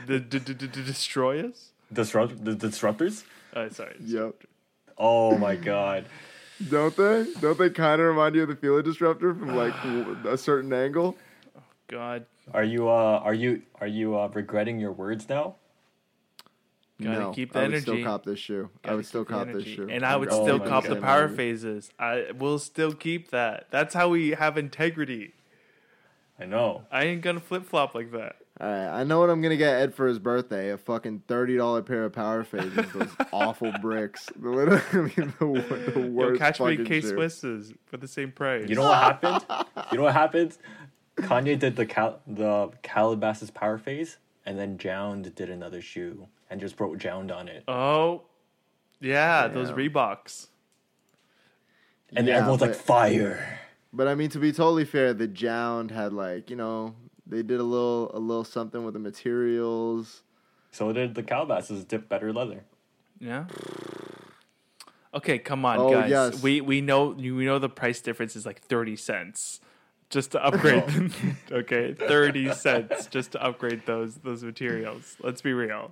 The 0.08 0.18
d- 0.20 0.40
d- 0.40 0.54
d- 0.54 0.68
d- 0.68 0.84
destroyers. 0.86 1.72
Disrupt 1.92 2.46
the 2.46 2.54
disruptors? 2.56 3.24
Uh, 3.54 3.70
sorry. 3.70 3.98
yep. 4.00 4.34
Oh 4.98 5.38
my 5.38 5.56
god. 5.58 6.06
Don't 6.70 6.96
they? 6.96 7.26
Don't 7.42 7.58
they 7.58 7.70
kind 7.70 8.00
of 8.00 8.08
remind 8.08 8.36
you 8.36 8.44
of 8.44 8.48
the 8.50 8.56
Fila 8.56 8.82
Disruptor 8.82 9.34
from 9.34 9.56
like 9.58 9.74
a 10.26 10.38
certain 10.38 10.72
angle? 10.72 11.18
God. 11.90 12.26
Are 12.54 12.64
you 12.64 12.88
uh 12.88 13.20
are 13.24 13.34
you 13.34 13.64
are 13.82 13.88
you 13.88 14.18
uh 14.18 14.30
regretting 14.34 14.80
your 14.80 14.94
words 14.94 15.28
now? 15.28 15.56
Gotta 17.02 17.20
no, 17.20 17.32
keep 17.32 17.54
the 17.54 17.60
I 17.60 17.68
would 17.68 17.82
still 17.82 18.04
cop 18.04 18.26
this 18.26 18.40
shoe. 18.40 18.70
I 18.84 18.88
Gotta 18.88 18.98
would 18.98 19.06
still 19.06 19.24
keep 19.24 19.30
the 19.30 19.46
cop 19.46 19.54
this 19.54 19.64
shoe. 19.66 19.88
And 19.90 20.06
I 20.06 20.16
would 20.18 20.30
Oh 20.32 20.44
still 20.44 20.58
my 20.58 20.68
cop 20.68 20.84
the 20.84 20.98
power 20.98 21.30
phases. 21.30 21.92
I 21.98 22.32
will 22.38 22.60
still 22.60 22.92
keep 22.94 23.32
that. 23.32 23.68
That's 23.72 23.94
how 23.94 24.10
we 24.10 24.32
have 24.32 24.58
integrity. 24.58 25.34
I 26.40 26.46
know. 26.46 26.84
I 26.92 27.04
ain't 27.04 27.22
gonna 27.22 27.40
flip 27.40 27.66
flop 27.66 27.96
like 27.96 28.12
that. 28.12 28.38
All 28.62 28.68
right, 28.68 29.00
I 29.00 29.04
know 29.06 29.20
what 29.22 29.30
I'm 29.30 29.42
gonna 29.42 29.56
get 29.56 29.74
Ed 29.76 29.94
for 29.96 30.08
his 30.08 30.20
birthday: 30.20 30.72
a 30.72 30.78
fucking 30.78 31.24
thirty 31.28 31.56
dollar 31.56 31.82
pair 31.82 32.04
of 32.04 32.12
power 32.12 32.44
phases. 32.44 32.86
Those 32.94 33.08
awful 33.32 33.72
bricks. 33.82 34.26
The 34.38 34.50
literally 34.50 35.12
the, 35.40 35.46
wor- 35.46 35.60
the 35.62 36.00
Yo, 36.02 36.08
worst 36.08 36.40
catch 36.42 36.60
me 36.60 36.72
fucking 36.76 36.86
K 36.86 37.00
shoe. 37.02 37.14
Swisses 37.16 37.74
for 37.86 37.96
the 37.96 38.08
same 38.08 38.34
price. 38.34 38.68
You 38.68 38.76
know 38.76 38.84
what 38.84 38.98
happened? 38.98 39.46
You 39.92 39.98
know 39.98 40.04
what 40.04 40.14
happened? 40.14 40.58
Kanye 41.16 41.58
did 41.58 41.76
the 41.78 41.86
Cal- 41.86 42.20
the 42.28 42.70
Calabasas 42.84 43.50
power 43.50 43.78
phase, 43.78 44.18
and 44.46 44.60
then 44.60 44.78
JJJJound 44.78 45.36
did 45.36 45.50
another 45.50 45.82
shoe, 45.82 46.28
and 46.50 46.60
just 46.60 46.80
wrote 46.80 46.98
JJJJound 46.98 47.36
on 47.36 47.48
it. 47.48 47.64
Oh, 47.68 48.24
yeah, 49.00 49.48
those 49.48 49.70
Yeah. 49.70 49.76
Reeboks. 49.76 50.48
And 52.16 52.28
Yeah, 52.28 52.38
everyone's 52.38 52.62
like, 52.62 52.76
fire. 52.76 53.60
But 53.94 54.08
I 54.08 54.16
mean, 54.16 54.30
to 54.32 54.40
be 54.40 54.52
totally 54.52 54.86
fair, 54.86 55.14
the 55.14 55.28
JJJJound 55.28 55.92
had 55.92 56.14
like 56.14 56.50
you 56.50 56.56
know 56.56 56.96
they 57.26 57.42
did 57.44 57.60
a 57.60 57.64
little 57.64 58.12
a 58.16 58.20
little 58.20 58.44
something 58.44 58.84
with 58.84 58.94
the 58.94 59.00
materials. 59.00 60.24
So 60.72 60.92
did 60.94 61.16
the 61.16 61.24
Calabasas 61.24 61.84
dip 61.86 62.08
better 62.10 62.32
leather. 62.34 62.64
Yeah. 63.20 63.46
Okay, 65.14 65.40
come 65.40 65.66
on, 65.66 65.78
Oh, 65.80 65.90
guys. 65.92 66.10
yes. 66.10 66.44
We 66.44 66.62
we 66.62 66.82
know 66.82 67.08
we 67.10 67.46
know 67.46 67.58
the 67.58 67.70
price 67.70 68.00
difference 68.02 68.36
is 68.36 68.46
like 68.46 68.62
thirty 68.62 68.96
cents, 68.96 69.60
just 70.12 70.32
to 70.34 70.44
upgrade. 70.46 70.86
them. 70.88 71.12
okay, 71.52 71.94
thirty 71.94 72.54
cents 72.54 73.08
just 73.08 73.32
to 73.32 73.44
upgrade 73.44 73.86
those 73.88 74.16
those 74.18 74.44
materials. 74.44 75.18
Let's 75.22 75.42
be 75.42 75.54
real. 75.54 75.92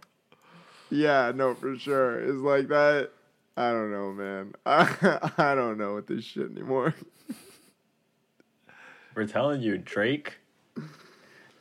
Yeah, 0.89 1.31
no, 1.35 1.53
for 1.53 1.77
sure. 1.77 2.19
It's 2.19 2.41
like 2.41 2.67
that. 2.69 3.11
I 3.55 3.71
don't 3.71 3.91
know, 3.91 4.11
man. 4.13 4.53
I 4.65 5.31
I 5.37 5.55
don't 5.55 5.77
know 5.77 5.95
with 5.95 6.07
this 6.07 6.23
shit 6.23 6.51
anymore. 6.51 6.93
We're 9.15 9.25
telling 9.25 9.61
you, 9.61 9.77
Drake. 9.77 10.37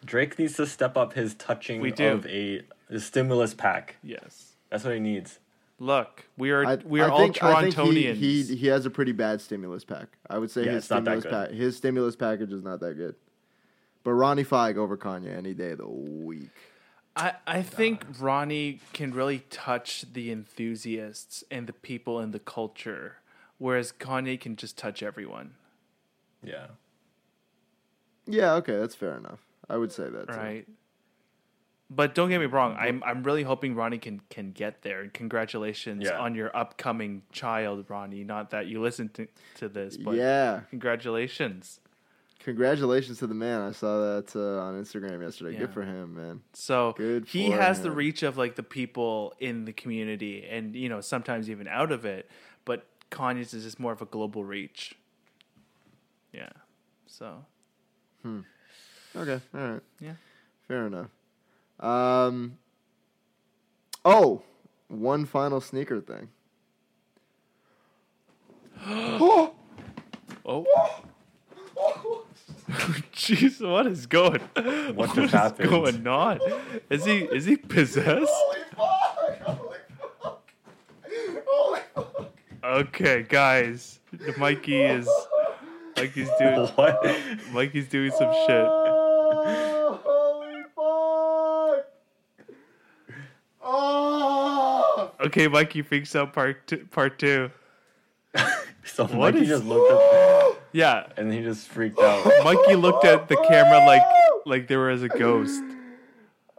Drake 0.05 0.39
needs 0.39 0.55
to 0.57 0.67
step 0.67 0.97
up 0.97 1.15
his 1.15 1.35
touching 1.35 1.81
We 1.81 1.91
do. 1.91 2.09
of 2.09 2.27
a, 2.27 2.63
a 2.91 3.01
stimulus 3.01 3.55
pack. 3.55 3.97
Yes. 4.03 4.53
That's 4.71 4.85
what 4.85 4.95
he 4.95 5.01
needs. 5.01 5.39
Look, 5.79 6.25
we 6.39 6.51
are 6.53 6.65
I, 6.65 6.75
we 6.77 7.01
are 7.01 7.09
I 7.09 7.13
all 7.13 7.19
think, 7.19 7.43
I 7.43 7.63
think 7.63 7.75
Torontonians. 7.75 8.15
he, 8.17 8.43
he 8.43 8.57
he 8.57 8.67
has 8.69 8.87
a 8.87 8.91
pretty 8.91 9.13
bad 9.13 9.41
stimulus 9.41 9.85
pack. 9.85 10.09
I 10.29 10.39
would 10.39 10.51
say 10.51 10.65
Yeah, 10.65 10.73
his 10.73 10.85
it's 10.85 10.91
not 10.91 11.05
that 11.05 11.21
stimulus 11.21 11.25
good. 11.25 11.49
pack 11.51 11.59
his 11.59 11.77
stimulus 11.77 12.17
package 12.17 12.53
is 12.53 12.63
not 12.63 12.81
that 12.81 12.95
good. 12.95 13.15
But 14.05 14.13
Ronnie 14.13 14.45
Fieg 14.45 14.77
over 14.79 14.97
Kanye 14.97 15.37
any 15.37 15.53
day 15.53 15.73
of 15.73 15.79
the 15.79 15.89
week. 15.89 16.49
I, 17.17 17.33
I 17.47 17.63
think 17.63 18.05
Ronnie 18.21 18.81
can 18.93 19.13
really 19.13 19.41
touch 19.51 20.05
the 20.13 20.31
enthusiasts 20.31 21.43
and 21.51 21.67
the 21.67 21.73
people 21.73 22.21
in 22.21 22.31
the 22.33 22.39
culture, 22.39 23.17
whereas 23.59 23.91
Kanye 23.93 24.39
can 24.39 24.57
just 24.57 24.77
touch 24.77 25.03
everyone, 25.03 25.55
Yeah. 26.43 26.67
Yeah, 28.29 28.55
okay, 28.55 28.77
that's 28.77 28.95
fair 28.95 29.17
enough. 29.17 29.39
I 29.69 29.77
would 29.77 29.93
say 29.93 30.09
that. 30.11 30.27
too. 30.29 30.35
right? 30.35 30.67
But 31.89 32.17
don't 32.17 32.29
get 32.29 32.41
me 32.41 32.47
wrong, 32.47 32.75
I'm 32.77 33.01
I'm 33.05 33.23
really 33.23 33.45
hoping 33.45 33.77
Ronnie 33.77 33.99
can 33.99 34.21
can 34.29 34.51
get 34.51 34.83
there. 34.83 35.01
And 35.03 35.13
congratulations 35.15 36.03
Yeah. 36.05 36.19
on 36.19 36.35
your 36.35 36.55
upcoming 36.57 37.23
child, 37.31 37.85
Ronnie. 37.89 38.25
Not 38.25 38.51
that 38.51 38.67
you 38.67 38.81
listen 38.83 39.09
to, 39.11 39.29
to 39.59 39.69
this, 39.69 39.97
but 39.97 40.17
Yeah. 40.17 40.63
congratulations. 40.71 41.81
Congratulations 42.41 43.19
to 43.19 43.27
the 43.27 43.35
man. 43.35 43.61
I 43.61 43.73
saw 43.73 43.99
that 44.01 44.37
uh, 44.37 44.61
on 44.63 44.81
Instagram 44.81 45.23
yesterday. 45.23 45.55
Yeah. 45.55 45.61
Good 45.61 45.73
for 45.73 45.83
him, 45.83 46.15
man. 46.15 46.43
So 46.53 46.95
Good 46.97 47.27
he 47.27 47.51
has 47.51 47.81
the 47.81 47.91
reach 47.91 48.23
of 48.23 48.37
like 48.37 48.55
the 48.55 48.63
people 48.63 49.35
in 49.41 49.65
the 49.65 49.73
community, 49.73 50.47
and 50.49 50.75
you 50.77 50.89
know 50.89 51.01
sometimes 51.01 51.51
even 51.51 51.67
out 51.67 51.91
of 51.91 52.05
it. 52.05 52.31
But 52.65 52.87
Kanye's 53.11 53.53
is 53.55 53.65
just 53.65 53.81
more 53.81 53.93
of 53.93 54.03
a 54.03 54.07
global 54.07 54.45
reach. 54.45 54.95
Yeah. 56.33 56.51
So 57.07 57.45
Okay, 59.17 59.41
all 59.55 59.61
right. 59.61 59.83
Yeah. 60.01 60.15
Fair 60.69 60.87
enough. 60.87 61.09
Um. 61.81 62.59
Oh, 64.05 64.43
one 64.89 65.25
final 65.25 65.61
sneaker 65.61 66.01
thing. 66.01 66.29
oh. 68.87 69.55
oh. 70.45 72.16
Jeez, 73.15 73.67
what 73.69 73.87
is 73.87 74.07
going? 74.07 74.41
What 74.95 75.15
just 75.15 75.19
is 75.19 75.31
happened? 75.33 75.71
going 75.71 76.07
on? 76.07 76.41
Is 76.91 77.05
he 77.05 77.19
is 77.21 77.45
he 77.47 77.57
possessed? 77.57 78.31
Holy 78.31 78.59
fuck! 78.77 79.41
Holy 79.43 79.79
fuck! 80.23 80.51
Holy 81.47 81.81
fuck! 81.95 82.31
Okay, 82.65 83.23
guys, 83.29 84.01
Mikey 84.37 84.83
is 84.83 85.09
Mikey's 85.97 86.29
doing 86.39 86.67
What? 86.75 87.17
Mikey's 87.53 87.89
doing 87.89 88.11
some 88.11 88.33
shit. 88.47 88.67
Oh, 88.69 90.01
holy 90.05 90.63
fuck! 90.75 91.87
Oh! 93.63 95.11
Okay, 95.21 95.49
Mikey 95.49 95.83
freaks 95.83 96.15
out 96.15 96.33
part 96.33 96.67
two, 96.67 96.87
part 96.91 97.19
two. 97.21 97.51
so 98.85 99.05
What 99.07 99.35
Mikey 99.35 99.41
is- 99.43 99.49
just 99.49 99.65
looked 99.65 99.93
up 99.93 100.01
Yeah, 100.77 101.07
and 101.17 101.33
he 101.33 101.41
just 101.41 101.69
freaked 101.69 101.99
out. 101.99 102.31
Mikey 102.45 102.77
looked 102.77 103.07
at 103.07 103.29
the 103.29 103.37
camera 103.49 103.79
like 103.87 104.03
like 104.45 104.69
there 104.69 104.81
was 104.81 105.03
a 105.03 105.09
ghost. 105.09 105.63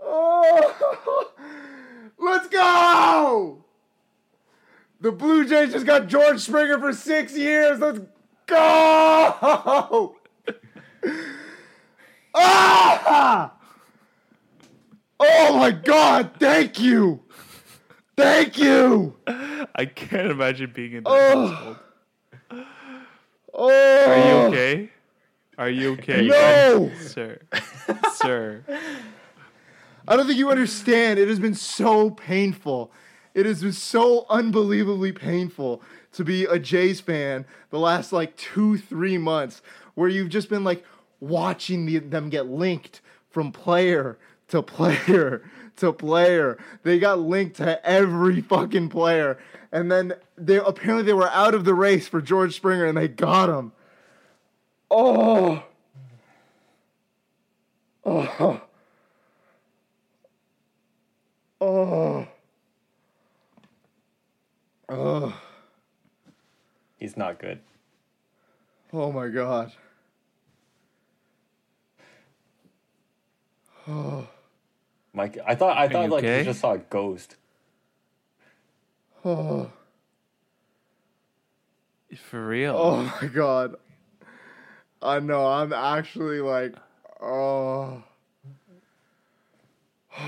Oh! 0.01 1.29
Let's 2.17 2.47
go! 2.47 3.63
The 5.01 5.11
Blue 5.11 5.47
Jays 5.47 5.71
just 5.71 5.85
got 5.85 6.07
George 6.07 6.39
Springer 6.39 6.79
for 6.79 6.93
six 6.93 7.37
years. 7.37 7.79
Let's 7.79 7.99
go! 8.47 8.55
ah! 12.33 13.53
Oh 15.19 15.59
my 15.59 15.69
God! 15.69 16.31
Thank 16.39 16.79
you, 16.79 17.21
thank 18.17 18.57
you. 18.57 19.15
I 19.27 19.85
can't 19.85 20.31
imagine 20.31 20.71
being 20.73 20.93
in 20.93 21.03
that 21.03 21.11
Oh. 21.11 21.47
household. 21.49 21.77
Oh, 23.57 23.69
Are 23.69 24.17
you 24.17 24.33
okay? 24.47 24.89
Are 25.57 25.69
you 25.69 25.93
okay? 25.93 26.27
No! 26.27 26.91
sir. 26.99 27.39
Sir. 28.13 28.63
I 30.07 30.15
don't 30.15 30.27
think 30.27 30.37
you 30.37 30.51
understand. 30.51 31.17
It 31.17 31.27
has 31.27 31.39
been 31.39 31.55
so 31.55 32.11
painful. 32.11 32.91
It 33.33 33.47
has 33.47 33.63
been 33.63 33.73
so 33.73 34.27
unbelievably 34.29 35.13
painful 35.13 35.81
to 36.13 36.23
be 36.23 36.45
a 36.45 36.59
Jays 36.59 37.01
fan 37.01 37.45
the 37.71 37.79
last 37.79 38.13
like 38.13 38.37
two, 38.37 38.77
three 38.77 39.17
months, 39.17 39.63
where 39.95 40.07
you've 40.07 40.29
just 40.29 40.49
been 40.49 40.63
like 40.63 40.85
watching 41.19 41.87
the, 41.87 41.97
them 41.97 42.29
get 42.29 42.45
linked 42.47 43.01
from 43.31 43.51
player 43.51 44.19
to 44.49 44.61
player 44.61 45.41
to 45.77 45.93
player. 45.93 46.57
They 46.83 46.99
got 46.99 47.19
linked 47.19 47.57
to 47.57 47.85
every 47.87 48.41
fucking 48.41 48.89
player, 48.89 49.37
and 49.71 49.91
then 49.91 50.13
they 50.37 50.57
apparently 50.57 51.03
they 51.03 51.13
were 51.13 51.29
out 51.29 51.53
of 51.53 51.65
the 51.65 51.73
race 51.73 52.07
for 52.07 52.21
George 52.21 52.55
Springer, 52.55 52.85
and 52.85 52.97
they 52.97 53.07
got 53.07 53.49
him. 53.49 53.71
Oh. 54.89 55.63
Oh. 58.05 58.61
Oh. 61.59 62.27
Oh. 64.89 65.41
He's 66.97 67.17
not 67.17 67.39
good. 67.39 67.59
Oh 68.93 69.11
my 69.11 69.27
god. 69.27 69.73
Oh. 73.87 74.27
Mike, 75.13 75.37
I 75.45 75.55
thought 75.55 75.77
I 75.77 75.87
thought 75.87 76.03
you 76.05 76.09
like 76.11 76.23
okay? 76.23 76.39
he 76.39 76.45
just 76.45 76.59
saw 76.59 76.73
a 76.73 76.77
ghost. 76.77 77.35
Oh. 79.25 79.71
For 82.29 82.47
real. 82.47 82.75
Oh 82.77 83.13
my 83.21 83.27
god. 83.27 83.75
I 85.01 85.19
know, 85.19 85.45
I'm 85.45 85.73
actually 85.73 86.39
like 86.41 86.73
oh. 87.21 88.03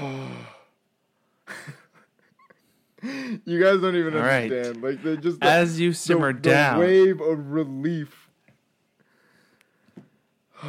you 3.01 3.59
guys 3.59 3.79
don't 3.81 3.95
even 3.95 4.15
All 4.15 4.21
right. 4.21 4.43
understand. 4.51 4.83
Like 4.83 5.01
they 5.03 5.17
just 5.17 5.39
the- 5.39 5.45
As 5.47 5.79
you 5.79 5.91
the- 5.91 5.95
simmer 5.95 6.33
the 6.33 6.39
down. 6.39 6.79
wave 6.79 7.21
of 7.21 7.51
relief. 7.51 8.27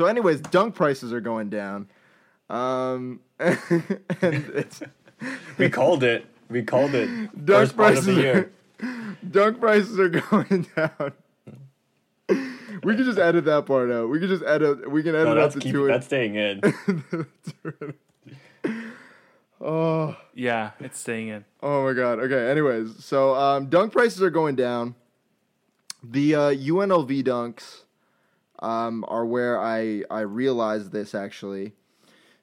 so, 0.00 0.06
anyways, 0.06 0.40
dunk 0.40 0.74
prices 0.74 1.12
are 1.12 1.20
going 1.20 1.50
down, 1.50 1.86
um, 2.48 3.20
and 3.38 3.52
it's 4.22 4.80
We 5.58 5.68
called 5.68 6.02
it. 6.02 6.24
We 6.48 6.62
called 6.62 6.94
it. 6.94 7.06
dunk 7.44 7.46
First 7.46 7.76
part 7.76 7.98
of 7.98 8.04
the 8.06 8.12
prices. 8.14 8.24
year. 8.24 8.50
Are, 8.82 9.16
dunk 9.30 9.60
prices 9.60 10.00
are 10.00 10.08
going 10.08 10.66
down. 10.74 11.12
We 12.82 12.96
can 12.96 13.04
just 13.04 13.18
edit 13.18 13.44
that 13.44 13.66
part 13.66 13.90
out. 13.90 14.08
We 14.08 14.18
can 14.20 14.28
just 14.28 14.42
edit. 14.42 14.90
We 14.90 15.02
can 15.02 15.14
edit 15.14 15.26
No, 15.26 15.32
out 15.32 15.34
that's 15.34 15.54
the 15.56 15.60
keep, 15.60 15.72
two. 15.72 15.86
that's 15.86 16.06
staying 16.06 16.36
in. 16.36 16.62
oh. 19.60 20.16
Yeah, 20.34 20.70
it's 20.80 20.98
staying 20.98 21.28
in. 21.28 21.44
Oh 21.62 21.84
my 21.84 21.92
god. 21.92 22.20
Okay. 22.20 22.50
Anyways, 22.50 23.04
so 23.04 23.34
um, 23.34 23.66
dunk 23.66 23.92
prices 23.92 24.22
are 24.22 24.30
going 24.30 24.56
down. 24.56 24.94
The 26.02 26.34
uh, 26.34 26.40
UNLV 26.54 27.22
dunks 27.22 27.82
um, 28.60 29.04
are 29.08 29.24
where 29.26 29.58
I 29.60 30.04
I 30.10 30.20
realized 30.20 30.92
this 30.92 31.14
actually. 31.14 31.72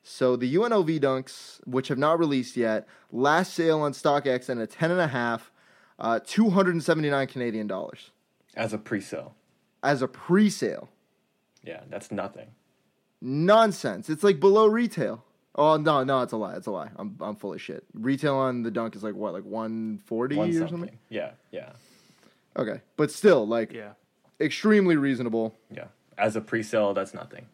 So 0.04 0.36
the 0.38 0.56
UNLV 0.56 1.00
dunks, 1.02 1.60
which 1.66 1.90
have 1.90 1.98
not 1.98 2.18
released 2.18 2.56
yet, 2.56 2.88
last 3.12 3.54
sale 3.54 3.82
on 3.82 3.92
StockX 3.92 4.48
and 4.50 4.62
a 4.62 4.66
ten 4.68 4.90
and 4.92 5.02
a 5.02 5.08
half, 5.08 5.52
uh, 6.00 6.20
two 6.26 6.50
hundred 6.50 6.76
and 6.76 6.84
seventy 6.84 7.10
nine 7.10 7.28
Canadian 7.28 7.68
dollars 7.68 8.12
As 8.56 8.72
a 8.74 8.78
pre-sale. 8.78 9.36
as 9.84 10.02
a 10.02 10.08
pre 10.08 10.50
sale. 10.50 10.90
Yeah, 11.64 11.82
that's 11.90 12.12
nothing. 12.12 12.48
Nonsense. 13.22 14.10
It's 14.10 14.24
like 14.24 14.40
below 14.40 14.68
retail. 14.68 15.24
Oh 15.56 15.76
no, 15.78 16.04
no, 16.04 16.22
it's 16.22 16.34
a 16.34 16.38
lie. 16.38 16.56
It's 16.56 16.68
a 16.68 16.72
lie. 16.72 16.90
I'm 16.98 17.18
I'm 17.20 17.36
full 17.36 17.54
of 17.54 17.62
shit. 17.62 17.84
Retail 17.94 18.36
on 18.36 18.62
the 18.64 18.72
Dunk 18.72 18.96
is 18.96 19.04
like 19.04 19.16
what, 19.16 19.34
like 19.34 19.44
one 19.44 19.98
forty 20.06 20.36
or 20.36 20.40
One 20.40 20.54
something. 20.54 20.70
something. 20.70 21.00
Yeah, 21.10 21.32
yeah, 21.52 21.72
Okay, 22.56 22.82
but 22.96 23.12
still, 23.12 23.46
like 23.48 23.74
Yeah. 23.74 23.94
extremely 24.40 24.96
reasonable. 24.96 25.56
yeah. 25.72 25.86
As 26.18 26.36
a 26.36 26.42
pre-sale, 26.42 26.94
that's 26.94 27.14
nothing. 27.14 27.46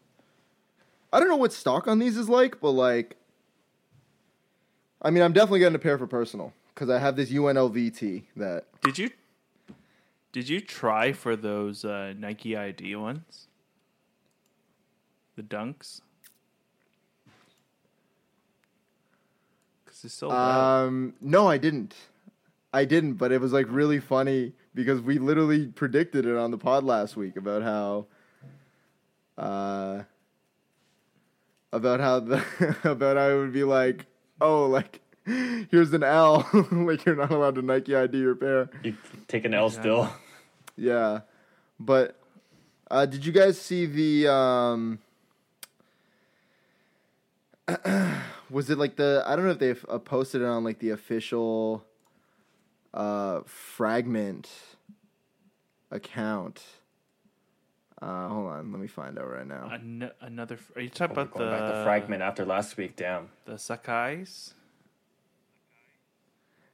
I 1.12 1.20
don't 1.20 1.28
know 1.28 1.36
what 1.36 1.52
stock 1.52 1.86
on 1.86 1.98
these 1.98 2.16
is 2.16 2.28
like, 2.28 2.60
but 2.60 2.70
like, 2.70 3.16
I 5.02 5.10
mean, 5.10 5.22
I'm 5.22 5.32
definitely 5.32 5.60
getting 5.60 5.76
a 5.76 5.80
pair 5.80 5.98
for 5.98 6.06
personal 6.06 6.52
because 6.74 6.90
I 6.90 6.98
have 6.98 7.14
this 7.16 7.30
UNLVT 7.30 8.24
that 8.36 8.64
Did 8.82 8.98
you 8.98 9.10
did 10.32 10.48
you 10.48 10.60
try 10.60 11.12
for 11.12 11.36
those 11.36 11.84
uh, 11.84 12.12
Nike 12.18 12.56
ID 12.56 12.96
ones? 12.96 13.46
The 15.36 15.42
dunks? 15.42 16.00
Because 19.84 20.04
it's 20.04 20.14
so 20.14 20.28
well. 20.28 20.60
Um, 20.86 21.14
no, 21.20 21.46
I 21.46 21.58
didn't. 21.58 21.94
I 22.72 22.84
didn't, 22.84 23.14
but 23.14 23.30
it 23.30 23.40
was 23.40 23.52
like 23.52 23.66
really 23.68 24.00
funny 24.00 24.52
because 24.74 25.00
we 25.00 25.18
literally 25.18 25.68
predicted 25.68 26.26
it 26.26 26.36
on 26.36 26.50
the 26.50 26.58
pod 26.58 26.82
last 26.82 27.16
week 27.16 27.36
about 27.36 27.62
how, 27.62 28.06
uh, 29.36 30.02
about 31.72 32.00
how 32.00 32.20
the 32.20 32.42
about 32.84 33.16
how 33.16 33.28
it 33.28 33.38
would 33.38 33.52
be 33.52 33.64
like, 33.64 34.06
oh, 34.40 34.66
like 34.66 35.00
here's 35.26 35.92
an 35.92 36.02
L, 36.02 36.48
like 36.72 37.04
you're 37.04 37.16
not 37.16 37.30
allowed 37.30 37.54
to 37.56 37.62
Nike 37.62 37.94
ID 37.94 38.18
your 38.18 38.34
pair. 38.34 38.70
You 38.82 38.96
take 39.28 39.44
an 39.44 39.54
L 39.54 39.70
still. 39.70 40.10
Yeah, 40.76 41.20
but 41.78 42.18
uh, 42.90 43.06
did 43.06 43.24
you 43.24 43.32
guys 43.32 43.60
see 43.60 43.86
the 43.86 44.32
um? 44.32 44.98
was 48.50 48.68
it 48.68 48.76
like 48.76 48.96
the 48.96 49.22
I 49.26 49.36
don't 49.36 49.46
know 49.46 49.52
if 49.52 49.58
they 49.58 49.74
uh, 49.88 49.98
posted 49.98 50.42
it 50.42 50.46
on 50.46 50.64
like 50.64 50.78
the 50.78 50.90
official 50.90 51.84
uh 52.92 53.40
fragment 53.46 54.48
account. 55.90 56.62
Uh, 58.04 58.28
hold 58.28 58.48
on, 58.48 58.70
let 58.70 58.80
me 58.82 58.86
find 58.86 59.18
out 59.18 59.30
right 59.30 59.46
now. 59.46 59.70
An- 59.72 60.10
another. 60.20 60.58
Are 60.76 60.82
you 60.82 60.90
talking 60.90 61.16
Oh, 61.16 61.22
about 61.22 61.32
the 61.38 61.46
back 61.46 61.72
to 61.72 61.84
fragment 61.84 62.20
after 62.22 62.44
last 62.44 62.76
week. 62.76 62.96
Damn. 62.96 63.30
The 63.46 63.52
Sacai's? 63.54 64.52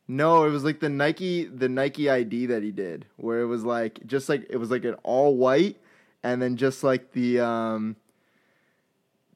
No, 0.09 0.44
it 0.44 0.51
was 0.51 0.65
like 0.65 0.81
the 0.81 0.89
Nike 0.89 1.44
the 1.44 1.69
Nike 1.69 2.11
ID 2.11 2.47
that 2.47 2.65
he 2.65 2.73
did, 2.73 3.07
where 3.16 3.40
it 3.43 3.47
was 3.47 3.62
like 3.65 4.05
just 4.09 4.28
like 4.28 4.44
it 4.51 4.57
was 4.57 4.73
like 4.73 4.85
an 4.85 4.94
all 5.05 5.36
white, 5.36 5.77
and 6.24 6.43
then 6.43 6.57
just 6.57 6.82
like 6.82 7.12
the 7.12 7.39
um 7.39 7.94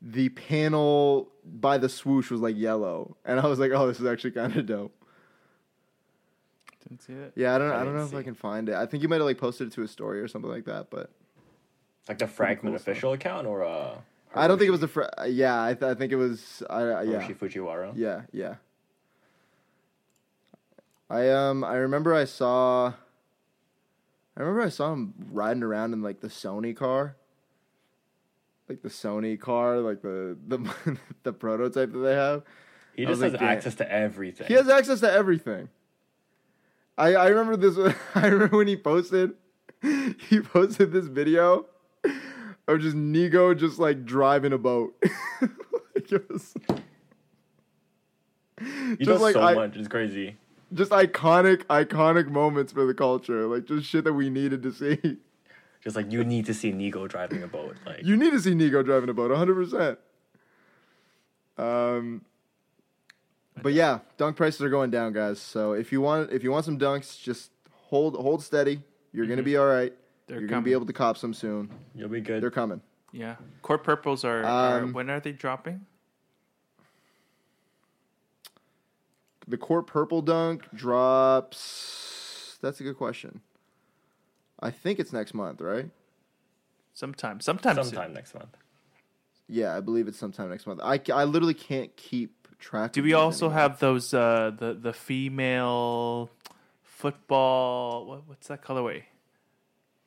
the 0.02 0.30
panel 0.30 1.30
by 1.44 1.78
the 1.78 1.88
swoosh 1.88 2.28
was 2.28 2.40
like 2.40 2.56
yellow, 2.56 3.16
and 3.24 3.38
I 3.38 3.46
was 3.46 3.60
like, 3.60 3.70
oh, 3.72 3.86
this 3.86 4.00
is 4.00 4.06
actually 4.06 4.32
kind 4.32 4.56
of 4.56 4.66
dope. 4.66 4.92
Didn't 6.88 7.02
see 7.02 7.12
it. 7.12 7.34
Yeah, 7.36 7.54
I 7.54 7.58
don't 7.58 7.70
I 7.70 7.74
I, 7.74 7.76
don't 7.84 7.94
didn't 7.94 8.10
know 8.10 8.18
if 8.18 8.20
I 8.20 8.24
can 8.24 8.34
find 8.34 8.68
it. 8.68 8.74
I 8.74 8.84
think 8.86 9.04
you 9.04 9.08
might 9.08 9.16
have 9.18 9.26
like 9.26 9.38
posted 9.38 9.68
it 9.68 9.74
to 9.74 9.82
a 9.82 9.88
story 9.88 10.18
or 10.20 10.26
something 10.26 10.50
like 10.50 10.64
that, 10.64 10.90
but 10.90 11.12
Like 12.08 12.18
the 12.18 12.26
fragment 12.26 12.74
cool 12.74 12.78
stuff. 12.78 12.92
official 12.92 13.12
account 13.12 13.46
or 13.46 13.64
uh. 13.64 13.96
I 14.34 14.48
don't 14.48 14.58
think 14.58 14.68
it 14.68 14.72
was 14.72 14.80
the 14.80 14.88
fr- 14.88 15.04
uh, 15.16 15.24
yeah. 15.24 15.62
I 15.62 15.74
th- 15.74 15.90
I 15.90 15.94
think 15.94 16.12
it 16.12 16.16
was 16.16 16.62
I 16.68 16.80
I- 16.82 17.02
yeah 17.02 17.22
Hiroshi 17.22 17.36
Fujiwara. 17.36 17.92
yeah 17.96 18.22
yeah. 18.32 18.56
I 21.10 21.28
um 21.30 21.64
I 21.64 21.74
remember 21.76 22.14
I 22.14 22.24
saw. 22.24 22.92
I 24.36 24.40
remember 24.40 24.62
I 24.62 24.68
saw 24.68 24.92
him 24.92 25.14
riding 25.30 25.62
around 25.62 25.92
in 25.92 26.02
like 26.02 26.20
the 26.20 26.28
Sony 26.28 26.74
car. 26.74 27.16
Like 28.68 28.82
the 28.82 28.88
Sony 28.88 29.38
car, 29.38 29.78
like 29.78 30.02
the 30.02 30.36
the 30.48 30.98
the 31.22 31.32
prototype 31.32 31.92
that 31.92 31.98
they 31.98 32.14
have. 32.14 32.42
He 32.96 33.04
I 33.04 33.08
just 33.08 33.22
has 33.22 33.32
like, 33.32 33.42
access 33.42 33.74
to 33.76 33.90
everything. 33.92 34.46
He 34.46 34.54
has 34.54 34.68
access 34.68 35.00
to 35.00 35.12
everything. 35.12 35.68
I 36.98 37.14
I 37.14 37.28
remember 37.28 37.56
this. 37.56 37.78
I 38.14 38.26
remember 38.26 38.56
when 38.56 38.66
he 38.66 38.76
posted. 38.76 39.34
He 40.30 40.40
posted 40.40 40.92
this 40.92 41.06
video 41.06 41.66
of 42.68 42.80
just 42.80 42.96
Nigo 42.96 43.56
just 43.58 43.78
like 43.78 44.04
driving 44.04 44.52
a 44.52 44.58
boat. 44.58 44.94
Like, 45.96 46.10
it 46.10 46.28
was 46.28 46.54
he 48.58 48.96
just 48.96 49.04
does 49.08 49.20
like 49.20 49.34
so 49.34 49.42
I- 49.42 49.54
much. 49.54 49.76
It's 49.76 49.86
crazy. 49.88 50.36
just 50.72 50.90
iconic, 50.90 51.64
iconic 51.66 52.28
moments 52.28 52.72
for 52.72 52.84
the 52.84 52.94
culture. 52.94 53.46
Like 53.46 53.64
just 53.66 53.86
shit 53.88 54.02
that 54.04 54.12
we 54.12 54.28
needed 54.30 54.62
to 54.64 54.72
see. 54.72 55.18
Just 55.82 55.94
like 55.96 56.10
you 56.10 56.24
need 56.24 56.46
to 56.46 56.54
see 56.54 56.72
Nigo 56.72 57.08
driving 57.08 57.42
a 57.42 57.46
boat. 57.46 57.76
Like 57.86 58.04
You 58.04 58.16
need 58.16 58.30
to 58.32 58.40
see 58.40 58.52
Nigo 58.54 58.84
driving 58.84 59.08
a 59.08 59.14
boat, 59.14 59.30
100%. 59.30 59.96
Um, 61.58 62.22
but 63.62 63.72
yeah, 63.72 64.00
dunk 64.16 64.36
prices 64.36 64.62
are 64.62 64.70
going 64.70 64.90
down, 64.90 65.12
guys. 65.12 65.40
So 65.40 65.72
if 65.74 65.92
you 65.92 66.00
want 66.00 66.32
if 66.32 66.42
you 66.42 66.50
want 66.50 66.64
some 66.64 66.78
dunks, 66.78 67.20
just 67.22 67.50
hold 67.70 68.16
hold 68.16 68.42
steady. 68.42 68.82
You're 69.12 69.26
gonna 69.26 69.42
be 69.44 69.56
all 69.56 69.66
right. 69.66 69.92
They're 70.26 70.40
You're 70.40 70.48
gonna 70.48 70.62
be 70.62 70.72
able 70.72 70.86
to 70.86 70.92
cop 70.92 71.16
some 71.18 71.34
soon. 71.34 71.70
you'll 71.94 72.08
be 72.08 72.20
good. 72.20 72.42
They're 72.42 72.50
coming. 72.50 72.80
Yeah. 73.12 73.36
Court 73.62 73.84
purples 73.84 74.24
are, 74.24 74.42
are. 74.44 74.82
Um, 74.82 74.92
When 74.92 75.08
are 75.10 75.20
they 75.20 75.32
dropping? 75.32 75.86
The 79.46 79.58
court 79.58 79.86
purple 79.86 80.22
dunk 80.22 80.64
drops. 80.74 82.58
That's 82.62 82.80
a 82.80 82.82
good 82.82 82.96
question. 82.96 83.40
I 84.60 84.70
think 84.70 84.98
it's 84.98 85.12
next 85.12 85.34
month, 85.34 85.60
right? 85.60 85.90
Sometime. 86.94 87.40
Sometime. 87.40 87.74
soon. 87.76 87.84
Sometime 87.84 88.14
next 88.14 88.34
month. 88.34 88.56
Yeah, 89.46 89.76
I 89.76 89.80
believe 89.80 90.08
it's 90.08 90.16
sometime 90.18 90.48
next 90.48 90.66
month. 90.66 90.80
I, 90.82 90.98
I 91.12 91.24
literally 91.24 91.52
can't 91.54 91.94
keep 91.96 92.48
track. 92.58 92.92
Do 92.92 93.00
of 93.00 93.04
we 93.04 93.10
these 93.10 93.16
also 93.16 93.46
anymore. 93.46 93.60
have 93.60 93.78
those 93.80 94.14
uh 94.14 94.52
the 94.56 94.72
the 94.72 94.94
female 94.94 96.30
football 96.82 98.06
what, 98.06 98.26
what's 98.26 98.48
that 98.48 98.62
colorway? 98.64 99.02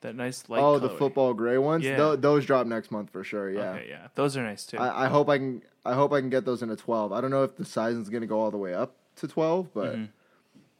That 0.02 0.14
nice 0.14 0.48
light 0.48 0.60
oh 0.62 0.78
the 0.78 0.90
football 0.90 1.34
gray 1.34 1.58
ones? 1.58 1.84
Yeah. 1.84 1.96
Tho- 1.96 2.16
those 2.16 2.46
drop 2.46 2.66
next 2.68 2.92
month 2.92 3.10
for 3.10 3.24
sure. 3.24 3.50
Yeah. 3.50 3.72
Okay, 3.72 3.86
yeah. 3.88 4.06
Those 4.14 4.36
are 4.36 4.42
nice 4.44 4.64
too. 4.64 4.78
I, 4.78 5.06
I 5.06 5.08
hope 5.08 5.28
I 5.28 5.38
can. 5.38 5.62
I 5.84 5.94
hope 5.94 6.12
I 6.12 6.20
can 6.20 6.30
get 6.30 6.44
those 6.44 6.62
in 6.62 6.70
a 6.70 6.76
twelve. 6.76 7.12
I 7.12 7.20
don't 7.20 7.30
know 7.32 7.42
if 7.42 7.56
the 7.56 7.64
sizing's 7.64 8.08
gonna 8.08 8.26
go 8.26 8.38
all 8.40 8.50
the 8.52 8.58
way 8.58 8.74
up 8.74 8.94
to 9.16 9.26
twelve, 9.26 9.74
but 9.74 9.96
Mhm. 9.96 10.08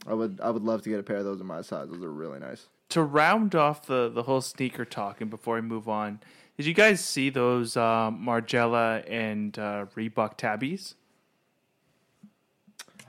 I 0.07 0.15
would. 0.15 0.41
I 0.41 0.51
would 0.51 0.63
love 0.63 0.83
to 0.83 0.89
get 0.91 1.01
a 1.01 1.03
pair 1.03 1.17
of 1.17 1.25
those 1.25 1.41
in 1.41 1.47
my 1.47 1.63
size. 1.63 1.89
Those 1.91 2.03
are 2.05 2.11
really 2.13 2.39
nice. 2.39 2.67
to 2.91 3.03
round 3.03 3.55
off 3.57 3.87
the 3.87 4.09
the 4.09 4.23
whole 4.23 4.41
sneaker 4.41 4.85
talk 4.85 5.21
and 5.21 5.29
before 5.31 5.57
we 5.57 5.63
move 5.63 5.89
on, 5.89 6.21
did 6.57 6.65
you 6.67 6.73
guys 6.73 7.05
see 7.05 7.29
those 7.29 7.77
um, 7.77 8.25
Margiela 8.25 9.05
and 9.11 9.59
uh, 9.59 9.87
Reebok 9.97 10.37
tabbies? 10.39 10.95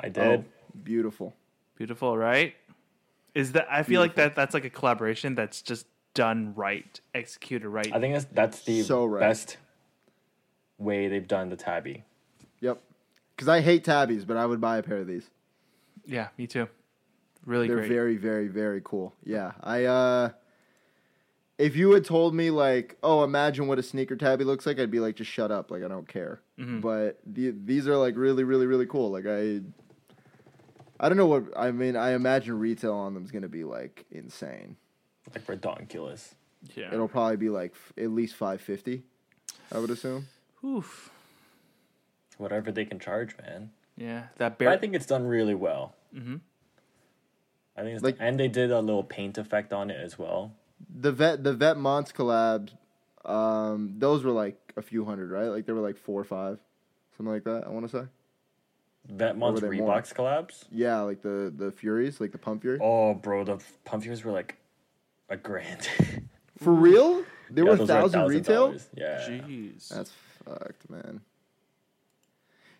I 0.01 0.09
did. 0.09 0.23
Oh, 0.23 0.45
beautiful. 0.83 1.33
Beautiful, 1.75 2.17
right? 2.17 2.55
Is 3.35 3.51
that 3.53 3.67
I 3.71 3.83
feel 3.83 4.01
like 4.01 4.15
that 4.15 4.35
that's 4.35 4.53
like 4.53 4.65
a 4.65 4.69
collaboration 4.69 5.35
that's 5.35 5.61
just 5.61 5.85
done 6.13 6.53
right, 6.55 6.99
executed 7.13 7.69
right. 7.69 7.91
I 7.93 7.99
think 7.99 8.13
that's 8.13 8.25
that's 8.31 8.61
the 8.63 8.81
So 8.83 9.05
right. 9.05 9.19
best 9.19 9.57
way 10.77 11.07
they've 11.07 11.27
done 11.27 11.49
the 11.49 11.55
tabby. 11.55 12.03
Yep. 12.61 12.81
Because 13.35 13.47
I 13.47 13.61
hate 13.61 13.83
tabbies, 13.83 14.25
but 14.25 14.37
I 14.37 14.45
would 14.45 14.59
buy 14.61 14.77
a 14.77 14.83
pair 14.83 14.97
of 14.97 15.07
these. 15.07 15.29
yeah, 16.05 16.27
me 16.37 16.47
too. 16.47 16.67
Really 17.45 17.67
They're 17.67 17.77
great. 17.77 17.89
very, 17.89 18.17
very, 18.17 18.47
very 18.47 18.81
cool. 18.83 19.13
Yeah. 19.23 19.53
I. 19.63 19.85
uh 19.85 20.29
If 21.57 21.75
you 21.75 21.91
had 21.91 22.05
told 22.05 22.33
me 22.35 22.51
like, 22.51 22.97
oh, 23.03 23.23
imagine 23.23 23.67
what 23.67 23.79
a 23.79 23.83
sneaker 23.83 24.15
tabby 24.15 24.43
looks 24.43 24.65
like, 24.65 24.79
I'd 24.79 24.91
be 24.91 24.99
like, 24.99 25.15
just 25.15 25.31
shut 25.31 25.51
up. 25.51 25.71
Like 25.71 25.83
I 25.83 25.87
don't 25.87 26.07
care. 26.07 26.41
Mhm. 26.59 26.81
But 26.81 27.19
the, 27.25 27.51
these 27.51 27.87
are 27.87 27.95
like 27.97 28.15
really, 28.17 28.43
really, 28.43 28.65
really 28.65 28.85
cool. 28.85 29.09
Like 29.11 29.25
I. 29.25 29.61
I 31.01 31.07
don't 31.07 31.17
know 31.17 31.27
what 31.27 31.45
I 31.55 31.71
mean. 31.71 31.95
I 31.95 32.11
imagine 32.11 32.59
retail 32.59 32.93
on 32.93 33.13
them 33.13 33.23
is 33.23 33.31
gonna 33.31 33.47
be 33.47 33.63
like 33.63 34.05
insane. 34.11 34.75
Like 35.33 35.45
redonkulous. 35.47 36.33
yeah. 36.75 36.93
It'll 36.93 37.07
probably 37.07 37.37
be 37.37 37.49
like 37.49 37.71
f- 37.73 37.93
at 38.03 38.11
least 38.11 38.35
five 38.35 38.61
fifty. 38.61 39.03
I 39.71 39.79
would 39.79 39.89
assume. 39.89 40.27
Oof. 40.63 41.11
Whatever 42.37 42.71
they 42.71 42.85
can 42.85 42.99
charge, 42.99 43.35
man. 43.41 43.71
Yeah, 43.97 44.27
that 44.37 44.51
But 44.51 44.57
bear. 44.59 44.69
I 44.69 44.77
think 44.77 44.93
it's 44.95 45.05
done 45.05 45.25
really 45.27 45.55
well. 45.55 45.95
hmm 46.13 46.37
I 47.77 47.81
think 47.83 47.95
it's 47.95 48.03
Like- 48.03 48.17
and 48.19 48.39
they 48.39 48.47
did 48.47 48.71
a 48.71 48.79
little 48.81 49.03
paint 49.03 49.37
effect 49.37 49.71
on 49.73 49.89
it 49.89 49.99
as 50.03 50.17
well. 50.19 50.51
The 50.89 51.11
vet 51.11 51.43
the 51.43 51.53
Vetements 51.53 52.11
collabs, 52.13 52.71
um, 53.29 53.95
those 53.99 54.23
were 54.23 54.31
like 54.31 54.73
a 54.77 54.81
few 54.81 55.05
hundred, 55.05 55.31
right? 55.31 55.47
Like 55.47 55.65
they 55.65 55.73
were 55.73 55.81
like 55.81 55.97
four 55.97 56.19
or 56.21 56.23
five, 56.25 56.59
something 57.17 57.31
like 57.33 57.43
that. 57.43 57.65
I 57.65 57.69
want 57.69 57.89
to 57.89 58.01
say. 58.01 58.05
Vetements 59.13 59.53
were 59.53 59.59
they? 59.69 59.77
Reeboks 59.77 60.13
collabs. 60.13 60.65
Yeah, 60.71 61.01
like 61.01 61.21
the 61.21 61.53
the 61.55 61.71
Furies, 61.71 62.19
like 62.21 62.31
the 62.31 62.37
Pump 62.37 62.61
Fury. 62.61 62.79
Oh, 62.81 63.13
bro, 63.13 63.43
the 63.43 63.61
Pump 63.85 64.03
Furies 64.03 64.23
were 64.23 64.31
like 64.31 64.57
a 65.29 65.37
grand. 65.37 65.87
For 66.57 66.73
real? 66.73 67.23
They 67.49 67.61
Yeah, 67.61 67.69
were 67.69 67.83
a 67.83 67.87
thousand 67.87 68.21
$1,000. 68.21 68.29
retail. 68.29 68.75
Yeah. 68.95 69.19
Jeez. 69.27 69.87
That's 69.89 70.11
fucked, 70.45 70.89
man. 70.89 71.21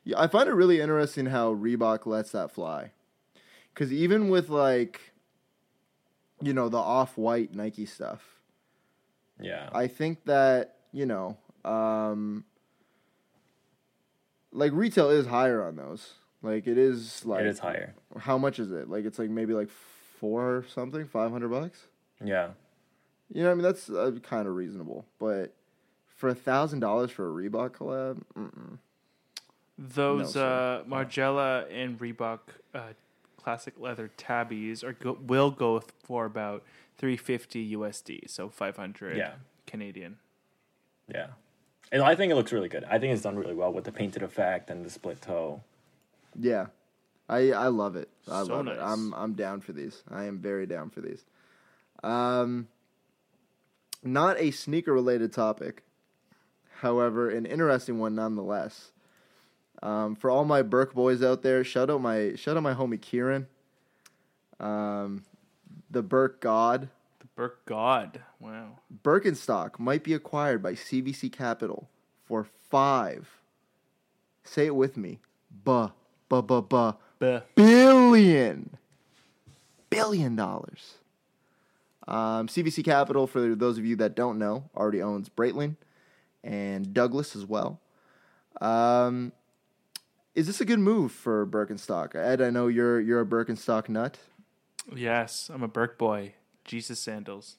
Yeah, 0.03 0.19
I 0.19 0.27
find 0.27 0.49
it 0.49 0.53
really 0.53 0.79
interesting 0.81 1.27
how 1.27 1.53
Reebok 1.53 2.05
lets 2.05 2.31
that 2.31 2.51
fly, 2.51 2.91
because 3.73 3.91
even 3.93 4.29
with 4.29 4.49
like, 4.49 4.99
you 6.41 6.53
know, 6.53 6.69
the 6.69 6.77
off 6.77 7.17
white 7.17 7.53
Nike 7.53 7.85
stuff, 7.85 8.23
Yeah. 9.39 9.69
I 9.73 9.87
think 9.87 10.23
that 10.25 10.75
you 10.91 11.05
know, 11.05 11.37
um, 11.65 12.43
like 14.51 14.71
retail 14.73 15.09
is 15.09 15.27
higher 15.27 15.63
on 15.63 15.75
those. 15.75 16.13
Like 16.41 16.65
it 16.67 16.77
is 16.77 17.25
like 17.25 17.41
it 17.41 17.47
is 17.47 17.59
higher. 17.59 17.93
How 18.17 18.37
much 18.37 18.57
is 18.59 18.71
it? 18.71 18.89
Like 18.89 19.05
it's 19.05 19.19
like 19.19 19.29
maybe 19.29 19.53
like 19.53 19.69
four 20.19 20.55
or 20.57 20.65
something, 20.73 21.05
five 21.05 21.31
hundred 21.31 21.49
bucks. 21.49 21.87
Yeah. 22.23 22.49
You 23.33 23.43
know, 23.43 23.51
I 23.51 23.53
mean 23.53 23.63
that's 23.63 23.89
uh, 23.89 24.11
kind 24.23 24.47
of 24.47 24.55
reasonable, 24.55 25.05
but 25.19 25.53
for 26.15 26.29
a 26.29 26.35
thousand 26.35 26.79
dollars 26.79 27.11
for 27.11 27.29
a 27.29 27.33
Reebok 27.49 27.71
collab, 27.71 28.21
mm-mm. 28.37 28.77
Those 29.77 30.35
No, 30.35 30.41
uh, 30.45 30.83
Margiela 30.83 31.65
and 31.71 31.97
Reebok 31.99 32.39
uh, 32.73 32.81
classic 33.41 33.75
leather 33.79 34.09
tabbies 34.17 34.83
are 34.83 34.91
go- 34.93 35.17
will 35.25 35.51
go 35.51 35.81
for 36.03 36.25
about 36.25 36.63
three 36.97 37.15
fifty 37.15 37.75
USD, 37.75 38.29
so 38.29 38.49
five 38.49 38.75
hundred 38.75 39.15
Yeah. 39.17 39.33
Canadian. 39.67 40.17
Yeah. 41.07 41.27
And 41.91 42.01
I 42.03 42.13
think 42.15 42.31
it 42.31 42.35
looks 42.35 42.51
really 42.51 42.67
good. 42.69 42.83
I 42.83 42.99
think 42.99 43.13
it's 43.13 43.21
done 43.23 43.35
really 43.37 43.53
well 43.55 43.71
with 43.71 43.85
the 43.85 43.91
painted 43.91 44.21
effect 44.21 44.69
and 44.69 44.85
the 44.85 44.89
split 44.89 45.21
toe. 45.21 45.61
yeah, 46.37 46.67
I 47.29 47.51
I 47.51 47.67
love 47.67 47.95
it. 47.95 48.09
I 48.29 48.43
So 48.43 48.55
love 48.57 48.67
it. 48.67 48.77
I'm 48.81 49.13
I'm 49.13 49.33
down 49.33 49.61
for 49.61 49.71
these. 49.71 50.03
I 50.11 50.25
am 50.25 50.39
very 50.39 50.65
down 50.65 50.89
for 50.89 50.99
these. 51.01 51.23
Um, 52.03 52.67
not 54.03 54.39
a 54.39 54.51
sneaker 54.51 54.93
related 54.93 55.33
topic, 55.33 55.83
however, 56.79 57.29
an 57.29 57.45
interesting 57.45 57.99
one 57.99 58.15
nonetheless. 58.15 58.91
Um, 59.81 60.15
for 60.15 60.29
all 60.29 60.45
my 60.45 60.61
Birk 60.61 60.93
boys 60.93 61.23
out 61.23 61.41
there, 61.41 61.63
shout 61.63 61.89
out 61.89 62.01
my 62.01 62.35
shout 62.35 62.57
out 62.57 62.63
my 62.63 62.73
homie 62.73 63.01
Kieran. 63.01 63.47
Um, 64.59 65.23
the 65.89 66.01
Birk 66.01 66.41
God. 66.41 66.89
The 67.19 67.27
Birk 67.35 67.65
God, 67.65 68.21
wow. 68.39 68.79
Birkenstock 69.03 69.79
might 69.79 70.03
be 70.03 70.13
acquired 70.13 70.61
by 70.61 70.73
CVC 70.73 71.31
Capital 71.31 71.89
for 72.25 72.43
five. 72.43 73.39
Say 74.43 74.65
it 74.65 74.75
with 74.75 74.97
me. 74.97 75.19
Buh, 75.63 75.89
buh, 76.27 76.41
buh, 76.41 76.61
buh. 76.61 76.93
Buh. 77.19 77.41
Billion. 77.55 78.77
Billion 79.89 80.35
dollars. 80.35 80.95
Um, 82.09 82.47
CVC 82.47 82.83
Capital, 82.83 83.27
for 83.27 83.53
those 83.55 83.77
of 83.77 83.85
you 83.85 83.95
that 83.97 84.15
don't 84.15 84.39
know, 84.39 84.69
already 84.75 85.01
owns 85.01 85.29
Breitling 85.29 85.75
and 86.43 86.91
Douglas 86.91 87.35
as 87.35 87.45
well. 87.45 87.79
Um, 88.59 89.31
is 90.33 90.47
this 90.47 90.59
a 90.59 90.65
good 90.65 90.79
move 90.79 91.11
for 91.11 91.45
Birkenstock? 91.45 92.15
Ed, 92.15 92.41
I 92.41 92.49
know 92.49 92.67
you're 92.67 92.99
you're 92.99 93.21
a 93.21 93.25
Birkenstock 93.25 93.89
nut. 93.89 94.17
Yes, 94.93 95.51
I'm 95.53 95.61
a 95.61 95.67
Birk 95.67 95.97
boy. 95.99 96.33
Jesus 96.65 96.99
sandals. 96.99 97.57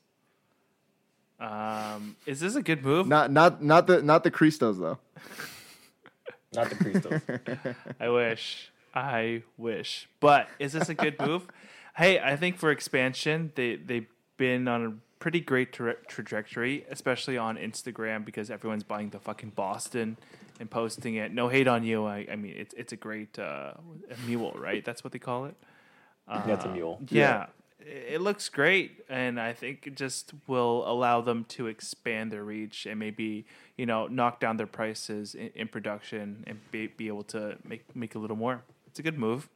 Um, 1.39 2.17
is 2.27 2.41
this 2.41 2.57
a 2.57 2.63
good 2.63 2.85
move? 2.85 3.07
Not 3.07 3.31
not 3.31 3.63
not 3.63 3.87
the 3.87 4.03
not 4.03 4.25
the 4.25 4.31
Christos 4.31 4.79
though. 4.79 4.99
Not 6.53 6.69
the 6.69 6.75
Christos. 6.75 7.23
I 8.01 8.09
wish. 8.09 8.73
I 8.93 9.45
wish. 9.57 10.09
But 10.19 10.49
is 10.59 10.73
this 10.73 10.89
a 10.89 10.95
good 10.95 11.17
move? 11.21 11.47
hey, 11.97 12.19
I 12.19 12.35
think 12.35 12.59
for 12.59 12.73
expansion, 12.73 13.53
they 13.55 13.77
they've 13.77 14.09
been 14.41 14.67
on 14.67 14.87
a 14.87 14.93
pretty 15.19 15.39
great 15.39 15.71
tra- 15.71 16.03
trajectory, 16.09 16.87
especially 16.91 17.37
on 17.37 17.59
Instagram 17.59 18.25
because 18.25 18.51
everyone's 18.51 18.83
buying 18.83 19.11
the 19.11 19.21
fucking 19.21 19.51
Boston 19.51 20.17
and 20.59 20.71
posting 20.71 21.17
it. 21.17 21.31
No 21.31 21.49
hate 21.49 21.69
on 21.69 21.85
you. 21.85 22.07
I, 22.07 22.27
I 22.33 22.37
mean, 22.37 22.55
it's 22.57 22.75
it's 22.75 22.93
a 22.95 22.97
great 22.97 23.39
uh, 23.39 23.75
a 24.11 24.27
mule, 24.27 24.57
right? 24.59 24.83
That's 24.83 25.05
what 25.05 25.13
they 25.13 25.19
call 25.19 25.45
it. 25.45 25.55
yeah, 26.27 26.55
it's 26.55 26.65
a 26.65 26.71
mule. 26.71 26.99
Yeah. 27.11 27.47
It 27.83 28.21
looks 28.21 28.49
great, 28.51 29.05
and 29.09 29.41
I 29.41 29.55
think 29.55 29.87
it 29.87 29.95
just 29.97 30.33
will 30.47 30.85
allow 30.87 31.23
them 31.23 31.45
to 31.57 31.67
expand 31.67 32.31
their 32.31 32.45
reach 32.45 32.87
and 32.87 32.99
maybe 32.99 33.47
you 33.77 33.87
know 33.87 34.07
knock 34.07 34.41
down 34.41 34.57
their 34.57 34.67
prices 34.67 35.35
in, 35.35 35.51
in 35.55 35.69
production 35.69 36.45
and 36.47 36.59
be, 36.71 36.89
be 36.89 37.09
able 37.09 37.25
to 37.25 37.57
make 37.65 37.85
make 37.95 38.15
a 38.15 38.19
little 38.19 38.37
more. 38.37 38.63
It's 38.87 38.99
a 38.99 39.03
good 39.03 39.19
move. 39.19 39.49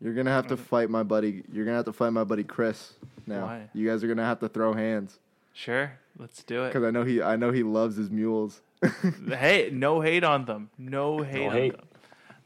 You're 0.00 0.14
gonna 0.14 0.30
have 0.30 0.46
to 0.48 0.56
fight 0.56 0.90
my 0.90 1.02
buddy. 1.02 1.42
You're 1.52 1.64
gonna 1.64 1.76
have 1.78 1.86
to 1.86 1.92
fight 1.92 2.10
my 2.10 2.24
buddy 2.24 2.44
Chris. 2.44 2.92
Now 3.26 3.46
Why? 3.46 3.70
you 3.72 3.88
guys 3.88 4.04
are 4.04 4.08
gonna 4.08 4.24
have 4.24 4.40
to 4.40 4.48
throw 4.48 4.72
hands 4.74 5.18
Sure, 5.52 5.98
let's 6.18 6.42
do 6.42 6.64
it. 6.64 6.68
because 6.68 6.84
I 6.84 6.90
know 6.90 7.02
he. 7.02 7.22
I 7.22 7.36
know 7.36 7.50
he 7.50 7.62
loves 7.62 7.96
his 7.96 8.10
mules. 8.10 8.60
hey, 9.28 9.70
no 9.72 10.02
hate 10.02 10.22
on 10.22 10.44
them. 10.44 10.68
No 10.76 11.22
hate 11.22 11.46
on 11.46 11.52
hate. 11.52 11.72
them. 11.72 11.86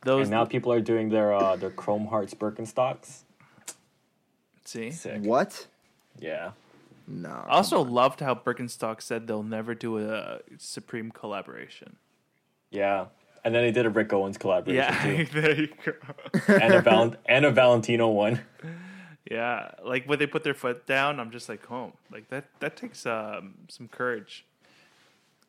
Those 0.03 0.23
And 0.23 0.31
now 0.31 0.45
people 0.45 0.73
are 0.73 0.81
doing 0.81 1.09
their 1.09 1.35
uh, 1.35 1.57
their 1.57 1.71
Chrome 1.71 2.07
Hearts 2.07 2.35
Birkenstocks. 2.35 3.23
see. 4.65 4.91
Sick. 4.93 5.23
what? 5.23 5.67
Yeah. 6.19 6.53
No. 7.09 7.45
I 7.49 7.57
also 7.57 7.83
loved 7.83 8.21
how 8.21 8.37
Birkenstock 8.37 9.03
said 9.03 9.27
they'll 9.27 9.43
never 9.43 9.75
do 9.75 9.99
a 9.99 10.39
Supreme 10.59 11.11
collaboration. 11.11 11.97
Yeah. 12.71 13.07
And 13.45 13.55
then 13.55 13.63
they 13.63 13.73
did 13.73 13.87
a 13.87 13.91
Rick 13.91 14.13
Owens 14.13 14.37
collaboration 14.37 14.77
Yeah, 14.77 15.25
too. 15.25 15.25
there 15.41 15.61
you 15.61 15.69
go. 15.85 15.93
And 16.49 16.75
a 16.75 16.83
Val- 16.83 17.15
and 17.27 17.45
a 17.45 17.51
Valentino 17.51 18.09
one. 18.09 18.41
Yeah, 19.31 19.71
like 19.85 20.05
when 20.07 20.19
they 20.19 20.27
put 20.27 20.45
their 20.45 20.55
foot 20.55 20.87
down, 20.87 21.21
I'm 21.21 21.31
just 21.31 21.49
like, 21.49 21.65
home. 21.65 21.93
Like 22.11 22.29
that. 22.31 22.47
That 22.61 22.77
takes 22.77 23.07
um, 23.07 23.55
some 23.69 23.89
courage 23.89 24.45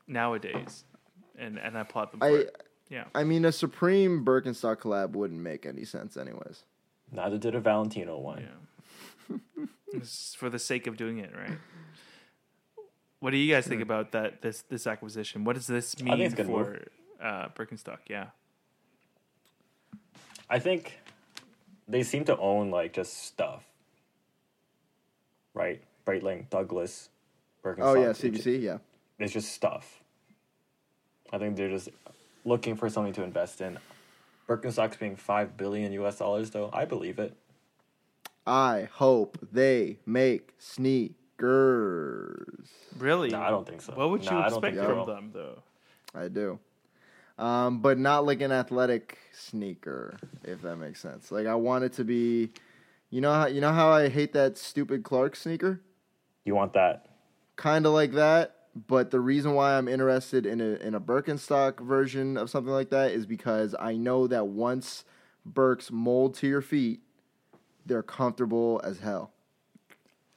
nowadays, 0.08 0.84
and 1.38 1.58
and 1.58 1.78
I 1.78 1.82
applaud 1.82 2.12
them 2.12 2.20
for 2.20 2.26
I. 2.28 2.30
it. 2.32 2.66
Yeah, 2.90 3.06
I 3.16 3.24
mean, 3.24 3.46
a 3.46 3.52
Supreme 3.54 4.26
Birkenstock 4.26 4.80
collab 4.80 5.12
wouldn't 5.12 5.40
make 5.40 5.66
any 5.66 5.86
sense, 5.86 6.18
anyways. 6.18 6.64
Neither 7.12 7.38
did 7.38 7.56
a 7.56 7.60
Valentino 7.62 8.20
one. 8.20 8.48
yeah. 9.30 9.38
for 10.36 10.50
the 10.50 10.60
sake 10.60 10.88
of 10.88 10.98
doing 10.98 11.18
it, 11.20 11.32
right? 11.36 11.58
What 13.22 13.32
do 13.32 13.38
you 13.38 13.54
guys 13.54 13.66
think 13.68 13.82
about 13.82 14.12
that? 14.12 14.42
This 14.42 14.64
this 14.64 14.88
acquisition. 14.88 15.44
What 15.46 15.56
does 15.56 15.68
this 15.68 15.94
think 15.96 16.10
mean 16.10 16.22
it's 16.22 16.34
a 16.34 16.38
good 16.38 16.48
for 16.48 16.82
uh, 17.22 17.49
Birkenstock? 17.49 17.99
Yeah. 18.07 18.27
I 20.49 20.60
think 20.60 20.99
they 21.88 22.03
seem 22.03 22.26
to 22.26 22.38
own 22.38 22.72
like 22.72 22.93
just 22.93 23.23
stuff. 23.26 23.64
Right? 25.53 25.81
Breitling, 26.06 26.49
Douglas, 26.49 27.10
Birkenstock. 27.64 27.77
Oh 27.81 27.93
yeah, 27.93 28.10
it's 28.10 28.19
ju- 28.19 28.31
CVC. 28.31 28.61
Yeah. 28.61 28.77
It's 29.19 29.34
just 29.34 29.52
stuff. 29.53 30.02
I 31.31 31.38
think 31.38 31.56
they're 31.56 31.69
just 31.69 31.89
looking 32.43 32.76
for 32.76 32.89
something 32.89 33.14
to 33.14 33.23
invest 33.23 33.61
in. 33.61 33.77
Birkenstock's 34.48 34.98
being 34.98 35.15
five 35.15 35.56
billion 35.56 35.91
US 35.93 36.18
dollars 36.18 36.49
though. 36.49 36.69
I 36.73 36.85
believe 36.85 37.19
it. 37.19 37.35
I 38.45 38.89
hope 38.91 39.38
they 39.52 39.99
make 40.06 40.53
sneakers. 40.57 41.15
Really? 42.98 43.30
No, 43.30 43.39
I 43.41 43.49
don't 43.52 43.68
think 43.68 43.81
so. 43.81 43.93
What 43.93 44.10
would 44.10 44.26
you 44.26 44.31
No, 44.31 44.45
expect 44.45 44.77
from 44.77 45.06
them, 45.06 45.30
though? 45.31 45.61
I 46.15 46.27
do. 46.27 46.60
Um, 47.42 47.80
but 47.80 47.98
not 47.98 48.26
like 48.26 48.42
an 48.42 48.52
athletic 48.52 49.18
sneaker, 49.34 50.18
if 50.44 50.62
that 50.62 50.76
makes 50.76 51.00
sense. 51.00 51.32
Like 51.32 51.48
I 51.48 51.56
want 51.56 51.84
it 51.84 51.94
to 51.94 52.04
be, 52.04 52.52
you 53.10 53.20
know 53.20 53.34
how 53.34 53.48
you 53.48 53.62
know 53.62 53.74
how 53.74 53.90
I 53.90 54.10
hate 54.10 54.34
that 54.34 54.58
stupid 54.58 55.04
Clark 55.04 55.36
sneaker. 55.36 55.82
You 56.46 56.56
want 56.56 56.74
that? 56.74 57.08
kind 57.62 57.86
of 57.86 57.94
like 57.94 58.14
that. 58.14 58.56
But 58.88 59.12
the 59.12 59.20
reason 59.20 59.54
why 59.54 59.78
I'm 59.78 59.88
interested 59.88 60.46
in 60.46 60.62
a 60.62 60.76
in 60.76 60.96
a 60.96 61.02
Birkenstock 61.02 61.80
version 61.80 62.38
of 62.38 62.50
something 62.50 62.72
like 62.72 62.90
that 62.90 63.12
is 63.12 63.26
because 63.26 63.76
I 63.78 63.98
know 63.98 64.28
that 64.28 64.48
once 64.48 65.04
Birks 65.46 65.92
mold 65.92 66.36
to 66.36 66.48
your 66.48 66.62
feet, 66.62 67.02
they're 67.86 68.04
comfortable 68.04 68.80
as 68.84 69.00
hell. 69.00 69.32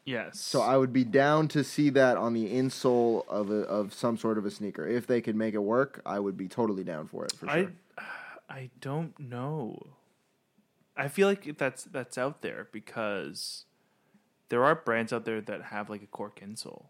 Yes. 0.05 0.39
So 0.39 0.61
I 0.61 0.77
would 0.77 0.93
be 0.93 1.05
down 1.05 1.49
to 1.49 1.65
see 1.65 1.89
that 1.91 2.17
on 2.17 2.35
the 2.35 2.53
insole 2.53 3.27
of 3.29 3.51
a, 3.51 3.61
of 3.63 3.95
some 3.95 4.19
sort 4.19 4.37
of 4.37 4.45
a 4.45 4.51
sneaker. 4.51 4.87
If 4.87 5.07
they 5.07 5.21
could 5.21 5.37
make 5.37 5.55
it 5.55 5.63
work, 5.63 6.03
I 6.05 6.19
would 6.19 6.37
be 6.37 6.47
totally 6.47 6.85
down 6.85 7.09
for 7.09 7.25
it 7.25 7.33
for 7.33 7.49
sure. 7.49 7.73
I 7.99 8.03
I 8.49 8.71
don't 8.81 9.19
know. 9.19 9.87
I 10.97 11.09
feel 11.09 11.27
like 11.27 11.57
that's 11.57 11.85
that's 11.85 12.19
out 12.19 12.43
there 12.43 12.69
because 12.71 13.65
there 14.49 14.65
are 14.65 14.75
brands 14.75 15.13
out 15.13 15.25
there 15.25 15.41
that 15.41 15.63
have 15.63 15.89
like 15.89 16.03
a 16.03 16.07
cork 16.07 16.41
insole. 16.41 16.87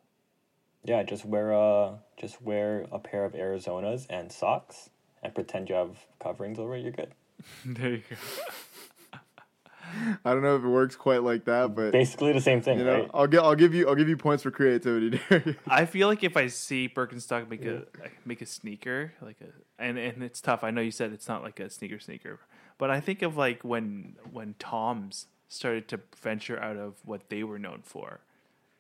Yeah, 0.85 1.03
just 1.03 1.25
wear 1.25 1.53
a 1.53 2.01
just 2.17 2.43
wear 2.43 2.87
a 2.91 2.99
pair 2.99 3.25
of 3.25 3.33
Arizonas 3.33 4.07
and 4.11 4.31
socks 4.31 4.91
and 5.23 5.35
pretend 5.35 5.69
you 5.69 5.77
have 5.77 5.97
coverings 6.21 6.59
over 6.59 6.75
it. 6.75 6.83
You're 6.83 6.93
good. 6.93 7.13
there 7.65 7.91
you 7.93 8.03
go. 8.11 8.17
I 10.25 10.33
don't 10.33 10.43
know 10.43 10.57
if 10.57 10.63
it 10.65 10.69
works 10.69 10.97
quite 10.97 11.23
like 11.23 11.45
that, 11.45 11.75
but 11.75 11.93
Basically 11.93 12.33
the 12.33 12.41
same 12.41 12.61
thing, 12.61 12.79
you 12.79 12.85
know, 12.85 13.01
right? 13.01 13.11
I'll 13.15 13.27
get 13.27 13.43
I'll 13.43 13.55
give 13.55 13.75
you 13.75 13.89
I'll 13.89 13.95
give 13.95 14.09
you 14.09 14.17
points 14.17 14.43
for 14.43 14.51
creativity. 14.51 15.21
there. 15.29 15.57
I 15.69 15.85
feel 15.87 16.09
like 16.09 16.23
if 16.25 16.37
I 16.37 16.47
see 16.49 16.89
Birkenstock 16.89 17.49
make 17.49 17.65
a 17.65 17.85
make 18.25 18.41
a 18.43 18.47
sneaker 18.47 19.13
like 19.23 19.37
a 19.41 19.83
and 19.83 19.99
and 19.99 20.23
it's 20.23 20.41
tough. 20.41 20.63
I 20.65 20.71
know 20.71 20.81
you 20.81 20.91
said 20.91 21.13
it's 21.13 21.29
not 21.29 21.43
like 21.43 21.61
a 21.61 21.69
sneaker 21.71 21.99
sneaker, 21.99 22.39
but 22.79 22.91
I 22.91 23.01
think 23.01 23.23
of 23.23 23.37
like 23.37 23.63
when 23.63 24.17
when 24.31 24.55
Toms 24.59 25.27
started 25.49 25.87
to 25.89 26.01
venture 26.21 26.59
out 26.59 26.77
of 26.77 26.95
what 27.05 27.29
they 27.29 27.45
were 27.45 27.59
known 27.59 27.81
for, 27.83 28.21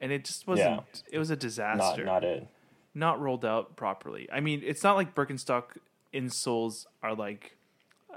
and 0.00 0.10
it 0.12 0.24
just 0.24 0.46
wasn't. 0.46 1.02
It 1.12 1.18
was 1.18 1.30
a 1.30 1.34
Not 1.34 1.40
disaster. 1.40 2.04
not 2.04 2.24
it. 2.24 2.46
not 2.94 3.20
rolled 3.20 3.44
out 3.44 3.76
properly. 3.76 4.28
I 4.32 4.40
mean, 4.40 4.62
it's 4.64 4.82
not 4.82 4.96
like 4.96 5.14
Birkenstock 5.14 5.76
insoles 6.12 6.86
are 7.02 7.14
like 7.14 7.56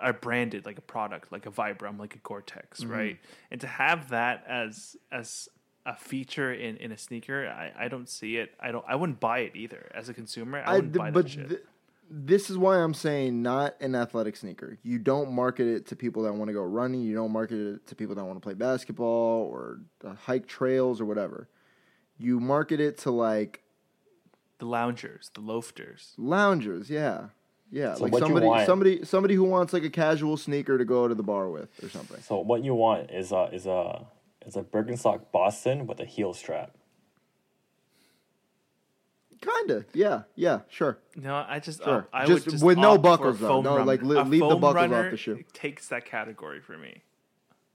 are 0.01 0.13
branded 0.13 0.65
like 0.65 0.77
a 0.77 0.81
product, 0.81 1.31
like 1.31 1.45
a 1.45 1.51
Vibram, 1.51 1.99
like 1.99 2.15
a 2.15 2.19
Gore-Tex, 2.19 2.81
Mm-hmm. 2.81 2.91
right? 2.91 3.19
And 3.51 3.61
to 3.61 3.67
have 3.67 4.09
that 4.09 4.43
as 4.47 4.95
as 5.11 5.49
a 5.85 5.95
feature 5.95 6.51
in, 6.53 6.75
in 6.77 6.91
a 6.91 6.97
sneaker, 6.97 7.47
I, 7.47 7.85
I 7.85 7.87
don't 7.87 8.09
see 8.09 8.37
it. 8.37 8.51
I 8.59 8.71
don't. 8.71 8.83
I 8.87 8.95
wouldn't 8.95 9.19
buy 9.21 9.39
it 9.39 9.55
either 9.55 9.89
as 9.95 10.09
a 10.09 10.13
consumer. 10.13 10.61
I 10.65 10.71
I, 10.71 10.75
wouldn't 10.75 10.93
th- 10.93 10.99
buy 10.99 11.11
but 11.11 11.23
that 11.25 11.29
shit. 11.31 11.49
th- 11.49 11.61
this 12.09 12.49
is 12.49 12.57
why 12.57 12.77
I'm 12.77 12.93
saying 12.93 13.41
not 13.41 13.75
an 13.81 13.93
athletic 13.95 14.35
sneaker. 14.37 14.77
You 14.83 14.97
don't 14.97 15.31
market 15.31 15.67
it 15.67 15.85
to 15.87 15.95
people 15.95 16.23
that 16.23 16.33
want 16.33 16.47
to 16.49 16.53
go 16.53 16.61
running. 16.63 17.01
You 17.01 17.13
don't 17.15 17.31
market 17.33 17.57
it 17.75 17.87
to 17.87 17.95
people 17.95 18.15
that 18.15 18.23
want 18.23 18.37
to 18.37 18.41
play 18.41 18.53
basketball 18.53 19.43
or 19.51 19.79
uh, 20.05 20.13
hike 20.13 20.47
trails 20.47 20.99
or 21.01 21.05
whatever. 21.05 21.49
You 22.17 22.39
market 22.39 22.79
it 22.79 22.97
to 22.99 23.11
like 23.11 23.61
The 24.59 24.65
loungers, 24.65 25.31
the 25.33 25.41
loafers. 25.41 26.13
loungers. 26.17 26.89
Yeah, 26.89 27.27
yeah, 27.71 27.93
So 27.95 28.03
like 28.03 28.11
what 28.13 28.19
you 28.21 28.25
somebody, 28.27 28.45
want- 28.47 28.65
somebody, 28.65 29.05
somebody 29.05 29.35
who 29.35 29.43
wants 29.43 29.73
like 29.73 29.83
a 29.83 29.89
casual 29.89 30.37
sneaker 30.37 30.77
to 30.77 30.85
go 30.85 31.07
to 31.07 31.15
the 31.15 31.23
bar 31.23 31.49
with 31.49 31.69
or 31.83 31.89
something. 31.89 32.21
So 32.21 32.39
what 32.39 32.63
you 32.63 32.73
want 32.75 33.11
is 33.11 33.31
a 33.31 33.49
is 33.53 33.65
a 33.65 34.05
is 34.45 34.55
a 34.55 34.61
Birkenstock 34.63 35.31
Boston 35.31 35.87
with 35.87 35.99
a 35.99 36.05
heel 36.05 36.33
strap. 36.33 36.71
Kinda, 39.39 39.85
yeah, 39.93 40.23
yeah, 40.35 40.61
sure. 40.67 40.97
No, 41.15 41.45
I 41.47 41.59
just 41.59 41.83
Sure. 41.83 42.07
uh, 42.11 42.17
I 42.17 42.25
Just 42.25 42.45
would 42.47 42.51
just 42.53 42.63
with 42.65 42.77
no 42.79 42.97
buckles, 42.97 43.39
though. 43.39 43.61
No, 43.61 43.73
runner. 43.73 43.85
like, 43.85 44.01
li- 44.01 44.15
leave 44.23 44.39
the 44.41 44.49
foam 44.49 44.61
buckles 44.61 44.91
off 44.91 45.11
the 45.11 45.17
shoe. 45.17 45.35
It 45.35 45.53
takes 45.53 45.89
that 45.89 46.05
category 46.05 46.59
for 46.59 46.75
me. 46.75 47.03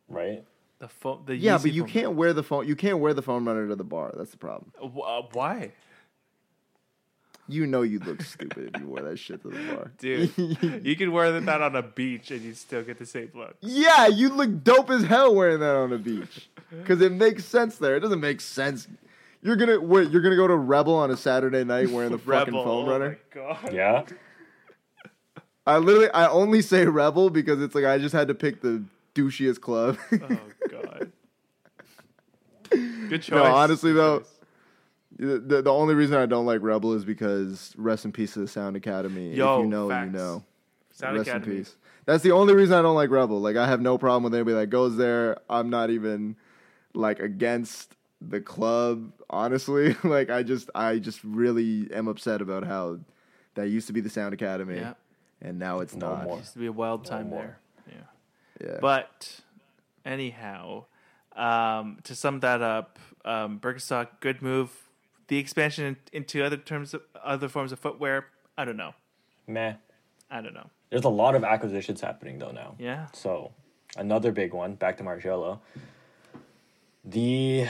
Right? 0.09 0.45
The 0.81 0.89
foam. 0.89 1.23
The 1.25 1.37
Yeah, 1.37 1.57
Yeezy 1.59 1.63
but 1.63 1.73
you 1.73 1.83
foam- 1.83 1.91
can't 1.91 2.13
wear 2.15 2.33
the 2.33 2.43
foam. 2.43 2.65
You 2.65 2.75
can't 2.75 2.99
wear 2.99 3.15
the 3.15 3.23
foam 3.23 3.47
runner 3.47 3.69
to 3.69 3.77
the 3.77 3.85
bar. 3.85 4.13
That's 4.17 4.33
the 4.33 4.39
problem. 4.39 4.73
Uh, 4.83 5.23
why, 5.33 5.71
You 7.49 7.67
know 7.67 7.83
you'd 7.83 8.07
look 8.07 8.23
stupid 8.23 8.71
if 8.73 8.81
you 8.81 8.87
wore 8.87 9.03
that 9.03 9.19
shit 9.19 9.43
to 9.43 9.49
the 9.49 9.59
bar, 9.75 9.93
dude? 9.99 10.85
you 10.87 10.97
can 10.97 11.11
wear 11.13 11.39
that 11.41 11.61
on 11.63 11.75
a 11.77 11.83
beach 11.83 12.31
and 12.31 12.41
you 12.41 12.55
still 12.55 12.83
get 12.83 12.99
the 12.99 13.05
same 13.07 13.31
look. 13.35 13.57
Yeah, 13.61 14.07
you 14.07 14.29
look 14.31 14.63
dope 14.63 14.91
as 14.91 15.03
hell 15.03 15.35
wearing 15.35 15.59
that 15.61 15.75
on 15.75 15.93
a 15.93 15.99
beach. 15.99 16.49
Because 16.71 17.03
it 17.03 17.13
makes 17.13 17.45
sense 17.45 17.77
there. 17.77 17.97
It 17.97 18.01
doesn't 18.01 18.21
make 18.21 18.41
sense. 18.41 18.89
You're 19.43 19.57
gonna 19.57 19.79
wait. 19.79 20.11
You're 20.11 20.23
gonna 20.23 20.37
go 20.37 20.47
to 20.47 20.57
Rebel 20.57 20.95
on 20.95 21.11
a 21.11 21.19
Saturday 21.19 21.65
night 21.65 21.91
wearing 21.91 22.13
the 22.13 22.17
fucking 22.19 22.55
Rebel. 22.55 22.65
foam 22.65 22.89
oh 22.89 22.91
runner. 22.91 23.19
my 23.35 23.43
god. 23.43 23.73
Yeah. 23.75 24.05
I 25.67 25.77
literally, 25.77 26.09
I 26.13 26.29
only 26.29 26.63
say 26.63 26.87
Rebel 26.87 27.29
because 27.29 27.61
it's 27.61 27.75
like 27.75 27.85
I 27.85 27.99
just 27.99 28.15
had 28.15 28.29
to 28.29 28.35
pick 28.35 28.63
the 28.63 28.83
douchiest 29.15 29.61
club. 29.61 29.99
Oh 30.13 30.39
god. 30.71 31.13
Good 32.71 33.23
choice. 33.23 33.31
No, 33.31 33.45
honestly, 33.45 33.93
Good 33.93 33.99
though, 33.99 34.19
choice. 34.21 34.32
The, 35.27 35.63
the 35.63 35.73
only 35.73 35.95
reason 35.95 36.17
I 36.17 36.27
don't 36.27 36.47
like 36.47 36.61
Rebel 36.63 36.93
is 36.95 37.05
because 37.05 37.73
rest 37.77 38.05
in 38.05 38.13
peace 38.13 38.35
to 38.35 38.41
the 38.41 38.49
Sound 38.49 38.77
Academy. 38.77 39.35
Yo, 39.35 39.59
if 39.59 39.65
you 39.65 39.71
know, 39.71 39.89
facts. 39.89 40.07
you 40.07 40.13
know. 40.19 40.45
Sound 40.93 41.17
rest 41.17 41.29
Academy. 41.29 41.53
in 41.57 41.59
peace. 41.65 41.77
That's 42.05 42.23
the 42.23 42.33
only 42.33 42.55
reason 42.55 42.77
I 42.77 42.83
don't 42.83 42.97
like 42.97 43.11
Rebel. 43.11 43.41
Like 43.41 43.57
I 43.57 43.67
have 43.67 43.81
no 43.81 43.97
problem 43.99 44.25
with 44.25 44.35
anybody 44.35 44.57
that 44.57 44.67
goes 44.69 44.97
there. 44.97 45.39
I'm 45.49 45.71
not 45.71 45.91
even 45.91 46.37
like 46.95 47.21
against 47.21 47.95
the 48.21 48.41
club, 48.41 49.13
honestly. 49.31 49.97
like 50.05 50.29
I 50.31 50.43
just 50.43 50.69
I 50.75 50.99
just 50.99 51.23
really 51.25 51.89
am 51.93 52.09
upset 52.09 52.41
about 52.43 52.65
how 52.65 52.99
that 53.55 53.69
used 53.69 53.87
to 53.87 53.93
be 53.93 54.01
the 54.01 54.11
Sound 54.11 54.35
Academy 54.35 54.77
Yeah. 54.79 54.95
and 55.41 55.59
now 55.59 55.81
it's 55.81 55.95
No 55.95 56.11
not. 56.11 56.25
more. 56.25 56.39
Used 56.39 56.53
to 56.55 56.59
be 56.59 56.67
a 56.67 56.73
wild 56.73 57.05
time 57.05 57.29
more. 57.31 57.57
there. 57.87 57.95
Yeah. 58.61 58.67
Yeah. 58.69 58.79
But 58.81 59.41
anyhow, 60.05 60.85
um, 61.37 61.99
to 62.05 62.15
sum 62.15 62.41
that 62.41 62.63
up, 62.63 62.99
um, 63.25 63.59
Birkenstock, 63.61 64.09
good 64.21 64.43
move. 64.43 64.71
The 65.33 65.39
expansion 65.39 65.97
into 66.13 66.45
other 66.45 66.59
terms 66.59 66.93
of 66.93 67.01
other 67.25 67.49
forms 67.49 67.73
of 67.73 67.79
footwear, 67.79 68.27
I 68.59 68.67
don't 68.67 68.77
know. 68.77 68.93
Meh. 69.47 69.77
I 70.31 70.43
don't 70.43 70.53
know. 70.53 70.69
There's 70.91 71.05
a 71.07 71.09
lot 71.09 71.35
of 71.35 71.43
acquisitions 71.43 72.03
happening 72.03 72.39
though 72.39 72.51
now. 72.51 72.75
Yeah. 72.79 73.07
So, 73.15 73.53
another 73.97 74.31
big 74.31 74.53
one, 74.53 74.75
back 74.75 74.99
to 74.99 75.03
Margiela. 75.03 75.59
The 77.03 77.67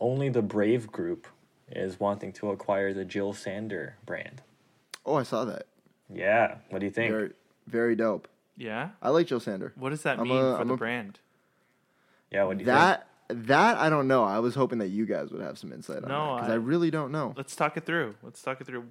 only 0.00 0.30
the 0.30 0.40
Brave 0.40 0.90
group 0.90 1.26
is 1.70 2.00
wanting 2.00 2.32
to 2.32 2.50
acquire 2.52 2.94
the 2.94 3.04
Jill 3.04 3.34
Sander 3.34 3.96
brand. 4.06 4.40
oh, 5.04 5.16
I 5.16 5.24
saw 5.24 5.44
that. 5.44 5.66
Yeah, 6.10 6.54
what 6.70 6.78
do 6.78 6.86
you 6.86 6.90
think? 6.90 7.12
Very 7.12 7.30
very 7.66 7.96
dope. 7.96 8.28
Yeah. 8.56 8.92
I 9.02 9.10
like 9.10 9.26
Jill 9.26 9.40
Sander. 9.40 9.74
What 9.76 9.90
does 9.90 10.04
that 10.04 10.18
I'm 10.18 10.26
mean 10.26 10.38
a- 10.38 10.54
for 10.56 10.60
I'm 10.62 10.68
the 10.68 10.72
a- 10.74 10.78
brand? 10.78 11.18
yeah, 12.30 12.44
what 12.44 12.56
do 12.56 12.62
you 12.62 12.66
That 12.66 13.08
that 13.28 13.76
I 13.78 13.88
don't 13.90 14.08
know. 14.08 14.24
I 14.24 14.38
was 14.38 14.54
hoping 14.54 14.78
that 14.78 14.88
you 14.88 15.06
guys 15.06 15.30
would 15.30 15.40
have 15.42 15.58
some 15.58 15.72
insight 15.72 16.02
on 16.04 16.08
No, 16.08 16.26
that 16.28 16.34
because 16.36 16.50
I- 16.50 16.54
I 16.54 16.56
really 16.56 16.90
don't 16.90 17.12
know. 17.12 17.34
Let's 17.36 17.56
talk 17.56 17.76
it 17.76 17.84
through. 17.84 18.14
Let's 18.22 18.40
talk 18.42 18.60
it 18.60 18.66
through. 18.66 18.86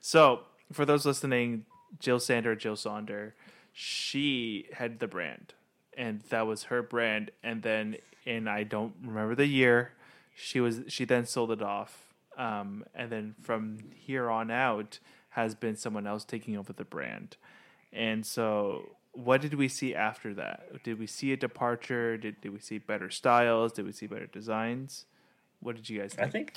So, 0.00 0.40
for 0.72 0.84
those 0.84 1.06
listening, 1.06 1.64
Jill 1.98 2.18
Sander, 2.20 2.54
Jill 2.56 2.74
Sonder, 2.76 3.32
she 3.72 4.68
had 4.72 4.98
the 4.98 5.06
brand, 5.08 5.54
and 5.96 6.20
that 6.30 6.46
was 6.46 6.64
her 6.64 6.82
brand. 6.82 7.30
And 7.42 7.62
then, 7.62 7.96
in 8.24 8.48
I 8.48 8.62
don't 8.64 8.94
remember 9.02 9.34
the 9.34 9.46
year, 9.46 9.92
she 10.34 10.60
was 10.60 10.82
she 10.88 11.04
then 11.04 11.26
sold 11.26 11.50
it 11.50 11.62
off, 11.62 12.14
um, 12.36 12.84
and 12.94 13.10
then 13.10 13.34
from 13.42 13.78
here 13.94 14.30
on 14.30 14.50
out 14.50 14.98
has 15.30 15.54
been 15.54 15.76
someone 15.76 16.06
else 16.06 16.24
taking 16.24 16.56
over 16.56 16.72
the 16.72 16.84
brand. 16.84 17.36
And 17.92 18.24
so, 18.26 18.96
what 19.14 19.40
did 19.40 19.54
we 19.54 19.68
see 19.68 19.94
after 19.94 20.34
that? 20.34 20.82
Did 20.82 20.98
we 20.98 21.06
see 21.06 21.32
a 21.32 21.36
departure? 21.36 22.16
Did, 22.16 22.40
did 22.40 22.52
we 22.52 22.58
see 22.58 22.78
better 22.78 23.10
styles? 23.10 23.72
Did 23.72 23.86
we 23.86 23.92
see 23.92 24.06
better 24.06 24.26
designs? 24.26 25.06
What 25.60 25.76
did 25.76 25.88
you 25.88 26.00
guys 26.00 26.14
think? 26.14 26.26
I 26.26 26.30
think? 26.30 26.54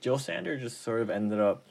Jill 0.00 0.18
Sander 0.18 0.58
just 0.58 0.82
sort 0.82 1.00
of 1.00 1.10
ended 1.10 1.40
up 1.40 1.64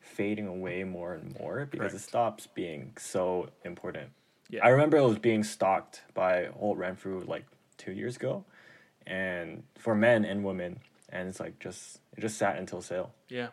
fading 0.00 0.46
away 0.46 0.84
more 0.84 1.14
and 1.14 1.38
more 1.38 1.66
because 1.70 1.92
Correct. 1.92 2.04
it 2.04 2.06
stops 2.06 2.46
being 2.46 2.92
so 2.98 3.48
important. 3.64 4.10
Yeah. 4.50 4.64
I 4.64 4.68
remember 4.68 4.98
it 4.98 5.02
was 5.02 5.18
being 5.18 5.42
stocked 5.42 6.02
by 6.14 6.50
Holt 6.58 6.76
Renfrew 6.76 7.24
like 7.26 7.44
two 7.78 7.92
years 7.92 8.16
ago, 8.16 8.44
and 9.06 9.62
for 9.78 9.94
men 9.94 10.24
and 10.24 10.44
women, 10.44 10.80
and 11.08 11.28
it's 11.28 11.40
like 11.40 11.58
just 11.58 12.00
it 12.16 12.20
just 12.20 12.36
sat 12.36 12.58
until 12.58 12.82
sale. 12.82 13.14
Yeah, 13.28 13.48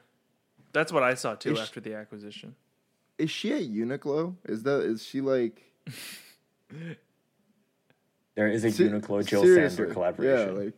that's 0.74 0.92
what 0.92 1.04
I 1.04 1.14
saw 1.14 1.36
too 1.36 1.58
after 1.58 1.80
the 1.80 1.96
acquisition. 1.96 2.56
Is 3.20 3.30
she 3.30 3.54
at 3.54 3.62
Uniqlo? 3.64 4.36
Is 4.46 4.64
that 4.64 4.82
is 4.82 5.06
she 5.06 5.22
like 5.22 5.62
There 8.36 8.48
is 8.48 8.64
a 8.64 8.72
Se- 8.72 8.86
Uniqlo 8.86 9.26
Jill 9.26 9.44
seriously, 9.44 9.78
Sander 9.78 9.94
collaboration. 9.94 10.56
Yeah, 10.56 10.62
like 10.64 10.74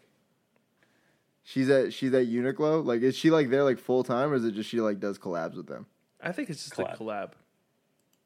she's 1.43 1.69
at 1.69 1.93
she's 1.93 2.13
at 2.13 2.25
Uniqlo. 2.27 2.83
Like, 2.83 3.01
is 3.01 3.15
she 3.15 3.29
like 3.29 3.49
there 3.49 3.63
like 3.63 3.77
full 3.77 4.03
time, 4.03 4.31
or 4.31 4.35
is 4.35 4.43
it 4.45 4.53
just 4.53 4.69
she 4.69 4.81
like 4.81 4.99
does 4.99 5.19
collabs 5.19 5.55
with 5.55 5.67
them? 5.67 5.85
I 6.21 6.31
think 6.31 6.49
it's 6.49 6.63
just 6.63 6.75
Collab. 6.75 6.93
a 6.93 6.97
collab. 6.97 7.31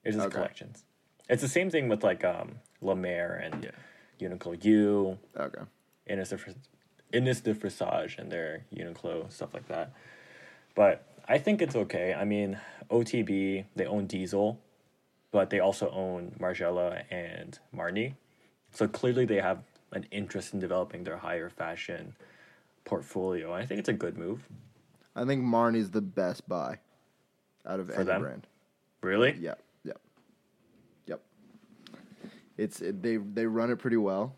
it's 0.04 0.16
just 0.16 0.28
okay. 0.28 0.36
collections. 0.36 0.84
It's 1.30 1.42
the 1.42 1.48
same 1.50 1.70
thing 1.70 1.90
with 1.90 2.04
like 2.04 2.24
um 2.24 2.60
Lemaire 2.82 3.34
and 3.36 3.64
Yeah, 4.20 4.30
Uniqlo 4.30 4.64
U, 4.64 5.18
Okay, 5.38 5.62
Innis 6.08 6.30
de, 6.30 6.38
Fris- 6.38 6.56
Innis 7.12 7.42
de 7.42 7.54
Frisage 7.54 8.18
and 8.18 8.32
their 8.32 8.66
Uniqlo 8.74 9.32
stuff 9.32 9.54
like 9.54 9.68
that. 9.68 9.92
But 10.76 11.06
I 11.28 11.40
think 11.40 11.62
it's 11.62 11.76
okay. 11.76 12.14
I 12.14 12.24
mean, 12.26 12.58
OTB 12.90 13.66
they 13.76 13.86
own 13.86 14.08
Diesel, 14.08 14.60
but 15.32 15.50
they 15.50 15.60
also 15.60 15.90
own 15.92 16.36
Margiela 16.40 17.04
and 17.12 17.58
Marni, 17.76 18.16
so 18.72 18.88
clearly 18.88 19.26
they 19.26 19.40
have 19.42 19.60
an 19.92 20.06
interest 20.12 20.54
in 20.54 20.60
developing 20.60 21.04
their 21.04 21.18
higher 21.18 21.50
fashion 21.50 22.16
portfolio. 22.84 23.54
And 23.54 23.64
I 23.64 23.66
think 23.66 23.80
it's 23.80 23.90
a 23.90 23.94
good 23.94 24.18
move. 24.18 24.48
I 25.16 25.24
think 25.26 25.44
Marni's 25.44 25.92
the 25.92 26.02
best 26.02 26.48
buy 26.50 26.80
out 27.66 27.80
of 27.80 27.88
For 27.88 27.96
any 27.96 28.04
them? 28.04 28.22
brand. 28.22 28.48
Really? 29.02 29.34
Yep, 29.40 29.62
yep, 29.84 30.02
yep. 31.06 31.22
It's 32.58 32.82
it, 32.82 33.02
they 33.02 33.18
they 33.18 33.46
run 33.46 33.70
it 33.72 33.78
pretty 33.78 33.98
well. 33.98 34.36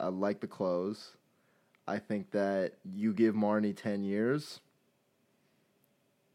I 0.00 0.08
like 0.08 0.40
the 0.40 0.46
clothes. 0.46 1.16
I 1.86 1.98
think 1.98 2.30
that 2.32 2.74
you 2.84 3.12
give 3.12 3.34
Marni 3.34 3.74
ten 3.76 4.02
years, 4.04 4.60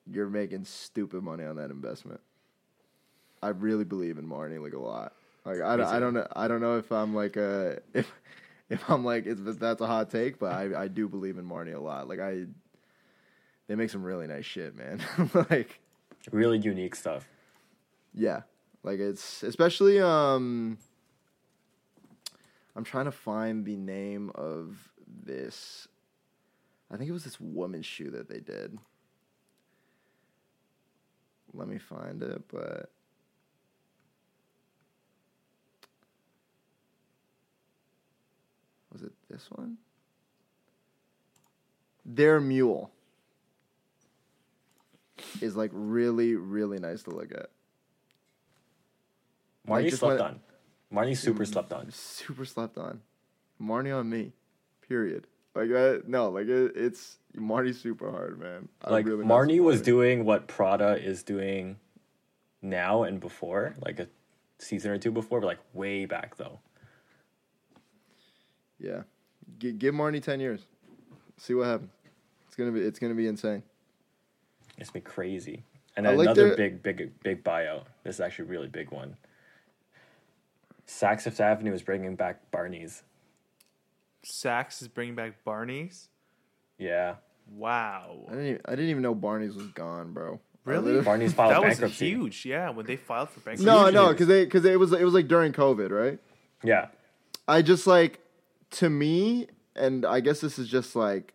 you're 0.09 0.29
making 0.29 0.65
stupid 0.65 1.23
money 1.23 1.43
on 1.45 1.55
that 1.57 1.69
investment. 1.71 2.19
I 3.41 3.49
really 3.49 3.83
believe 3.85 4.17
in 4.17 4.27
Marni 4.27 4.61
like 4.61 4.73
a 4.73 4.79
lot. 4.79 5.13
Like 5.45 5.61
I, 5.61 5.75
don't- 5.75 5.87
I 5.87 5.99
don't 5.99 6.13
know 6.13 6.27
I 6.35 6.47
don't 6.47 6.61
know 6.61 6.77
if 6.77 6.91
I'm 6.91 7.13
like 7.13 7.35
a 7.35 7.79
if 7.93 8.11
if 8.69 8.89
I'm 8.89 9.03
like 9.03 9.25
if 9.25 9.37
that's 9.59 9.81
a 9.81 9.87
hot 9.87 10.09
take, 10.09 10.39
but 10.39 10.51
I 10.53 10.83
I 10.83 10.87
do 10.87 11.07
believe 11.09 11.37
in 11.37 11.45
Marni 11.47 11.73
a 11.75 11.79
lot. 11.79 12.07
Like 12.07 12.19
I 12.19 12.45
they 13.67 13.75
make 13.75 13.89
some 13.89 14.03
really 14.03 14.27
nice 14.27 14.45
shit, 14.45 14.75
man. 14.75 15.01
like 15.49 15.79
Really 16.31 16.57
unique 16.57 16.95
stuff. 16.95 17.27
yeah. 18.13 18.41
Like 18.83 18.99
it's 18.99 19.43
especially 19.43 19.99
um 20.01 20.77
I'm 22.75 22.83
trying 22.83 23.05
to 23.05 23.11
find 23.11 23.65
the 23.65 23.75
name 23.75 24.31
of 24.35 24.91
this 25.25 25.87
I 26.91 26.97
think 26.97 27.09
it 27.09 27.13
was 27.13 27.23
this 27.23 27.39
woman's 27.39 27.85
shoe 27.85 28.11
that 28.11 28.29
they 28.29 28.39
did. 28.39 28.77
Let 31.53 31.67
me 31.67 31.77
find 31.77 32.21
it, 32.23 32.41
but 32.51 32.89
Was 38.93 39.01
it 39.01 39.11
this 39.29 39.49
one? 39.49 39.77
Their 42.05 42.39
mule 42.39 42.91
is 45.41 45.55
like 45.55 45.71
really, 45.73 46.35
really 46.35 46.77
nice 46.77 47.01
to 47.03 47.09
look 47.09 47.31
at. 47.31 47.49
Marni 49.67 49.91
slept 49.91 50.19
when- 50.19 50.21
on. 50.21 50.39
Marni 50.93 51.17
super 51.17 51.43
mm, 51.43 51.51
slept 51.51 51.73
on. 51.73 51.89
Super 51.89 52.45
slept 52.45 52.77
on. 52.77 53.01
Marni 53.59 53.91
on 53.97 54.07
me. 54.09 54.33
Period. 54.87 55.25
Like 55.55 55.69
that, 55.69 56.03
no, 56.07 56.29
like 56.29 56.47
it, 56.47 56.73
it's 56.75 57.17
Marni's 57.37 57.79
super 57.79 58.09
hard, 58.09 58.39
man. 58.39 58.67
I'm 58.81 58.91
like 58.91 59.05
really 59.05 59.23
Marni 59.23 59.59
was 59.59 59.81
doing 59.81 60.25
what 60.25 60.47
Prada 60.47 60.97
is 60.97 61.21
doing 61.21 61.77
now 62.61 63.03
and 63.03 63.19
before, 63.19 63.75
like 63.85 63.99
a 63.99 64.07
season 64.57 64.91
or 64.91 64.97
two 64.97 65.11
before, 65.11 65.39
but 65.39 65.47
like 65.47 65.59
way 65.73 66.05
back 66.05 66.37
though. 66.37 66.59
Yeah, 68.79 69.03
G- 69.59 69.73
give 69.73 69.93
Marni 69.93 70.21
ten 70.23 70.39
years. 70.39 70.61
See 71.37 71.53
what 71.53 71.67
happens. 71.67 71.91
It's 72.47 72.55
gonna 72.55 72.71
be 72.71 72.81
it's 72.81 72.99
gonna 72.99 73.13
be 73.13 73.27
insane. 73.27 73.61
It's 74.77 74.89
been 74.91 75.03
crazy. 75.03 75.63
And 75.95 76.05
then 76.07 76.17
like 76.17 76.25
another 76.25 76.47
their- 76.47 76.55
big, 76.57 76.81
big, 76.81 77.11
big 77.21 77.43
buyout. 77.43 77.83
This 78.03 78.15
is 78.15 78.21
actually 78.21 78.45
a 78.45 78.51
really 78.51 78.67
big 78.67 78.91
one. 78.91 79.15
Saks 80.87 81.21
Fifth 81.21 81.39
Avenue 81.39 81.73
is 81.73 81.83
bringing 81.83 82.15
back 82.15 82.49
Barney's. 82.51 83.03
Saks 84.25 84.81
is 84.81 84.87
bringing 84.87 85.15
back 85.15 85.43
Barney's. 85.43 86.09
Yeah, 86.77 87.15
Wow. 87.51 88.25
I 88.27 88.31
didn't 88.31 88.47
even, 88.47 88.61
I 88.65 88.71
didn't 88.71 88.89
even 88.89 89.03
know 89.03 89.15
Barney's 89.15 89.55
was 89.55 89.67
gone, 89.67 90.13
bro. 90.13 90.39
Really? 90.65 91.01
Barney's 91.01 91.33
filed 91.33 91.51
that 91.51 91.61
was 91.61 91.71
bankruptcy. 91.71 92.09
huge. 92.09 92.45
Yeah, 92.45 92.69
when 92.69 92.85
they 92.85 92.95
filed 92.95 93.29
for 93.29 93.41
bankruptcy. 93.41 93.65
No, 93.65 93.89
no, 93.89 94.09
because 94.11 94.27
they 94.27 94.45
because 94.45 94.63
it 94.63 94.79
was 94.79 94.93
it 94.93 95.03
was 95.03 95.13
like 95.13 95.27
during 95.27 95.51
COVID, 95.51 95.91
right? 95.91 96.19
Yeah, 96.63 96.87
I 97.49 97.61
just 97.61 97.85
like 97.85 98.19
to 98.71 98.89
me, 98.89 99.47
and 99.75 100.05
I 100.05 100.21
guess 100.21 100.39
this 100.39 100.57
is 100.57 100.69
just 100.69 100.95
like 100.95 101.33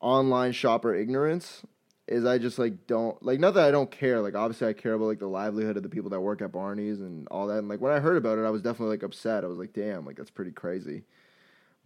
online 0.00 0.52
shopper 0.52 0.94
ignorance. 0.94 1.62
Is 2.06 2.24
I 2.24 2.38
just 2.38 2.58
like 2.58 2.86
don't 2.86 3.22
like 3.22 3.40
not 3.40 3.52
that 3.54 3.66
I 3.66 3.70
don't 3.70 3.90
care. 3.90 4.20
Like 4.22 4.34
obviously 4.34 4.68
I 4.68 4.72
care 4.72 4.94
about 4.94 5.06
like 5.06 5.18
the 5.18 5.26
livelihood 5.26 5.76
of 5.76 5.82
the 5.82 5.88
people 5.90 6.08
that 6.10 6.20
work 6.20 6.40
at 6.40 6.50
Barney's 6.50 7.00
and 7.00 7.28
all 7.28 7.46
that. 7.48 7.58
And 7.58 7.68
like 7.68 7.82
when 7.82 7.92
I 7.92 8.00
heard 8.00 8.16
about 8.16 8.38
it, 8.38 8.46
I 8.46 8.50
was 8.50 8.62
definitely 8.62 8.94
like 8.96 9.02
upset. 9.02 9.44
I 9.44 9.48
was 9.48 9.58
like, 9.58 9.74
damn, 9.74 10.06
like 10.06 10.16
that's 10.16 10.30
pretty 10.30 10.50
crazy. 10.50 11.02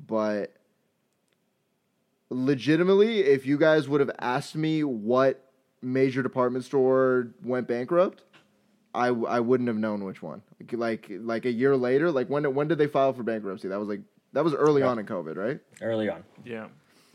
But 0.07 0.55
legitimately, 2.31 3.21
if 3.21 3.47
you 3.47 3.59
guys 3.59 3.89
would 3.89 4.01
have 4.01 4.11
asked 4.19 4.57
me 4.57 4.85
what 4.85 5.45
major 5.83 6.23
department 6.23 6.65
store 6.65 7.29
went 7.43 7.69
bankrupt, 7.69 8.23
I, 8.95 9.09
I 9.09 9.41
wouldn't 9.41 9.69
have 9.69 9.77
known 9.77 10.05
which 10.05 10.23
one. 10.23 10.43
Like, 10.61 10.73
like 10.73 11.07
like 11.11 11.45
a 11.45 11.53
year 11.53 11.77
later, 11.77 12.11
like 12.11 12.29
when 12.29 12.53
when 12.55 12.69
did 12.69 12.79
they 12.79 12.87
file 12.87 13.13
for 13.13 13.23
bankruptcy? 13.23 13.69
That 13.69 13.79
was 13.79 13.89
like 13.89 14.01
that 14.33 14.45
was 14.45 14.55
early 14.55 14.83
Yeah. 14.83 14.89
on 14.89 14.99
in 14.99 15.07
COVID, 15.07 15.37
right? 15.37 15.61
early 15.81 16.09
on. 16.09 16.25
Yeah. 16.45 16.69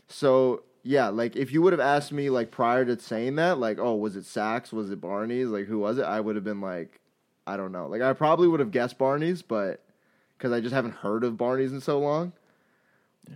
So 0.08 0.62
yeah, 0.82 1.08
like 1.08 1.36
if 1.36 1.52
you 1.52 1.62
would 1.62 1.72
have 1.72 1.80
asked 1.80 2.12
me 2.12 2.30
like 2.30 2.50
prior 2.50 2.84
to 2.84 2.98
saying 2.98 3.36
that, 3.36 3.58
like 3.58 3.78
oh 3.78 3.94
was 3.96 4.16
it 4.16 4.24
Saks, 4.24 4.72
was 4.72 4.90
it 4.90 5.00
Barney's, 5.00 5.48
like 5.48 5.66
who 5.66 5.78
was 5.78 5.98
it? 5.98 6.04
I 6.04 6.20
would 6.20 6.36
have 6.36 6.44
been 6.44 6.60
like, 6.60 7.00
I 7.46 7.56
don't 7.56 7.72
know. 7.72 7.86
Like 7.86 8.02
I 8.02 8.12
probably 8.14 8.48
would 8.48 8.60
have 8.60 8.70
guessed 8.70 8.96
Barney's, 8.98 9.42
but 9.42 9.82
because 10.38 10.52
I 10.52 10.60
just 10.60 10.74
haven't 10.74 10.92
heard 10.96 11.22
of 11.24 11.36
Barney's 11.36 11.72
in 11.72 11.80
so 11.80 11.98
long. 11.98 12.32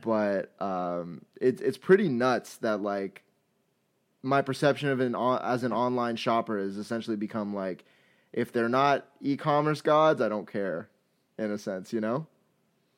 But 0.03 0.53
um, 0.61 1.23
it's 1.41 1.61
it's 1.63 1.79
pretty 1.79 2.09
nuts 2.09 2.57
that 2.59 2.81
like 2.83 3.23
my 4.23 4.43
perception 4.43 4.89
of 4.91 5.01
an 5.01 5.15
on, 5.15 5.41
as 5.43 5.63
an 5.65 5.73
online 5.73 6.17
shopper 6.17 6.59
has 6.59 6.77
essentially 6.77 7.17
become 7.17 7.55
like 7.55 7.85
if 8.33 8.53
they're 8.53 8.69
not 8.69 9.07
e-commerce 9.23 9.81
gods, 9.81 10.21
I 10.21 10.29
don't 10.29 10.51
care, 10.51 10.91
in 11.39 11.51
a 11.51 11.57
sense, 11.59 11.93
you 11.93 12.01
know. 12.01 12.27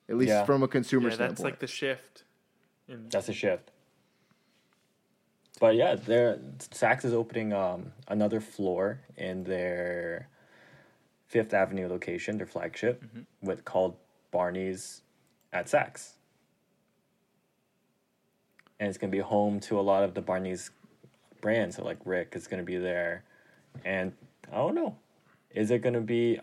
At 0.08 0.16
least 0.16 0.30
Yeah. 0.30 0.44
from 0.44 0.62
a 0.64 0.68
consumer 0.68 1.08
Yeah, 1.10 1.14
standpoint. 1.14 1.36
that's 1.36 1.44
like 1.44 1.58
the 1.60 1.66
shift. 1.68 2.24
In, 2.88 3.08
That's 3.08 3.28
a 3.28 3.32
shift. 3.32 3.70
But 5.60 5.76
yeah, 5.76 5.94
there 5.94 6.38
Saks 6.58 7.04
is 7.04 7.12
opening 7.14 7.52
um, 7.52 7.92
another 8.08 8.40
floor 8.40 9.00
in 9.16 9.44
their 9.44 10.28
Fifth 11.28 11.54
Avenue 11.54 11.86
location, 11.86 12.38
their 12.38 12.46
flagship, 12.46 13.04
with 13.42 13.64
called 13.64 13.96
Barney's 14.32 15.02
at 15.52 15.66
Saks. 15.66 16.14
And 18.80 18.88
it's 18.88 18.98
gonna 18.98 19.12
be 19.12 19.18
home 19.18 19.60
to 19.60 19.78
a 19.78 19.82
lot 19.82 20.02
of 20.02 20.14
the 20.14 20.22
Barney's 20.22 20.72
brands. 21.40 21.76
So 21.76 21.84
like 21.84 21.98
Rick 22.04 22.32
is 22.34 22.48
gonna 22.48 22.64
be 22.64 22.78
there, 22.78 23.22
and 23.84 24.12
I 24.50 24.56
don't 24.56 24.74
know, 24.74 24.96
is 25.52 25.70
it 25.70 25.78
gonna 25.78 26.00
be 26.00 26.40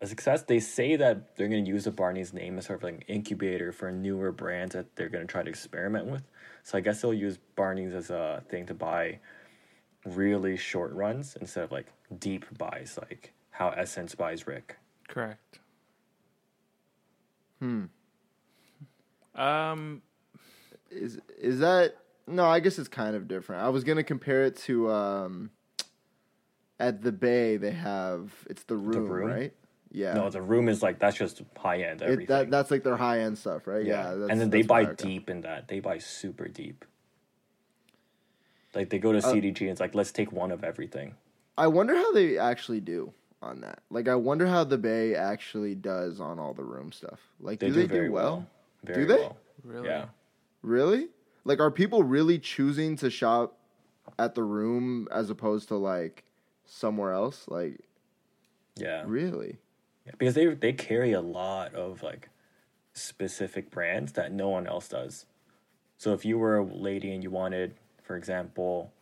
a 0.00 0.06
success. 0.06 0.42
They 0.42 0.60
say 0.60 0.96
that 0.96 1.36
they're 1.36 1.48
going 1.48 1.64
to 1.64 1.70
use 1.70 1.84
the 1.84 1.90
Barney's 1.90 2.32
name 2.32 2.58
as 2.58 2.66
sort 2.66 2.78
of 2.78 2.82
like 2.84 2.94
an 2.94 3.02
incubator 3.08 3.72
for 3.72 3.90
newer 3.90 4.32
brands 4.32 4.74
that 4.74 4.94
they're 4.96 5.08
going 5.08 5.26
to 5.26 5.30
try 5.30 5.42
to 5.42 5.48
experiment 5.48 6.06
with. 6.06 6.22
So 6.62 6.78
I 6.78 6.80
guess 6.80 7.02
they'll 7.02 7.14
use 7.14 7.38
Barney's 7.56 7.94
as 7.94 8.10
a 8.10 8.42
thing 8.48 8.66
to 8.66 8.74
buy 8.74 9.18
really 10.04 10.56
short 10.56 10.92
runs 10.92 11.36
instead 11.40 11.64
of 11.64 11.72
like 11.72 11.86
deep 12.18 12.46
buys, 12.56 12.98
like 13.00 13.32
how 13.50 13.70
SSENSE 13.70 14.16
buys 14.16 14.46
Rick. 14.46 14.76
correct. 15.08 15.60
Hmm. 17.60 17.84
Um. 19.34 20.02
Is 20.90 21.18
is 21.38 21.60
that 21.60 21.96
no? 22.26 22.46
I 22.46 22.60
guess 22.60 22.78
it's 22.78 22.88
kind 22.88 23.14
of 23.16 23.28
different. 23.28 23.62
I 23.62 23.68
was 23.68 23.84
gonna 23.84 24.02
compare 24.04 24.44
it 24.44 24.56
to 24.66 24.90
um, 24.90 25.50
at 26.80 27.02
the 27.02 27.12
Bay 27.12 27.56
they 27.56 27.72
have 27.72 28.32
it's 28.48 28.62
the 28.64 28.76
room, 28.76 29.08
Room? 29.08 29.28
right? 29.30 29.52
Yeah, 29.90 30.12
No, 30.14 30.28
the 30.28 30.42
room 30.42 30.68
is 30.68 30.82
like 30.82 30.98
that's 30.98 31.16
just 31.16 31.42
high 31.56 31.80
end 31.82 32.02
everything. 32.02 32.24
it, 32.24 32.28
that 32.28 32.50
that's 32.50 32.70
like 32.70 32.82
their 32.84 32.96
high 32.96 33.20
end 33.20 33.38
stuff, 33.38 33.66
right? 33.66 33.84
Yeah, 33.84 34.14
that's, 34.14 34.30
and 34.30 34.38
then 34.40 34.50
they 34.50 34.60
buy 34.62 34.82
where 34.82 34.90
I 34.90 34.94
go. 34.94 35.04
deep 35.04 35.30
in 35.30 35.40
that. 35.42 35.68
They 35.68 35.80
buy 35.80 35.96
super 35.98 36.46
deep. 36.46 36.84
Like 38.74 38.90
they 38.90 38.98
go 38.98 39.12
to 39.12 39.18
Uh, 39.18 39.32
CDG 39.32 39.62
and 39.62 39.70
it's 39.70 39.80
like 39.80 39.94
let's 39.94 40.12
take 40.12 40.30
one 40.30 40.50
of 40.50 40.62
everything. 40.62 41.14
I 41.56 41.66
wonder 41.68 41.94
how 41.96 42.12
they 42.12 42.38
actually 42.38 42.80
do 42.80 43.12
on 43.42 43.62
that. 43.62 43.80
Like, 43.90 44.08
I 44.08 44.14
wonder 44.14 44.46
how 44.46 44.62
the 44.64 44.78
Bay 44.78 45.14
actually 45.14 45.74
does 45.74 46.20
on 46.20 46.38
all 46.38 46.54
the 46.54 46.62
room 46.64 46.92
stuff. 46.92 47.20
Like, 47.40 47.58
They 47.60 47.68
do 47.68 47.72
do, 47.72 47.80
they 47.80 47.86
very 47.86 48.06
do 48.08 48.12
well? 48.12 48.46
Very 48.84 49.04
they? 49.04 49.14
well. 49.16 49.36
Really? 49.64 49.88
Yeah. 49.88 50.06
Really? 50.68 51.08
Like, 51.44 51.60
are 51.60 51.70
people 51.70 52.02
really 52.02 52.38
choosing 52.38 52.94
to 52.96 53.08
shop 53.08 53.56
at 54.18 54.34
the 54.34 54.42
room 54.42 55.08
as 55.10 55.30
opposed 55.30 55.68
to 55.68 55.76
like 55.76 56.24
somewhere 56.66 57.12
else? 57.12 57.46
Like, 57.48 57.80
Yeah. 58.76 59.04
really? 59.06 59.56
Yeah, 60.04 60.12
because 60.18 60.34
they 60.34 60.46
they 60.46 60.74
carry 60.74 61.12
a 61.12 61.22
lot 61.22 61.74
of 61.74 62.02
like 62.02 62.28
specific 62.92 63.70
brands 63.70 64.12
that 64.12 64.30
no 64.30 64.50
one 64.50 64.66
else 64.66 64.88
does. 64.88 65.24
So 65.96 66.12
if 66.12 66.24
you 66.26 66.38
were 66.38 66.58
a 66.58 66.64
lady 66.64 67.12
and 67.12 67.22
you 67.22 67.30
wanted, 67.30 67.74
for 68.02 68.16
example, 68.16 68.92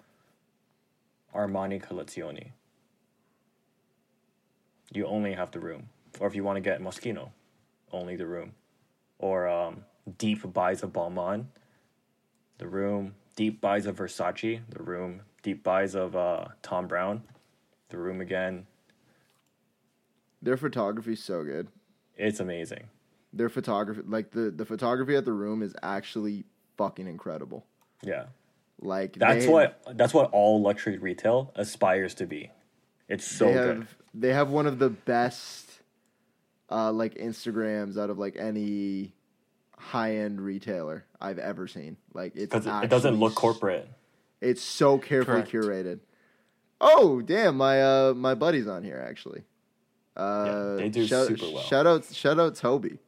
Armani 1.35 1.83
Collezioni, 1.83 2.53
you 4.93 5.05
only 5.07 5.33
have 5.33 5.51
the 5.51 5.61
room. 5.61 5.89
Or 6.21 6.29
if 6.29 6.35
you 6.37 6.45
want 6.45 6.57
to 6.57 6.61
get 6.61 6.81
Moschino, 6.81 7.31
only 7.93 8.15
the 8.17 8.27
room. 8.27 8.55
Or 9.19 9.49
um, 9.49 9.85
deep 10.19 10.53
buys 10.53 10.83
of 10.83 10.93
Balmain, 10.93 11.47
the 12.59 12.67
room. 12.69 13.15
Deep 13.35 13.61
buys 13.61 13.85
of 13.87 13.97
Versace, 13.97 14.61
the 14.71 14.83
room. 14.83 15.21
Deep 15.43 15.63
buys 15.63 15.95
of 15.95 16.17
uh, 16.17 16.47
Thom 16.63 16.89
Browne, 16.89 17.23
the 17.91 17.99
room 17.99 18.21
again. 18.21 18.67
Their 20.43 20.57
photography's 20.57 21.23
so 21.23 21.45
good. 21.45 21.69
It's 22.17 22.41
amazing. 22.41 22.89
Their 23.33 23.49
photography, 23.49 24.03
like 24.07 24.31
the 24.31 24.51
the 24.51 24.65
photography 24.65 25.17
at 25.17 25.25
the 25.25 25.33
room, 25.33 25.63
is 25.63 25.75
actually 25.83 26.45
fucking 26.79 27.07
incredible. 27.07 27.67
Yeah. 28.03 28.27
Like 28.81 29.15
That's 29.19 29.45
they- 29.47 29.53
what 29.53 29.83
that's 29.95 30.15
what 30.15 30.31
all 30.33 30.63
luxury 30.63 30.99
retail 30.99 31.53
aspires 31.57 32.15
to 32.15 32.27
be. 32.27 32.51
It's 33.09 33.27
so 33.27 33.47
they 33.47 33.53
good. 33.53 33.87
they 34.15 34.33
have 34.33 34.51
one 34.51 34.67
of 34.67 34.79
the 34.79 34.91
best 34.91 35.81
uh 36.71 36.91
like 36.93 37.15
Instagrams 37.17 37.99
out 37.99 38.11
of 38.11 38.19
like 38.19 38.37
any 38.37 39.13
high 39.77 40.17
end 40.17 40.41
retailer 40.41 41.05
I've 41.21 41.39
ever 41.39 41.69
seen. 41.69 41.97
Like 42.15 42.33
it's 42.37 42.55
Because 42.55 42.67
it 42.85 42.91
doesn't 42.91 43.17
look 43.17 43.35
corporate. 43.35 43.89
It's 44.41 44.63
so 44.63 44.99
carefully 44.99 45.43
Correct. 45.43 45.53
curated. 45.53 46.01
Oh 46.81 47.21
damn, 47.23 47.57
my 47.57 47.83
uh 47.83 48.15
my 48.15 48.35
buddy's 48.35 48.67
on 48.67 48.85
here 48.85 49.05
actually. 49.09 49.43
Uh, 50.17 50.45
Yeah, 50.47 50.77
they 50.77 50.89
do 50.89 51.07
shout, 51.07 51.27
super 51.27 51.45
well. 51.53 51.63
Shout 51.63 51.87
out, 51.87 52.05
shout 52.07 52.41
out 52.41 52.55
Toby. 52.55 52.99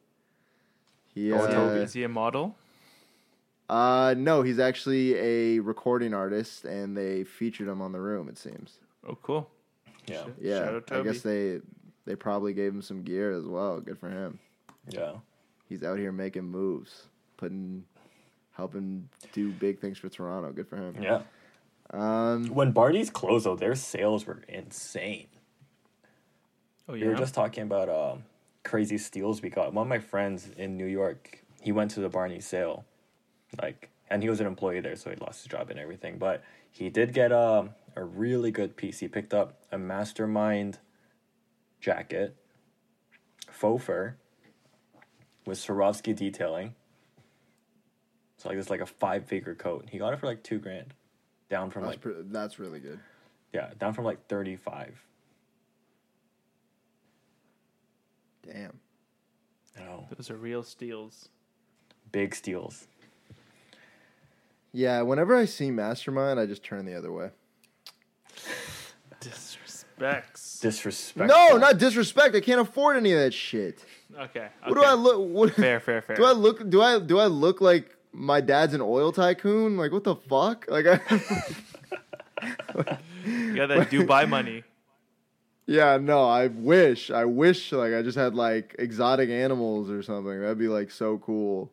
He, 1.15 1.33
Oh, 1.33 1.39
uh, 1.39 1.51
Toby. 1.51 1.81
Is 1.81 1.93
he 1.95 2.05
a 2.05 2.09
model? 2.09 2.55
Uh, 3.69 4.15
no, 4.17 4.43
he's 4.43 4.59
actually 4.59 5.15
a 5.17 5.59
recording 5.59 6.15
artist, 6.15 6.65
and 6.65 6.97
they 6.97 7.25
featured 7.25 7.69
him 7.69 7.83
on 7.83 7.93
the 7.93 8.01
room. 8.01 8.29
It 8.29 8.39
seems. 8.39 8.79
Oh, 9.07 9.17
cool. 9.23 9.49
Yeah. 10.07 10.25
Yeah, 10.41 10.65
Shout 10.65 10.75
out 10.75 10.93
I 10.93 11.03
guess 11.03 11.21
they 11.21 11.61
they 12.07 12.15
probably 12.15 12.55
gave 12.55 12.73
him 12.73 12.81
some 12.83 13.03
gear 13.03 13.33
as 13.33 13.45
well. 13.45 13.81
Good 13.81 13.99
for 13.99 14.09
him. 14.09 14.39
Yeah. 14.89 15.13
He's 15.69 15.83
out 15.83 15.99
here 15.99 16.13
making 16.13 16.45
moves, 16.45 17.09
putting, 17.37 17.85
helping 18.53 19.09
do 19.33 19.53
big 19.53 19.81
things 19.81 19.99
for 19.99 20.09
Toronto. 20.09 20.53
Good 20.53 20.69
for 20.69 20.77
him. 20.77 21.03
Yeah. 21.03 21.23
Um, 21.91 22.47
When 22.49 22.73
Barney's 22.73 23.11
closed 23.11 23.47
though, 23.47 23.57
their 23.57 23.75
sales 23.75 24.27
were 24.27 24.43
insane. 24.49 25.29
Oh 26.89 26.95
yeah. 26.95 27.05
We 27.05 27.11
were 27.11 27.19
just 27.19 27.35
talking 27.35 27.65
about 27.65 27.89
um, 27.89 28.25
crazy 28.65 28.99
steals 28.99 29.43
we 29.43 29.51
got. 29.51 29.73
One 29.75 29.83
of 29.83 29.89
my 29.89 29.99
friends 29.99 30.49
in 30.57 30.77
New 30.77 30.87
York, 30.87 31.45
he 31.61 31.73
went 31.73 31.91
to 31.93 32.01
the 32.01 32.09
Barney 32.09 32.41
sale, 32.41 32.85
like, 33.61 33.91
and 34.11 34.23
he 34.23 34.31
was 34.31 34.41
an 34.41 34.47
employee 34.47 34.81
there, 34.81 34.97
so 34.97 35.11
he 35.11 35.17
lost 35.17 35.43
his 35.43 35.51
job 35.51 35.69
and 35.71 35.79
everything. 35.79 36.17
But 36.17 36.43
he 36.71 36.89
did 36.89 37.13
get 37.13 37.31
um, 37.31 37.71
a 37.95 38.05
really 38.05 38.51
good 38.51 38.77
piece. 38.77 39.01
He 39.01 39.09
picked 39.09 39.35
up 39.35 39.61
a 39.71 39.77
Mastermind 39.77 40.79
jacket, 41.81 42.37
faux 43.51 43.85
fur, 43.85 44.17
with 45.49 45.59
Swarovski 45.59 46.15
detailing, 46.15 46.75
So 48.37 48.49
like 48.51 48.59
this 48.59 48.69
like 48.71 48.83
a 48.83 48.87
five 48.87 49.25
figure 49.25 49.55
coat. 49.55 49.87
He 49.91 49.99
got 49.99 50.13
it 50.13 50.21
for 50.21 50.27
like 50.27 50.43
two 50.43 50.59
grand, 50.59 50.93
down 51.49 51.71
from 51.71 51.83
That's 51.85 51.95
like 51.95 52.01
pre- 52.03 52.23
that's 52.27 52.59
really 52.59 52.81
good. 52.81 53.01
yeah, 53.55 53.71
down 53.79 53.95
from 53.95 54.05
like 54.05 54.27
thirty 54.29 54.57
five. 54.57 55.03
Damn. 58.47 58.79
Oh, 59.81 60.07
Those 60.17 60.31
are 60.31 60.37
real 60.37 60.63
steals. 60.63 61.29
big 62.13 62.35
steals. 62.35 62.87
Yeah, 64.73 65.03
whenever 65.03 65.35
I 65.35 65.45
see 65.47 65.71
Mastermind, 65.71 66.39
I 66.39 66.45
just 66.47 66.63
turn 66.63 66.85
the 66.85 66.95
other 66.95 67.11
way. 67.13 67.31
Disrespects. 69.99 70.61
Disrespectful. 70.61 71.27
No, 71.27 71.57
not 71.57 71.79
disrespect. 71.79 72.35
I 72.35 72.41
can't 72.41 72.61
afford 72.61 72.97
any 72.97 73.13
of 73.13 73.21
that 73.21 73.35
shit. 73.35 73.85
Okay. 74.19 74.49
What 74.65 74.75
do 74.75 74.81
okay. 74.81 74.89
I 74.89 74.95
look? 74.95 75.29
What 75.29 75.55
Fair, 75.55 75.81
fair, 75.81 76.03
fair. 76.03 76.17
do 76.17 76.25
I 76.25 76.33
look? 76.33 76.69
Do 76.69 76.83
I 76.83 76.99
do 76.99 77.19
I 77.19 77.27
look 77.27 77.61
like 77.61 77.95
my 78.13 78.41
dad's 78.41 78.75
an 78.75 78.81
oil 78.81 79.13
tycoon? 79.13 79.77
Like 79.77 79.93
what 79.93 80.05
the 80.05 80.17
fuck? 80.17 80.67
Like 80.69 80.87
I. 80.87 81.01
You 83.27 83.57
got 83.57 83.69
that 83.69 83.91
Dubai 83.91 84.29
money. 84.29 84.65
Yeah, 85.67 85.99
no, 85.99 86.25
I 86.25 86.47
wish. 86.47 87.11
I 87.11 87.27
wish 87.27 87.73
like 87.73 87.93
I 87.93 88.03
just 88.03 88.17
had 88.17 88.35
like 88.35 88.75
exotic 88.79 89.29
animals 89.29 89.91
or 89.91 90.03
something. 90.03 90.41
That'd 90.41 90.59
be 90.59 90.69
like 90.69 90.91
so 90.91 91.19
cool. 91.19 91.71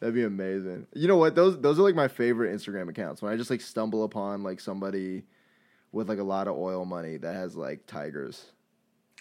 That'd 0.00 0.14
be 0.14 0.24
amazing. 0.24 0.86
You 0.94 1.08
know 1.08 1.16
what? 1.16 1.34
Those 1.34 1.60
those 1.60 1.78
are 1.78 1.82
like 1.82 1.94
my 1.94 2.08
favorite 2.08 2.54
Instagram 2.54 2.88
accounts. 2.88 3.20
When 3.20 3.32
I 3.32 3.36
just 3.36 3.50
like 3.50 3.60
stumble 3.60 4.04
upon 4.04 4.42
like 4.42 4.60
somebody 4.60 5.24
with 5.92 6.08
like 6.08 6.18
a 6.18 6.24
lot 6.24 6.48
of 6.48 6.56
oil 6.56 6.84
money 6.84 7.16
that 7.16 7.34
has 7.34 7.56
like 7.56 7.86
tigers. 7.86 8.44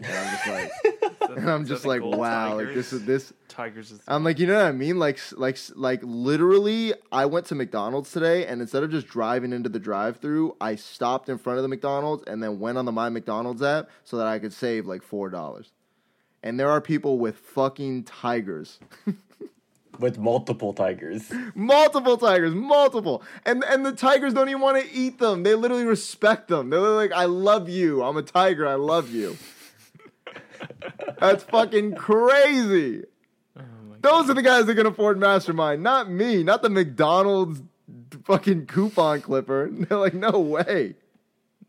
And 0.01 0.13
I'm 0.13 0.31
just 0.31 0.47
like 0.47 0.71
and 1.37 1.49
I'm 1.49 1.65
just 1.65 1.85
like, 1.85 2.01
wow, 2.01 2.55
like 2.55 2.73
this 2.73 2.93
is 2.93 3.05
this 3.05 3.33
Tigers 3.47 3.91
is 3.91 3.99
I'm 4.07 4.23
like, 4.23 4.39
you 4.39 4.47
know 4.47 4.55
what 4.55 4.65
I 4.65 4.71
mean? 4.71 4.99
Like, 4.99 5.19
like, 5.33 5.57
like, 5.75 5.99
literally, 6.03 6.93
I 7.11 7.25
went 7.25 7.45
to 7.47 7.55
McDonald's 7.55 8.11
today, 8.11 8.45
and 8.45 8.61
instead 8.61 8.83
of 8.83 8.91
just 8.91 9.07
driving 9.07 9.51
into 9.51 9.69
the 9.69 9.79
drive-through, 9.79 10.55
I 10.61 10.75
stopped 10.75 11.29
in 11.29 11.37
front 11.37 11.57
of 11.57 11.63
the 11.63 11.67
McDonald's 11.67 12.23
and 12.27 12.41
then 12.41 12.59
went 12.59 12.77
on 12.77 12.85
the 12.85 12.91
My 12.91 13.09
McDonald's 13.09 13.61
app 13.61 13.89
so 14.03 14.17
that 14.17 14.27
I 14.27 14.39
could 14.39 14.53
save 14.53 14.85
like 14.85 15.03
four 15.03 15.29
dollars. 15.29 15.71
And 16.41 16.59
there 16.59 16.69
are 16.69 16.79
people 16.79 17.19
with 17.19 17.37
fucking 17.37 18.05
tigers, 18.05 18.79
with 19.99 20.17
multiple 20.17 20.73
tigers. 20.73 21.31
multiple 21.55 22.17
tigers, 22.17 22.53
multiple, 22.53 23.23
and 23.45 23.63
and 23.63 23.85
the 23.85 23.91
tigers 23.91 24.33
don't 24.33 24.49
even 24.49 24.61
want 24.61 24.81
to 24.81 24.93
eat 24.93 25.19
them. 25.19 25.43
They 25.43 25.55
literally 25.55 25.85
respect 25.85 26.47
them. 26.47 26.69
They're 26.69 26.79
like, 26.79 27.11
I 27.11 27.25
love 27.25 27.69
you. 27.69 28.01
I'm 28.03 28.17
a 28.17 28.23
tiger. 28.23 28.67
I 28.67 28.75
love 28.75 29.11
you. 29.11 29.37
That's 31.19 31.43
fucking 31.43 31.95
crazy. 31.95 33.03
Oh 33.57 33.61
my 33.89 33.95
Those 34.01 34.29
are 34.29 34.33
the 34.33 34.41
guys 34.41 34.65
that 34.65 34.75
can 34.75 34.85
afford 34.85 35.19
Mastermind, 35.19 35.83
not 35.83 36.09
me, 36.09 36.43
not 36.43 36.61
the 36.61 36.69
McDonald's 36.69 37.61
fucking 38.23 38.67
coupon 38.67 39.21
clipper. 39.21 39.69
They're 39.71 39.97
like, 39.97 40.13
no 40.13 40.39
way. 40.39 40.95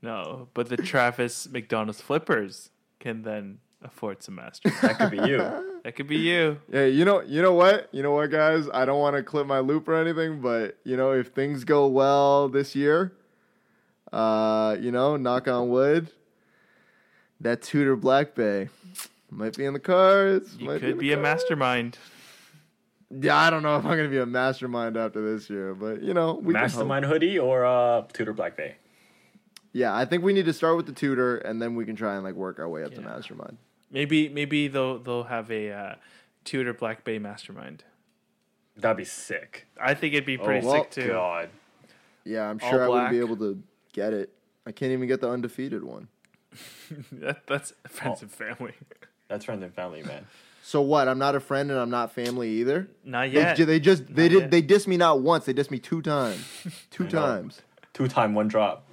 No, 0.02 0.48
but 0.54 0.68
the 0.68 0.76
Travis 0.76 1.48
McDonald's 1.50 2.00
flippers 2.00 2.70
can 3.00 3.22
then 3.22 3.58
afford 3.82 4.22
some 4.22 4.36
master. 4.36 4.70
That 4.82 4.98
could 4.98 5.10
be 5.10 5.18
you. 5.18 5.38
that 5.84 5.96
could 5.96 6.06
be 6.06 6.18
you. 6.18 6.60
Yeah, 6.72 6.84
you 6.84 7.04
know, 7.04 7.22
you 7.22 7.42
know 7.42 7.54
what, 7.54 7.88
you 7.92 8.02
know 8.02 8.12
what, 8.12 8.30
guys. 8.30 8.68
I 8.72 8.84
don't 8.84 9.00
want 9.00 9.16
to 9.16 9.22
clip 9.22 9.46
my 9.46 9.60
loop 9.60 9.88
or 9.88 9.94
anything, 9.94 10.40
but 10.40 10.78
you 10.84 10.96
know, 10.96 11.12
if 11.12 11.28
things 11.28 11.64
go 11.64 11.86
well 11.86 12.48
this 12.48 12.74
year, 12.74 13.12
uh, 14.12 14.76
you 14.80 14.90
know, 14.90 15.16
knock 15.16 15.48
on 15.48 15.68
wood, 15.68 16.10
that 17.40 17.62
Tudor 17.62 17.96
Black 17.96 18.34
Bay 18.34 18.68
might 19.30 19.56
be 19.56 19.64
in 19.64 19.72
the 19.72 19.80
cards. 19.80 20.56
You 20.58 20.66
might 20.66 20.80
could 20.80 20.90
in 20.90 20.98
be 20.98 21.12
a 21.12 21.16
mastermind. 21.16 21.98
Yeah, 23.10 23.36
I 23.36 23.50
don't 23.50 23.62
know 23.62 23.76
if 23.76 23.84
I'm 23.84 23.96
gonna 23.96 24.08
be 24.08 24.18
a 24.18 24.26
mastermind 24.26 24.96
after 24.96 25.34
this 25.34 25.50
year, 25.50 25.74
but 25.74 26.02
you 26.02 26.14
know, 26.14 26.34
we 26.34 26.54
can. 26.54 26.62
Mastermind 26.62 27.06
hoodie 27.06 27.38
or 27.38 27.64
uh, 27.64 28.02
Tudor 28.12 28.32
Black 28.32 28.56
Bay. 28.56 28.76
Yeah, 29.72 29.94
I 29.94 30.04
think 30.04 30.24
we 30.24 30.32
need 30.32 30.46
to 30.46 30.52
start 30.52 30.76
with 30.76 30.86
the 30.86 30.92
Tudor, 30.92 31.38
and 31.38 31.62
then 31.62 31.76
we 31.76 31.84
can 31.84 31.94
try 31.96 32.14
and 32.14 32.24
like 32.24 32.34
work 32.34 32.58
our 32.58 32.68
way 32.68 32.82
up 32.82 32.94
to 32.94 33.00
mastermind. 33.00 33.56
Maybe 33.90 34.28
maybe 34.28 34.68
they'll 34.68 34.98
they'll 34.98 35.24
have 35.24 35.50
a 35.50 35.70
uh, 35.72 35.94
Tudor 36.44 36.74
Black 36.74 37.04
Bay 37.04 37.18
mastermind. 37.18 37.84
That'd 38.76 38.96
be 38.96 39.04
sick. 39.04 39.66
I 39.80 39.94
think 39.94 40.14
it'd 40.14 40.24
be 40.26 40.38
pretty 40.38 40.64
well, 40.66 40.82
sick 40.82 40.90
too. 40.90 41.08
God. 41.08 41.50
Yeah, 42.24 42.48
I'm 42.48 42.60
All 42.62 42.70
sure 42.70 42.84
I 42.84 42.88
wouldn't 42.88 43.10
be 43.10 43.18
able 43.18 43.36
to 43.38 43.62
get 43.92 44.12
it. 44.12 44.30
I 44.66 44.72
can't 44.72 44.92
even 44.92 45.08
get 45.08 45.20
the 45.20 45.28
undefeated 45.30 45.82
one. 45.82 46.08
that, 47.12 47.46
that's 47.46 47.72
friends 47.88 48.18
Oh. 48.20 48.22
and 48.22 48.32
family. 48.32 48.74
That's 49.28 49.44
friends 49.44 49.62
and 49.62 49.72
family, 49.72 50.02
man. 50.02 50.26
So 50.64 50.80
what? 50.80 51.06
I'm 51.06 51.18
not 51.20 51.36
a 51.36 51.40
friend 51.40 51.70
and 51.70 51.78
I'm 51.78 51.88
not 51.90 52.10
family 52.12 52.48
either. 52.50 52.88
Not 53.04 53.30
They, 53.30 53.34
yet. 53.34 53.56
ju- 53.56 53.64
they 53.64 53.78
just 53.78 54.12
they 54.12 54.24
Not 54.24 54.32
did 54.32 54.40
yet. 54.40 54.50
they 54.50 54.60
dissed 54.62 54.88
me 54.88 54.96
not 54.96 55.20
once. 55.20 55.44
They 55.44 55.54
dissed 55.54 55.70
me 55.70 55.78
two 55.78 56.02
times. 56.02 56.44
Two 56.90 57.06
times. 57.06 57.62
Two 57.92 58.08
time, 58.08 58.34
one 58.34 58.48
drop. 58.48 58.84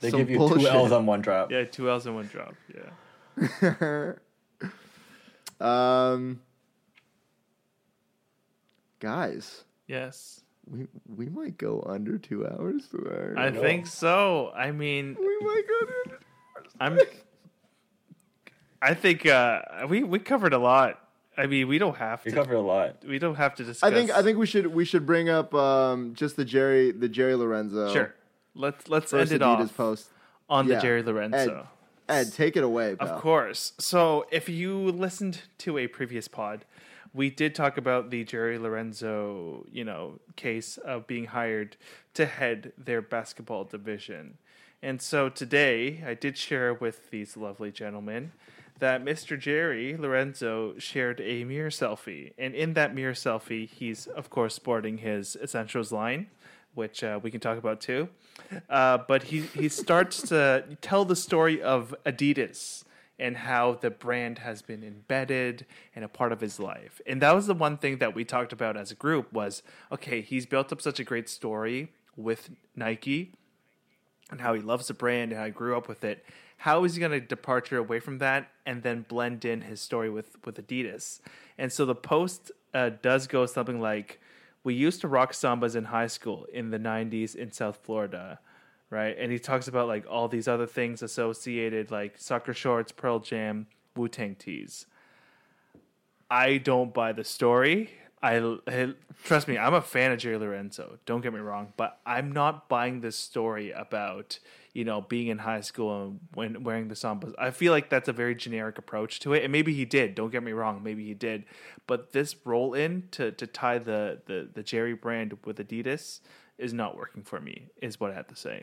They 0.00 0.10
Some 0.10 0.20
give 0.20 0.28
you 0.30 0.36
bullshit. 0.38 0.60
two 0.60 0.66
L's 0.68 0.92
on 0.92 1.06
one 1.06 1.22
drop. 1.22 1.50
yeah, 1.50 1.64
two 1.64 1.88
L's 1.90 2.06
in 2.06 2.14
one 2.14 2.26
drop. 2.26 2.54
Yeah. 2.74 4.12
Um, 5.60 6.40
guys, 9.00 9.64
Yes. 9.86 10.42
we 10.70 10.86
we 11.06 11.26
might 11.28 11.56
go 11.58 11.82
under 11.88 12.18
two 12.18 12.46
hours 12.46 12.88
today. 12.88 13.34
I 13.36 13.50
know. 13.50 13.60
think 13.60 13.86
so. 13.86 14.52
I 14.54 14.70
mean, 14.70 15.16
we 15.18 15.38
might 15.46 15.62
go 15.68 15.78
under. 15.80 16.20
I'm. 16.80 16.98
I 18.80 18.94
think 18.94 19.26
uh, 19.26 19.62
we 19.88 20.04
we 20.04 20.18
covered 20.18 20.52
a 20.52 20.58
lot. 20.58 21.00
I 21.36 21.46
mean, 21.46 21.68
we 21.68 21.78
don't 21.78 21.96
have 21.96 22.22
to 22.24 22.28
We 22.30 22.32
to. 22.32 22.36
cover 22.36 22.54
a 22.54 22.60
lot. 22.60 23.04
we 23.06 23.18
don't 23.18 23.36
have 23.36 23.54
to 23.56 23.64
discuss. 23.64 23.88
I 23.90 23.94
think 23.94 24.10
I 24.10 24.22
think 24.22 24.38
we 24.38 24.46
should 24.46 24.66
we 24.68 24.84
should 24.84 25.06
bring 25.06 25.28
up 25.28 25.54
um 25.54 26.14
just 26.14 26.36
the 26.36 26.44
Jerry 26.44 26.90
the 26.92 27.08
Jerry 27.08 27.34
Lorenzo 27.34 27.92
Sure. 27.92 28.14
Let's 28.54 28.88
let's 28.88 29.10
first 29.12 29.32
end 29.32 29.40
it 29.42 29.44
Adidas 29.44 29.64
off 29.66 29.76
post. 29.76 30.08
on 30.50 30.66
the 30.66 30.78
Jerry 30.80 31.02
Lorenzo. 31.02 31.66
Ed, 32.08 32.32
take 32.32 32.56
it 32.56 32.64
away, 32.64 32.96
pal. 32.96 33.08
Of 33.08 33.20
course. 33.20 33.72
So, 33.78 34.26
if 34.30 34.48
you 34.48 34.76
listened 34.78 35.42
to 35.58 35.78
a 35.78 35.86
previous 35.86 36.28
pod, 36.28 36.64
we 37.12 37.30
did 37.30 37.54
talk 37.54 37.76
about 37.76 38.10
the 38.10 38.24
Jerry 38.24 38.58
Lorenzo, 38.58 39.66
you 39.70 39.84
know, 39.84 40.20
case 40.36 40.76
of 40.78 41.06
being 41.06 41.26
hired 41.26 41.76
to 42.14 42.26
head 42.26 42.72
their 42.78 43.02
basketball 43.02 43.64
division. 43.64 44.38
And 44.82 45.02
so 45.02 45.28
today, 45.28 46.04
I 46.06 46.14
did 46.14 46.38
share 46.38 46.72
with 46.72 47.10
these 47.10 47.36
lovely 47.36 47.72
gentlemen 47.72 48.32
that 48.78 49.04
Mr. 49.04 49.38
Jerry 49.38 49.96
Lorenzo 49.96 50.78
shared 50.78 51.20
a 51.20 51.44
mirror 51.44 51.70
selfie. 51.70 52.32
And 52.38 52.54
in 52.54 52.74
that 52.74 52.94
mirror 52.94 53.14
selfie, 53.14 53.68
he's, 53.68 54.06
of 54.06 54.30
course, 54.30 54.54
sporting 54.54 54.98
his 54.98 55.36
Essentials 55.42 55.90
line, 55.90 56.28
which 56.78 57.04
uh, 57.04 57.20
we 57.22 57.30
can 57.30 57.40
talk 57.40 57.58
about 57.58 57.80
too. 57.80 58.08
Uh, 58.70 58.98
but 59.06 59.24
he, 59.24 59.40
he 59.40 59.68
starts 59.68 60.22
to 60.22 60.64
tell 60.80 61.04
the 61.04 61.16
story 61.16 61.60
of 61.60 61.94
Adidas 62.06 62.84
and 63.18 63.36
how 63.36 63.74
the 63.74 63.90
brand 63.90 64.38
has 64.38 64.62
been 64.62 64.82
embedded 64.84 65.66
and 65.94 66.04
a 66.04 66.08
part 66.08 66.30
of 66.32 66.40
his 66.40 66.60
life. 66.60 67.00
And 67.04 67.20
that 67.20 67.34
was 67.34 67.48
the 67.48 67.54
one 67.54 67.76
thing 67.76 67.98
that 67.98 68.14
we 68.14 68.24
talked 68.24 68.52
about 68.52 68.76
as 68.76 68.92
a 68.92 68.94
group 68.94 69.32
was 69.32 69.62
okay, 69.90 70.20
he's 70.20 70.46
built 70.46 70.72
up 70.72 70.80
such 70.80 71.00
a 71.00 71.04
great 71.04 71.28
story 71.28 71.90
with 72.16 72.50
Nike 72.76 73.32
and 74.30 74.40
how 74.40 74.54
he 74.54 74.62
loves 74.62 74.86
the 74.86 74.94
brand 74.94 75.32
and 75.32 75.40
how 75.40 75.46
he 75.46 75.50
grew 75.50 75.76
up 75.76 75.88
with 75.88 76.04
it. 76.04 76.24
How 76.58 76.84
is 76.84 76.94
he 76.94 77.00
going 77.00 77.12
to 77.12 77.20
departure 77.20 77.78
away 77.78 78.00
from 78.00 78.18
that 78.18 78.50
and 78.64 78.82
then 78.82 79.04
blend 79.08 79.44
in 79.44 79.62
his 79.62 79.80
story 79.80 80.10
with 80.10 80.36
with 80.44 80.56
Adidas? 80.64 81.20
And 81.56 81.72
so 81.72 81.84
the 81.84 81.94
post 81.94 82.52
uh, 82.72 82.90
does 83.02 83.26
go 83.26 83.46
something 83.46 83.80
like, 83.80 84.20
"We 84.64 84.74
used 84.74 85.00
to 85.02 85.08
rock 85.08 85.32
sambas 85.32 85.74
in 85.76 85.84
high 85.84 86.06
school 86.08 86.46
in 86.52 86.70
the 86.70 86.78
'90s 86.78 87.34
in 87.34 87.52
South 87.52 87.78
Florida." 87.82 88.40
Right, 88.90 89.14
and 89.18 89.30
he 89.30 89.38
talks 89.38 89.68
about 89.68 89.86
like 89.86 90.06
all 90.08 90.28
these 90.28 90.48
other 90.48 90.66
things 90.66 91.02
associated, 91.02 91.90
like 91.90 92.16
soccer 92.16 92.54
shorts, 92.54 92.90
Pearl 92.90 93.18
Jam, 93.18 93.66
Wu 93.94 94.08
Tang 94.08 94.34
tees. 94.34 94.86
I 96.30 96.56
don't 96.58 96.92
buy 96.94 97.12
the 97.12 97.24
story. 97.24 97.90
I, 98.22 98.38
I- 98.66 98.94
trust 99.24 99.46
me, 99.46 99.58
I'm 99.58 99.74
a 99.74 99.82
fan 99.82 100.12
of 100.12 100.18
Jerry 100.18 100.38
Lorenzo. 100.38 100.98
Don't 101.06 101.20
get 101.20 101.32
me 101.32 101.40
wrong, 101.40 101.72
but 101.76 102.00
I'm 102.04 102.32
not 102.32 102.68
buying 102.68 103.00
this 103.00 103.16
story 103.16 103.70
about 103.70 104.38
you 104.78 104.84
know 104.84 105.00
being 105.00 105.26
in 105.26 105.38
high 105.38 105.60
school 105.60 106.04
and 106.04 106.20
when 106.34 106.62
wearing 106.62 106.86
the 106.86 106.94
sambas. 106.94 107.34
I 107.36 107.50
feel 107.50 107.72
like 107.72 107.90
that's 107.90 108.08
a 108.08 108.12
very 108.12 108.36
generic 108.36 108.78
approach 108.78 109.18
to 109.20 109.32
it, 109.32 109.42
and 109.42 109.50
maybe 109.50 109.74
he 109.74 109.84
did. 109.84 110.14
Don't 110.14 110.30
get 110.30 110.44
me 110.44 110.52
wrong, 110.52 110.84
maybe 110.84 111.04
he 111.04 111.14
did. 111.14 111.46
But 111.88 112.12
this 112.12 112.36
roll 112.44 112.74
in 112.74 113.08
to 113.10 113.32
to 113.32 113.46
tie 113.48 113.78
the 113.78 114.20
the 114.26 114.48
the 114.54 114.62
Jerry 114.62 114.94
brand 114.94 115.36
with 115.44 115.58
Adidas 115.58 116.20
is 116.58 116.72
not 116.72 116.96
working 116.96 117.24
for 117.24 117.40
me. 117.40 117.66
Is 117.82 117.98
what 117.98 118.12
I 118.12 118.14
have 118.14 118.28
to 118.28 118.36
say. 118.36 118.62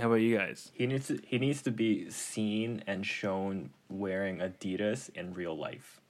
How 0.00 0.06
about 0.06 0.16
you 0.16 0.36
guys? 0.36 0.72
He 0.74 0.88
needs 0.88 1.06
to 1.06 1.20
he 1.24 1.38
needs 1.38 1.62
to 1.62 1.70
be 1.70 2.10
seen 2.10 2.82
and 2.88 3.06
shown 3.06 3.70
wearing 3.88 4.38
Adidas 4.38 5.10
in 5.14 5.32
real 5.32 5.56
life. 5.56 6.00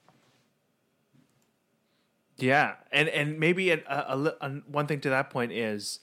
Yeah, 2.38 2.76
and 2.90 3.10
and 3.10 3.38
maybe 3.38 3.70
a, 3.70 3.82
a, 3.86 4.32
a, 4.40 4.50
one 4.66 4.86
thing 4.86 5.00
to 5.00 5.10
that 5.10 5.28
point 5.28 5.52
is 5.52 6.00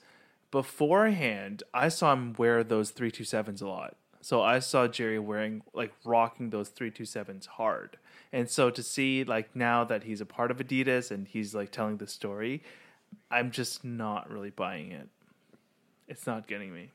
beforehand, 0.50 1.62
I 1.74 1.88
saw 1.88 2.12
him 2.12 2.34
wear 2.38 2.62
those 2.64 2.90
three 2.90 3.10
two 3.10 3.24
sevens 3.24 3.62
a 3.62 3.68
lot. 3.68 3.96
So 4.20 4.42
I 4.42 4.58
saw 4.58 4.88
Jerry 4.88 5.18
wearing 5.18 5.62
like 5.72 5.92
rocking 6.04 6.50
those 6.50 6.68
three 6.68 6.90
two 6.90 7.04
sevens 7.04 7.46
hard, 7.46 7.96
And 8.32 8.50
so 8.50 8.70
to 8.70 8.82
see 8.82 9.22
like 9.22 9.54
now 9.54 9.84
that 9.84 10.02
he's 10.02 10.20
a 10.20 10.26
part 10.26 10.50
of 10.50 10.58
Adidas 10.58 11.10
and 11.10 11.28
he's 11.28 11.54
like 11.54 11.70
telling 11.70 11.98
the 11.98 12.08
story, 12.08 12.62
I'm 13.30 13.50
just 13.50 13.84
not 13.84 14.30
really 14.30 14.50
buying 14.50 14.90
it. 14.90 15.08
It's 16.08 16.26
not 16.26 16.48
getting 16.48 16.74
me. 16.74 16.90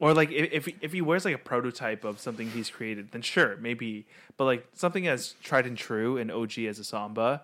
Or 0.00 0.12
like 0.12 0.32
if 0.32 0.66
if 0.80 0.92
he 0.92 1.00
wears 1.00 1.24
like 1.24 1.36
a 1.36 1.38
prototype 1.38 2.04
of 2.04 2.18
something 2.18 2.50
he's 2.50 2.70
created, 2.70 3.12
then 3.12 3.22
sure, 3.22 3.56
maybe. 3.58 4.06
But 4.36 4.46
like 4.46 4.66
something 4.72 5.06
as 5.06 5.34
tried 5.42 5.66
and 5.66 5.76
true 5.76 6.18
and 6.18 6.32
OG 6.32 6.58
as 6.58 6.80
a 6.80 6.84
Samba, 6.84 7.42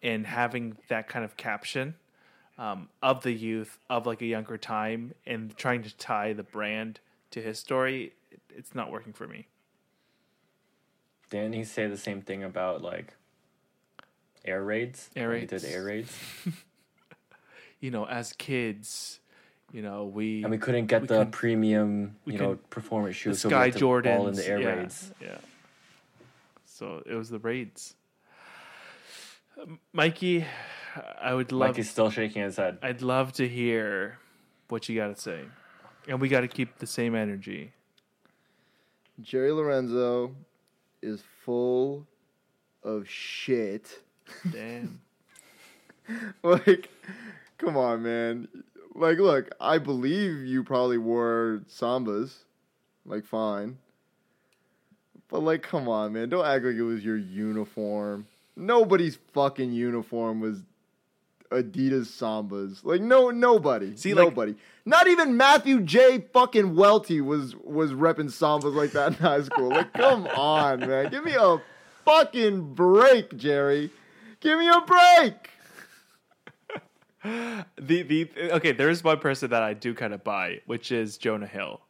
and 0.00 0.26
having 0.26 0.76
that 0.88 1.08
kind 1.08 1.24
of 1.24 1.36
caption 1.36 1.96
um, 2.60 2.88
of 3.02 3.22
the 3.22 3.32
youth 3.32 3.78
of 3.88 4.06
like 4.06 4.20
a 4.20 4.26
younger 4.26 4.58
time 4.58 5.14
and 5.26 5.56
trying 5.56 5.82
to 5.82 5.96
tie 5.96 6.32
the 6.34 6.42
brand 6.42 7.00
to 7.30 7.40
his 7.40 7.58
story, 7.58 8.12
it, 8.30 8.40
it's 8.54 8.74
not 8.74 8.90
working 8.92 9.12
for 9.14 9.26
me. 9.26 9.46
Didn't 11.30 11.54
he 11.54 11.64
say 11.64 11.86
the 11.86 11.96
same 11.96 12.20
thing 12.20 12.44
about 12.44 12.82
like 12.82 13.14
air 14.44 14.62
raids? 14.62 15.08
Air 15.16 15.30
when 15.30 15.40
He 15.40 15.46
did 15.46 15.64
air 15.64 15.84
raids, 15.84 16.16
You 17.80 17.90
know, 17.90 18.04
as 18.04 18.34
kids, 18.34 19.20
you 19.72 19.80
know, 19.80 20.04
we 20.04 20.42
and 20.42 20.50
we 20.50 20.58
couldn't 20.58 20.86
get 20.86 21.00
We 21.00 21.06
the 21.06 21.14
couldn't- 21.18 21.30
premium, 21.32 22.16
you 22.26 22.36
know, 22.36 22.56
performance 22.68 23.16
the 23.16 23.20
shoes. 23.20 23.40
so 23.40 23.48
Sky 23.48 23.70
to 23.70 23.78
Jordans 23.78 24.18
all 24.18 24.28
in 24.28 24.34
the 24.34 24.46
air 24.46 24.58
yeah, 24.60 24.68
raids. 24.74 25.12
Yeah. 25.18 25.38
So 26.66 27.02
it 27.06 27.14
was 27.14 27.30
the 27.30 27.38
raids. 27.38 27.94
Mikey, 29.92 30.44
I 31.20 31.34
would 31.34 31.52
love 31.52 31.70
Mikey's 31.70 31.90
still 31.90 32.10
shaking 32.10 32.42
his 32.42 32.56
head. 32.56 32.78
I'd 32.82 33.02
love 33.02 33.32
to 33.34 33.48
hear 33.48 34.18
what 34.68 34.88
you 34.88 34.96
got 34.96 35.14
to 35.14 35.20
say. 35.20 35.42
And 36.08 36.20
we 36.20 36.28
got 36.28 36.40
to 36.40 36.48
keep 36.48 36.78
the 36.78 36.86
same 36.86 37.14
energy. 37.14 37.72
Jerry 39.20 39.52
Lorenzo 39.52 40.34
is 41.02 41.22
full 41.44 42.06
of 42.82 43.08
shit. 43.08 44.00
Damn. 44.50 45.00
like, 46.42 46.88
come 47.58 47.76
on, 47.76 48.02
man. 48.02 48.48
Like, 48.94 49.18
look, 49.18 49.50
I 49.60 49.78
believe 49.78 50.44
you 50.46 50.64
probably 50.64 50.98
wore 50.98 51.62
sambas. 51.68 52.34
Like, 53.04 53.24
fine. 53.24 53.78
But, 55.28 55.42
like, 55.42 55.62
come 55.62 55.88
on, 55.88 56.12
man. 56.14 56.28
Don't 56.28 56.44
act 56.44 56.64
like 56.64 56.74
it 56.74 56.82
was 56.82 57.04
your 57.04 57.16
uniform. 57.16 58.26
Nobody's 58.56 59.18
fucking 59.32 59.72
uniform 59.72 60.40
was 60.40 60.62
Adidas 61.50 62.06
Sambas. 62.06 62.84
Like, 62.84 63.00
no, 63.00 63.30
nobody. 63.30 63.96
See, 63.96 64.14
like- 64.14 64.24
nobody. 64.28 64.54
Not 64.86 65.06
even 65.08 65.36
Matthew 65.36 65.80
J. 65.82 66.24
fucking 66.32 66.74
Welty 66.74 67.20
was 67.20 67.54
was 67.56 67.92
repping 67.92 68.30
Sambas 68.30 68.74
like 68.74 68.92
that 68.92 69.08
in 69.08 69.14
high 69.14 69.42
school. 69.42 69.68
Like, 69.68 69.92
come 69.92 70.26
on, 70.28 70.80
man. 70.80 71.10
Give 71.10 71.22
me 71.24 71.34
a 71.38 71.58
fucking 72.04 72.74
break, 72.74 73.36
Jerry. 73.36 73.90
Give 74.40 74.58
me 74.58 74.68
a 74.68 74.80
break. 74.80 75.50
The 77.22 78.02
the 78.02 78.30
okay, 78.52 78.72
there 78.72 78.88
is 78.88 79.04
one 79.04 79.18
person 79.18 79.50
that 79.50 79.62
I 79.62 79.74
do 79.74 79.92
kind 79.94 80.14
of 80.14 80.24
buy, 80.24 80.60
which 80.66 80.90
is 80.90 81.18
Jonah 81.18 81.46
Hill. 81.46 81.80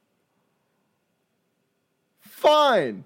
Fine. 2.20 3.04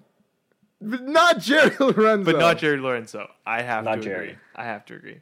But 0.81 1.03
not 1.03 1.39
Jerry 1.39 1.71
Lorenzo. 1.79 2.31
But 2.31 2.39
not 2.39 2.57
Jerry 2.57 2.77
Lorenzo. 2.79 3.29
I 3.45 3.61
have 3.61 3.85
Not 3.85 3.95
to 3.95 4.01
Jerry. 4.01 4.27
agree. 4.29 4.37
I 4.55 4.63
have 4.65 4.85
to 4.85 4.95
agree. 4.95 5.19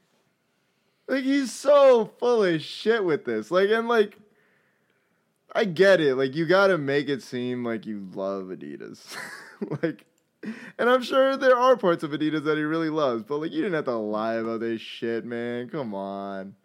Like 1.08 1.24
he's 1.24 1.52
so 1.52 2.12
full 2.20 2.44
of 2.44 2.62
shit 2.62 3.04
with 3.04 3.26
this. 3.26 3.52
Like 3.52 3.70
and 3.70 3.88
like 3.88 4.18
I 5.54 5.66
get 5.66 6.00
it. 6.02 6.16
Like 6.16 6.36
you 6.36 6.46
got 6.46 6.68
to 6.68 6.78
make 6.78 7.10
it 7.10 7.22
seem 7.22 7.64
like 7.64 7.86
you 7.86 8.08
love 8.14 8.46
Adidas. 8.46 9.16
like 9.82 10.06
and 10.78 10.90
I'm 10.90 11.04
sure 11.04 11.38
there 11.38 11.58
are 11.58 11.78
parts 11.78 12.04
of 12.04 12.12
Adidas 12.12 12.44
that 12.44 12.58
he 12.58 12.64
really 12.64 12.90
loves, 12.90 13.24
but 13.24 13.38
like 13.38 13.52
you 13.52 13.62
didn't 13.62 13.76
have 13.76 13.86
to 13.86 13.96
lie 13.96 14.36
about 14.36 14.60
this 14.60 14.82
shit, 14.82 15.26
man. 15.26 15.70
Come 15.70 15.94
on. 15.94 16.56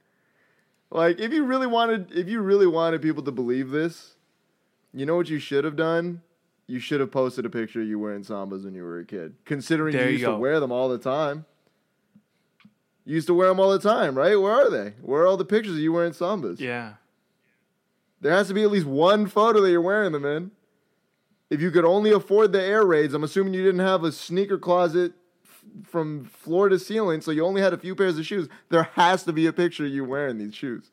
Like 0.91 1.21
if 1.21 1.33
you 1.33 1.45
really 1.45 1.67
wanted 1.67 2.13
if 2.13 2.29
you 2.29 2.41
really 2.41 2.67
wanted 2.67 3.03
people 3.03 3.23
to 3.25 3.33
believe 3.33 3.71
this, 3.71 4.17
you 4.93 5.05
know 5.05 5.17
what 5.17 5.29
you 5.29 5.39
should 5.39 5.65
have 5.65 5.77
done? 5.77 6.23
You 6.67 6.79
should 6.81 7.01
have 7.01 7.11
posted 7.11 7.47
a 7.47 7.51
picture 7.51 7.81
of 7.81 7.89
you 7.89 7.99
wearing 7.99 8.23
sambas 8.23 8.65
when 8.65 8.75
you 8.75 8.83
were 8.83 8.99
a 8.99 9.05
kid. 9.05 9.35
Considering 9.45 9.93
There 9.93 10.05
you 10.05 10.09
you 10.09 10.19
used 10.19 10.25
to 10.27 10.37
wear 10.37 10.61
them 10.61 10.71
all 10.71 10.89
the 10.89 10.99
time. 10.99 11.47
You 13.09 13.15
used 13.15 13.27
to 13.29 13.35
wear 13.35 13.49
them 13.49 13.59
all 13.59 13.71
the 13.71 13.79
time, 13.79 14.19
right? 14.19 14.39
Where 14.39 14.53
are 14.53 14.69
they? 14.69 14.93
Where 15.01 15.23
are 15.23 15.27
all 15.27 15.39
the 15.39 15.45
pictures 15.47 15.73
of 15.73 15.79
you 15.79 15.95
wearing 15.95 16.13
sambas? 16.13 16.61
Yeah. 16.61 16.93
There 18.21 18.33
has 18.33 18.49
to 18.49 18.55
be 18.55 18.63
at 18.63 18.71
least 18.71 18.85
one 18.85 19.27
photo 19.29 19.63
that 19.63 19.71
you're 19.71 19.81
wearing 19.81 20.13
them 20.13 20.27
in. 20.27 20.51
If 21.49 21.63
you 21.63 21.71
could 21.71 21.87
only 21.87 22.13
afford 22.13 22.53
the 22.53 22.63
air 22.63 22.85
raids, 22.85 23.15
I'm 23.15 23.25
assuming 23.25 23.55
you 23.55 23.65
didn't 23.65 23.81
have 23.81 24.05
a 24.05 24.13
sneaker 24.13 24.59
closet 24.59 25.15
f- 25.43 25.87
from 25.87 26.27
floor 26.27 26.69
to 26.69 26.79
ceiling, 26.79 27.23
so 27.23 27.31
you 27.31 27.47
only 27.47 27.63
had 27.63 27.73
a 27.73 27.79
few 27.79 27.95
pairs 27.95 28.19
of 28.19 28.27
shoes. 28.27 28.47
There 28.69 28.91
has 28.93 29.25
to 29.25 29.33
be 29.33 29.47
a 29.47 29.55
picture 29.55 29.87
of 29.87 29.91
you 29.91 30.05
wearing 30.05 30.37
these 30.37 30.55
shoes. 30.55 30.91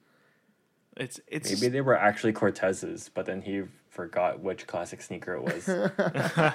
It's 0.96 1.20
it's 1.28 1.52
Maybe 1.52 1.68
they 1.70 1.82
were 1.82 1.98
actually 1.98 2.32
Cortez's, 2.32 3.10
but 3.14 3.26
then 3.26 3.42
he 3.42 3.64
forgot 3.90 4.40
which 4.40 4.68
classic 4.68 5.02
sneaker 5.02 5.34
it 5.34 5.44
was. 5.44 5.68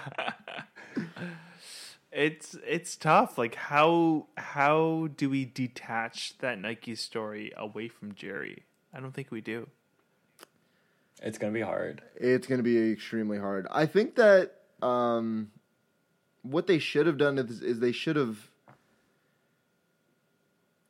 it's 2.13 2.57
it's 2.67 2.97
tough. 2.97 3.39
Like 3.39 3.55
how 3.55 4.27
how 4.37 5.09
do 5.17 5.31
we 5.31 5.45
detach 5.45 6.39
that 6.39 6.59
Nike 6.59 6.95
story 6.95 7.53
away 7.57 7.89
from 7.89 8.15
Jerry? 8.15 8.65
I 8.93 9.01
don't 9.01 9.13
think 9.13 9.31
we 9.31 9.41
do. 9.41 9.69
it's 11.23 11.39
gonna 11.39 11.53
be 11.53 11.61
hard. 11.61 12.03
It's 12.17 12.47
going 12.47 12.59
to 12.59 12.65
be 12.65 12.93
extremely 12.93 13.39
hard. 13.39 13.67
I 13.71 13.87
think 13.87 14.17
that 14.17 14.57
um, 14.83 15.51
what 16.43 16.67
they 16.67 16.79
should 16.79 17.07
have 17.07 17.19
done 17.19 17.39
is, 17.39 17.63
is 17.63 17.81
they 17.81 17.93
should 17.93 18.17
have 18.17 18.51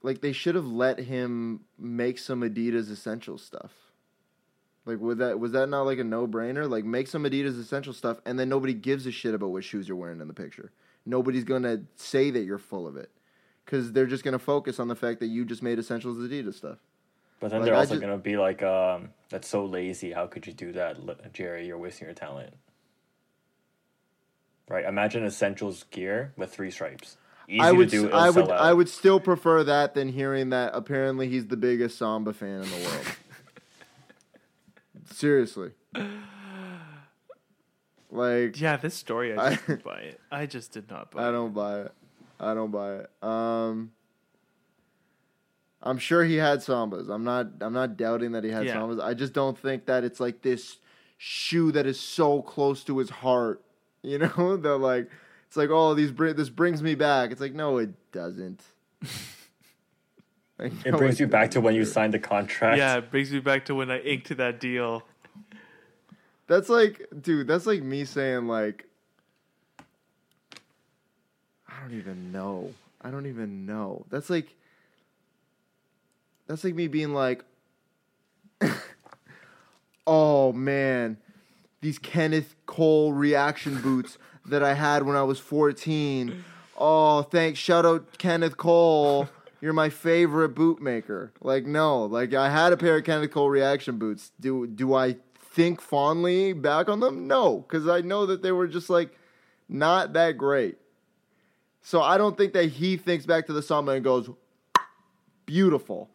like 0.03 0.21
they 0.21 0.33
should 0.33 0.55
have 0.55 0.67
let 0.67 0.99
him 0.99 1.61
make 1.79 2.19
some 2.19 2.41
Adidas 2.41 2.91
essential 2.91 3.37
stuff. 3.37 3.73
Like 4.87 5.01
was 5.01 5.19
that 5.19 5.39
was 5.39 5.53
that 5.53 5.69
not 5.69 5.83
like 5.83 5.99
a 5.99 6.05
no 6.05 6.27
brainer? 6.27 6.69
Like 6.69 6.85
make 6.85 7.09
some 7.09 7.25
Adidas 7.25 7.61
essential 7.61 7.93
stuff, 7.93 8.19
and 8.25 8.39
then 8.39 8.49
nobody 8.49 8.73
gives 8.73 9.07
a 9.07 9.11
shit 9.11 9.35
about 9.35 9.51
what 9.51 9.65
shoes 9.65 9.87
you're 9.87 9.97
wearing 9.97 10.21
in 10.21 10.29
the 10.29 10.35
picture. 10.35 10.73
Nobody's 11.11 11.43
gonna 11.45 11.83
say 11.97 12.31
that 12.31 12.45
you're 12.45 12.57
full 12.59 12.87
of 12.87 12.97
it, 12.97 13.11
because 13.65 13.93
they're 13.93 14.07
just 14.07 14.23
gonna 14.23 14.39
focus 14.39 14.79
on 14.79 14.87
the 14.87 14.95
fact 14.95 15.19
that 15.21 15.27
you 15.27 15.45
just 15.45 15.61
made 15.63 15.79
essentials 15.79 16.17
Adidas 16.19 16.55
stuff. 16.55 16.79
But 17.41 17.51
then 17.51 17.61
Like, 17.61 17.67
they're 17.67 17.75
also 17.75 17.95
just- 17.95 18.01
gonna 18.01 18.19
be 18.19 18.37
like, 18.37 18.63
um, 18.63 19.11
"That's 19.29 19.49
so 19.49 19.65
lazy. 19.67 20.13
How 20.13 20.27
could 20.29 20.47
you 20.47 20.53
do 20.53 20.73
that, 20.73 21.33
Jerry? 21.33 21.67
You're 21.67 21.79
wasting 21.79 22.07
your 22.07 22.15
talent." 22.15 22.55
Right? 24.69 24.85
Imagine 24.85 25.25
essentials 25.25 25.83
gear 25.91 26.33
with 26.37 26.53
three 26.53 26.71
stripes. 26.71 27.17
Easy 27.49 27.61
I 27.61 27.73
would, 27.73 27.91
to 27.91 28.03
do. 28.09 28.13
I 28.13 28.31
would, 28.31 28.45
out. 28.45 28.51
I 28.53 28.73
would 28.73 28.89
still 28.89 29.19
prefer 29.19 29.65
that 29.65 29.95
than 29.95 30.11
hearing 30.11 30.51
that. 30.51 30.71
Apparently, 30.75 31.29
he's 31.29 31.49
the 31.49 31.57
biggest 31.57 31.99
Samba 31.99 32.33
fan 32.33 32.63
in 32.63 32.71
the 32.71 32.77
world. 32.89 33.07
Seriously, 35.11 35.73
like 38.11 38.61
Yeah, 38.61 38.77
this 38.77 38.95
story 38.95 39.33
I 39.37 39.51
just 39.51 39.63
I- 39.63 39.67
didn't 39.67 39.85
buy 39.93 39.99
it. 40.01 40.21
I 40.31 40.47
just 40.47 40.73
did 40.73 40.91
not 40.91 41.11
buy 41.11 41.25
I 41.25 41.29
it. 41.29 41.33
don't 41.33 41.55
buy 41.55 41.81
it. 41.83 41.93
I 42.39 42.55
don't 42.55 42.71
buy 42.71 42.95
it. 42.97 43.11
Um, 43.23 43.93
I'm 45.83 45.99
sure 45.99 46.25
he 46.25 46.37
had 46.37 46.59
sambas. 46.61 47.09
I'm 47.09 47.25
not. 47.25 47.47
I'm 47.61 47.73
not 47.73 47.97
doubting 47.97 48.33
that 48.33 48.45
he 48.45 48.51
had 48.51 48.67
Yeah. 48.67 48.77
sambas. 48.77 49.03
I 49.03 49.15
just 49.15 49.33
don't 49.33 49.59
think 49.59 49.87
that 49.87 50.05
it's 50.05 50.21
like 50.21 50.43
this 50.43 50.79
shoe 51.19 51.71
that 51.73 51.87
is 51.87 51.99
so 52.01 52.43
close 52.43 52.83
to 52.85 52.99
his 52.99 53.11
heart. 53.11 53.63
You 54.03 54.17
know 54.17 54.57
that 54.63 54.79
like 54.79 55.11
it's 55.47 55.59
like 55.59 55.69
oh 55.69 55.93
these 55.93 56.11
bring 56.11 56.35
this 56.35 56.49
brings 56.49 56.83
me 56.83 56.95
back. 56.95 57.33
It's 57.33 57.41
like 57.43 57.53
no, 57.53 57.77
it 57.77 57.91
doesn't. 58.13 58.63
Like, 60.59 60.73
It 60.87 60.93
no, 60.93 60.99
brings 60.99 61.21
you 61.21 61.27
back 61.27 61.51
to 61.53 61.61
when 61.61 61.75
you 61.75 61.85
signed 61.85 62.15
the 62.15 62.19
contract. 62.19 62.79
Yeah, 62.79 62.97
it 62.97 63.11
brings 63.11 63.31
me 63.31 63.41
back 63.41 63.65
to 63.67 63.75
when 63.75 63.91
I 63.91 63.99
inked 64.01 64.35
that 64.37 64.59
deal. 64.61 65.03
That's 66.51 66.69
like, 66.69 67.07
dude, 67.23 67.47
that's 67.47 67.65
like 67.65 67.81
me 67.81 68.05
saying 68.05 68.49
like, 68.49 68.85
I 71.69 71.81
don't 71.81 71.97
even 71.97 72.33
know. 72.33 72.75
I 73.01 73.13
don't 73.13 73.27
even 73.27 73.67
know. 73.67 74.05
That's 74.11 74.29
like, 74.29 74.57
that's 76.49 76.65
like 76.65 76.75
me 76.75 76.89
being 76.89 77.15
like, 77.15 77.45
oh 80.09 80.53
man, 80.53 81.19
these 81.83 82.01
Kenneth 82.01 82.57
Cole 82.67 83.13
reaction 83.13 83.81
boots 83.81 84.19
that 84.45 84.65
I 84.65 84.75
had 84.75 85.05
when 85.05 85.15
I 85.15 85.23
was 85.23 85.39
14. 85.39 86.45
Oh, 86.77 87.23
thanks. 87.23 87.61
Shout 87.61 87.87
out 87.87 88.19
Kenneth 88.19 88.57
Cole. 88.57 89.29
You're 89.61 89.73
my 89.73 89.89
favorite 89.89 90.57
bootmaker. 90.57 91.31
Like, 91.41 91.65
no, 91.65 92.07
like 92.07 92.35
I 92.35 92.51
had 92.51 92.73
a 92.73 92.77
pair 92.77 92.97
of 92.97 93.05
Kenneth 93.05 93.31
Cole 93.31 93.51
reaction 93.51 93.99
boots. 93.99 94.33
Do 94.41 94.67
do 94.67 94.95
I 94.95 95.15
think 95.51 95.81
fondly 95.81 96.53
back 96.53 96.89
on 96.89 97.01
them? 97.01 97.27
No, 97.27 97.59
because 97.59 97.89
I 97.89 98.01
know 98.01 98.27
that 98.27 98.43
they 98.43 98.53
were 98.53 98.67
just 98.69 98.89
like 98.91 99.17
not 99.69 100.13
that 100.15 100.33
great. 100.39 100.77
So 101.83 102.03
I 102.03 102.19
don't 102.19 102.37
think 102.37 102.53
that 102.53 102.67
he 102.67 102.97
thinks 102.97 103.25
back 103.27 103.47
to 103.47 103.53
the 103.53 103.63
samba 103.63 103.93
and 103.93 104.05
goes, 104.05 104.29
beautiful. 105.47 106.11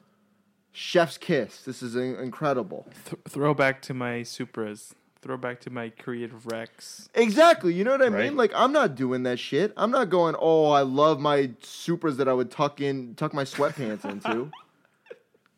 Chef's 0.71 1.17
kiss. 1.17 1.61
This 1.63 1.81
is 1.81 1.95
incredible. 1.95 2.85
Th- 3.05 3.21
throwback 3.29 3.81
to 3.83 3.93
my 3.93 4.19
Supras. 4.21 4.91
Throwback 5.21 5.59
to 5.61 5.69
my 5.69 5.89
Creative 5.89 6.43
Recs. 6.43 7.07
Exactly. 7.15 7.73
You 7.73 7.83
know 7.83 7.91
what 7.91 8.01
I 8.01 8.09
Right. 8.09 8.25
mean? 8.25 8.37
Like 8.37 8.51
I'm 8.53 8.71
not 8.71 8.95
doing 8.95 9.23
that 9.23 9.39
shit. 9.39 9.73
I'm 9.75 9.89
not 9.89 10.09
going, 10.09 10.35
"Oh, 10.37 10.69
I 10.69 10.81
love 10.81 11.19
my 11.19 11.47
Supras 11.63 12.17
that 12.17 12.27
I 12.27 12.33
would 12.33 12.51
tuck 12.51 12.79
in 12.81 13.15
tuck 13.15 13.33
my 13.33 13.43
sweatpants 13.43 14.05
into." 14.05 14.51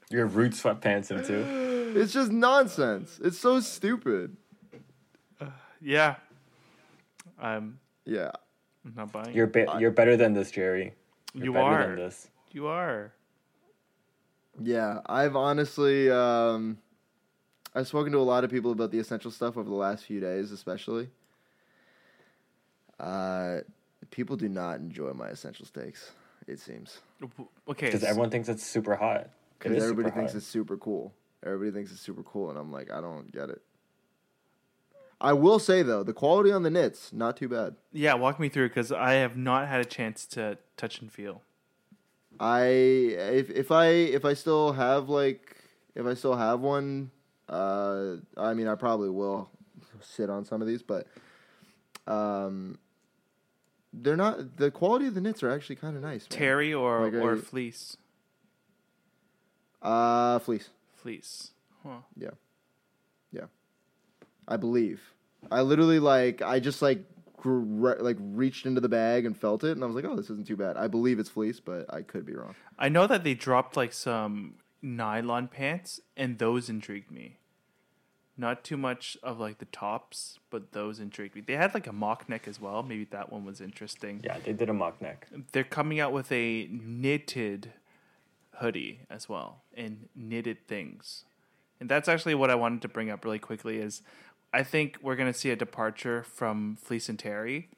Your 0.09 0.25
root 0.25 0.53
sweatpants 0.53 1.11
into. 1.11 1.65
It's 1.87 2.11
just 2.13 2.31
nonsense. 2.31 3.17
It's 3.23 3.39
so 3.39 3.59
stupid. 3.61 4.35
Yeah. 5.81 6.15
I'm 7.39 7.79
Yeah. 8.05 8.31
not 8.95 9.11
buying. 9.11 9.33
You're 9.33 9.47
be- 9.47 9.65
you're 9.79 9.89
better 9.91 10.15
than 10.17 10.33
this, 10.33 10.51
Jerry. 10.51 10.93
You're 11.33 11.45
You 11.45 11.53
better 11.53 11.65
are. 11.65 11.87
than 11.87 11.95
this. 11.95 12.29
you 12.51 12.67
are. 12.67 13.13
Yeah, 14.61 14.99
I've 15.07 15.35
honestly 15.35 16.11
um 16.11 16.77
I've 17.73 17.87
spoken 17.87 18.11
to 18.11 18.19
a 18.19 18.27
lot 18.33 18.43
of 18.43 18.51
people 18.51 18.71
about 18.71 18.91
the 18.91 18.99
essential 18.99 19.31
stuff 19.31 19.55
over 19.57 19.69
the 19.69 19.75
last 19.75 20.03
few 20.05 20.19
days, 20.19 20.51
especially. 20.51 21.09
Uh 22.99 23.59
people 24.11 24.35
do 24.35 24.49
not 24.49 24.79
enjoy 24.79 25.13
my 25.13 25.29
essential 25.29 25.65
steaks, 25.65 26.11
it 26.47 26.59
seems. 26.59 26.99
Okay. 27.67 27.85
Because 27.87 28.03
s- 28.03 28.09
everyone 28.09 28.29
thinks 28.29 28.49
it's 28.49 28.63
super 28.65 28.95
hot. 28.95 29.29
Because 29.59 29.81
everybody 29.83 30.11
thinks 30.11 30.33
it's 30.35 30.45
super 30.47 30.77
cool. 30.77 31.13
Everybody 31.43 31.71
thinks 31.71 31.91
it's 31.91 32.01
super 32.01 32.23
cool, 32.23 32.49
and 32.49 32.57
I'm 32.59 32.71
like, 32.71 32.91
I 32.91 33.01
don't 33.01 33.31
get 33.31 33.49
it. 33.49 33.61
I 35.19 35.33
will 35.33 35.57
say 35.57 35.81
though, 35.81 36.03
the 36.03 36.13
quality 36.13 36.51
on 36.51 36.61
the 36.63 36.69
knits 36.69 37.11
not 37.11 37.37
too 37.37 37.49
bad. 37.49 37.75
Yeah, 37.91 38.13
walk 38.13 38.39
me 38.39 38.49
through 38.49 38.67
because 38.69 38.91
I 38.91 39.13
have 39.13 39.35
not 39.35 39.67
had 39.67 39.81
a 39.81 39.85
chance 39.85 40.27
to 40.27 40.59
touch 40.77 41.01
and 41.01 41.11
feel. 41.11 41.41
I 42.39 42.65
if 42.67 43.49
if 43.49 43.71
I 43.71 43.85
if 43.87 44.25
I 44.25 44.35
still 44.35 44.73
have 44.73 45.09
like 45.09 45.57
if 45.95 46.05
I 46.05 46.13
still 46.13 46.35
have 46.35 46.59
one, 46.59 47.09
uh, 47.49 48.17
I 48.37 48.53
mean 48.53 48.67
I 48.67 48.75
probably 48.75 49.09
will 49.09 49.49
sit 50.01 50.29
on 50.29 50.45
some 50.45 50.61
of 50.61 50.67
these, 50.67 50.83
but 50.83 51.07
um, 52.05 52.77
they're 53.91 54.15
not 54.15 54.57
the 54.57 54.69
quality 54.69 55.07
of 55.07 55.15
the 55.15 55.21
knits 55.21 55.41
are 55.41 55.49
actually 55.49 55.77
kind 55.77 55.95
of 55.95 56.03
nice. 56.03 56.29
man. 56.29 56.37
Terry 56.37 56.73
or 56.75 57.05
Like 57.09 57.13
or 57.15 57.37
I- 57.37 57.39
fleece? 57.39 57.97
Uh, 59.81 60.39
fleece. 60.39 60.69
Fleece. 60.95 61.51
Huh. 61.83 61.99
Yeah. 62.15 62.31
Yeah. 63.31 63.45
I 64.47 64.57
believe. 64.57 65.01
I 65.51 65.61
literally 65.61 65.99
like 65.99 66.41
I 66.41 66.59
just 66.59 66.81
like 66.81 67.03
gr- 67.37 67.99
like 67.99 68.17
reached 68.19 68.65
into 68.65 68.81
the 68.81 68.89
bag 68.89 69.25
and 69.25 69.37
felt 69.37 69.63
it, 69.63 69.71
and 69.71 69.83
I 69.83 69.87
was 69.87 69.95
like, 69.95 70.05
oh, 70.05 70.15
this 70.15 70.29
isn't 70.29 70.47
too 70.47 70.57
bad. 70.57 70.77
I 70.77 70.87
believe 70.87 71.19
it's 71.19 71.29
fleece, 71.29 71.59
but 71.59 71.91
I 71.93 72.01
could 72.01 72.25
be 72.25 72.33
wrong. 72.33 72.55
I 72.77 72.89
know 72.89 73.07
that 73.07 73.23
they 73.23 73.33
dropped 73.33 73.77
like 73.77 73.93
some 73.93 74.55
nylon 74.81 75.47
pants, 75.47 75.99
and 76.15 76.37
those 76.37 76.69
intrigued 76.69 77.11
me. 77.11 77.37
Not 78.39 78.63
too 78.63 78.77
much 78.77 79.17
of 79.23 79.39
like 79.39 79.57
the 79.57 79.65
tops, 79.65 80.37
but 80.51 80.71
those 80.71 80.99
intrigued 80.99 81.35
me. 81.35 81.41
They 81.41 81.55
had 81.55 81.73
like 81.73 81.87
a 81.87 81.93
mock 81.93 82.29
neck 82.29 82.47
as 82.47 82.61
well. 82.61 82.83
Maybe 82.83 83.05
that 83.05 83.31
one 83.31 83.45
was 83.45 83.61
interesting. 83.61 84.21
Yeah, 84.23 84.37
they 84.43 84.53
did 84.53 84.69
a 84.69 84.73
mock 84.73 85.01
neck. 85.01 85.27
They're 85.53 85.63
coming 85.63 85.99
out 85.99 86.13
with 86.13 86.31
a 86.31 86.67
knitted 86.69 87.73
hoodie 88.59 89.01
as 89.09 89.27
well, 89.29 89.63
and 89.75 90.09
knitted 90.15 90.67
things. 90.67 91.23
And 91.79 91.89
that's 91.89 92.07
actually 92.07 92.35
what 92.35 92.49
I 92.49 92.55
wanted 92.55 92.81
to 92.83 92.87
bring 92.87 93.09
up 93.09 93.23
really 93.23 93.39
quickly 93.39 93.77
is 93.77 94.01
I 94.53 94.63
think 94.63 94.97
we're 95.01 95.15
going 95.15 95.31
to 95.31 95.37
see 95.37 95.51
a 95.51 95.55
departure 95.55 96.23
from 96.23 96.77
Fleece 96.81 97.09
and 97.09 97.19
Terry, 97.19 97.69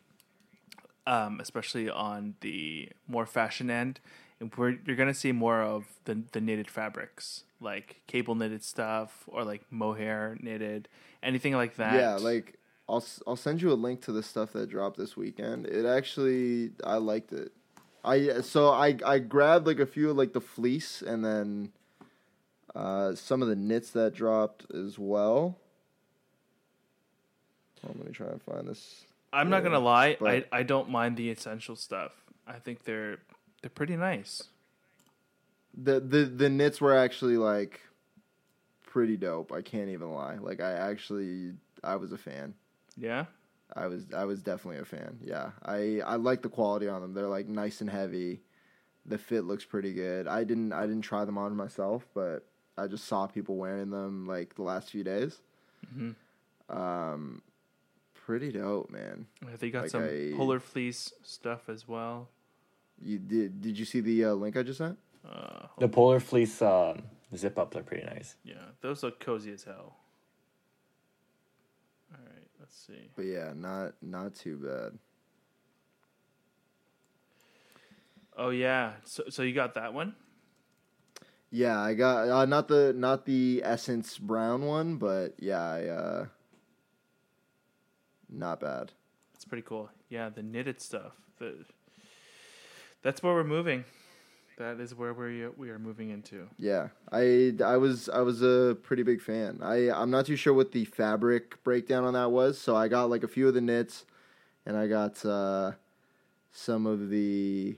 um, 1.06 1.40
especially 1.40 1.90
on 1.90 2.36
the 2.42 2.90
more 3.08 3.26
fashion 3.26 3.70
end. 3.70 4.00
And 4.40 4.54
we're, 4.56 4.78
you're 4.86 4.96
going 4.96 5.10
to 5.10 5.14
see 5.14 5.34
more 5.34 5.62
of 5.62 5.86
the, 6.06 6.24
the 6.32 6.40
knitted 6.40 6.70
fabrics, 6.70 7.44
like 7.60 8.02
cable 8.08 8.36
knitted 8.36 8.64
stuff 8.64 9.26
or 9.28 9.44
like 9.44 9.64
mohair 9.70 10.38
knitted, 10.40 10.88
anything 11.22 11.56
like 11.56 11.76
that. 11.76 11.96
Yeah, 11.96 12.16
like 12.16 12.58
I'll 12.88 13.06
I'll 13.28 13.36
send 13.36 13.62
you 13.62 13.72
a 13.72 13.76
link 13.76 14.02
to 14.04 14.12
the 14.12 14.24
stuff 14.24 14.54
that 14.54 14.70
dropped 14.70 14.98
this 14.98 15.18
weekend. 15.18 15.68
It 15.68 15.86
actually 15.86 16.72
I 16.84 16.96
liked 16.96 17.34
it. 17.34 17.52
I 18.04 18.42
so 18.42 18.70
I 18.70 18.98
I 19.06 19.20
grabbed 19.20 19.68
like 19.68 19.80
a 19.80 19.86
few 19.86 20.10
of 20.12 20.18
like 20.18 20.34
the 20.34 20.42
fleece 20.42 21.02
and 21.02 21.24
then 21.24 21.72
uh, 22.76 23.16
some 23.16 23.42
of 23.42 23.48
the 23.48 23.56
knits 23.56 23.92
that 23.92 24.14
dropped 24.14 24.66
as 24.74 24.98
well. 24.98 25.58
On, 27.84 27.96
let 27.98 28.06
me 28.08 28.12
try 28.14 28.28
and 28.28 28.42
find 28.42 28.68
this. 28.68 29.06
I'm 29.32 29.50
not 29.50 29.64
gonna 29.64 29.80
lie, 29.80 30.18
but- 30.20 30.48
I, 30.52 30.60
I 30.60 30.64
don't 30.64 30.90
mind 30.90 31.18
the 31.18 31.30
essential 31.30 31.76
stuff. 31.76 32.12
I 32.48 32.54
think 32.54 32.84
they're 32.84 33.18
they're 33.62 33.70
pretty 33.70 33.96
nice. 33.96 34.44
The 35.78 36.00
the 36.00 36.24
the 36.26 36.50
knits 36.50 36.82
were 36.82 36.96
actually 36.96 37.38
like 37.38 37.82
pretty 38.86 39.18
dope. 39.18 39.52
I 39.52 39.62
can't 39.62 39.90
even 39.90 40.12
lie. 40.12 40.36
Like 40.36 40.62
I 40.62 40.72
actually 40.72 41.54
I 41.84 41.96
was 41.96 42.12
a 42.12 42.18
fan. 42.18 42.54
Yeah. 42.98 43.26
I 43.76 43.88
was 43.88 44.06
I 44.16 44.26
was 44.26 44.42
definitely 44.42 44.80
a 44.82 44.86
fan. 44.86 45.20
Yeah, 45.24 45.52
I 45.64 46.02
I 46.06 46.16
like 46.16 46.42
the 46.42 46.50
quality 46.50 46.88
on 46.88 47.02
them. 47.02 47.14
They're 47.14 47.28
like 47.28 47.48
nice 47.48 47.82
and 47.82 47.90
heavy. 47.90 48.42
The 49.06 49.18
fit 49.18 49.44
looks 49.46 49.64
pretty 49.66 49.94
good. 49.94 50.28
I 50.28 50.44
didn't 50.44 50.74
I 50.74 50.82
didn't 50.88 51.02
try 51.04 51.26
them 51.26 51.38
on 51.38 51.56
myself, 51.56 52.06
but 52.14 52.46
I 52.78 52.88
just 52.88 53.06
saw 53.06 53.28
people 53.28 53.56
wearing 53.58 53.90
them 53.92 54.26
like 54.28 54.56
the 54.56 54.64
last 54.64 54.90
few 54.92 55.04
days. 55.04 55.40
Mhm. 55.96 56.16
Um, 56.70 57.42
pretty 58.14 58.52
dope, 58.52 58.90
man. 58.90 59.28
They 59.60 59.70
got 59.72 59.84
Like 59.84 59.92
some 59.92 60.04
I- 60.04 60.34
polar 60.36 60.60
fleece 60.60 61.14
stuff 61.24 61.70
as 61.70 61.88
well. 61.88 62.30
You 63.02 63.18
did 63.18 63.62
did 63.62 63.78
you 63.80 63.86
see 63.86 64.02
the 64.02 64.26
uh, 64.26 64.34
link 64.34 64.58
I 64.58 64.64
just 64.64 64.78
sent? 64.80 64.98
Uh, 65.28 65.68
The 65.78 65.88
polar 65.88 66.20
fleece 66.20 66.62
um, 66.62 67.04
zip 67.36 67.58
ups 67.58 67.76
are 67.78 67.84
pretty 67.84 68.06
nice. 68.06 68.36
yeah, 68.44 68.56
those 68.82 69.04
look 69.04 69.20
cozy 69.20 69.52
as 69.54 69.64
hell. 69.64 69.96
Let's 72.70 72.86
see. 72.86 73.10
But 73.16 73.26
yeah, 73.26 73.54
not 73.56 73.94
not 74.02 74.36
too 74.36 74.58
bad. 74.58 75.00
Oh 78.38 78.52
yeah, 78.52 78.94
so 79.06 79.24
so 79.30 79.42
you 79.42 79.54
got 79.54 79.74
that 79.74 79.94
one? 79.94 80.14
Yeah, 81.50 81.80
I 81.80 81.96
got 81.96 82.30
uh, 82.30 82.46
not 82.46 82.68
the 82.68 82.94
not 82.96 83.26
the 83.26 83.62
essence 83.66 84.20
brown 84.20 84.66
one, 84.66 84.98
but 84.98 85.34
yeah, 85.40 85.62
I, 85.62 85.88
uh, 85.88 86.26
not 88.30 88.60
bad. 88.60 88.92
It's 89.34 89.46
pretty 89.46 89.64
cool. 89.64 89.90
Yeah, 90.10 90.30
the 90.30 90.44
knitted 90.44 90.80
stuff. 90.80 91.14
The 91.40 91.66
that's 93.02 93.24
where 93.24 93.34
we're 93.34 93.44
moving. 93.44 93.84
That 94.60 94.82
is 94.82 94.94
where 94.94 95.14
we 95.14 95.48
we 95.56 95.70
are 95.70 95.80
moving 95.80 96.10
into. 96.10 96.50
Yeah, 96.58 96.90
I 97.14 97.54
I 97.64 97.78
was 97.78 98.10
I 98.10 98.20
was 98.20 98.42
a 98.42 98.76
pretty 98.84 99.04
big 99.04 99.22
fan. 99.22 99.60
I 99.64 99.90
I'm 99.90 100.12
not 100.12 100.26
too 100.26 100.36
sure 100.36 100.54
what 100.54 100.74
the 100.74 100.84
fabric 100.84 101.64
breakdown 101.64 102.04
on 102.04 102.14
that 102.14 102.32
was, 102.32 102.60
so 102.60 102.76
I 102.76 102.90
got 102.90 103.10
like 103.10 103.24
a 103.24 103.28
few 103.30 103.48
of 103.48 103.54
the 103.54 103.62
knits, 103.62 104.06
and 104.66 104.76
I 104.76 104.88
got 104.88 105.26
uh, 105.26 105.72
some 106.52 106.86
of 106.86 107.10
the 107.10 107.78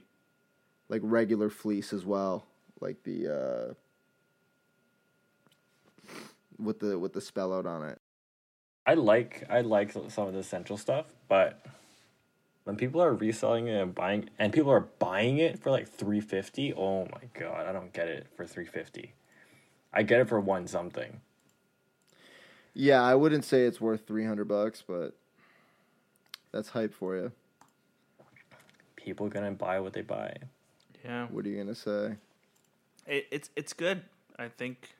like 0.88 1.02
regular 1.04 1.50
fleece 1.50 1.92
as 1.92 2.04
well, 2.04 2.46
like 2.80 3.00
the 3.04 3.28
uh, 3.28 3.74
with 6.58 6.80
the 6.80 6.98
with 6.98 7.12
the 7.12 7.20
spell 7.20 7.54
out 7.54 7.64
on 7.64 7.88
it. 7.88 8.00
I 8.84 8.94
like 8.94 9.44
I 9.48 9.60
like 9.60 9.92
some 9.92 10.26
of 10.26 10.32
the 10.32 10.40
essential 10.40 10.76
stuff, 10.76 11.06
but 11.28 11.64
when 12.64 12.76
people 12.76 13.02
are 13.02 13.12
reselling 13.14 13.66
it 13.68 13.80
and 13.80 13.94
buying 13.94 14.30
and 14.38 14.52
people 14.52 14.70
are 14.70 14.80
buying 14.98 15.38
it 15.38 15.58
for 15.58 15.70
like 15.70 15.88
350, 15.88 16.74
oh 16.74 17.06
my 17.06 17.28
god, 17.38 17.66
I 17.66 17.72
don't 17.72 17.92
get 17.92 18.08
it 18.08 18.26
for 18.36 18.46
350. 18.46 19.14
I 19.92 20.02
get 20.02 20.20
it 20.20 20.28
for 20.28 20.40
one 20.40 20.66
something. 20.66 21.20
Yeah, 22.74 23.02
I 23.02 23.14
wouldn't 23.14 23.44
say 23.44 23.64
it's 23.66 23.80
worth 23.80 24.06
three 24.06 24.24
hundred 24.24 24.46
bucks, 24.48 24.82
but 24.86 25.14
that's 26.52 26.70
hype 26.70 26.94
for 26.94 27.16
you. 27.16 27.32
People 28.96 29.28
gonna 29.28 29.50
buy 29.50 29.80
what 29.80 29.92
they 29.92 30.00
buy. 30.00 30.34
Yeah, 31.04 31.26
What 31.26 31.44
are 31.44 31.48
you 31.48 31.58
gonna 31.58 31.74
say? 31.74 32.14
it, 33.06 33.26
it's 33.30 33.50
it's 33.56 33.72
good. 33.72 34.02
I 34.38 34.48
think 34.48 34.94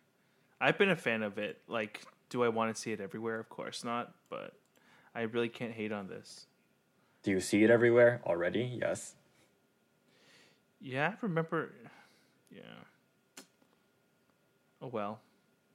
I've 0.61 0.77
been 0.77 0.91
a 0.91 0.97
fan 0.97 1.23
of 1.23 1.39
it. 1.39 1.59
Like, 1.69 2.03
do 2.29 2.43
I 2.43 2.49
want 2.49 2.75
to 2.75 2.81
see 2.81 2.93
it 2.93 3.01
everywhere? 3.01 3.39
Of 3.39 3.49
course 3.49 3.85
not. 3.85 4.13
But 4.29 4.53
I 5.15 5.23
really 5.23 5.49
can't 5.49 5.73
hate 5.73 5.93
on 5.93 6.09
this. 6.09 6.47
Do 7.23 7.31
you 7.31 7.41
see 7.41 7.63
it 7.65 7.71
everywhere 7.71 8.21
already? 8.27 8.79
Yes. 8.81 9.15
Yeah, 10.81 11.09
I 11.11 11.15
remember. 11.21 11.73
Yeah. 12.51 12.63
Oh 14.81 14.89
well, 14.89 15.21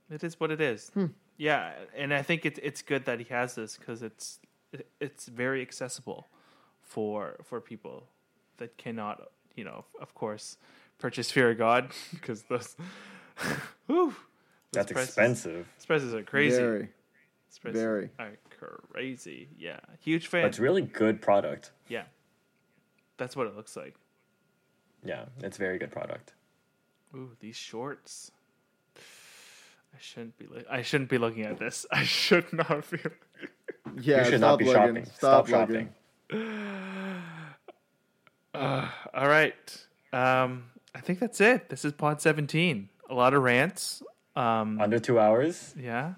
it 0.10 0.24
is 0.24 0.40
what 0.40 0.52
it 0.52 0.60
is. 0.60 0.90
Hmm. 0.94 1.06
Yeah, 1.38 1.72
and 1.96 2.14
I 2.14 2.22
think 2.22 2.46
it's 2.46 2.60
it's 2.62 2.82
good 2.82 3.06
that 3.06 3.20
he 3.20 3.26
has 3.26 3.56
this 3.56 3.78
because 3.78 4.04
it's 4.04 4.40
it's 5.00 5.28
very 5.28 5.62
accessible 5.62 6.28
for 6.82 7.38
for 7.44 7.62
people 7.62 8.04
that 8.58 8.78
cannot, 8.78 9.30
you 9.56 9.64
know, 9.64 9.86
of 10.02 10.14
course, 10.14 10.58
purchase 11.00 11.32
Fear 11.32 11.52
of 11.52 11.58
God 11.58 11.90
because 12.14 12.44
those. 12.44 12.76
Whew, 13.88 14.08
those 14.08 14.14
That's 14.74 14.92
prices- 14.92 15.10
expensive. 15.10 15.68
Those 15.78 15.86
prices 15.86 16.14
are 16.14 16.24
crazy. 16.24 16.58
Very. 16.58 16.90
Those 17.50 17.60
prices 17.60 17.82
very. 17.82 18.10
are 18.20 18.38
crazy. 18.92 19.48
Yeah, 19.58 19.80
huge 20.00 20.24
But 20.26 20.32
fan. 20.32 20.46
it's 20.46 20.60
really 20.60 20.82
good 20.82 21.22
product. 21.22 21.72
yeah, 21.88 22.04
that's 23.18 23.36
what 23.36 23.48
it 23.48 23.56
looks 23.56 23.76
like. 23.76 23.96
Yeah, 25.04 25.26
it's 25.42 25.58
very 25.58 25.78
good 25.78 25.92
product. 25.92 26.34
Ooh, 27.16 27.32
these 27.40 27.56
shorts. 27.56 28.32
I 28.98 30.00
shouldn't 30.00 30.38
be. 30.38 30.46
Li- 30.48 30.66
I 30.70 30.82
shouldn't 30.82 31.10
be 31.10 31.18
looking 31.18 31.44
at 31.44 31.58
this. 31.58 31.86
I 31.92 32.04
should 32.04 32.52
not 32.54 32.90
be. 32.92 33.00
Yeah, 34.02 34.20
you 34.26 34.32
should 34.32 34.40
stop 34.40 34.42
not 34.42 34.60
be 34.60 34.66
looking. 34.66 34.82
shopping. 34.82 35.06
Stop, 35.06 35.48
Stop, 35.48 35.70
shopping. 35.70 35.90
Uh, 38.54 38.90
all 39.14 39.28
right. 39.28 39.54
Um, 40.12 40.64
I 40.96 41.00
think 41.02 41.20
that's 41.20 41.40
it. 41.42 41.70
This 41.70 41.86
is 41.86 41.94
Pod 41.94 42.22
17. 42.22 42.90
A 43.10 43.14
lot 43.14 43.34
of 43.36 43.44
rants. 43.44 44.02
Um, 44.36 44.80
Under 44.82 45.00
two 45.00 45.20
hours. 45.20 45.76
yeah. 45.80 46.14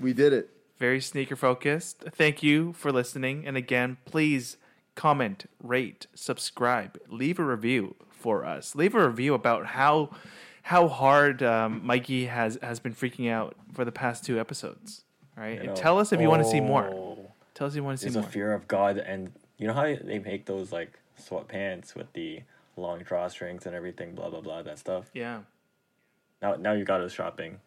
We 0.00 0.12
did 0.12 0.32
it. 0.32 0.50
Very 0.78 1.00
sneaker 1.00 1.36
focused. 1.36 2.04
Thank 2.12 2.42
you 2.42 2.72
for 2.72 2.90
listening. 2.90 3.46
And 3.46 3.56
again, 3.56 3.98
please 4.06 4.56
comment, 4.94 5.44
rate, 5.62 6.06
subscribe, 6.14 6.98
leave 7.08 7.38
a 7.38 7.44
review 7.44 7.96
for 8.10 8.44
us. 8.44 8.74
Leave 8.74 8.94
a 8.94 9.06
review 9.06 9.34
about 9.34 9.66
how 9.66 10.10
how 10.62 10.88
hard 10.88 11.42
um, 11.42 11.84
Mikey 11.84 12.26
has 12.26 12.58
has 12.62 12.80
been 12.80 12.94
freaking 12.94 13.30
out 13.30 13.56
for 13.72 13.84
the 13.84 13.92
past 13.92 14.24
two 14.24 14.38
episodes. 14.40 15.02
Right, 15.36 15.54
You 15.54 15.58
And 15.60 15.68
know. 15.68 15.74
tell 15.74 15.98
us 15.98 16.12
if 16.12 16.20
you 16.20 16.28
want 16.28 16.42
to 16.42 16.48
see 16.48 16.60
more. 16.60 16.84
Oh, 16.86 17.30
Tell 17.54 17.66
us 17.66 17.72
if 17.74 17.76
you 17.76 17.84
want 17.84 17.98
to 17.98 18.04
see 18.04 18.10
more. 18.12 18.22
There's 18.22 18.26
a 18.30 18.32
fear 18.32 18.52
of 18.54 18.66
God, 18.68 18.96
and 18.98 19.32
you 19.58 19.66
know 19.66 19.74
how 19.74 19.82
they 19.84 20.18
make 20.18 20.46
those 20.46 20.72
like 20.72 20.98
sweatpants 21.20 21.94
with 21.94 22.10
the 22.14 22.42
long 22.76 23.00
drawstrings 23.00 23.66
and 23.66 23.74
everything, 23.74 24.14
blah 24.14 24.30
blah 24.30 24.40
blah, 24.40 24.62
that 24.62 24.78
stuff. 24.78 25.10
Yeah. 25.12 25.40
Now, 26.40 26.54
now 26.56 26.72
you 26.72 26.84
got 26.84 27.00
us 27.02 27.12
shopping. 27.12 27.58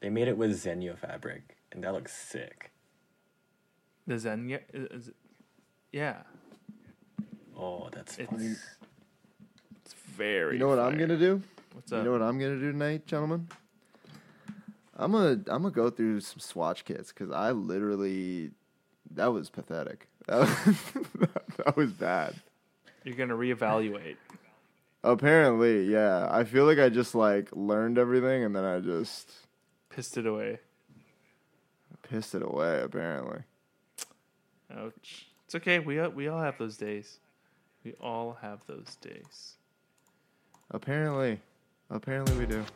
They 0.00 0.10
made 0.10 0.28
it 0.28 0.36
with 0.36 0.52
Zegna 0.52 0.96
fabric, 0.98 1.56
and 1.72 1.82
that 1.84 1.92
looks 1.92 2.12
sick. 2.12 2.70
The 4.06 4.18
Zen. 4.18 4.48
Yeah. 4.48 4.58
Is, 4.72 5.10
yeah. 5.92 6.22
Oh, 7.56 7.88
that's 7.92 8.18
It's, 8.18 8.30
fun. 8.30 8.56
it's 9.84 9.94
very. 9.94 10.54
You 10.54 10.60
know 10.60 10.68
what 10.68 10.78
I'm 10.78 10.98
gonna 10.98 11.18
do? 11.18 11.42
What's 11.72 11.92
up? 11.92 11.98
You 11.98 12.04
know 12.04 12.12
what 12.12 12.22
I'm 12.22 12.38
gonna 12.38 12.58
do 12.58 12.72
tonight, 12.72 13.06
gentlemen? 13.06 13.48
I'm 14.96 15.12
gonna 15.12 15.40
I'm 15.48 15.62
gonna 15.62 15.70
go 15.70 15.90
through 15.90 16.20
some 16.20 16.38
swatch 16.38 16.84
kits 16.84 17.12
because 17.12 17.30
I 17.30 17.52
literally 17.52 18.50
that 19.14 19.26
was 19.32 19.50
pathetic. 19.50 20.08
That 20.26 20.40
was, 20.40 20.76
that 21.58 21.76
was 21.76 21.92
bad. 21.92 22.34
You're 23.04 23.16
gonna 23.16 23.34
reevaluate. 23.34 24.16
Apparently, 25.04 25.84
yeah. 25.84 26.28
I 26.30 26.44
feel 26.44 26.64
like 26.64 26.78
I 26.78 26.88
just 26.88 27.14
like 27.14 27.48
learned 27.52 27.98
everything 27.98 28.44
and 28.44 28.54
then 28.54 28.64
I 28.64 28.80
just 28.80 29.32
Pissed 29.94 30.16
it 30.16 30.26
away. 30.26 30.58
pissed 32.02 32.34
it 32.34 32.42
away. 32.42 32.80
Apparently, 32.82 33.40
Ouch. 34.74 35.26
It's 35.44 35.54
okay. 35.56 35.78
We 35.78 36.00
all, 36.00 36.08
we 36.10 36.28
all 36.28 36.40
have 36.40 36.56
those 36.58 36.76
days. 36.76 37.18
We 37.84 37.92
all 38.00 38.38
have 38.40 38.60
those 38.66 38.96
days. 39.00 39.54
apparently, 40.70 41.40
apparently 41.90 42.36
we 42.38 42.46
do. 42.46 42.64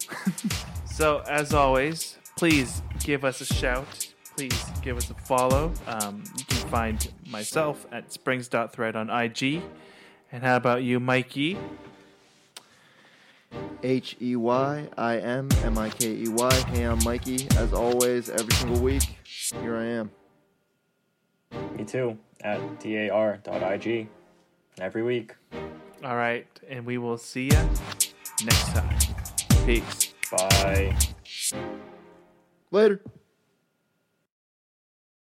So 0.87 1.19
as 1.29 1.53
always, 1.53 2.17
please 2.39 2.81
give 3.05 3.23
us 3.25 3.43
a 3.43 3.45
shout. 3.45 3.87
Please 4.35 4.65
give 4.81 4.97
us 4.97 5.11
a 5.11 5.15
follow. 5.15 5.71
Um, 5.87 6.23
you 6.39 6.45
can 6.47 6.69
find 6.69 7.13
myself 7.27 7.85
at 7.93 8.11
springs.thread 8.15 8.97
on 8.97 9.11
IG. 9.11 9.63
And 10.33 10.43
how 10.43 10.57
about 10.57 10.83
you, 10.85 10.99
Mikey? 10.99 11.59
H 13.83 14.17
E 14.21 14.37
Y 14.37 14.89
I 14.97 15.19
M 15.19 15.49
M 15.65 15.79
I 15.79 15.91
K 15.91 16.13
E 16.13 16.29
Y. 16.29 16.55
Hey, 16.69 16.83
I'm 16.85 17.03
Mikey. 17.05 17.47
As 17.57 17.73
always, 17.73 18.29
every 18.29 18.53
single 18.55 18.81
week, 18.81 19.03
here 19.61 19.77
I 19.77 19.85
am. 19.85 20.11
Me 21.77 21.85
too. 21.85 22.19
At 22.43 22.61
dar.ig. 22.81 24.09
Every 24.79 25.03
week. 25.03 25.35
All 26.05 26.17
right, 26.17 26.47
and 26.69 26.85
we 26.85 26.99
will 26.99 27.19
see 27.19 27.45
you 27.45 27.69
next 28.45 28.69
time. 28.75 28.99
Peace. 29.65 30.15
Bye. 30.31 30.97
Later. 32.71 33.01